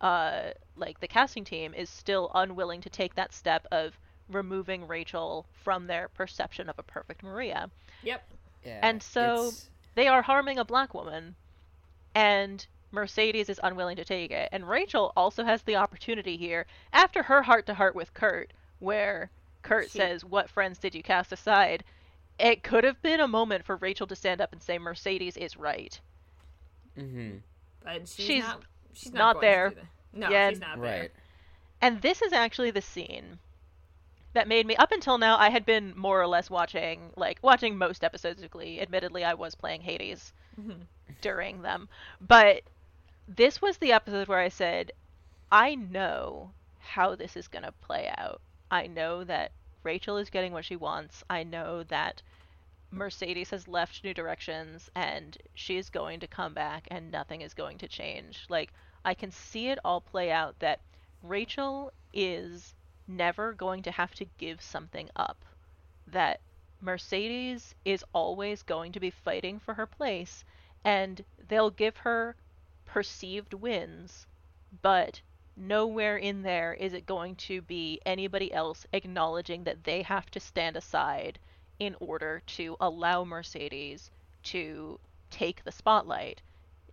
uh, 0.00 0.50
like 0.76 1.00
the 1.00 1.08
casting 1.08 1.44
team, 1.44 1.74
is 1.74 1.88
still 1.90 2.30
unwilling 2.34 2.80
to 2.82 2.90
take 2.90 3.14
that 3.14 3.32
step 3.32 3.66
of 3.70 3.98
removing 4.28 4.86
Rachel 4.88 5.46
from 5.52 5.86
their 5.86 6.08
perception 6.08 6.68
of 6.68 6.78
a 6.78 6.82
perfect 6.82 7.22
Maria. 7.22 7.70
Yep. 8.02 8.28
Yeah, 8.64 8.80
And 8.82 9.02
so 9.02 9.34
it's- 9.48 9.70
they 9.94 10.08
are 10.08 10.22
harming 10.22 10.58
a 10.58 10.64
black 10.64 10.92
woman, 10.94 11.36
and 12.14 12.66
Mercedes 12.90 13.48
is 13.48 13.60
unwilling 13.62 13.96
to 13.96 14.04
take 14.04 14.30
it. 14.30 14.48
And 14.52 14.68
Rachel 14.68 15.12
also 15.16 15.44
has 15.44 15.62
the 15.62 15.76
opportunity 15.76 16.36
here, 16.36 16.66
after 16.92 17.22
her 17.24 17.42
heart 17.42 17.66
to 17.66 17.74
heart 17.74 17.94
with 17.94 18.14
Kurt, 18.14 18.52
where 18.80 19.30
Kurt 19.62 19.90
She- 19.90 19.98
says, 19.98 20.24
What 20.24 20.50
friends 20.50 20.78
did 20.78 20.94
you 20.94 21.02
cast 21.02 21.32
aside? 21.32 21.84
It 22.38 22.62
could 22.62 22.84
have 22.84 23.00
been 23.02 23.20
a 23.20 23.28
moment 23.28 23.64
for 23.64 23.76
Rachel 23.76 24.06
to 24.06 24.16
stand 24.16 24.40
up 24.40 24.52
and 24.52 24.62
say, 24.62 24.78
Mercedes 24.78 25.36
is 25.36 25.56
right. 25.56 25.98
Mhm. 26.96 27.40
But 27.82 28.08
she's, 28.08 28.26
She's 28.26 28.42
not. 28.44 28.62
She's 28.92 29.12
not 29.12 29.34
not, 29.34 29.40
there. 29.40 29.70
To. 29.70 29.76
No, 30.12 30.30
Yeah, 30.30 30.50
she's 30.50 30.60
not 30.60 30.80
there. 30.80 31.00
Right. 31.02 31.10
And 31.80 32.00
this 32.00 32.22
is 32.22 32.32
actually 32.32 32.70
the 32.70 32.82
scene 32.82 33.38
that 34.32 34.48
made 34.48 34.66
me 34.66 34.76
up 34.76 34.92
until 34.92 35.18
now 35.18 35.38
I 35.38 35.50
had 35.50 35.64
been 35.64 35.94
more 35.96 36.20
or 36.20 36.26
less 36.26 36.50
watching 36.50 37.10
like 37.16 37.38
watching 37.42 37.76
most 37.76 38.02
episodes 38.04 38.42
of 38.42 38.50
Glee. 38.50 38.80
Admittedly, 38.80 39.24
I 39.24 39.34
was 39.34 39.54
playing 39.54 39.82
Hades 39.82 40.32
during 41.20 41.62
them. 41.62 41.88
But 42.20 42.62
this 43.28 43.60
was 43.60 43.78
the 43.78 43.92
episode 43.92 44.28
where 44.28 44.38
I 44.38 44.48
said, 44.48 44.92
I 45.50 45.74
know 45.74 46.50
how 46.78 47.14
this 47.14 47.36
is 47.36 47.48
going 47.48 47.64
to 47.64 47.72
play 47.72 48.10
out. 48.16 48.40
I 48.70 48.86
know 48.86 49.24
that 49.24 49.52
Rachel 49.86 50.16
is 50.16 50.30
getting 50.30 50.52
what 50.52 50.64
she 50.64 50.74
wants. 50.74 51.22
I 51.30 51.44
know 51.44 51.84
that 51.84 52.20
Mercedes 52.90 53.50
has 53.50 53.68
left 53.68 54.02
New 54.02 54.12
Directions 54.12 54.90
and 54.96 55.38
she 55.54 55.76
is 55.76 55.90
going 55.90 56.18
to 56.18 56.26
come 56.26 56.54
back 56.54 56.88
and 56.90 57.12
nothing 57.12 57.40
is 57.40 57.54
going 57.54 57.78
to 57.78 57.86
change. 57.86 58.46
Like, 58.48 58.72
I 59.04 59.14
can 59.14 59.30
see 59.30 59.68
it 59.68 59.78
all 59.84 60.00
play 60.00 60.32
out 60.32 60.58
that 60.58 60.80
Rachel 61.22 61.92
is 62.12 62.74
never 63.06 63.52
going 63.52 63.84
to 63.84 63.92
have 63.92 64.12
to 64.16 64.24
give 64.38 64.60
something 64.60 65.08
up. 65.14 65.44
That 66.08 66.40
Mercedes 66.80 67.76
is 67.84 68.04
always 68.12 68.64
going 68.64 68.90
to 68.90 68.98
be 68.98 69.10
fighting 69.10 69.60
for 69.60 69.74
her 69.74 69.86
place 69.86 70.44
and 70.84 71.24
they'll 71.46 71.70
give 71.70 71.98
her 71.98 72.34
perceived 72.86 73.54
wins, 73.54 74.26
but 74.82 75.20
nowhere 75.56 76.16
in 76.18 76.42
there 76.42 76.74
is 76.74 76.92
it 76.92 77.06
going 77.06 77.34
to 77.34 77.62
be 77.62 78.00
anybody 78.04 78.52
else 78.52 78.86
acknowledging 78.92 79.64
that 79.64 79.84
they 79.84 80.02
have 80.02 80.30
to 80.30 80.38
stand 80.38 80.76
aside 80.76 81.38
in 81.78 81.96
order 82.00 82.42
to 82.46 82.76
allow 82.80 83.24
Mercedes 83.24 84.10
to 84.42 84.98
take 85.30 85.64
the 85.64 85.72
spotlight, 85.72 86.40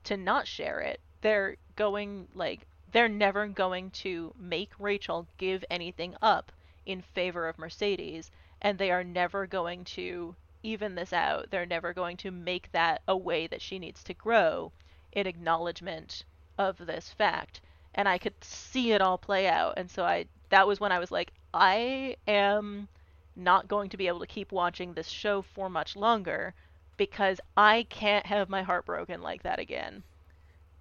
to 0.03 0.18
not 0.18 0.48
share 0.48 0.80
it. 0.80 0.99
They're 1.22 1.57
going, 1.76 2.27
like, 2.34 2.61
they're 2.91 3.10
never 3.10 3.48
going 3.48 3.91
to 3.91 4.34
make 4.40 4.72
Rachel 4.80 5.27
give 5.38 5.64
anything 5.69 6.15
up 6.22 6.52
in 6.85 7.02
favor 7.02 7.48
of 7.48 7.57
Mercedes, 7.57 8.30
and 8.61 8.77
they 8.77 8.91
are 8.91 9.03
never 9.03 9.48
going 9.48 9.84
to 9.85 10.35
even 10.64 10.95
this 10.95 11.11
out. 11.11 11.49
They're 11.49 11.65
never 11.65 11.94
going 11.94 12.18
to 12.18 12.31
make 12.31 12.72
that 12.72 13.02
a 13.07 13.18
way 13.18 13.48
that 13.48 13.61
she 13.61 13.80
needs 13.80 14.03
to 14.06 14.14
grow 14.14 14.72
in 15.11 15.27
acknowledgement 15.27 16.23
of 16.57 16.77
this 16.77 17.10
fact. 17.10 17.61
And 17.95 18.07
I 18.07 18.18
could 18.18 18.34
see 18.44 18.91
it 18.91 19.02
all 19.02 19.18
play 19.18 19.48
out. 19.48 19.74
And 19.78 19.90
so 19.90 20.03
I 20.03 20.26
that 20.49 20.68
was 20.68 20.80
when 20.80 20.91
I 20.91 20.99
was 20.99 21.11
like, 21.11 21.34
I 21.53 22.15
am 22.28 22.88
not 23.36 23.68
going 23.68 23.90
to 23.90 23.98
be 23.98 24.07
able 24.07 24.20
to 24.20 24.28
keep 24.28 24.52
watching 24.52 24.94
this 24.94 25.07
show 25.07 25.41
for 25.41 25.70
much 25.70 25.95
longer 25.95 26.53
because 26.98 27.40
I 27.57 27.88
can't 27.90 28.26
have 28.28 28.49
my 28.49 28.61
heart 28.61 28.86
broken 28.86 29.22
like 29.22 29.44
that 29.44 29.60
again. 29.60 30.03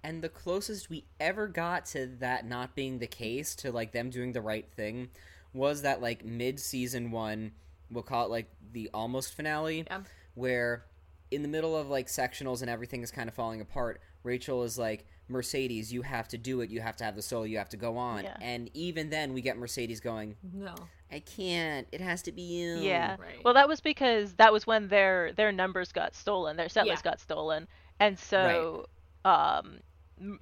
And 0.03 0.21
the 0.21 0.29
closest 0.29 0.89
we 0.89 1.05
ever 1.19 1.47
got 1.47 1.85
to 1.87 2.07
that 2.19 2.45
not 2.45 2.75
being 2.75 2.99
the 2.99 3.07
case, 3.07 3.55
to 3.55 3.71
like 3.71 3.93
them 3.93 4.09
doing 4.09 4.33
the 4.33 4.41
right 4.41 4.69
thing, 4.75 5.09
was 5.53 5.81
that 5.81 6.01
like 6.01 6.25
mid 6.25 6.59
season 6.59 7.09
one, 7.09 7.53
we'll 7.89 8.03
call 8.03 8.25
it 8.25 8.29
like 8.29 8.51
the 8.73 8.89
almost 8.93 9.33
finale, 9.33 9.85
Yeah. 9.89 10.01
where 10.35 10.85
in 11.31 11.41
the 11.41 11.47
middle 11.47 11.75
of 11.75 11.89
like 11.89 12.07
sectionals 12.07 12.61
and 12.61 12.69
everything 12.69 13.01
is 13.01 13.11
kind 13.11 13.29
of 13.29 13.33
falling 13.33 13.61
apart, 13.61 14.01
Rachel 14.23 14.63
is 14.63 14.77
like, 14.77 15.05
Mercedes, 15.27 15.91
you 15.93 16.01
have 16.01 16.27
to 16.29 16.37
do 16.37 16.61
it. 16.61 16.69
You 16.69 16.81
have 16.81 16.95
to 16.97 17.03
have 17.03 17.15
the 17.15 17.21
soul. 17.21 17.47
You 17.47 17.57
have 17.57 17.69
to 17.69 17.77
go 17.77 17.97
on. 17.97 18.23
Yeah. 18.23 18.37
And 18.41 18.69
even 18.73 19.09
then, 19.09 19.33
we 19.33 19.41
get 19.41 19.57
Mercedes 19.57 19.99
going, 19.99 20.35
No. 20.53 20.75
I 21.11 21.19
can't. 21.19 21.87
It 21.91 22.01
has 22.01 22.23
to 22.23 22.31
be 22.31 22.41
you. 22.41 22.77
Yeah. 22.77 23.17
Right. 23.19 23.43
Well, 23.43 23.53
that 23.53 23.67
was 23.67 23.81
because 23.81 24.33
that 24.35 24.51
was 24.51 24.65
when 24.65 24.87
their 24.87 25.31
their 25.33 25.51
numbers 25.51 25.91
got 25.91 26.15
stolen, 26.15 26.57
their 26.57 26.69
settlers 26.69 26.99
Yeah. 27.03 27.11
got 27.11 27.19
stolen, 27.19 27.67
and 27.99 28.17
so 28.17 28.87
um, 29.23 29.79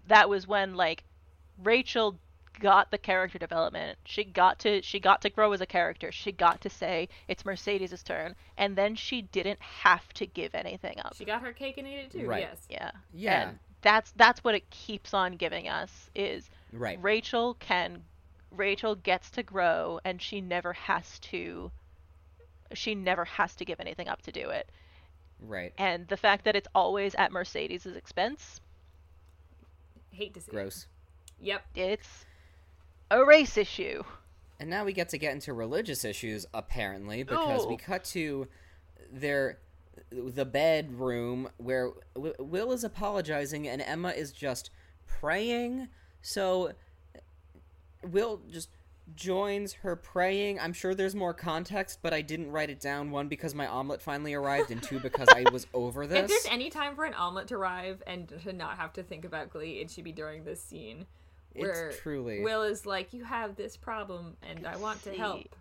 that 0.07 0.29
was 0.29 0.47
when 0.47 0.75
like 0.75 1.03
Rachel 1.61 2.19
got 2.59 2.91
the 2.91 2.97
character 2.97 3.37
development. 3.37 3.97
She 4.05 4.23
got 4.23 4.59
to 4.59 4.81
she 4.81 4.99
got 4.99 5.21
to 5.23 5.29
grow 5.29 5.51
as 5.51 5.59
a 5.61 5.65
character. 5.65 6.11
She 6.11 6.31
got 6.31 6.61
to 6.61 6.69
say 6.69 7.09
it's 7.27 7.43
Mercedes' 7.43 8.01
turn, 8.03 8.35
and 8.57 8.75
then 8.77 8.95
she 8.95 9.23
didn't 9.23 9.61
have 9.61 10.07
to 10.13 10.25
give 10.25 10.55
anything 10.55 10.99
up. 10.99 11.15
She 11.15 11.25
got 11.25 11.41
her 11.41 11.51
cake 11.51 11.77
and 11.77 11.87
ate 11.87 12.05
it 12.05 12.11
too. 12.11 12.25
Right. 12.27 12.41
Yes. 12.41 12.65
Yeah. 12.69 12.91
Yeah. 13.13 13.49
And 13.49 13.59
that's 13.81 14.11
that's 14.15 14.43
what 14.43 14.55
it 14.55 14.69
keeps 14.69 15.13
on 15.13 15.35
giving 15.35 15.67
us 15.67 16.09
is 16.15 16.49
Right. 16.73 17.01
Rachel 17.01 17.55
can 17.55 18.03
Rachel 18.51 18.95
gets 18.95 19.29
to 19.31 19.43
grow 19.43 19.99
and 20.03 20.21
she 20.21 20.41
never 20.41 20.73
has 20.73 21.19
to 21.19 21.71
she 22.73 22.95
never 22.95 23.25
has 23.25 23.55
to 23.55 23.65
give 23.65 23.79
anything 23.79 24.07
up 24.07 24.21
to 24.23 24.31
do 24.31 24.49
it. 24.49 24.69
Right. 25.39 25.73
And 25.77 26.07
the 26.07 26.17
fact 26.17 26.45
that 26.45 26.55
it's 26.55 26.67
always 26.73 27.15
at 27.15 27.31
Mercedes' 27.31 27.85
expense, 27.85 28.61
Hate 30.11 30.33
to 30.35 30.41
see. 30.41 30.51
it. 30.51 30.53
Gross. 30.53 30.87
Yep. 31.39 31.63
it's 31.75 32.25
a 33.09 33.25
race 33.25 33.57
issue. 33.57 34.03
And 34.59 34.69
now 34.69 34.85
we 34.85 34.93
get 34.93 35.09
to 35.09 35.17
get 35.17 35.33
into 35.33 35.53
religious 35.53 36.05
issues, 36.05 36.45
apparently, 36.53 37.23
because 37.23 37.65
we 37.65 37.73
oh. 37.73 37.77
cut 37.77 38.03
to 38.05 38.47
their 39.11 39.57
the 40.09 40.45
bedroom 40.45 41.49
where 41.57 41.91
w- 42.15 42.35
Will 42.39 42.72
is 42.72 42.84
apologizing 42.84 43.68
and 43.68 43.81
Emma 43.81 44.09
is 44.09 44.31
just 44.31 44.69
praying. 45.07 45.88
So 46.22 46.73
Will 48.03 48.41
just 48.49 48.69
joins 49.15 49.73
her 49.73 49.95
praying. 49.95 50.59
I'm 50.59 50.73
sure 50.73 50.95
there's 50.95 51.15
more 51.15 51.34
context, 51.34 51.99
but 52.01 52.13
I 52.13 52.22
didn't 52.22 52.51
write 52.51 52.69
it 52.69 52.80
down. 52.80 53.11
One 53.11 53.27
because 53.27 53.53
my 53.53 53.68
omelet 53.68 54.01
finally 54.01 54.34
arrived, 54.34 54.72
and 54.72 54.81
two 54.81 54.99
because 54.99 55.27
I 55.30 55.43
was 55.51 55.68
over 55.73 56.07
this. 56.07 56.19
If 56.19 56.27
this. 56.27 56.43
there's 56.43 56.53
any 56.53 56.69
time 56.69 56.95
for 56.95 57.05
an 57.05 57.13
omelet 57.13 57.47
to 57.47 57.55
arrive 57.55 58.01
and 58.07 58.27
to 58.43 58.53
not 58.53 58.77
have 58.77 58.93
to 58.93 59.03
think 59.03 59.26
about 59.26 59.49
Glee, 59.49 59.80
it 59.80 59.91
should 59.91 60.03
be 60.03 60.11
during 60.11 60.43
this 60.43 60.61
scene. 60.61 61.05
It's 61.53 61.63
Where 61.63 61.91
truly. 61.91 62.41
Will 62.43 62.63
is 62.63 62.85
like, 62.85 63.13
You 63.13 63.23
have 63.23 63.55
this 63.55 63.76
problem 63.76 64.38
and 64.41 64.65
I 64.65 64.77
want 64.77 65.03
to 65.03 65.13
help. 65.13 65.55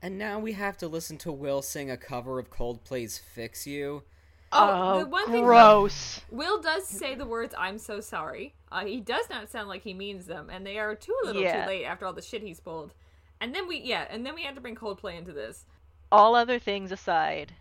And 0.00 0.16
now 0.18 0.38
we 0.38 0.52
have 0.52 0.78
to 0.78 0.88
listen 0.88 1.18
to 1.18 1.32
Will 1.32 1.60
sing 1.62 1.90
a 1.90 1.96
cover 1.96 2.38
of 2.38 2.50
Coldplay's 2.50 3.18
"Fix 3.18 3.66
You." 3.66 4.04
Oh, 4.52 5.00
the 5.00 5.06
one 5.06 5.30
thing 5.30 5.44
gross. 5.44 6.20
Will 6.30 6.60
does 6.60 6.86
say 6.86 7.14
the 7.14 7.26
words 7.26 7.54
"I'm 7.58 7.78
so 7.78 8.00
sorry." 8.00 8.54
Uh, 8.70 8.84
he 8.84 9.00
does 9.00 9.28
not 9.28 9.50
sound 9.50 9.68
like 9.68 9.82
he 9.82 9.92
means 9.94 10.26
them, 10.26 10.50
and 10.50 10.64
they 10.66 10.78
are 10.78 10.94
too 10.94 11.16
little 11.24 11.42
Yeah. 11.42 11.62
too 11.64 11.68
late 11.68 11.84
after 11.84 12.06
all 12.06 12.12
the 12.12 12.22
shit 12.22 12.42
he's 12.42 12.60
pulled. 12.60 12.94
And 13.40 13.54
then 13.54 13.66
we, 13.68 13.78
yeah, 13.78 14.06
and 14.10 14.24
then 14.24 14.34
we 14.34 14.42
had 14.42 14.54
to 14.54 14.60
bring 14.60 14.74
Coldplay 14.76 15.16
into 15.16 15.32
this. 15.32 15.64
All 16.10 16.34
other 16.34 16.58
things 16.58 16.90
aside, 16.92 17.54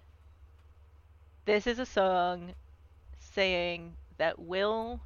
this 1.46 1.68
is 1.68 1.80
a 1.80 1.86
song 1.86 2.54
saying 3.20 3.96
that 4.18 4.40
Will, 4.40 5.02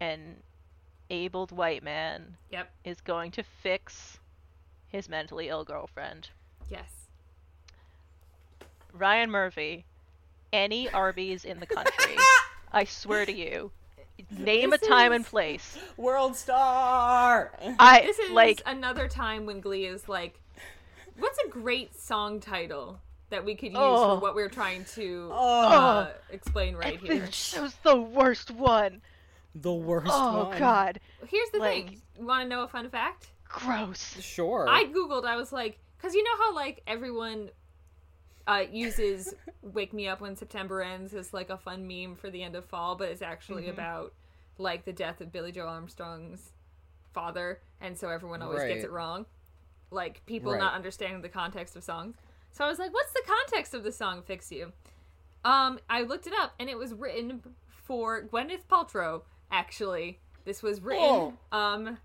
an 0.00 0.42
abled 1.10 1.52
white 1.52 1.82
man, 1.82 2.36
Yep. 2.50 2.70
is 2.84 3.00
going 3.00 3.30
to 3.32 3.42
fix 3.42 4.18
his 4.88 5.08
mentally 5.08 5.48
ill 5.48 5.64
girlfriend. 5.64 6.30
Yes. 6.68 6.90
Ryan 8.92 9.30
Murphy, 9.30 9.84
any 10.52 10.88
Arby's 10.90 11.44
in 11.44 11.60
the 11.60 11.66
country, 11.66 12.16
I 12.72 12.84
swear 12.84 13.26
to 13.26 13.32
you, 13.32 13.70
name 14.30 14.72
a 14.72 14.78
time 14.78 15.12
and 15.12 15.24
place. 15.24 15.78
World 15.96 16.34
star. 16.36 17.52
I 17.78 18.02
This 18.02 18.18
is 18.18 18.30
like 18.30 18.62
another 18.66 19.06
time 19.08 19.44
when 19.46 19.60
Glee 19.60 19.84
is 19.86 20.08
like, 20.08 20.40
"What's 21.18 21.38
a 21.44 21.48
great 21.48 21.94
song 21.98 22.40
title 22.40 22.98
that 23.28 23.44
we 23.44 23.54
could 23.54 23.72
use 23.72 23.78
Oh. 23.78 24.14
for 24.16 24.20
what 24.22 24.34
we're 24.34 24.48
trying 24.48 24.84
to 24.94 25.28
Oh. 25.32 25.68
uh, 25.68 26.12
explain 26.30 26.74
right 26.76 26.98
here?" 26.98 27.26
this 27.26 27.58
was 27.58 27.74
the 27.82 27.96
worst 27.96 28.50
one. 28.50 29.02
The 29.54 29.72
worst 29.72 30.08
Oh 30.10 30.48
one. 30.48 30.58
god, 30.58 31.00
Here's 31.28 31.50
the 31.50 31.58
like- 31.58 31.88
thing. 31.88 32.02
You 32.18 32.24
want 32.26 32.44
to 32.44 32.48
know 32.48 32.62
a 32.62 32.68
fun 32.68 32.88
fact? 32.88 33.28
gross. 33.48 34.16
Sure. 34.20 34.66
I 34.68 34.84
googled. 34.86 35.24
I 35.24 35.36
was 35.36 35.52
like, 35.52 35.78
because 36.06 36.14
you 36.14 36.22
know 36.22 36.36
how 36.38 36.54
like 36.54 36.82
everyone 36.86 37.50
uh, 38.46 38.62
uses 38.70 39.34
"Wake 39.62 39.92
Me 39.92 40.06
Up 40.06 40.20
When 40.20 40.36
September 40.36 40.80
Ends" 40.80 41.14
as 41.14 41.34
like 41.34 41.50
a 41.50 41.56
fun 41.58 41.88
meme 41.88 42.14
for 42.14 42.30
the 42.30 42.42
end 42.44 42.54
of 42.54 42.64
fall, 42.64 42.94
but 42.94 43.08
it's 43.08 43.22
actually 43.22 43.62
Mm-hmm. 43.64 43.70
about 43.72 44.12
like 44.58 44.84
the 44.84 44.92
death 44.92 45.20
of 45.20 45.32
Billie 45.32 45.50
Joe 45.52 45.66
Armstrong's 45.66 46.52
father, 47.12 47.60
and 47.80 47.98
so 47.98 48.08
everyone 48.08 48.40
always 48.40 48.60
Right. 48.60 48.68
gets 48.68 48.84
it 48.84 48.90
wrong. 48.92 49.26
Like 49.90 50.24
people 50.26 50.52
Right. 50.52 50.58
not 50.60 50.74
understanding 50.74 51.22
the 51.22 51.28
context 51.28 51.74
of 51.76 51.82
songs. 51.82 52.14
So 52.52 52.64
I 52.64 52.68
was 52.68 52.78
like, 52.78 52.92
"What's 52.94 53.12
the 53.12 53.22
context 53.26 53.74
of 53.74 53.82
the 53.82 53.92
song 53.92 54.22
Fix 54.22 54.52
You?" 54.52 54.72
Um, 55.44 55.78
I 55.90 56.02
looked 56.02 56.26
it 56.28 56.32
up, 56.40 56.54
and 56.60 56.68
it 56.70 56.78
was 56.78 56.94
written 56.94 57.42
for 57.66 58.22
Gwyneth 58.22 58.66
Paltrow. 58.70 59.22
Actually, 59.50 60.20
this 60.44 60.62
was 60.62 60.80
written 60.80 61.36
um 61.50 61.98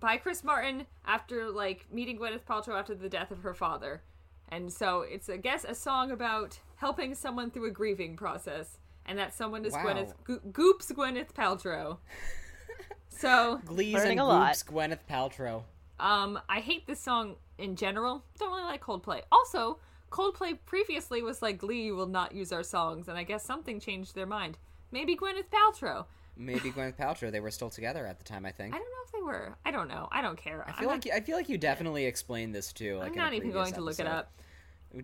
by 0.00 0.16
Chris 0.16 0.44
Martin 0.44 0.86
after 1.06 1.50
like 1.50 1.86
meeting 1.92 2.18
Gwyneth 2.18 2.44
Paltrow 2.44 2.78
after 2.78 2.94
the 2.94 3.08
death 3.08 3.30
of 3.30 3.42
her 3.42 3.54
father. 3.54 4.02
And 4.50 4.72
so 4.72 5.00
it's 5.02 5.28
I 5.28 5.36
guess 5.36 5.64
a 5.64 5.74
song 5.74 6.10
about 6.10 6.58
helping 6.76 7.14
someone 7.14 7.50
through 7.50 7.66
a 7.66 7.70
grieving 7.70 8.16
process. 8.16 8.78
And 9.06 9.18
that 9.18 9.34
someone 9.34 9.64
is 9.64 9.72
Wow. 9.72 9.84
Gwyneth 9.84 10.12
Go- 10.24 10.40
Goops 10.52 10.92
Gwyneth 10.92 11.32
Paltrow. 11.32 11.98
so 13.08 13.60
Glees 13.64 13.94
Learning 13.94 14.12
and 14.12 14.20
a 14.20 14.24
lot. 14.24 14.48
Goops, 14.48 14.62
Gwyneth 14.64 14.98
Paltrow. 15.10 15.62
um 16.00 16.38
I 16.48 16.60
hate 16.60 16.86
this 16.86 17.00
song 17.00 17.36
in 17.58 17.74
general. 17.76 18.24
Don't 18.38 18.50
really 18.52 18.64
like 18.64 18.82
Coldplay. 18.82 19.22
Also, 19.32 19.78
Coldplay 20.10 20.58
previously 20.66 21.22
was 21.22 21.42
like 21.42 21.58
Glee 21.58 21.90
will 21.92 22.06
not 22.06 22.34
use 22.34 22.52
our 22.52 22.62
songs, 22.62 23.08
and 23.08 23.18
I 23.18 23.22
guess 23.24 23.44
something 23.44 23.80
changed 23.80 24.14
their 24.14 24.26
mind. 24.26 24.58
Maybe 24.90 25.16
Gwyneth 25.16 25.48
Paltrow. 25.52 26.06
Maybe 26.40 26.70
Gwyneth 26.70 26.96
Paltrow. 26.96 27.30
They 27.32 27.40
were 27.40 27.50
still 27.50 27.68
together 27.68 28.06
at 28.06 28.18
the 28.18 28.24
time, 28.24 28.46
I 28.46 28.52
think. 28.52 28.72
I 28.74 28.78
don't 28.78 28.86
know 28.86 29.04
if 29.04 29.12
they 29.12 29.20
were. 29.22 29.56
I 29.66 29.70
don't 29.72 29.88
know. 29.88 30.08
I 30.12 30.22
don't 30.22 30.38
care. 30.38 30.64
I 30.66 30.72
feel 30.78 30.88
like 30.88 31.04
you, 31.04 31.12
I 31.12 31.20
feel 31.20 31.36
like 31.36 31.48
you 31.48 31.58
definitely 31.58 32.04
explained 32.06 32.54
this 32.54 32.72
too. 32.72 32.96
Like 32.98 33.10
I'm 33.10 33.16
not 33.16 33.32
even 33.34 33.50
previous 33.50 33.62
going 33.72 33.74
to 33.74 33.80
look 33.80 33.98
it 33.98 34.02
episode. 34.06 34.16
up. 34.18 34.32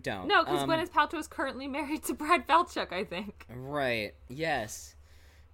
Don't. 0.01 0.27
No, 0.27 0.43
because 0.43 0.63
Um, 0.63 0.69
Gwyneth 0.69 0.89
Paltrow 0.91 1.19
is 1.19 1.27
currently 1.27 1.67
married 1.67 2.03
to 2.05 2.13
Brad 2.13 2.47
Falchuk, 2.47 2.91
I 2.91 3.03
think. 3.03 3.45
Right. 3.53 4.13
Yes. 4.29 4.95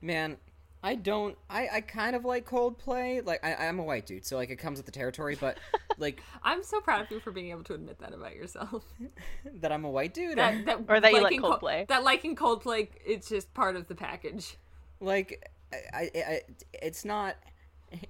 Man, 0.02 0.38
I 0.84 0.96
don't. 0.96 1.38
I 1.50 1.68
I 1.74 1.82
kind 1.82 2.16
of 2.16 2.26
like 2.26 2.48
Coldplay. 2.48 3.26
Like 3.26 3.44
I 3.44 3.56
I'm 3.68 3.80
a 3.80 3.84
white 3.84 4.06
dude, 4.06 4.26
so 4.26 4.38
like 4.38 4.50
it 4.50 4.56
comes 4.58 4.78
with 4.80 4.86
the 4.86 4.92
territory. 4.92 5.36
But 5.40 5.58
like 5.98 6.22
I'm 6.44 6.64
so 6.64 6.80
proud 6.80 7.02
of 7.02 7.12
you 7.12 7.20
for 7.20 7.32
being 7.32 7.50
able 7.52 7.64
to 7.66 7.74
admit 7.74 8.00
that 8.00 8.14
about 8.14 8.36
yourself. 8.36 8.84
that 9.60 9.72
I'm 9.72 9.84
a 9.84 9.90
white 9.90 10.14
dude. 10.14 10.38
That, 10.38 10.66
that 10.66 10.80
Or 10.88 11.00
that 11.00 11.10
you 11.12 11.16
like 11.18 11.24
liking 11.24 11.42
Col- 11.42 11.60
Coldplay. 11.60 11.88
that 11.88 12.04
liking 12.04 12.36
Coldplay, 12.36 12.88
it's 13.06 13.28
just 13.30 13.54
part 13.54 13.76
of 13.76 13.88
the 13.88 13.96
package. 13.96 14.58
like 15.00 15.50
I, 15.74 15.78
I, 15.94 16.12
I 16.16 16.42
it's 16.74 17.06
not 17.06 17.36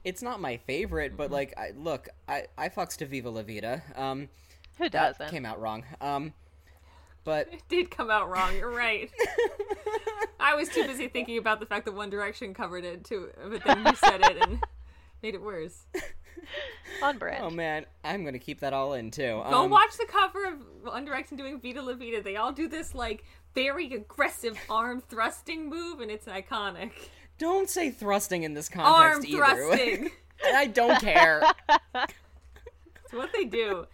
it's 0.03 0.21
not 0.21 0.39
my 0.39 0.57
favorite 0.57 1.17
but 1.17 1.31
like 1.31 1.53
I 1.57 1.71
look 1.75 2.09
I 2.27 2.45
I 2.57 2.69
fucks 2.69 2.95
to 2.97 3.05
Viva 3.05 3.29
La 3.29 3.41
Vida 3.43 3.81
um 3.95 4.29
Who 4.77 4.89
doesn't? 4.89 5.29
came 5.29 5.45
out 5.45 5.59
wrong 5.59 5.83
um 5.99 6.33
but 7.23 7.47
It 7.53 7.61
did 7.69 7.91
come 7.91 8.09
out 8.09 8.29
wrong. 8.29 8.55
You're 8.55 8.71
right. 8.75 9.11
I 10.39 10.55
was 10.55 10.69
too 10.69 10.85
busy 10.87 11.07
thinking 11.07 11.37
about 11.37 11.59
the 11.59 11.67
fact 11.67 11.85
that 11.85 11.93
One 11.93 12.09
Direction 12.09 12.53
covered 12.53 12.83
it 12.83 13.03
too, 13.03 13.29
but 13.47 13.63
then 13.63 13.85
you 13.85 13.95
said 13.95 14.21
it 14.21 14.37
and 14.41 14.63
made 15.21 15.35
it 15.35 15.41
worse. 15.41 15.83
On 17.03 17.17
brand. 17.19 17.43
oh 17.43 17.49
man 17.51 17.85
I'm 18.03 18.25
gonna 18.25 18.39
keep 18.39 18.59
that 18.61 18.73
all 18.73 18.93
in 18.93 19.11
too 19.11 19.41
Go 19.49 19.63
um, 19.63 19.69
watch 19.69 19.95
the 19.97 20.07
cover 20.07 20.45
of 20.45 20.55
One 20.83 21.05
Direction 21.05 21.37
doing 21.37 21.59
Viva 21.59 21.81
La 21.81 21.93
Vida. 21.93 22.21
They 22.23 22.35
all 22.35 22.51
do 22.51 22.67
this 22.67 22.95
like 22.95 23.23
very 23.53 23.93
aggressive 23.93 24.57
arm 24.69 25.01
thrusting 25.07 25.69
move, 25.69 25.99
and 25.99 26.09
it's 26.09 26.25
iconic. 26.25 26.91
Don't 27.41 27.69
say 27.69 27.89
thrusting 27.91 28.43
in 28.43 28.53
this 28.53 28.69
Arm 28.77 29.15
context 29.15 29.27
either 29.27 29.37
thrusting. 29.43 30.09
I 30.55 30.67
don't 30.67 30.99
care 31.01 31.43
It's 33.03 33.13
what 33.13 33.31
they 33.33 33.45
do. 33.45 33.85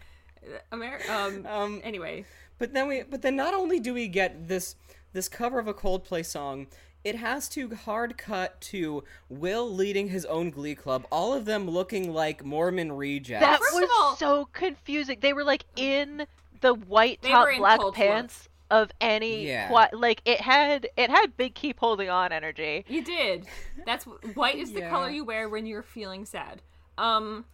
Amer- 0.71 0.99
um, 1.09 1.45
Um, 1.45 1.81
anyway, 1.83 2.25
But 2.59 2.73
then 2.73 2.87
we 2.87 3.03
but 3.03 3.21
then 3.21 3.35
not 3.35 3.53
only 3.53 3.79
do 3.79 3.93
we 3.93 4.07
get 4.07 4.47
this 4.47 4.75
this 5.13 5.27
cover 5.27 5.59
of 5.59 5.67
a 5.67 5.73
Coldplay 5.73 6.25
song, 6.25 6.67
it 7.03 7.15
has 7.15 7.49
to 7.49 7.73
hard 7.75 8.17
cut 8.17 8.59
to 8.61 9.03
Will 9.29 9.69
leading 9.73 10.09
his 10.09 10.25
own 10.25 10.49
glee 10.51 10.75
club, 10.75 11.05
all 11.11 11.33
of 11.33 11.45
them 11.45 11.69
looking 11.69 12.13
like 12.13 12.43
Mormon 12.45 12.91
rejects. 12.91 13.45
That 13.45 13.59
First 13.59 13.73
was 13.75 13.89
all- 13.97 14.15
so 14.17 14.49
confusing. 14.53 15.19
They 15.21 15.33
were 15.33 15.43
like 15.43 15.63
in 15.75 16.27
the 16.61 16.73
white 16.73 17.21
top 17.21 17.47
black 17.57 17.79
cult 17.79 17.95
pants 17.95 18.46
of 18.69 18.91
any 18.99 19.47
Yeah. 19.47 19.67
qui- 19.69 19.97
like 19.97 20.21
it 20.25 20.41
had 20.41 20.89
it 20.97 21.09
had 21.09 21.37
big 21.37 21.55
keep 21.55 21.79
holding 21.79 22.09
on 22.09 22.31
energy. 22.31 22.85
you 22.87 23.03
did. 23.03 23.47
That's 23.85 24.03
white 24.05 24.55
is 24.57 24.73
the 24.73 24.81
Yeah. 24.81 24.89
color 24.89 25.09
you 25.09 25.23
wear 25.23 25.47
when 25.47 25.65
you're 25.65 25.83
feeling 25.83 26.25
sad. 26.25 26.61
Um, 26.97 27.45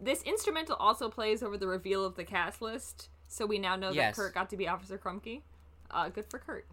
this 0.00 0.22
instrumental 0.22 0.76
also 0.76 1.08
plays 1.08 1.42
over 1.42 1.56
the 1.56 1.66
reveal 1.68 2.04
of 2.04 2.16
the 2.16 2.24
cast 2.24 2.60
list, 2.62 3.08
so 3.28 3.46
we 3.46 3.58
now 3.58 3.76
know 3.76 3.90
Yes. 3.90 4.16
that 4.16 4.22
Kurt 4.22 4.34
got 4.34 4.50
to 4.50 4.56
be 4.56 4.66
Officer 4.68 4.98
Krupke. 4.98 5.42
Uh, 5.90 6.08
good 6.08 6.26
for 6.30 6.38
Kurt. 6.38 6.66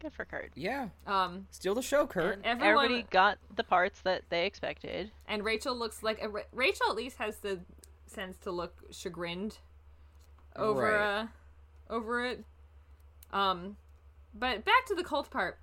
Good 0.00 0.12
for 0.12 0.24
Kurt. 0.24 0.50
yeah. 0.56 0.88
Um, 1.06 1.46
Steal 1.52 1.74
the 1.76 1.82
show, 1.82 2.06
Kurt. 2.08 2.40
everyone 2.44 2.84
Everybody 2.86 3.02
got 3.10 3.38
the 3.54 3.62
parts 3.62 4.00
that 4.02 4.24
they 4.30 4.46
expected. 4.46 5.12
and 5.28 5.44
Rachel 5.44 5.76
looks 5.76 6.02
like 6.02 6.20
a, 6.22 6.28
Ra- 6.28 6.42
Rachel 6.52 6.90
at 6.90 6.96
least 6.96 7.18
has 7.18 7.38
the 7.38 7.60
sense 8.06 8.36
to 8.38 8.50
look 8.50 8.82
chagrined 8.90 9.58
over 10.56 10.82
Right. 10.82 11.20
uh 11.20 11.26
over 11.88 12.24
it. 12.24 12.44
Um, 13.32 13.76
but 14.34 14.64
back 14.64 14.86
to 14.86 14.94
the 14.94 15.04
cult 15.04 15.30
part. 15.30 15.58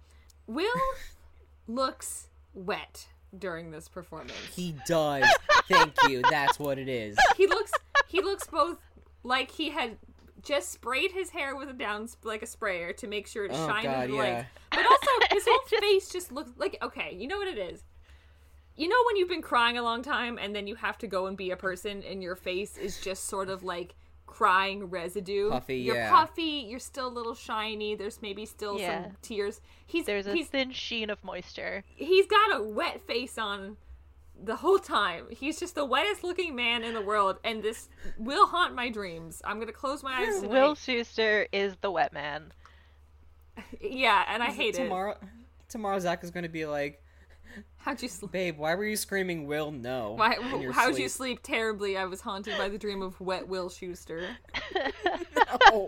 Will 0.47 0.69
looks 1.67 2.27
wet 2.53 3.07
during 3.37 3.71
this 3.71 3.87
performance. 3.87 4.33
He 4.55 4.75
does. 4.87 5.25
Thank 5.67 5.93
you. 6.07 6.21
That's 6.29 6.57
what 6.59 6.79
it 6.79 6.89
is. 6.89 7.17
He 7.37 7.47
looks 7.47 7.71
he 8.07 8.21
looks 8.21 8.47
both 8.47 8.77
like 9.23 9.51
he 9.51 9.69
had 9.69 9.97
just 10.41 10.71
sprayed 10.71 11.11
his 11.11 11.29
hair 11.31 11.55
with 11.55 11.69
a 11.69 11.73
down 11.73 12.07
like 12.23 12.41
a 12.41 12.47
sprayer 12.47 12.93
to 12.93 13.07
make 13.07 13.27
sure 13.27 13.45
it 13.45 13.51
Oh, 13.53 13.67
shined 13.67 13.83
God, 13.85 14.05
in 14.05 14.11
the 14.11 14.17
yeah. 14.17 14.23
light. 14.37 14.45
But 14.71 14.85
also 14.85 15.07
his 15.31 15.43
whole 15.47 15.79
face 15.81 16.09
just 16.09 16.31
looks 16.31 16.51
like 16.57 16.77
okay, 16.81 17.15
you 17.15 17.27
know 17.27 17.37
what 17.37 17.47
it 17.47 17.57
is. 17.57 17.83
You 18.75 18.87
know 18.87 18.95
when 19.07 19.17
you've 19.17 19.29
been 19.29 19.41
crying 19.41 19.77
a 19.77 19.83
long 19.83 20.01
time 20.01 20.39
and 20.41 20.55
then 20.55 20.65
you 20.65 20.75
have 20.75 20.97
to 20.99 21.07
go 21.07 21.25
and 21.27 21.35
be 21.37 21.51
a 21.51 21.57
person 21.57 22.01
and 22.01 22.23
your 22.23 22.35
face 22.35 22.77
is 22.77 22.99
just 23.01 23.25
sort 23.25 23.49
of 23.49 23.61
like 23.61 23.93
crying 24.29 24.85
residue. 24.85 25.49
Puffy, 25.49 25.77
You're 25.77 25.95
yeah. 25.95 26.09
puffy, 26.09 26.65
you're 26.69 26.79
still 26.79 27.07
a 27.07 27.09
little 27.09 27.35
shiny, 27.35 27.95
there's 27.95 28.21
maybe 28.21 28.45
still 28.45 28.79
Yeah. 28.79 29.03
some 29.05 29.17
tears. 29.21 29.59
He's 29.85 30.05
There's 30.05 30.27
a 30.27 30.33
he's 30.33 30.47
thin 30.47 30.71
sheen 30.71 31.09
of 31.09 31.23
moisture. 31.23 31.83
he's 31.95 32.27
got 32.27 32.55
a 32.59 32.63
wet 32.63 33.01
face 33.01 33.37
on 33.37 33.77
the 34.41 34.55
whole 34.57 34.79
time. 34.79 35.25
He's 35.31 35.59
just 35.59 35.75
the 35.75 35.83
wettest 35.85 36.23
looking 36.23 36.55
man 36.55 36.83
in 36.83 36.93
the 36.93 37.01
world, 37.01 37.37
and 37.43 37.61
this 37.61 37.89
will 38.17 38.47
haunt 38.47 38.73
my 38.75 38.89
dreams. 38.89 39.41
I'm 39.43 39.59
gonna 39.59 39.73
close 39.73 40.01
my 40.03 40.13
eyes 40.13 40.35
tonight. 40.41 40.49
Will 40.51 40.75
Schuester 40.75 41.47
is 41.51 41.75
the 41.81 41.91
wet 41.91 42.13
man. 42.13 42.53
Yeah, 43.81 44.23
and 44.29 44.41
I 44.41 44.47
hate 44.51 44.75
it. 44.75 44.83
tomorrow. 44.83 45.17
Tomorrow, 45.67 45.99
Zach 45.99 46.23
is 46.23 46.31
going 46.31 46.43
to 46.43 46.49
be 46.49 46.65
like, 46.65 47.01
How'd 47.79 48.01
you 48.01 48.07
sleep? 48.09 48.31
"Babe, 48.31 48.57
why 48.57 48.75
were 48.75 48.85
you 48.85 48.95
screaming, 48.95 49.47
Will? 49.47 49.71
No." 49.71 50.11
Why, 50.13 50.33
in 50.35 50.71
how'd 50.71 50.97
you 50.97 51.07
sleep?" 51.09 51.39
sleep 51.39 51.43
terribly? 51.43 51.97
I 51.97 52.05
was 52.05 52.21
haunted 52.21 52.57
by 52.57 52.69
the 52.69 52.77
dream 52.77 53.01
of 53.01 53.19
wet 53.21 53.47
Will 53.47 53.69
Schuester. 53.69 54.27
Oh. 55.71 55.87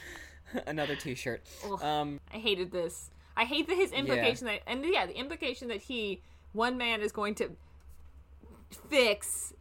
Another 0.66 0.96
T-shirt. 0.96 1.42
Um, 1.82 2.18
I 2.32 2.38
hated 2.38 2.70
this. 2.70 3.10
I 3.36 3.44
hate 3.44 3.68
the, 3.68 3.74
his 3.74 3.92
implication 3.92 4.46
that, 4.46 4.60
and 4.66 4.84
yeah, 4.84 5.04
the 5.06 5.16
implication 5.18 5.68
that 5.68 5.82
he, 5.82 6.22
one 6.52 6.78
man, 6.78 7.02
is 7.02 7.12
going 7.12 7.34
to 7.36 7.50
fix 8.88 9.52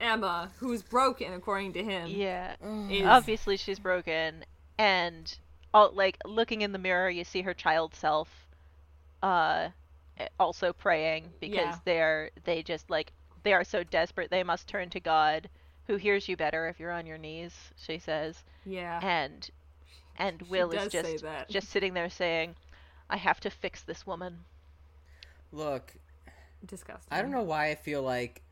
Emma, 0.00 0.50
who's 0.58 0.82
broken 0.82 1.32
according 1.32 1.74
to 1.74 1.84
him. 1.84 2.08
Yeah. 2.08 2.54
is- 2.90 3.06
Obviously, 3.06 3.56
she's 3.56 3.78
broken, 3.78 4.44
and 4.78 5.36
all, 5.72 5.92
like 5.92 6.18
looking 6.24 6.62
in 6.62 6.72
the 6.72 6.78
mirror, 6.78 7.08
you 7.08 7.22
see 7.24 7.42
her 7.42 7.54
child 7.54 7.94
self, 7.94 8.46
uh, 9.22 9.68
also 10.38 10.72
praying 10.72 11.32
because 11.40 11.54
Yeah. 11.54 11.78
they're 11.84 12.30
they 12.44 12.62
just 12.62 12.90
like 12.90 13.12
they 13.42 13.52
are 13.52 13.64
so 13.64 13.82
desperate 13.82 14.30
they 14.30 14.42
must 14.44 14.68
turn 14.68 14.90
to 14.90 15.00
God, 15.00 15.48
who 15.86 15.96
hears 15.96 16.28
you 16.28 16.36
better 16.36 16.68
if 16.68 16.78
you're 16.78 16.92
on 16.92 17.06
your 17.06 17.18
knees. 17.18 17.52
She 17.76 17.98
says, 17.98 18.44
Yeah. 18.64 19.00
and 19.02 19.50
and 20.16 20.42
Will 20.42 20.70
is 20.70 20.92
just 20.92 21.22
that. 21.22 21.48
just 21.48 21.70
sitting 21.70 21.94
there 21.94 22.10
saying, 22.10 22.54
"I 23.10 23.16
have 23.16 23.40
to 23.40 23.50
fix 23.50 23.82
this 23.82 24.06
woman." 24.06 24.44
look, 25.50 25.94
Disgusting. 26.64 27.08
I 27.10 27.20
don't 27.22 27.30
know 27.32 27.42
why 27.42 27.70
I 27.70 27.74
feel 27.74 28.02
like 28.02 28.42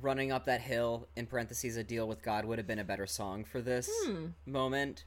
running 0.00 0.32
up 0.32 0.46
that 0.46 0.62
hill 0.62 1.06
in 1.14 1.26
parentheses 1.26 1.76
a 1.76 1.84
deal 1.84 2.08
with 2.08 2.22
God 2.22 2.44
would 2.46 2.58
have 2.58 2.66
been 2.66 2.78
a 2.78 2.84
better 2.84 3.06
song 3.06 3.44
for 3.44 3.60
this 3.60 3.90
Hmm. 4.06 4.28
moment, 4.46 5.04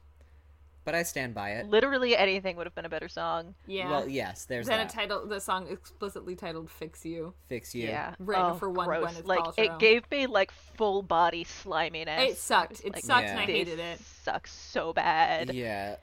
but 0.86 0.96
I 0.96 1.04
stand 1.04 1.34
by 1.34 1.52
it. 1.52 1.68
Literally 1.68 2.16
anything 2.16 2.56
would 2.58 2.66
have 2.66 2.76
been 2.76 2.86
a 2.86 2.90
better 2.90 3.08
song. 3.08 3.56
Yeah. 3.66 3.90
Well, 3.90 4.08
yes, 4.08 4.46
there's 4.46 4.68
then 4.68 4.80
that. 4.80 4.94
a 4.94 4.96
title, 4.96 5.26
the 5.26 5.40
song 5.40 5.68
explicitly 5.70 6.36
titled 6.36 6.70
"Fix 6.70 7.06
You." 7.06 7.34
Fix 7.48 7.74
you. 7.74 7.88
Yeah. 7.88 8.16
Written 8.20 8.46
oh, 8.46 8.54
for 8.56 8.70
one 8.70 8.88
gross. 8.88 9.12
Gwyneth 9.12 9.26
Like 9.26 9.40
Paltrow. 9.40 9.54
it 9.58 9.80
gave 9.80 10.12
me 10.12 10.28
like 10.28 10.52
full 10.52 11.02
body 11.02 11.44
sliminess. 11.44 12.32
It 12.32 12.38
sucked. 12.38 12.82
It 12.84 12.94
Like, 12.94 13.04
sucked, 13.04 13.24
Yeah. 13.24 13.32
and 13.32 13.40
I 13.40 13.46
hated 13.46 13.80
it. 13.80 14.00
Sucks 14.24 14.54
so 14.54 14.94
bad. 14.94 15.54
Yeah. 15.54 15.96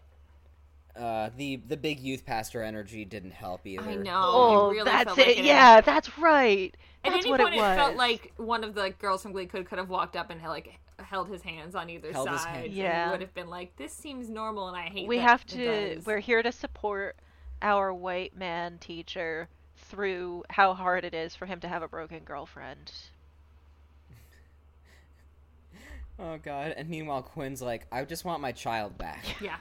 Uh, 0.96 1.30
the 1.36 1.56
the 1.56 1.76
big 1.76 2.00
youth 2.00 2.26
pastor 2.26 2.62
energy 2.62 3.04
didn't 3.04 3.30
help 3.30 3.66
either. 3.66 3.88
I 3.88 3.94
know. 3.94 4.22
Oh, 4.24 4.70
really 4.70 4.84
that's 4.84 5.16
it. 5.16 5.26
Like 5.26 5.38
it. 5.38 5.44
yeah, 5.44 5.80
that's 5.80 6.18
right. 6.18 6.74
At 7.04 7.12
That's 7.12 7.24
any 7.24 7.30
what 7.30 7.40
point, 7.40 7.54
it 7.54 7.56
it, 7.56 7.60
was. 7.60 7.76
felt 7.76 7.96
like 7.96 8.32
one 8.36 8.62
of 8.64 8.74
the 8.74 8.80
like, 8.80 8.98
girls 8.98 9.22
from 9.22 9.32
Glee 9.32 9.46
could 9.46 9.66
could 9.66 9.78
have 9.78 9.88
walked 9.88 10.16
up 10.16 10.30
and 10.30 10.42
like 10.42 10.78
held 11.02 11.28
his 11.28 11.42
hands 11.42 11.74
on 11.74 11.88
either 11.90 12.12
Held 12.12 12.28
side. 12.28 12.46
hand. 12.48 12.72
Yeah. 12.72 13.10
would 13.10 13.20
have 13.20 13.34
been 13.34 13.48
like, 13.48 13.76
"This 13.76 13.92
seems 13.92 14.28
normal," 14.28 14.68
and 14.68 14.76
I 14.76 14.82
hate. 14.88 15.08
we 15.08 15.16
that 15.18 15.28
have 15.28 15.46
to. 15.46 15.94
does. 15.96 16.06
We're 16.06 16.20
here 16.20 16.42
to 16.42 16.52
support 16.52 17.16
our 17.62 17.92
white 17.92 18.36
man 18.36 18.78
teacher 18.78 19.48
through 19.76 20.44
how 20.50 20.74
hard 20.74 21.04
it 21.04 21.14
is 21.14 21.34
for 21.34 21.46
him 21.46 21.60
to 21.60 21.68
have 21.68 21.82
a 21.82 21.88
broken 21.88 22.20
girlfriend. 22.24 22.92
Oh 26.18 26.36
god. 26.36 26.74
And 26.76 26.88
meanwhile, 26.88 27.22
Quinn's 27.22 27.62
like, 27.62 27.86
I 27.90 28.04
just 28.04 28.24
want 28.26 28.42
my 28.42 28.52
child 28.52 28.98
back, 28.98 29.24
Yeah. 29.40 29.56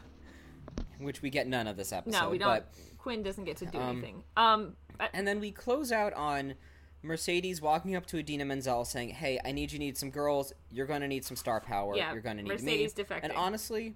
which 1.00 1.22
we 1.22 1.30
get 1.30 1.48
none 1.48 1.68
of 1.68 1.78
this 1.78 1.94
episode. 1.94 2.20
No, 2.22 2.30
we 2.30 2.38
don't. 2.38 2.50
But 2.50 2.74
Quinn 2.98 3.24
doesn't 3.24 3.46
get 3.46 3.58
to 3.58 3.66
do 3.66 3.78
um, 3.78 3.90
anything. 3.92 4.24
Um. 4.36 4.76
but- 4.98 5.10
and 5.14 5.26
then 5.28 5.40
we 5.40 5.52
close 5.52 5.92
out 5.94 6.12
on 6.14 6.56
Mercedes 7.02 7.62
walking 7.62 7.96
up 7.96 8.06
to 8.08 8.18
Idina 8.18 8.46
Menzel 8.46 8.84
saying, 8.86 9.10
"Hey, 9.10 9.40
I 9.46 9.52
need 9.52 9.72
you 9.72 9.80
need 9.80 9.98
some 9.98 10.10
girls. 10.10 10.54
You're 10.72 10.86
going 10.86 11.02
to 11.02 11.08
need 11.08 11.24
some 11.26 11.38
star 11.38 11.62
power. 11.62 11.96
Yeah, 11.96 12.12
You're 12.12 12.22
going 12.22 12.38
to 12.38 12.44
need 12.44 12.50
Mercedes 12.50 12.98
me." 12.98 13.04
defecting. 13.04 13.24
And 13.24 13.34
honestly, 13.34 13.96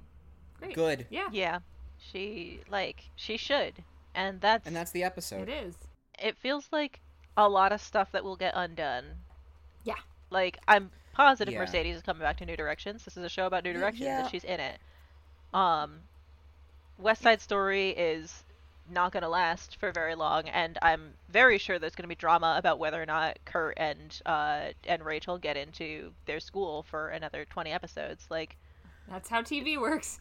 great. 0.60 0.74
good. 0.76 1.06
Yeah. 1.10 1.28
Yeah, 1.32 1.60
she 1.98 2.62
like 2.70 3.04
she 3.16 3.38
should, 3.38 3.84
and 4.16 4.40
that's 4.40 4.66
And 4.66 4.76
that's 4.76 4.92
the 4.92 5.04
episode. 5.04 5.50
It 5.50 5.66
is. 5.66 5.76
it 6.22 6.38
feels 6.38 6.68
like 6.72 7.02
a 7.36 7.50
lot 7.50 7.72
of 7.72 7.82
stuff 7.82 8.12
that 8.14 8.24
will 8.24 8.36
get 8.38 8.54
undone. 8.56 9.06
Yeah. 9.84 9.96
Like 10.30 10.58
I'm 10.68 10.92
positive 11.14 11.54
Yeah. 11.54 11.60
Mercedes 11.60 11.98
is 11.98 12.02
coming 12.04 12.22
back 12.22 12.38
to 12.38 12.46
New 12.46 12.56
Directions. 12.56 13.04
This 13.04 13.18
is 13.18 13.24
a 13.24 13.30
show 13.30 13.48
about 13.48 13.64
New 13.64 13.74
Directions 13.74 14.06
yeah. 14.06 14.22
and 14.22 14.30
she's 14.32 14.44
in 14.44 14.60
it. 14.60 14.80
Um 15.54 16.00
West 16.98 17.22
Side 17.22 17.42
Story 17.42 17.90
is 17.90 18.44
not 18.90 19.12
going 19.14 19.24
to 19.24 19.30
last 19.30 19.78
for 19.80 19.92
very 19.92 20.14
long 20.16 20.48
and 20.50 20.78
I'm 20.82 21.14
very 21.30 21.58
sure 21.58 21.80
there's 21.80 21.96
going 21.96 22.04
to 22.04 22.10
be 22.10 22.16
drama 22.16 22.56
about 22.58 22.80
whether 22.80 23.02
or 23.02 23.06
not 23.06 23.40
Kurt 23.46 23.78
and 23.78 24.22
uh 24.26 24.72
and 24.88 25.06
Rachel 25.06 25.38
get 25.38 25.56
into 25.58 26.12
their 26.26 26.40
school 26.40 26.84
for 26.84 27.10
another 27.10 27.46
20 27.46 27.72
episodes. 27.72 28.26
Like 28.30 28.58
That's 29.10 29.30
how 29.30 29.42
TV 29.42 29.80
works. 29.80 30.20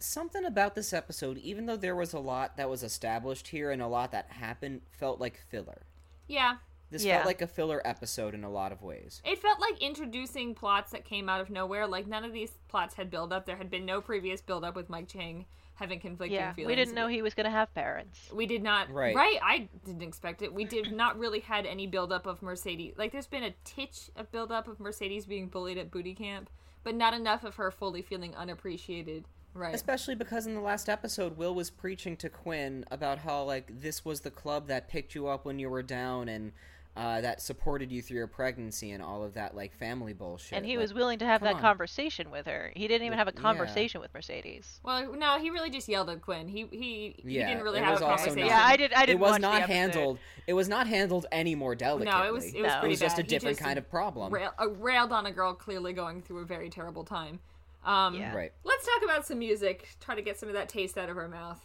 Something 0.00 0.44
about 0.44 0.76
this 0.76 0.92
episode, 0.92 1.38
even 1.38 1.66
though 1.66 1.76
there 1.76 1.96
was 1.96 2.12
a 2.12 2.20
lot 2.20 2.56
that 2.56 2.70
was 2.70 2.84
established 2.84 3.48
here 3.48 3.72
and 3.72 3.82
a 3.82 3.88
lot 3.88 4.12
that 4.12 4.30
happened, 4.30 4.82
felt 4.92 5.20
like 5.20 5.40
filler. 5.48 5.82
Yeah. 6.28 6.58
This 6.90 7.04
Yeah. 7.04 7.16
felt 7.16 7.26
like 7.26 7.42
a 7.42 7.48
filler 7.48 7.82
episode 7.84 8.32
in 8.32 8.44
a 8.44 8.50
lot 8.50 8.70
of 8.70 8.80
ways. 8.80 9.20
It 9.24 9.40
felt 9.40 9.60
like 9.60 9.82
introducing 9.82 10.54
plots 10.54 10.92
that 10.92 11.04
came 11.04 11.28
out 11.28 11.40
of 11.40 11.50
nowhere. 11.50 11.86
Like 11.88 12.06
none 12.06 12.24
of 12.24 12.32
these 12.32 12.52
plots 12.68 12.94
had 12.94 13.10
build 13.10 13.32
up. 13.32 13.44
There 13.44 13.56
had 13.56 13.70
been 13.70 13.84
no 13.84 14.00
previous 14.00 14.40
build 14.40 14.64
up 14.64 14.76
with 14.76 14.88
Mike 14.88 15.08
Chang 15.08 15.46
having 15.78 16.00
conflicting 16.00 16.38
yeah, 16.38 16.52
feelings. 16.52 16.68
we 16.68 16.74
didn't 16.74 16.94
know 16.94 17.06
he 17.06 17.22
was 17.22 17.34
going 17.34 17.44
to 17.44 17.50
have 17.50 17.72
parents. 17.72 18.18
We 18.32 18.46
did 18.46 18.62
not. 18.62 18.90
Right. 18.90 19.14
Right. 19.14 19.38
I 19.42 19.68
didn't 19.84 20.02
expect 20.02 20.42
it. 20.42 20.52
We 20.52 20.64
did 20.64 20.92
not 20.92 21.18
really 21.18 21.40
had 21.40 21.66
any 21.66 21.86
build 21.86 22.12
up 22.12 22.26
of 22.26 22.42
Mercedes. 22.42 22.94
Like 22.98 23.12
there's 23.12 23.28
been 23.28 23.44
a 23.44 23.54
titch 23.64 24.10
of 24.16 24.30
build 24.32 24.50
up 24.50 24.66
of 24.66 24.80
Mercedes 24.80 25.24
being 25.24 25.46
bullied 25.46 25.78
at 25.78 25.90
booty 25.90 26.14
camp, 26.14 26.50
but 26.82 26.96
not 26.96 27.14
enough 27.14 27.44
of 27.44 27.54
her 27.54 27.70
fully 27.70 28.02
feeling 28.02 28.34
unappreciated. 28.34 29.24
Right. 29.54 29.74
Especially 29.74 30.14
because 30.14 30.46
in 30.46 30.54
the 30.54 30.60
last 30.60 30.88
episode, 30.88 31.36
Will 31.36 31.54
was 31.54 31.70
preaching 31.70 32.16
to 32.18 32.28
Quinn 32.28 32.84
about 32.90 33.18
how, 33.18 33.42
like, 33.42 33.80
this 33.80 34.04
was 34.04 34.20
the 34.20 34.30
club 34.30 34.68
that 34.68 34.88
picked 34.88 35.14
you 35.14 35.26
up 35.26 35.44
when 35.44 35.58
you 35.58 35.70
were 35.70 35.82
down 35.82 36.28
and 36.28 36.52
uh, 36.98 37.20
that 37.20 37.40
supported 37.40 37.92
you 37.92 38.02
through 38.02 38.16
your 38.16 38.26
pregnancy 38.26 38.90
and 38.90 39.00
all 39.02 39.22
of 39.22 39.34
that, 39.34 39.54
like, 39.54 39.72
family 39.72 40.12
bullshit. 40.12 40.56
and 40.56 40.66
he 40.66 40.72
Like, 40.76 40.82
was 40.82 40.94
willing 40.94 41.18
to 41.20 41.24
have 41.26 41.40
that 41.42 41.54
on. 41.54 41.60
conversation 41.60 42.30
with 42.30 42.46
her. 42.46 42.72
He 42.74 42.88
didn't 42.88 43.06
even 43.06 43.16
have 43.16 43.28
a 43.28 43.32
Yeah. 43.34 43.40
conversation 43.40 44.00
with 44.00 44.12
Mercedes. 44.12 44.80
well, 44.82 45.12
no, 45.14 45.38
he 45.38 45.50
really 45.50 45.70
just 45.70 45.88
yelled 45.88 46.10
at 46.10 46.20
Quinn. 46.22 46.48
He 46.48 46.66
he, 46.72 47.14
he 47.22 47.38
Yeah, 47.38 47.48
didn't 47.48 47.62
really 47.62 47.78
have 47.80 47.90
a 48.00 48.04
also 48.04 48.06
conversation. 48.06 48.40
not- 48.40 48.46
Yeah, 48.48 48.60
I 48.64 48.76
did. 48.76 48.92
I 48.92 49.06
did. 49.06 49.12
It 49.12 49.18
was 49.20 49.30
watch 49.32 49.40
not 49.40 49.62
handled. 49.62 50.18
It 50.48 50.54
was 50.54 50.68
not 50.68 50.86
handled 50.88 51.26
any 51.30 51.54
more 51.54 51.74
delicately. 51.74 52.12
No, 52.20 52.26
it 52.26 52.32
was 52.32 52.46
it 52.52 52.62
was 52.62 52.72
No. 52.72 52.82
It 52.82 52.88
was 52.88 52.98
just 53.00 53.16
bad. 53.16 53.24
a 53.26 53.28
different 53.28 53.56
just 53.58 53.64
kind 53.64 53.78
of 53.78 53.88
problem. 53.88 54.32
rail, 54.34 54.52
uh, 54.58 54.68
railed 54.70 55.12
on 55.12 55.26
a 55.26 55.30
girl 55.30 55.54
clearly 55.54 55.92
going 55.92 56.20
through 56.22 56.38
a 56.40 56.44
very 56.44 56.68
terrible 56.68 57.04
time. 57.04 57.38
Um, 57.84 58.14
Yeah. 58.16 58.34
Right. 58.34 58.52
Let's 58.64 58.84
talk 58.84 59.04
about 59.04 59.24
some 59.24 59.38
music. 59.38 59.88
Try 60.00 60.16
to 60.16 60.22
get 60.22 60.36
some 60.38 60.48
of 60.48 60.54
that 60.56 60.68
taste 60.68 60.98
out 60.98 61.08
of 61.08 61.14
her 61.16 61.28
mouth. 61.28 61.60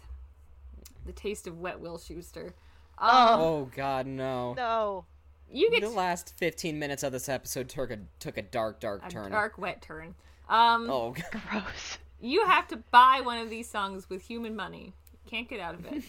The 1.06 1.12
taste 1.12 1.48
of 1.48 1.60
wet 1.60 1.80
Will 1.80 1.98
Schuester. 1.98 2.54
Um, 3.00 3.40
Oh 3.42 3.72
God, 3.76 4.06
no. 4.06 4.54
No. 4.54 5.06
You 5.52 5.70
get 5.72 5.82
The 5.82 5.90
last 5.90 6.34
fifteen 6.38 6.80
minutes 6.80 7.03
of 7.03 7.11
this 7.11 7.30
episode 7.30 7.70
took 7.70 7.91
a 7.91 7.99
took 8.20 8.38
a 8.38 8.41
dark, 8.41 8.80
dark 8.80 9.02
a 9.06 9.10
turn. 9.10 9.32
dark 9.32 9.57
wet 9.57 9.82
turn. 9.82 10.15
Um, 10.49 10.90
Oh, 10.90 11.15
Gross. 11.49 11.98
you 12.20 12.45
have 12.45 12.68
to 12.70 12.78
buy 12.78 13.22
one 13.24 13.38
of 13.40 13.49
these 13.49 13.70
songs 13.70 14.10
with 14.10 14.22
human 14.24 14.56
money. 14.56 14.94
Can't 15.30 15.48
get 15.49 15.60
out 15.60 15.76
of 15.76 15.86
it. 15.86 16.03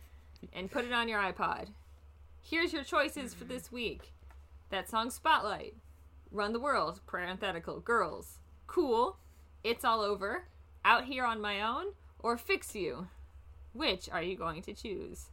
and 0.52 0.70
put 0.70 0.84
it 0.84 0.92
on 0.92 1.08
your 1.08 1.20
iPod. 1.20 1.68
Here's 2.42 2.72
your 2.72 2.84
choices 2.84 3.34
for 3.34 3.44
this 3.44 3.72
week. 3.72 4.12
That 4.70 4.88
song 4.88 5.10
Spotlight. 5.10 5.74
Run 6.30 6.52
the 6.52 6.60
World, 6.60 7.00
parenthetical, 7.06 7.80
Girls. 7.80 8.38
Cool. 8.66 9.16
It's 9.64 9.84
All 9.84 10.00
Over. 10.02 10.44
Out 10.84 11.04
Here 11.04 11.24
on 11.24 11.40
My 11.40 11.62
Own. 11.62 11.86
Or 12.20 12.36
Fix 12.36 12.74
You. 12.74 13.08
Which 13.72 14.08
are 14.10 14.22
you 14.22 14.36
going 14.36 14.62
to 14.62 14.74
choose? 14.74 15.30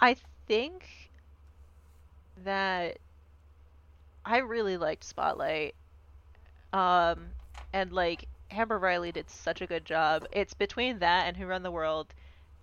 I 0.00 0.16
think 0.46 1.11
that 2.44 2.98
I 4.24 4.38
really 4.38 4.76
liked 4.76 5.04
Spotlight. 5.04 5.74
Um, 6.72 7.30
and 7.72 7.92
like 7.92 8.26
Amber 8.50 8.78
Riley 8.78 9.12
did 9.12 9.28
such 9.30 9.60
a 9.60 9.66
good 9.66 9.84
job. 9.84 10.26
It's 10.32 10.54
between 10.54 10.98
that 11.00 11.26
and 11.26 11.36
Who 11.36 11.46
Run 11.46 11.62
the 11.62 11.70
World. 11.70 12.14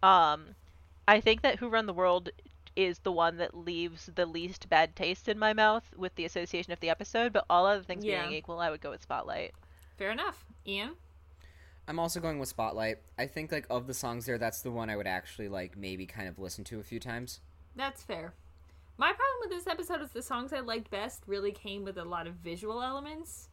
Um, 0.02 0.56
I 1.08 1.20
think 1.22 1.42
that 1.42 1.60
Who 1.60 1.70
Run 1.70 1.86
the 1.86 1.94
World 1.94 2.30
is 2.76 3.00
the 3.00 3.12
one 3.12 3.38
that 3.38 3.56
leaves 3.58 4.10
the 4.16 4.26
least 4.26 4.70
bad 4.70 4.96
taste 4.96 5.28
in 5.28 5.38
my 5.38 5.54
mouth 5.54 5.84
with 5.98 6.16
the 6.16 6.26
association 6.26 6.72
of 6.72 6.80
the 6.80 6.90
episode. 6.90 7.34
But 7.34 7.46
all 7.50 7.66
other 7.66 7.84
things 7.84 8.06
Yeah. 8.06 8.22
being 8.24 8.38
equal, 8.38 8.60
I 8.60 8.70
would 8.70 8.82
go 8.82 8.92
with 8.92 9.02
Spotlight. 9.04 9.54
Fair 9.98 10.12
enough. 10.12 10.46
Ian? 10.66 10.96
I'm 11.88 12.00
also 12.00 12.20
going 12.20 12.38
with 12.40 12.50
Spotlight. 12.50 13.00
I 13.18 13.26
think 13.26 13.52
like 13.52 13.66
of 13.70 13.88
the 13.88 13.94
songs 13.96 14.28
there, 14.28 14.38
that's 14.38 14.62
the 14.62 14.72
one 14.72 14.90
I 14.90 14.96
would 14.96 15.08
actually 15.08 15.50
like 15.50 15.76
maybe 15.76 16.06
kind 16.06 16.28
of 16.28 16.38
listen 16.40 16.64
to 16.66 16.80
a 16.80 16.84
few 16.84 17.00
times. 17.00 17.42
That's 17.76 18.04
fair. 18.04 18.34
My 19.00 19.14
problem 19.14 19.38
with 19.40 19.50
this 19.52 19.66
episode 19.66 20.02
is 20.02 20.12
the 20.12 20.22
songs 20.22 20.52
I 20.52 20.60
liked 20.60 20.92
best 20.92 21.24
really 21.26 21.54
came 21.54 21.86
with 21.86 21.98
a 21.98 22.04
lot 22.04 22.28
of 22.28 22.34
visual 22.36 22.84
elements. 22.84 23.48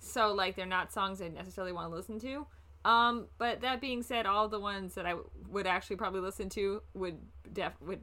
So 0.00 0.34
like 0.34 0.56
they're 0.56 0.66
not 0.66 0.92
songs 0.92 1.22
I 1.22 1.28
necessarily 1.28 1.72
want 1.72 1.92
to 1.92 1.96
listen 1.96 2.18
to. 2.18 2.44
Um, 2.84 3.26
but 3.38 3.60
that 3.60 3.80
being 3.80 4.02
said, 4.02 4.26
all 4.26 4.48
the 4.48 4.58
ones 4.58 4.96
that 4.96 5.06
I 5.06 5.10
w- 5.10 5.30
would 5.48 5.68
actually 5.68 5.94
probably 5.94 6.20
listen 6.20 6.48
to 6.50 6.82
would 6.94 7.18
def 7.52 7.74
would 7.80 8.00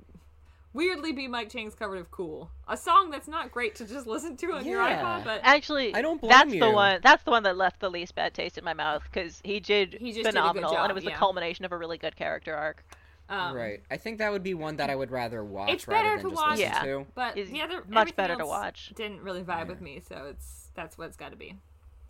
weirdly 0.72 1.11
be 1.11 1.27
Mike 1.27 1.49
Chang's 1.49 1.76
cover 1.76 1.97
of 1.97 2.09
"Cool," 2.09 2.51
a 2.69 2.77
song 2.77 3.09
that's 3.09 3.27
not 3.27 3.51
great 3.51 3.76
to 3.76 3.85
just 3.85 4.07
listen 4.07 4.38
to 4.38 4.53
on 4.53 4.65
your 4.65 4.80
iPod, 4.80 5.26
but 5.26 5.41
Actually, 5.43 5.93
I 5.93 6.01
don't 6.01 6.22
blame 6.22 6.30
that's 6.30 6.51
the 6.51 6.57
you. 6.57 6.72
one. 6.72 7.01
That's 7.03 7.23
the 7.23 7.31
one 7.31 7.43
that 7.43 7.57
left 7.57 7.81
the 7.81 7.89
least 7.89 8.15
bad 8.15 8.34
taste 8.34 8.57
in 8.57 8.64
my 8.64 8.76
mouth 8.76 9.03
because 9.11 9.41
he 9.43 9.59
did 9.59 9.97
He 9.99 10.14
just 10.14 10.23
did 10.23 10.27
a 10.27 10.31
good 10.31 10.38
phenomenal, 10.38 10.72
job, 10.72 10.84
and 10.84 10.91
it 10.91 10.93
was 10.95 11.03
yeah. 11.03 11.09
the 11.09 11.15
culmination 11.18 11.65
of 11.65 11.72
a 11.73 11.77
really 11.77 11.97
good 11.97 12.15
character 12.15 12.55
arc. 12.55 12.85
Um, 13.30 13.56
right. 13.56 13.82
I 13.91 13.98
think 13.98 14.20
that 14.20 14.32
would 14.32 14.44
be 14.44 14.54
one 14.54 14.78
that 14.78 14.90
I 14.90 14.95
would 14.95 15.12
rather 15.12 15.44
watch 15.44 15.70
It's 15.70 15.88
rather 15.88 16.04
better 16.04 16.16
than 16.18 16.24
to 16.26 16.30
just 16.32 16.36
watch. 16.41 16.58
listen 16.60 16.72
Yeah. 16.74 16.84
to. 16.84 17.06
But 17.16 17.38
Is 17.38 17.49
the 17.49 17.62
other 17.62 17.84
much 17.88 18.02
everything 18.02 18.16
better 18.16 18.36
to 18.38 18.45
watch. 18.45 18.91
Didn't 18.95 19.22
really 19.22 19.44
vibe 19.44 19.68
with 19.68 19.82
me, 19.82 20.02
so 20.08 20.28
it's 20.30 20.70
that's 20.76 20.98
what 20.98 21.08
it's 21.08 21.18
got 21.18 21.32
to 21.32 21.38
be. 21.38 21.56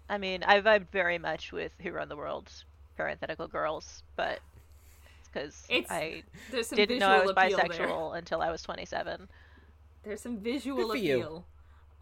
I 0.10 0.18
mean, 0.18 0.44
I 0.44 0.62
vibed 0.62 0.90
very 0.92 1.18
much 1.18 1.52
with 1.52 1.72
Who 1.82 1.92
Run 1.92 2.08
the 2.10 2.16
World, 2.16 2.52
parenthetical 2.96 3.48
girls, 3.48 4.04
but 4.16 4.40
because 5.34 5.68
I 5.90 6.24
there's 6.52 6.68
some 6.68 6.78
didn't 6.78 7.00
know 7.00 7.10
I 7.10 7.20
was 7.22 7.32
appeal 7.32 7.58
there. 7.58 7.68
bisexual 7.68 8.18
until 8.18 8.42
I 8.42 8.50
was 8.52 8.62
27. 8.64 9.28
There's 10.04 10.22
some 10.22 10.38
visual 10.38 10.88
for 10.90 10.96
you. 10.96 11.16
appeal 11.18 11.46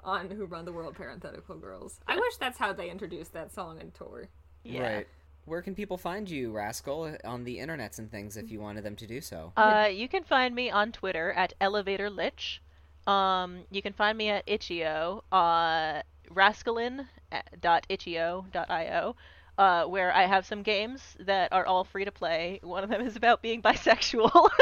on 0.04 0.30
Who 0.30 0.46
Run 0.46 0.66
the 0.66 0.72
World 0.72 0.96
Parenthetical 0.96 1.56
Girls. 1.56 2.00
I 2.08 2.16
wish 2.16 2.38
that's 2.38 2.60
how 2.60 2.74
they 2.74 2.90
introduced 2.92 3.34
that 3.34 3.52
song 3.54 3.80
in 3.82 3.90
tour. 3.92 4.28
Yeah. 4.64 4.82
Right. 4.98 5.08
Where 5.46 5.62
can 5.62 5.76
people 5.76 5.98
find 5.98 6.30
you, 6.30 6.52
Rascal, 6.52 7.16
on 7.24 7.44
the 7.44 7.60
internets 7.60 8.00
and 8.00 8.10
things 8.10 8.36
if 8.36 8.50
you 8.50 8.60
wanted 8.60 8.84
them 8.84 8.96
to 8.96 9.06
do 9.06 9.22
so? 9.22 9.54
Uh, 9.56 9.88
you 9.92 10.10
can 10.10 10.24
find 10.24 10.56
me 10.56 10.72
on 10.72 10.92
Twitter 10.92 11.32
at 11.34 11.54
Elevator 11.62 12.10
Lich. 12.10 12.64
Um, 13.06 13.60
you 13.70 13.84
can 13.84 13.94
find 13.94 14.18
me 14.18 14.30
at 14.30 14.44
Itch.io, 14.48 15.24
uh, 15.32 16.02
rascalin.itch.io, 16.34 19.16
uh, 19.58 19.86
where 19.86 20.14
I 20.14 20.26
have 20.26 20.46
some 20.48 20.64
games 20.64 21.02
that 21.20 21.54
are 21.54 21.66
all 21.68 21.84
free 21.84 22.06
to 22.06 22.12
play. 22.12 22.60
One 22.64 22.84
of 22.84 22.90
them 22.90 23.02
is 23.02 23.16
about 23.16 23.44
being 23.44 23.62
bisexual. 23.62 24.50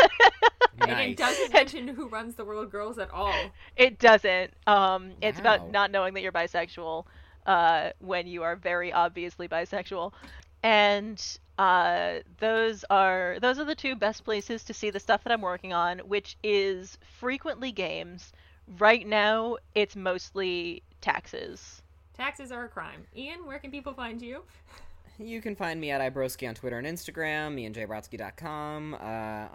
And 0.81 0.99
it 0.99 1.17
doesn't 1.17 1.53
mention 1.53 1.87
Who 1.87 2.07
Runs 2.07 2.35
the 2.35 2.43
World 2.43 2.71
Girls 2.71 2.97
at 2.97 3.11
all. 3.11 3.33
it 3.77 3.99
doesn't. 3.99 4.53
Um, 4.67 5.11
it's 5.21 5.39
about 5.39 5.71
not 5.71 5.91
knowing 5.91 6.13
that 6.15 6.21
you're 6.21 6.31
bisexual 6.31 7.05
uh, 7.45 7.91
when 7.99 8.27
you 8.27 8.43
are 8.43 8.55
very 8.55 8.91
obviously 8.91 9.47
bisexual. 9.47 10.13
And 10.63 11.21
uh, 11.57 12.19
those 12.39 12.83
are 12.89 13.37
those 13.41 13.59
are 13.59 13.65
the 13.65 13.75
two 13.75 13.95
best 13.95 14.23
places 14.23 14.63
to 14.63 14.73
see 14.73 14.89
the 14.89 14.99
stuff 14.99 15.23
that 15.23 15.33
I'm 15.33 15.41
working 15.41 15.73
on, 15.73 15.99
which 15.99 16.37
is 16.43 16.97
frequently 17.19 17.71
games. 17.71 18.31
Right 18.79 19.05
now, 19.05 19.57
it's 19.75 19.95
mostly 19.95 20.81
taxes. 21.01 21.81
Taxes 22.13 22.51
are 22.51 22.65
a 22.65 22.69
crime. 22.69 23.05
Ian, 23.15 23.45
where 23.45 23.59
can 23.59 23.71
people 23.71 23.93
find 23.93 24.21
you? 24.21 24.43
You 25.19 25.41
can 25.41 25.55
find 25.55 25.79
me 25.79 25.91
at 25.91 26.01
iBroski 26.13 26.47
on 26.49 26.55
Twitter 26.55 26.79
and 26.79 26.87
Instagram, 26.87 27.53
me 27.53 27.65
and 27.65 27.75
ianjbrodsky.com, 27.75 28.95
uh, 28.95 28.97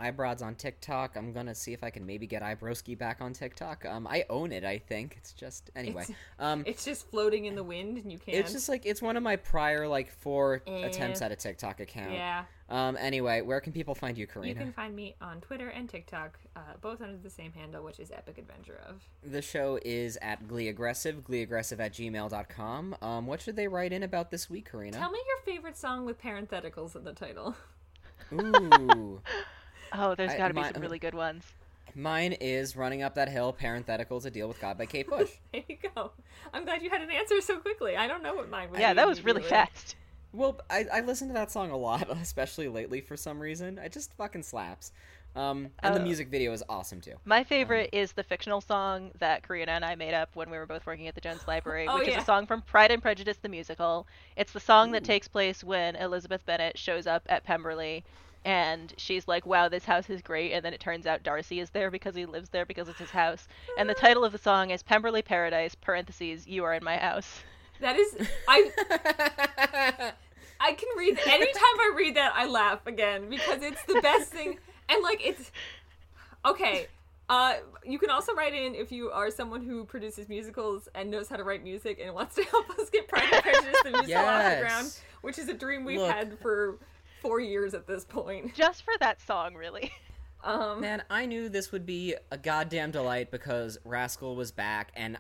iBrods 0.05 0.41
on 0.41 0.55
TikTok. 0.55 1.17
I'm 1.17 1.33
gonna 1.33 1.55
see 1.55 1.73
if 1.73 1.83
I 1.83 1.91
can 1.91 2.07
maybe 2.07 2.27
get 2.29 2.43
iBroski 2.43 2.97
back 2.97 3.21
on 3.21 3.33
TikTok. 3.33 3.85
Um, 3.85 4.07
I 4.07 4.25
own 4.31 4.53
it, 4.53 4.65
I 4.65 4.79
think. 4.79 5.17
It's 5.17 5.33
just 5.33 5.71
anyway. 5.75 6.03
It's- 6.03 6.17
um, 6.39 6.63
It's 6.67 6.85
just 6.85 7.11
floating 7.11 7.47
in 7.47 7.57
the 7.57 7.65
wind, 7.65 7.99
and 7.99 8.13
you 8.13 8.19
can't. 8.19 8.37
it's 8.39 8.53
just 8.53 8.69
like 8.69 8.87
it's 8.87 9.03
one 9.03 9.17
of 9.17 9.23
my 9.23 9.35
prior 9.37 9.89
like 9.89 10.11
four 10.11 10.63
Eh. 10.67 10.87
attempts 10.87 11.23
at 11.23 11.33
a 11.33 11.37
TikTok 11.37 11.81
account. 11.81 12.13
yeah. 12.13 12.45
Um, 12.71 12.99
anyway, 13.01 13.41
where 13.41 13.61
can 13.61 13.73
people 13.73 13.95
find 13.95 14.19
you, 14.19 14.27
Karina? 14.27 14.51
You 14.51 14.67
can 14.67 14.73
find 14.75 14.95
me 14.95 15.15
on 15.23 15.41
Twitter 15.41 15.69
and 15.69 15.89
TikTok, 15.89 16.39
uh, 16.55 16.61
both 16.83 17.01
under 17.01 17.17
the 17.17 17.31
same 17.31 17.53
handle, 17.53 17.83
which 17.83 17.99
is 17.99 18.11
Epic 18.11 18.37
Adventure 18.37 18.79
of. 18.87 19.01
The 19.23 19.41
show 19.41 19.79
is 19.85 20.19
at 20.21 20.47
Glee 20.47 20.69
Aggressive, 20.69 21.25
gleeaggressive 21.25 21.81
at 21.81 21.93
gmail.com. 21.95 22.97
Um, 23.01 23.27
what 23.27 23.41
should 23.41 23.57
they 23.57 23.69
write 23.69 23.93
in 23.95 24.03
about 24.03 24.31
this 24.31 24.51
week, 24.51 24.71
Karina? 24.71 24.99
Tell 24.99 25.11
me 25.11 25.19
your 25.27 25.55
favorite 25.55 25.79
song 25.79 26.05
with 26.05 26.21
parentheticals 26.21 26.95
in 26.95 27.05
the 27.05 27.13
title. 27.15 27.57
Ooh. 28.33 29.21
Oh, 29.91 30.15
there's 30.15 30.35
got 30.35 30.49
to 30.49 30.55
be 30.55 30.61
my- 30.61 30.71
some 30.71 30.83
really 30.83 30.99
good 30.99 31.15
ones. 31.15 31.45
Mine 31.95 32.33
is 32.35 32.77
Running 32.77 33.03
Up 33.03 33.15
That 33.15 33.31
Hill, 33.31 33.55
Parenthetical 33.55 34.21
to 34.21 34.31
Deal 34.31 34.47
with 34.47 34.61
God 34.61 34.77
by 34.77 34.85
Kate 34.85 35.09
Bush. 35.09 35.31
There 35.53 35.63
you 35.67 35.79
go. 35.97 36.11
I'm 36.53 36.67
glad 36.67 36.83
you 36.83 36.91
had 36.91 37.01
an 37.01 37.11
answer 37.11 37.41
so 37.41 37.57
quickly. 37.59 37.97
I 37.97 38.07
don't 38.07 38.23
know 38.23 38.35
what 38.35 38.51
mine 38.51 38.71
was. 38.71 38.79
Yeah, 38.81 38.93
that 38.93 39.09
was 39.09 39.25
really 39.25 39.41
immediately. 39.41 39.67
fast. 39.67 39.97
Well, 40.33 40.61
I, 40.69 40.85
I 40.93 41.01
listen 41.01 41.29
to 41.29 41.35
that 41.35 41.51
song 41.51 41.71
a 41.71 41.77
lot, 41.77 42.09
especially 42.23 42.69
lately 42.69 43.01
for 43.01 43.17
some 43.17 43.41
reason. 43.41 43.79
It 43.79 43.93
just 43.93 44.13
fucking 44.15 44.43
slaps. 44.43 44.93
Um, 45.37 45.71
and 45.81 45.95
the 45.95 46.01
Oh. 46.01 46.05
music 46.05 46.29
video 46.29 46.53
is 46.53 46.65
awesome 46.69 47.01
too. 47.01 47.15
My 47.25 47.45
favorite 47.45 47.91
um, 47.93 47.99
is 48.01 48.13
the 48.13 48.23
fictional 48.25 48.61
song 48.61 49.13
that 49.19 49.47
Karina 49.47 49.73
and 49.73 49.85
I 49.85 49.95
made 49.95 50.15
up 50.15 50.35
when 50.35 50.51
we 50.51 50.57
were 50.59 50.67
both 50.67 50.87
working 50.87 51.07
at 51.07 51.15
the 51.15 51.21
Jones 51.21 51.47
Library, 51.47 51.87
Oh, 51.89 51.99
which 51.99 52.09
yeah. 52.09 52.17
is 52.17 52.23
a 52.23 52.27
song 52.27 52.47
from 52.47 52.63
Pride 52.63 52.91
and 52.91 53.03
Prejudice 53.03 53.37
the 53.37 53.49
musical. 53.49 54.07
It's 54.37 54.53
the 54.53 54.61
song 54.61 54.91
that 54.93 55.05
takes 55.05 55.29
place 55.29 55.63
when 55.63 55.97
Elizabeth 55.97 56.45
Bennet 56.45 56.79
shows 56.79 57.07
up 57.07 57.23
at 57.29 57.45
Pemberley 57.45 58.05
and 58.45 58.95
she's 58.97 59.29
like, 59.29 59.45
"Wow, 59.47 59.69
this 59.69 59.85
house 59.85 60.09
is 60.09 60.23
great." 60.23 60.53
And 60.53 60.65
then 60.65 60.73
it 60.73 60.81
turns 60.81 61.07
out 61.07 61.23
Darcy 61.23 61.61
is 61.61 61.71
there 61.71 61.91
because 61.91 62.15
he 62.15 62.25
lives 62.25 62.49
there 62.49 62.65
because 62.65 62.89
it's 62.89 62.99
his 63.01 63.11
house. 63.11 63.47
And 63.77 63.89
the 63.89 63.97
ah. 63.97 64.01
title 64.01 64.25
of 64.25 64.33
the 64.33 64.39
song 64.39 64.71
is 64.71 64.83
Pemberley 64.83 65.23
Paradise 65.23 65.75
(parentheses 65.75 66.47
You 66.47 66.65
are 66.65 66.75
in 66.75 66.83
my 66.85 66.97
house). 66.97 67.43
That 67.81 67.97
is, 67.97 68.17
I 68.49 70.13
I 70.61 70.73
can 70.73 70.89
read 70.97 71.19
anytime 71.27 71.63
I 71.63 71.95
read 71.97 72.17
that 72.17 72.33
I 72.35 72.47
laugh 72.47 72.87
again 72.87 73.29
because 73.29 73.63
it's 73.63 73.83
the 73.85 74.01
best 74.01 74.31
thing 74.31 74.59
and 74.89 75.03
like 75.03 75.25
it's 75.25 75.51
okay. 76.45 76.87
Uh, 77.29 77.57
you 77.85 77.99
can 77.99 78.09
also 78.09 78.33
write 78.35 78.55
in 78.55 78.75
if 78.75 78.91
you 78.91 79.11
are 79.11 79.31
someone 79.31 79.63
who 79.63 79.85
produces 79.85 80.31
musicals 80.31 80.89
and 80.95 81.11
knows 81.11 81.29
how 81.29 81.37
to 81.37 81.45
write 81.45 81.63
music 81.63 82.01
and 82.03 82.15
wants 82.15 82.35
to 82.37 82.43
help 82.45 82.71
us 82.79 82.89
get 82.89 83.07
Pride 83.07 83.29
and 83.31 83.43
Prejudice 83.43 83.83
the 83.85 83.91
musical 83.91 84.25
off 84.25 84.51
the 84.51 84.61
ground, 84.61 84.99
which 85.21 85.39
is 85.39 85.49
a 85.49 85.55
dream 85.55 85.85
we've 85.85 85.99
Look. 86.01 86.11
had 86.11 86.39
for 86.39 86.79
four 87.21 87.39
years 87.39 87.75
at 87.75 87.87
this 87.87 88.05
point. 88.05 88.55
Just 88.55 88.83
for 88.83 88.95
that 89.01 89.21
song, 89.21 89.55
really. 89.55 89.93
Um, 90.45 90.81
Man, 90.81 91.03
I 91.11 91.27
knew 91.27 91.49
this 91.49 91.73
would 91.73 91.85
be 91.85 92.15
a 92.31 92.39
goddamn 92.39 92.93
delight 92.93 93.33
because 93.33 93.77
Rascal 93.85 94.37
was 94.37 94.53
back, 94.53 94.93
and 94.95 95.19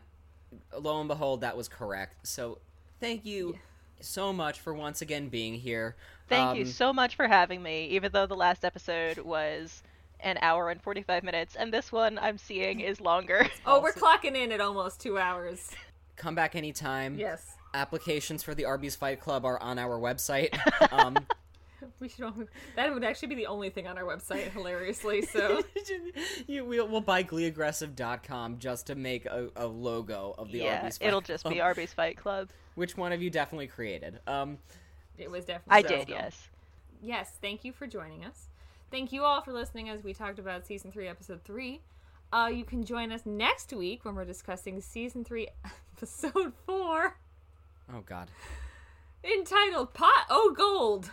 lo 0.78 1.00
and 1.00 1.08
behold, 1.08 1.40
that 1.42 1.56
was 1.56 1.68
correct. 1.68 2.26
So, 2.26 2.58
thank 3.00 3.24
you 3.24 3.58
so 4.00 4.32
much 4.32 4.60
for 4.60 4.72
once 4.74 5.02
again 5.02 5.28
being 5.28 5.54
here. 5.54 5.96
Thank 6.28 6.56
you 6.56 6.64
Um, 6.64 6.68
so 6.70 6.92
much 6.92 7.16
for 7.16 7.26
having 7.26 7.62
me, 7.62 7.86
even 7.86 8.12
though 8.12 8.26
the 8.26 8.36
last 8.36 8.64
episode 8.64 9.18
was 9.18 9.82
an 10.20 10.38
hour 10.42 10.70
and 10.70 10.80
45 10.82 11.22
minutes, 11.22 11.56
and 11.56 11.72
this 11.72 11.90
one 11.92 12.18
I'm 12.18 12.38
seeing 12.38 12.80
is 12.80 13.00
longer. 13.00 13.46
oh, 13.66 13.80
we're 13.80 13.92
clocking 13.92 14.34
in 14.36 14.52
at 14.52 14.60
almost 14.60 15.00
two 15.00 15.18
hours. 15.18 15.70
Come 16.16 16.34
back 16.34 16.54
anytime. 16.56 17.18
Yes, 17.18 17.54
Applications 17.74 18.42
for 18.42 18.54
the 18.54 18.64
Arby's 18.64 18.96
Fight 18.96 19.20
Club 19.20 19.44
are 19.44 19.60
on 19.62 19.78
our 19.78 19.98
website. 19.98 20.56
Um, 20.92 21.18
we 22.00 22.08
should. 22.08 22.24
Only, 22.24 22.46
that 22.76 22.92
would 22.92 23.04
actually 23.04 23.28
be 23.28 23.34
the 23.34 23.46
only 23.46 23.70
thing 23.70 23.86
on 23.86 23.98
our 23.98 24.04
website, 24.04 24.50
hilariously. 24.52 25.22
So. 25.22 25.62
you, 26.46 26.64
we'll, 26.64 26.88
we'll 26.88 27.00
buy 27.00 27.24
gleeaggressive.com 27.24 28.58
just 28.58 28.86
to 28.88 28.94
make 28.94 29.26
a, 29.26 29.48
a 29.56 29.66
logo 29.66 30.34
of 30.38 30.52
the 30.52 30.58
yeah, 30.58 30.78
Arby's 30.78 30.98
Fight 30.98 31.08
it'll 31.08 31.20
just 31.20 31.44
Club, 31.44 31.54
be 31.54 31.60
Arby's 31.60 31.92
Fight 31.92 32.16
Club. 32.16 32.50
Which 32.74 32.96
one 32.96 33.12
of 33.12 33.22
you 33.22 33.30
definitely 33.30 33.66
created? 33.66 34.20
Um, 34.26 34.58
It 35.18 35.30
was 35.30 35.44
definitely. 35.44 35.78
I 35.78 35.82
so. 35.82 35.88
did, 35.88 36.08
yes. 36.08 36.48
Yes, 37.00 37.32
thank 37.40 37.64
you 37.64 37.72
for 37.72 37.86
joining 37.86 38.24
us. 38.24 38.48
Thank 38.90 39.12
you 39.12 39.22
all 39.24 39.42
for 39.42 39.52
listening 39.52 39.88
as 39.88 40.02
we 40.02 40.14
talked 40.14 40.38
about 40.38 40.66
season 40.66 40.90
three, 40.90 41.08
episode 41.08 41.42
three. 41.44 41.82
Uh, 42.32 42.50
you 42.52 42.64
can 42.64 42.84
join 42.84 43.10
us 43.12 43.22
next 43.24 43.72
week 43.72 44.04
when 44.04 44.14
we're 44.14 44.24
discussing 44.24 44.80
season 44.80 45.24
three, 45.24 45.48
episode 45.96 46.52
four, 46.66 47.16
oh, 47.92 48.02
God. 48.04 48.30
entitled 49.24 49.94
"Pot 49.94 50.26
O 50.28 50.54
Gold." 50.56 51.10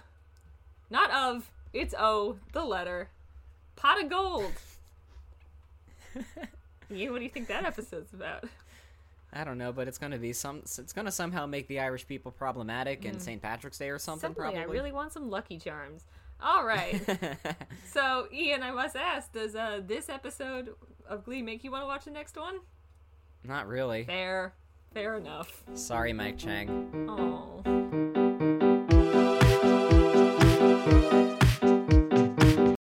Not 0.90 1.12
of, 1.12 1.52
it's 1.74 1.94
O, 1.98 2.38
the 2.54 2.64
letter. 2.64 3.10
Pot 3.76 4.04
of 4.04 4.10
gold. 4.10 4.54
you, 6.90 7.12
what 7.12 7.18
do 7.18 7.24
you 7.24 7.30
think 7.30 7.48
that 7.48 7.66
episode's 7.66 8.14
about? 8.14 8.46
I 9.34 9.44
don't 9.44 9.58
know, 9.58 9.74
but 9.74 9.88
it's 9.88 9.98
gonna 9.98 10.18
be 10.18 10.32
some. 10.32 10.60
It's 10.60 10.94
gonna 10.94 11.12
somehow 11.12 11.46
make 11.46 11.68
the 11.68 11.82
Irish 11.82 12.08
people 12.08 12.32
problematic 12.32 13.04
and 13.04 13.22
St. 13.22 13.42
Patrick's 13.42 13.78
Day 13.78 13.90
or 13.90 14.00
something. 14.00 14.30
Suddenly, 14.30 14.54
probably. 14.54 14.62
I 14.62 14.74
really 14.74 14.94
want 14.94 15.12
some 15.12 15.30
Lucky 15.30 15.58
Charms. 15.58 16.06
All 16.42 16.66
right. 16.66 17.02
so, 17.94 18.28
Ian, 18.34 18.64
I 18.64 18.72
must 18.72 18.96
ask, 18.96 19.32
does 19.34 19.56
uh, 19.56 19.82
this 19.86 20.10
episode 20.10 20.76
of 21.08 21.24
Glee 21.26 21.42
make 21.42 21.64
you 21.64 21.72
want 21.72 21.84
to 21.84 21.88
watch 21.88 22.06
the 22.06 22.12
next 22.12 22.38
one? 22.38 22.60
Not 23.44 23.68
really. 23.68 24.06
Fair. 24.06 24.54
Fair 24.94 25.18
enough. 25.18 25.64
Sorry, 25.74 26.14
Mike 26.14 26.38
Chang. 26.38 27.08
Oh. 27.10 28.05